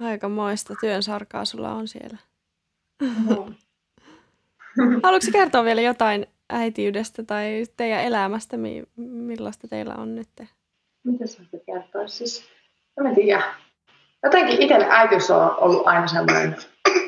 aika 0.00 0.28
moista 0.28 0.74
työn 0.80 1.02
sarkaa 1.02 1.44
sulla 1.44 1.74
on 1.74 1.88
siellä. 1.88 2.18
Mm. 3.02 3.54
Haluatko 5.02 5.30
kertoa 5.32 5.64
vielä 5.64 5.80
jotain 5.80 6.26
äitiydestä 6.50 7.22
tai 7.22 7.64
teidän 7.76 8.04
elämästä, 8.04 8.56
millaista 8.96 9.68
teillä 9.68 9.94
on 9.94 10.14
nyt? 10.14 10.28
Mitä 11.04 11.26
sä 11.26 11.42
kertoa? 11.66 12.08
Siis, 12.08 12.44
en 13.06 13.14
tiedä. 13.14 13.42
Jotenkin 14.22 14.62
itselle 14.62 14.86
äitiys 14.90 15.30
on 15.30 15.56
ollut 15.56 15.86
aina 15.86 16.06
semmoinen, 16.06 16.56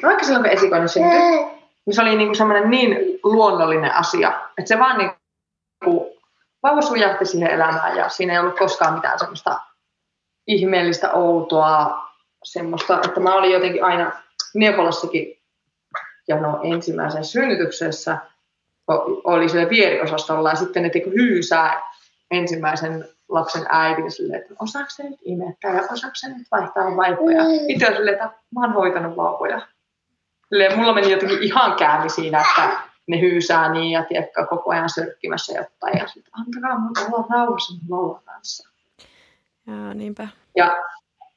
vaikka 0.02 0.24
silloin 0.24 0.44
kun 0.44 0.52
esikoinen 0.52 0.88
syntyi, 0.88 1.55
niin 1.86 1.94
se 1.94 2.02
oli 2.02 2.16
niinku 2.16 2.34
semmoinen 2.34 2.70
niin 2.70 3.20
luonnollinen 3.22 3.94
asia, 3.94 4.40
että 4.58 4.68
se 4.68 4.78
vaan 4.78 4.98
niinku, 4.98 6.16
vauva 6.62 6.82
sujahti 6.82 7.24
siihen 7.24 7.50
elämään 7.50 7.96
ja 7.96 8.08
siinä 8.08 8.32
ei 8.32 8.38
ollut 8.38 8.58
koskaan 8.58 8.94
mitään 8.94 9.18
semmoista 9.18 9.60
ihmeellistä, 10.46 11.12
outoa, 11.12 12.06
semmoista, 12.44 13.00
että 13.04 13.20
mä 13.20 13.34
olin 13.34 13.52
jotenkin 13.52 13.84
aina 13.84 14.12
neuvolassakin 14.54 15.38
ja 16.28 16.40
no 16.40 16.60
ensimmäisen 16.62 17.24
synnytyksessä 17.24 18.18
oli 19.24 19.48
siellä 19.48 19.70
vieriosastolla 19.70 20.50
ja 20.50 20.56
sitten 20.56 20.82
ne 20.82 20.90
teki 20.90 21.10
hyysää 21.10 21.82
ensimmäisen 22.30 23.08
lapsen 23.28 23.66
äidin 23.68 24.10
silleen, 24.10 24.42
että 24.42 24.54
osaako 24.62 24.90
se 24.90 25.02
nyt 25.02 25.20
imettää 25.24 25.74
ja 25.74 25.82
osaako 25.82 26.14
se 26.14 26.28
nyt 26.28 26.46
vaihtaa 26.50 26.96
vaipoja. 26.96 27.42
Itse 27.68 27.88
on 27.88 27.96
silleen, 27.96 28.14
että 28.14 28.30
mä 28.54 28.60
oon 28.60 28.72
hoitanut 28.72 29.16
vauvoja. 29.16 29.60
Silleen, 30.48 30.78
mulla 30.78 30.94
meni 30.94 31.10
jotenkin 31.10 31.42
ihan 31.42 31.74
käämi 31.74 32.10
siinä, 32.10 32.40
että 32.40 32.80
ne 33.06 33.20
hyysää 33.20 33.72
niin 33.72 33.90
ja 33.90 34.04
tiedätkö, 34.04 34.46
koko 34.46 34.70
ajan 34.70 34.90
sörkkimässä 34.90 35.52
jotain. 35.52 35.98
Ja 35.98 36.06
sitten 36.06 36.32
antakaa 36.32 36.78
mun 36.78 36.92
olla 37.12 37.26
rauhassa 37.30 37.74
mun 37.74 37.98
vauvan 37.98 38.22
kanssa. 38.24 38.68
Joo, 39.66 39.92
niinpä. 39.94 40.28
Ja 40.56 40.76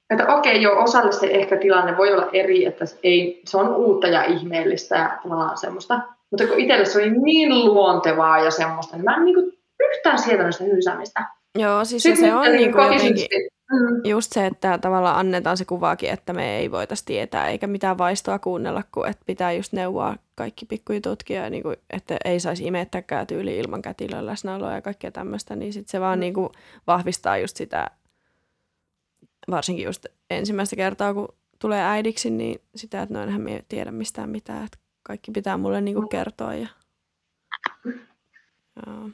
että 0.09 0.27
okei, 0.27 0.61
joo, 0.61 0.83
osalle 0.83 1.11
se 1.11 1.27
ehkä 1.27 1.57
tilanne 1.57 1.97
voi 1.97 2.13
olla 2.13 2.29
eri, 2.33 2.65
että 2.65 2.85
ei, 3.03 3.41
se 3.45 3.57
on 3.57 3.75
uutta 3.75 4.07
ja 4.07 4.23
ihmeellistä 4.23 4.95
ja 4.95 5.19
tavallaan 5.23 5.57
semmoista. 5.57 5.99
Mutta 6.31 6.47
kun 6.47 6.59
itselle 6.59 6.85
se 6.85 6.99
oli 6.99 7.11
niin 7.11 7.65
luontevaa 7.65 8.39
ja 8.39 8.51
semmoista, 8.51 8.95
niin 8.95 9.05
mä 9.05 9.15
en 9.15 9.25
niinku 9.25 9.51
yhtään 9.79 10.19
sietänyt 10.19 10.55
sitä 10.55 10.69
hyysäämistä. 10.69 11.25
Joo, 11.55 11.85
siis 11.85 12.03
se, 12.03 12.15
se 12.15 12.33
on 12.33 12.51
niin 12.51 12.71
kuin 12.71 12.93
jotenkin 12.93 13.27
mm. 13.71 14.01
just 14.05 14.33
se, 14.33 14.45
että 14.45 14.77
tavallaan 14.77 15.15
annetaan 15.15 15.57
se 15.57 15.65
kuvaakin, 15.65 16.09
että 16.09 16.33
me 16.33 16.57
ei 16.57 16.71
voitaisi 16.71 17.05
tietää 17.05 17.47
eikä 17.47 17.67
mitään 17.67 17.97
vaistoa 17.97 18.39
kuunnella, 18.39 18.83
kun 18.91 19.07
että 19.07 19.23
pitää 19.25 19.51
just 19.51 19.73
neuvoa 19.73 20.15
kaikki 20.35 20.65
pikkujututkin 20.65 21.37
ja 21.37 21.49
niin 21.49 21.63
kuin, 21.63 21.77
että 21.89 22.17
ei 22.25 22.39
saisi 22.39 22.65
imettäkään 22.65 23.27
tyyli 23.27 23.57
ilman 23.57 23.81
kätilön 23.81 24.25
läsnäoloa 24.25 24.73
ja 24.73 24.81
kaikkea 24.81 25.11
tämmöistä, 25.11 25.55
niin 25.55 25.73
sitten 25.73 25.91
se 25.91 25.99
vaan 25.99 26.17
mm. 26.17 26.19
niin 26.19 26.33
kuin 26.33 26.49
vahvistaa 26.87 27.37
just 27.37 27.57
sitä, 27.57 27.91
varsinkin 29.51 29.85
just 29.85 30.05
ensimmäistä 30.29 30.75
kertaa, 30.75 31.13
kun 31.13 31.27
tulee 31.59 31.81
äidiksi, 31.81 32.29
niin 32.29 32.61
sitä, 32.75 33.01
että 33.01 33.13
noinhan 33.15 33.41
me 33.41 33.53
ei 33.53 33.63
tiedä 33.69 33.91
mistään 33.91 34.29
mitään, 34.29 34.65
että 34.65 34.77
kaikki 35.03 35.31
pitää 35.31 35.57
mulle 35.57 35.81
niin 35.81 35.95
kuin 35.95 36.05
mm. 36.05 36.09
kertoa 36.09 36.53
ja, 36.53 36.67
ja 38.75 39.09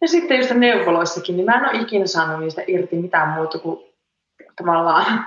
ja 0.00 0.08
sitten 0.08 0.36
just 0.36 0.50
neuvoloissakin, 0.50 1.36
niin 1.36 1.46
mä 1.46 1.54
en 1.54 1.68
ole 1.68 1.82
ikinä 1.82 2.06
saanut 2.06 2.40
niistä 2.40 2.62
irti 2.66 2.96
mitään 2.96 3.28
muuta 3.28 3.58
kuin 3.58 3.94
tavallaan 4.56 5.26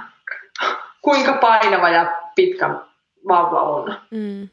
kuinka 1.01 1.33
painava 1.33 1.89
ja 1.89 2.21
pitkä 2.35 2.69
vauva 3.27 3.61
on. 3.61 3.95
Mm. 4.11 4.49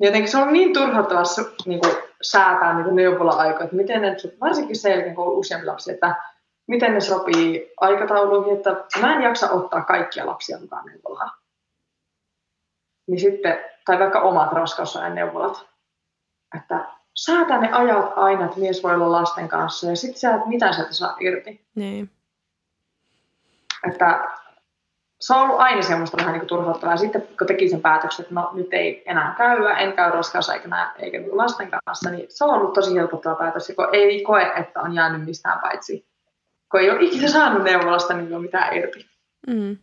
Jotenkin 0.00 0.30
se 0.30 0.38
on 0.38 0.52
niin 0.52 0.72
turhauttavaa 0.72 1.22
niin 1.66 1.80
kuin, 1.80 1.92
säätää 2.22 2.76
niitä 2.76 2.90
neuvola-aikoja, 2.90 3.64
että 3.64 3.76
miten 3.76 4.02
ne, 4.02 4.16
varsinkin 4.40 4.76
se 4.76 4.90
jälkeen, 4.90 5.14
kun 5.14 5.26
on 5.26 5.32
useampi 5.32 5.66
lapsi, 5.66 5.92
että 5.92 6.14
miten 6.66 6.94
ne 6.94 7.00
sopii 7.00 7.72
aikatauluihin, 7.80 8.56
että 8.56 8.76
mä 9.00 9.14
en 9.14 9.22
jaksa 9.22 9.50
ottaa 9.50 9.80
kaikkia 9.84 10.26
lapsia 10.26 10.58
mukaan 10.60 10.86
neuvolaan. 10.86 11.30
Niin 13.06 13.20
sitten, 13.20 13.64
tai 13.86 13.98
vaikka 13.98 14.20
omat 14.20 14.52
raskausajan 14.52 15.14
neuvolat, 15.14 15.66
että 16.58 16.84
säätä 17.14 17.58
ne 17.58 17.72
ajat 17.72 18.12
aina, 18.16 18.44
että 18.44 18.60
mies 18.60 18.82
voi 18.82 18.94
olla 18.94 19.12
lasten 19.12 19.48
kanssa, 19.48 19.90
ja 19.90 19.96
sitten 19.96 20.20
sä 20.20 20.34
et 20.34 20.46
mitään 20.46 20.74
sieltä 20.74 20.92
saa 20.92 21.16
irti. 21.20 21.66
Niin. 21.74 22.10
Että 23.88 24.28
se 25.20 25.34
on 25.34 25.40
ollut 25.40 25.60
aina 25.60 25.82
semmoista 25.82 26.16
vähän 26.16 26.32
niin 26.32 26.46
turhauttavaa. 26.46 26.96
Sitten 26.96 27.22
kun 27.38 27.46
teki 27.46 27.68
sen 27.68 27.80
päätöksen, 27.80 28.22
että 28.22 28.34
no 28.34 28.50
nyt 28.52 28.72
ei 28.72 29.02
enää 29.06 29.34
käyä, 29.38 29.78
en 29.78 29.92
käy 29.92 30.10
raskaus 30.10 30.48
eikä, 30.48 30.68
nää, 30.68 30.92
eikä 30.98 31.18
niin 31.18 31.36
lasten 31.36 31.70
kanssa, 31.84 32.10
niin 32.10 32.26
se 32.28 32.44
on 32.44 32.50
ollut 32.50 32.72
tosi 32.72 32.94
helpottava 32.94 33.34
päätös, 33.34 33.72
kun 33.76 33.88
ei 33.92 34.22
koe, 34.22 34.52
että 34.56 34.80
on 34.80 34.94
jäänyt 34.94 35.24
mistään 35.24 35.60
paitsi. 35.60 36.06
Kun 36.70 36.80
ei 36.80 36.90
ole 36.90 37.00
ikinä 37.00 37.28
saanut 37.28 37.62
neuvolasta 37.62 38.14
niin 38.14 38.40
mitään 38.40 38.76
irti. 38.76 39.06
Mm. 39.46 39.76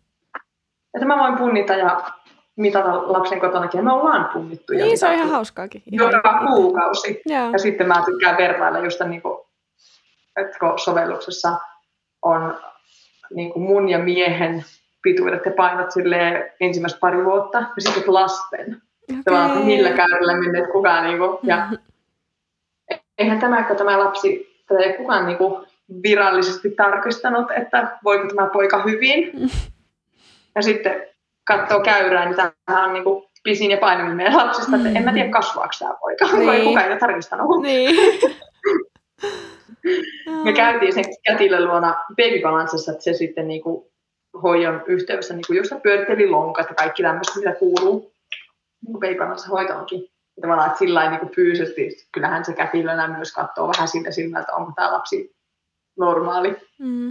Että 0.94 1.06
mä 1.06 1.18
voin 1.18 1.38
punnita 1.38 1.74
ja 1.74 2.12
mitata 2.57 3.14
lapsen 3.14 3.40
kotonakin, 3.40 3.78
ja 3.80 3.84
me 3.84 3.94
ollaan 3.94 4.30
punnittu. 4.34 4.73
Niin, 4.73 4.98
se 4.98 5.07
on 5.07 5.14
ihan 5.14 5.30
hauskaakin. 5.30 5.84
Ihan 5.91 6.11
joka 6.11 6.30
ihan 6.30 6.48
kuukausi. 6.48 7.22
Joo. 7.26 7.52
Ja 7.52 7.60
sitten 7.60 7.88
mä 7.88 8.03
tykkään 8.06 8.38
vertailla 8.38 8.80
just 8.80 9.02
niin 9.02 9.22
kuin, 9.22 9.40
että 10.36 10.60
kun 10.60 10.80
sovelluksessa 10.80 11.57
on 12.22 12.60
niin 13.34 13.53
kuin 13.53 13.64
mun 13.64 13.90
ja 13.90 13.99
miehen 13.99 14.65
pituudet 15.02 15.45
ja 15.45 15.52
painot 15.52 15.91
sille 15.91 16.53
ensimmäistä 16.60 16.99
pari 16.99 17.26
vuotta, 17.26 17.57
ja 17.57 17.82
sitten 17.82 18.14
lasten. 18.14 18.82
Okay. 19.11 19.23
Tavallaan, 19.23 19.52
että 19.52 19.65
millä 19.65 19.90
käydellä 19.90 20.34
menneet 20.34 20.72
kukaan. 20.72 21.03
Niin 21.03 21.18
kuin, 21.18 21.38
ja 21.44 21.68
eihän 23.18 23.40
tämä, 23.40 23.64
kun 23.64 23.78
tämä 23.78 23.99
lapsi, 23.99 24.57
tätä 24.68 24.82
ei 24.82 24.94
kukaan 24.94 25.26
niin 25.26 25.38
kuin, 25.38 25.68
virallisesti 26.03 26.72
tarkistanut, 26.72 27.52
että 27.52 27.98
voiko 28.03 28.28
tämä 28.36 28.49
poika 28.49 28.84
hyvin. 28.84 29.32
Ja 30.56 30.61
sitten 30.61 31.07
katsoo 31.44 31.80
käyrää, 31.80 32.26
niin 32.26 32.36
tämä 32.66 32.86
on 32.86 32.94
niin 32.94 33.04
kuin, 33.04 33.24
pisin 33.44 33.72
ja 33.72 33.78
painaminen 33.78 34.18
meidän 34.18 34.38
lapsista, 34.38 34.76
että 34.76 34.90
en 34.90 35.04
mä 35.04 35.14
tiedä 35.14 35.30
kasvaako 35.30 35.72
tämä 35.80 35.94
poika, 36.02 36.26
niin. 36.26 36.50
ei 36.50 36.66
kukaan 36.66 36.86
ei 36.86 36.92
ole 36.92 37.00
tarkistanut. 37.00 37.62
Niin. 37.62 37.96
Me 40.44 40.54
käytiin 40.54 40.94
sen 40.94 41.04
kätilön 41.26 41.68
luona 41.68 42.04
babybalanssissa, 42.10 42.92
että 42.92 43.04
se 43.04 43.14
sitten 43.14 43.48
niin 43.48 43.62
kuin, 43.62 43.92
hoidon 44.44 44.84
yhteydessä, 44.88 45.34
niin 45.34 45.44
kuin 45.48 45.58
just 45.58 45.72
pyöritteli 45.84 46.30
lonkat 46.30 46.70
ja 46.70 46.76
kaikki 46.76 47.04
tämmöistä, 47.04 47.40
mitä 47.40 47.56
kuuluu 47.56 48.14
niin 48.88 49.00
babybalanssa 49.00 49.50
hoitoonkin. 49.50 50.02
Ja 50.02 50.42
tavallaan, 50.42 50.68
että 50.68 50.80
sillä 50.80 51.10
niin 51.10 51.20
kuin 51.20 51.36
fyysisesti, 51.36 52.08
kyllähän 52.12 52.46
se 52.46 52.54
kätilönä 52.54 53.08
myös 53.08 53.34
katsoo 53.34 53.68
vähän 53.68 53.88
siltä 53.88 54.12
silmältä, 54.12 54.56
onko 54.56 54.72
tämä 54.76 54.94
lapsi 54.94 55.36
normaali. 55.98 56.56
Mm. 56.80 57.10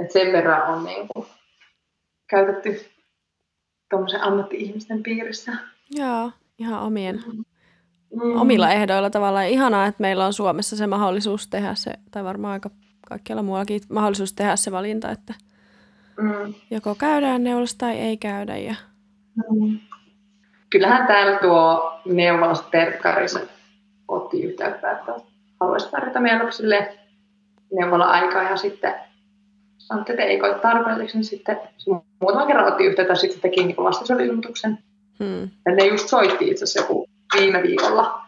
Et 0.00 0.10
sen 0.10 0.32
verran 0.32 0.74
on 0.74 0.84
niin 0.84 1.08
kuin, 1.08 1.26
käytetty 2.30 2.93
tuommoisen 3.94 4.22
ammatti-ihmisten 4.22 5.02
piirissä. 5.02 5.52
Joo, 5.90 6.30
ihan 6.58 6.82
omien, 6.82 7.22
Mm. 8.22 8.40
omilla 8.40 8.70
ehdoilla 8.70 9.10
tavallaan. 9.10 9.46
Ihanaa, 9.48 9.86
että 9.86 10.00
meillä 10.00 10.26
on 10.26 10.32
Suomessa 10.32 10.76
se 10.76 10.86
mahdollisuus 10.86 11.48
tehdä 11.48 11.74
se, 11.74 11.92
tai 12.10 12.24
varmaan 12.24 12.52
aika 12.52 12.70
kaikkialla 13.08 13.42
muuallakin 13.42 13.80
mahdollisuus 13.88 14.32
tehdä 14.32 14.56
se 14.56 14.72
valinta, 14.72 15.10
että 15.10 15.34
Mm. 16.16 16.54
joko 16.70 16.94
käydään 16.94 17.44
neulassa 17.44 17.78
tai 17.78 17.98
ei 17.98 18.16
käydä. 18.16 18.56
Ja... 18.56 18.74
Mm. 19.50 19.78
Kyllähän 20.70 21.06
täällä 21.06 21.38
tuo 21.38 21.92
neuvolasta 22.04 22.70
terkkarisen 22.70 23.48
otti 24.08 24.42
yhteyttä, 24.42 24.90
että 24.92 25.14
haluaisi 25.60 25.90
tarjota 25.90 26.20
meidän 26.20 26.42
lapsille 26.42 26.98
neuvola-aikaa 27.72 28.42
ja 28.42 28.56
sitten 28.56 28.94
sanottiin, 29.84 30.14
että 30.14 30.30
ei 30.30 30.38
koe 30.38 30.54
tarpeelliseksi, 30.54 31.16
niin 31.16 31.24
sitten 31.24 31.60
muutaman 32.20 32.46
kerran 32.46 32.68
otti 32.68 32.84
yhteyttä 32.84 33.12
ja 33.12 33.16
sitten 33.16 33.40
teki 33.40 33.64
niin 33.64 33.76
lastensuojelilmoituksen. 33.78 34.78
Hmm. 35.18 35.50
Ja 35.66 35.74
ne 35.74 35.86
just 35.86 36.08
soitti 36.08 36.48
itse 36.48 36.64
asiassa 36.64 36.80
joku 36.80 37.06
viime 37.40 37.62
viikolla 37.62 38.20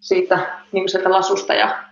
siitä 0.00 0.36
niin 0.72 0.82
kuin 0.82 0.88
sieltä 0.88 1.10
lasusta 1.10 1.54
ja 1.54 1.84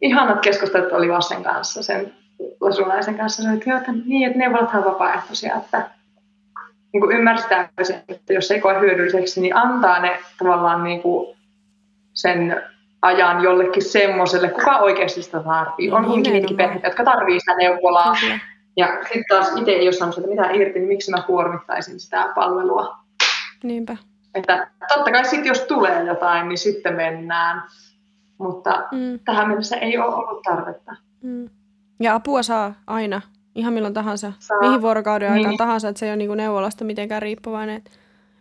ihanat 0.00 0.40
keskustelut 0.40 0.92
oli 0.92 1.08
vasten 1.08 1.42
kanssa, 1.42 1.82
sen 1.82 2.14
lasunaisen 2.60 3.16
kanssa. 3.16 3.42
Oli, 3.42 3.58
että, 3.58 3.76
että 3.76 3.92
niin, 4.06 4.26
että 4.26 4.38
neuvolathan 4.38 4.84
vapaaehtoisia, 4.84 5.56
että 5.56 5.90
niin 6.92 7.00
kuin 7.00 7.16
ymmärtää 7.16 7.68
sen, 7.82 8.02
että 8.08 8.32
jos 8.32 8.50
ei 8.50 8.60
koe 8.60 8.80
hyödylliseksi, 8.80 9.40
niin 9.40 9.56
antaa 9.56 10.00
ne 10.00 10.18
tavallaan 10.38 10.84
niin 10.84 11.02
kuin 11.02 11.36
sen 12.14 12.62
ajan 13.02 13.42
jollekin 13.42 13.82
semmoiselle, 13.84 14.48
kuka 14.48 14.76
oikeasti 14.78 15.22
sitä 15.22 15.40
tarvii. 15.42 15.90
On 15.90 16.06
hyvinkin 16.08 16.32
niitäkin 16.32 16.56
perheitä, 16.56 16.86
jotka 16.86 17.04
tarvii 17.04 17.40
sitä 17.40 17.56
neuvolaa. 17.56 18.14
Kyllä. 18.20 18.38
Ja 18.76 18.86
sitten 19.02 19.24
taas 19.28 19.52
itse 19.56 19.70
ei 19.70 19.86
ole 19.86 19.92
saanut 19.92 20.14
sitä 20.14 20.28
mitään 20.28 20.54
irti, 20.54 20.78
niin 20.78 20.88
miksi 20.88 21.10
mä 21.10 21.22
kuormittaisin 21.26 22.00
sitä 22.00 22.32
palvelua. 22.34 22.96
Niinpä. 23.62 23.96
Että 24.34 24.68
totta 24.94 25.12
kai 25.12 25.24
sitten 25.24 25.48
jos 25.48 25.60
tulee 25.60 26.02
jotain, 26.04 26.48
niin 26.48 26.58
sitten 26.58 26.94
mennään. 26.96 27.62
Mutta 28.38 28.88
Mm. 28.92 29.18
tähän 29.24 29.48
mennessä 29.48 29.76
ei 29.76 29.98
ole 29.98 30.14
ollut 30.14 30.42
tarvetta. 30.42 30.96
Mm. 31.22 31.48
Ja 32.00 32.14
apua 32.14 32.42
saa 32.42 32.74
aina, 32.86 33.20
ihan 33.54 33.72
milloin 33.72 33.94
tahansa, 33.94 34.32
Saa. 34.38 34.58
mihin 34.60 34.82
vuorokauden 34.82 35.32
aikaan 35.32 35.48
Niin. 35.50 35.58
tahansa, 35.58 35.88
että 35.88 35.98
se 35.98 36.06
ei 36.06 36.10
ole 36.10 36.16
niinku 36.16 36.34
neuvolasta 36.34 36.84
mitenkään 36.84 37.22
riippuvainen. 37.22 37.76
Et 37.76 37.90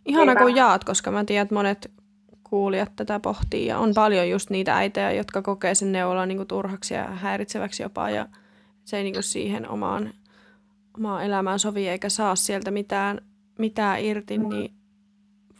ihana 0.05 0.25
Niinpä. 0.25 0.43
kun 0.43 0.55
jaat, 0.55 0.83
koska 0.83 1.11
mä 1.11 1.23
tiedän, 1.23 1.43
että 1.43 1.55
monet 1.55 1.91
kuulijat 2.49 2.91
tätä 2.95 3.19
pohtii 3.19 3.65
ja 3.65 3.79
on 3.79 3.91
paljon 3.95 4.29
just 4.29 4.49
niitä 4.49 4.77
äitejä, 4.77 5.11
jotka 5.11 5.41
kokee 5.41 5.75
sen 5.75 5.91
neuvolan 5.91 6.27
niinku 6.27 6.45
turhaksi 6.45 6.93
ja 6.93 7.03
häiritseväksi 7.03 7.83
jopa 7.83 8.09
ja 8.09 8.27
se 8.85 8.97
ei 8.97 9.03
niinku 9.03 9.21
siihen 9.21 9.69
omaan, 9.69 10.13
omaan 10.97 11.25
elämään 11.25 11.59
sovi 11.59 11.87
eikä 11.87 12.09
saa 12.09 12.35
sieltä 12.35 12.71
mitään, 12.71 13.21
mitään 13.59 13.99
irti, 14.01 14.37
niin 14.37 14.73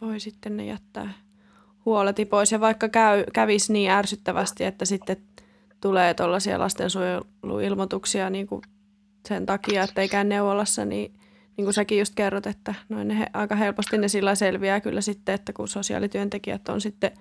voi 0.02 0.20
sitten 0.20 0.58
ne 0.58 0.66
jättää 0.66 1.14
huoleti 1.86 2.26
pois. 2.26 2.52
Ja 2.52 2.60
vaikka 2.60 2.90
käy, 2.90 3.24
kävisi 3.34 3.74
niin 3.74 3.92
ärsyttävästi, 3.92 4.64
että 4.64 4.86
sitten 4.86 5.18
tulee 5.82 6.14
tuollaisia 6.14 6.60
lastensuojeluilmoituksia 6.60 8.30
niin 8.30 8.48
kuin 8.48 8.62
sen 9.28 9.46
takia, 9.46 9.84
että 9.84 10.02
ei 10.02 10.10
käy 10.10 10.24
neuvolassa, 10.24 10.86
niin, 10.86 11.17
niin 11.58 11.66
kuin 11.66 11.74
säkin 11.74 12.00
just 12.00 12.16
kerrot, 12.16 12.48
että 12.48 12.74
noin 12.90 13.08
ne 13.08 13.20
he, 13.20 13.28
aika 13.34 13.56
helposti 13.56 13.98
ne 13.98 14.08
sillä 14.08 14.36
selviää 14.36 14.82
kyllä 14.82 15.02
sitten, 15.02 15.36
että 15.36 15.54
kun 15.54 15.68
sosiaalityöntekijät 15.68 16.70
on 16.70 16.82
sitten, 16.82 17.12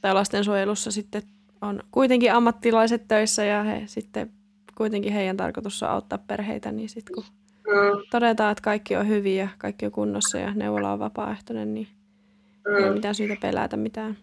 tai 0.00 0.14
lastensuojelussa 0.14 0.90
sitten 0.90 1.22
on 1.60 1.82
kuitenkin 1.90 2.32
ammattilaiset 2.32 3.08
töissä 3.08 3.44
ja 3.44 3.62
he 3.62 3.82
sitten 3.86 4.30
kuitenkin 4.74 5.12
heidän 5.12 5.36
tarkoitus 5.36 5.82
on 5.82 5.88
auttaa 5.88 6.18
perheitä, 6.18 6.72
niin 6.72 6.88
sitten 6.88 7.14
kun 7.14 7.24
Mm, 7.66 8.02
todetaan, 8.10 8.52
että 8.52 8.62
kaikki 8.62 8.96
on 8.96 9.08
hyvin 9.08 9.36
ja 9.36 9.48
kaikki 9.58 9.86
on 9.86 9.92
kunnossa 9.92 10.38
ja 10.38 10.54
neuvola 10.54 10.92
on 10.92 10.98
vapaaehtoinen, 10.98 11.74
niin 11.74 11.88
ei 12.66 12.74
ole 12.74 12.88
mm. 12.88 12.94
mitään 12.94 13.14
syytä 13.14 13.36
pelätä 13.40 13.76
mitään. 13.76 14.16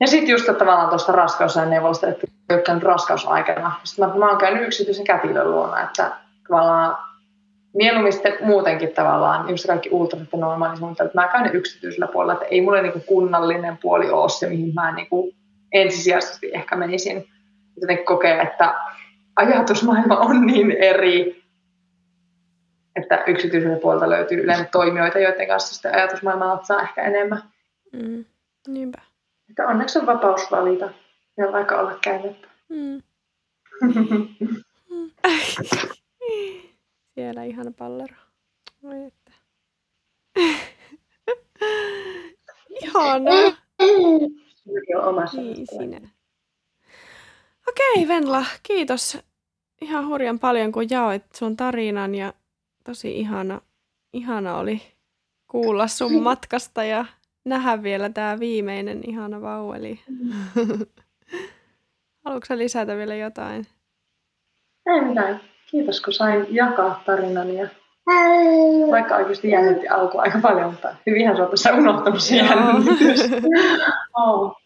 Ja 0.00 0.06
sitten 0.06 0.32
just 0.32 0.46
tavallaan 0.46 0.88
tuosta 0.88 1.12
raskausajan 1.12 1.70
neuvolasta, 1.70 2.06
että 2.08 2.26
ei 2.50 2.62
käynyt 2.62 2.84
raskausaikana. 2.84 3.72
Sitten 3.84 4.08
mä, 4.08 4.14
mä 4.14 4.28
oon 4.28 4.38
käynyt 4.38 4.66
yksityisen 4.66 5.06
kätilön 5.06 5.50
luona, 5.50 5.80
että 5.80 6.16
tavallaan 6.48 6.96
mieluummin 7.76 8.12
sitten 8.12 8.36
muutenkin 8.40 8.92
tavallaan, 8.92 9.50
just 9.50 9.66
kaikki 9.66 9.88
ultrasit 9.92 10.28
ja 10.32 11.04
että 11.04 11.20
mä 11.20 11.28
käyn 11.28 11.56
yksityisellä 11.56 12.06
puolella, 12.06 12.32
että 12.32 12.44
ei 12.44 12.60
mulle 12.60 12.82
niinku 12.82 13.00
kunnallinen 13.06 13.78
puoli 13.78 14.10
ole 14.10 14.28
se, 14.28 14.48
mihin 14.48 14.74
mä 14.74 14.94
niinku 14.94 15.34
ensisijaisesti 15.72 16.50
ehkä 16.54 16.76
menisin. 16.76 17.28
Jotenkin 17.80 18.06
kokee, 18.06 18.40
että 18.40 18.74
ajatusmaailma 19.36 20.18
on 20.18 20.46
niin 20.46 20.72
eri, 20.72 21.42
että 22.96 23.24
yksityiseltä 23.26 23.80
puolelta 23.80 24.10
löytyy 24.10 24.42
yleensä 24.42 24.64
toimijoita, 24.72 25.18
joiden 25.18 25.48
kanssa 25.48 25.74
sitä 25.74 25.90
ajatusmaailmaa 25.92 26.64
saa 26.64 26.82
ehkä 26.82 27.02
enemmän. 27.02 27.42
Mm. 27.92 28.24
Niinpä. 28.68 28.98
Että 29.50 29.66
onneksi 29.66 29.98
on 29.98 30.06
vapaus 30.06 30.50
valita 30.50 30.90
ja 31.36 31.52
vaikka 31.52 31.78
olla 31.78 31.98
käymättä. 32.02 32.48
Mm. 32.68 33.02
Siellä 37.16 37.44
ihana 37.44 37.72
pallero. 37.78 38.16
Oi 38.82 39.04
että. 39.04 39.32
Ihana. 42.82 43.30
Sekin 44.64 44.96
on 44.96 45.04
omassa 45.04 45.40
Niin 45.40 45.66
sinä. 45.66 46.08
Okei 47.68 48.08
Venla, 48.08 48.44
kiitos 48.62 49.18
ihan 49.80 50.06
hurjan 50.08 50.38
paljon 50.38 50.72
kun 50.72 50.90
jaoit 50.90 51.24
sun 51.34 51.56
tarinan 51.56 52.14
ja 52.14 52.32
tosi 52.84 53.18
ihana, 53.18 53.60
ihana 54.12 54.56
oli 54.56 54.82
kuulla 55.46 55.88
sun 55.88 56.22
matkasta 56.28 56.84
ja 56.84 57.04
nähdä 57.44 57.82
vielä 57.82 58.10
tämä 58.10 58.38
viimeinen 58.38 59.10
ihana 59.10 59.40
vauveli. 59.40 60.00
Haluatko 62.24 62.46
sä 62.46 62.58
lisätä 62.58 62.96
vielä 62.96 63.14
jotain? 63.14 63.66
Ei 64.86 65.00
mitään. 65.00 65.55
Kiitos 65.76 66.00
kun 66.00 66.12
sain 66.12 66.46
jakaa 66.50 67.02
tarinani 67.06 67.56
ja 67.56 67.68
Vaikka 68.90 69.16
oikeasti 69.16 69.50
jännitti 69.50 69.88
alku 69.88 70.18
aika 70.18 70.38
paljon, 70.42 70.70
mutta 70.70 70.96
hyvinhän 71.06 71.36
se 71.36 71.42
on 71.42 71.50
tässä 71.50 71.72
unohtanut 71.72 72.22
se 72.22 72.36
jännitys. 72.36 73.20
oh. 74.24 74.56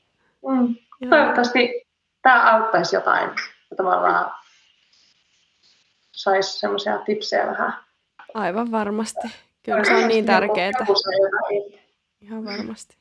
mm. 0.49 0.75
Toivottavasti 1.11 1.87
tämä 2.23 2.57
auttaisi 2.57 2.97
jotain 2.97 3.31
tavallaan 3.77 4.33
saisi 6.13 6.59
semmoisia 6.59 6.99
tipsejä 6.99 7.47
vähän. 7.47 7.73
Aivan 8.35 8.73
varmasti. 8.73 9.29
Kyllä 9.63 9.85
se 9.85 9.95
on 9.95 10.09
niin 10.09 10.27
tärkeää. 10.27 10.71
Ihan 12.21 12.45
varmasti. 12.45 12.97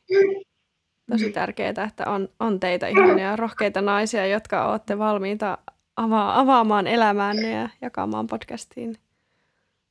Tosi 1.11 1.31
tärkeää, 1.31 1.69
että 1.87 2.03
on, 2.05 2.29
on 2.39 2.59
teitä 2.59 2.87
ihania 2.87 3.35
rohkeita 3.35 3.81
naisia, 3.81 4.27
jotka 4.27 4.71
olette 4.71 4.97
valmiita 4.97 5.57
ava- 5.99 6.39
avaamaan 6.39 6.87
elämäänne 6.87 7.51
ja 7.51 7.69
jakamaan 7.81 8.27
podcastiin. 8.27 8.95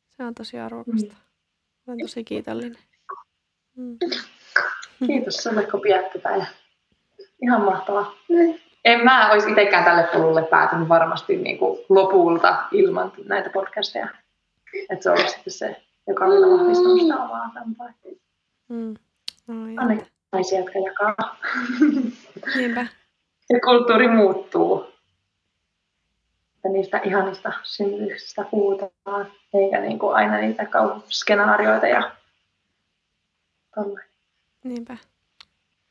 Se 0.09 0.25
on 0.25 0.35
tosi 0.35 0.59
arvokasta. 0.59 1.17
Olen 1.87 1.99
tosi 2.03 2.25
kiitollinen. 2.25 2.79
Mm. 3.77 3.99
Kiitos 5.07 5.35
sinulle, 5.35 5.67
kun 5.71 5.81
pidät 5.81 6.13
tätä. 6.13 6.47
Ihan 7.43 7.65
mahtavaa. 7.65 8.15
En 8.85 9.05
mä 9.05 9.33
olisi 9.33 9.51
itsekään 9.51 9.85
tälle 9.85 10.09
polulle 10.13 10.43
päätynyt 10.43 10.89
varmasti 10.89 11.37
niin 11.37 11.59
kuin 11.59 11.81
lopulta 11.89 12.65
ilman 12.73 13.13
näitä 13.25 13.51
podcasteja. 13.51 14.09
Että 14.91 15.03
se 15.03 15.11
olisi 15.11 15.29
sitten 15.29 15.53
se, 15.53 15.83
joka 16.07 16.25
on 16.25 16.31
vielä 16.31 16.47
vahvistanut 16.47 17.01
sitä 17.01 17.17
omaa 17.17 17.51
kantaa. 17.55 17.89
Mm. 18.69 18.95
Aina 19.79 20.03
naisia, 20.33 20.59
jotka 20.59 20.79
jakaa. 20.79 21.37
Niinpä. 22.57 22.87
Ja 23.51 23.61
kulttuuri 23.61 24.09
muuttuu. 24.09 24.98
Että 26.59 26.69
niistä 26.69 27.01
ihanista 27.05 27.53
synnytyksistä 27.63 28.45
puhutaan, 28.51 29.33
eikä 29.55 29.81
niin 29.81 29.99
kuin 29.99 30.15
aina 30.15 30.37
niitä 30.37 30.67
kauhuskenaarioita 30.67 31.87
ja 31.87 32.11
tolle. 33.75 34.01
Niinpä. 34.65 34.97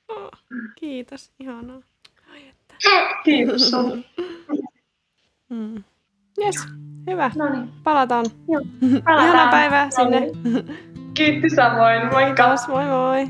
Oh, 0.07 0.29
kiitos, 0.75 1.31
ihanaa. 1.39 1.81
Kiitos 3.23 3.69
sun. 3.69 4.03
Mm. 5.49 5.83
Yes, 6.45 6.55
hyvä. 7.09 7.31
No 7.35 7.49
niin. 7.49 7.69
Palataan. 7.83 8.25
Joo, 8.47 8.61
palataan. 9.05 9.25
Ihanaa 9.27 9.51
päivää 9.51 9.89
sinne. 9.89 10.31
Kiitti 11.13 11.49
samoin, 11.49 12.01
moikka. 12.11 12.43
Kiitos, 12.43 12.67
moi 12.67 12.85
moi. 12.85 13.27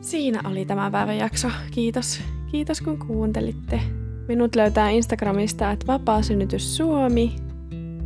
Siinä 0.00 0.40
oli 0.44 0.64
tämä 0.64 0.90
päivän 0.90 1.18
jakso. 1.18 1.48
Kiitos. 1.70 2.20
Kiitos 2.50 2.80
kun 2.80 2.98
kuuntelitte. 2.98 3.80
Minut 4.28 4.56
löytää 4.56 4.90
Instagramista, 4.90 5.70
että 5.70 5.86
vapaasynnytys 5.86 6.76
Suomi. 6.76 7.36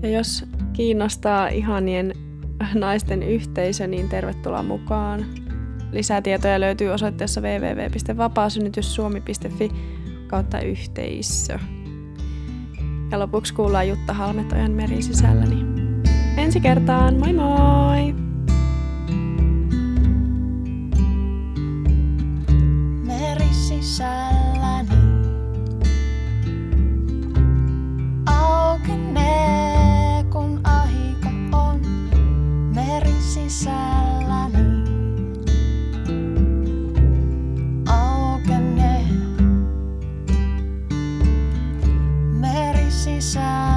Ja 0.03 0.11
jos 0.11 0.45
kiinnostaa 0.73 1.49
ihanien 1.49 2.13
naisten 2.75 3.23
yhteisö, 3.23 3.87
niin 3.87 4.09
tervetuloa 4.09 4.63
mukaan. 4.63 5.27
Lisätietoja 5.93 6.61
löytyy 6.61 6.89
osoitteessa 6.89 7.41
www.vapaasynnytyssuomi.fi 7.41 9.71
kautta 10.27 10.61
yhteisö. 10.61 11.59
Ja 13.11 13.19
lopuksi 13.19 13.55
kuullaan 13.55 13.89
Jutta 13.89 14.13
Halmetojan 14.13 14.73
meri 14.73 15.03
sisälläni. 15.03 15.65
Ensi 16.37 16.61
kertaan, 16.61 17.19
moi 17.19 17.33
moi! 17.33 18.15
Meri 23.07 23.49
sisälläni 23.53 24.46
sisälläni. 33.49 34.85
Aukenee 37.87 39.05
meri 42.41 42.91
sisälläni. 42.91 43.76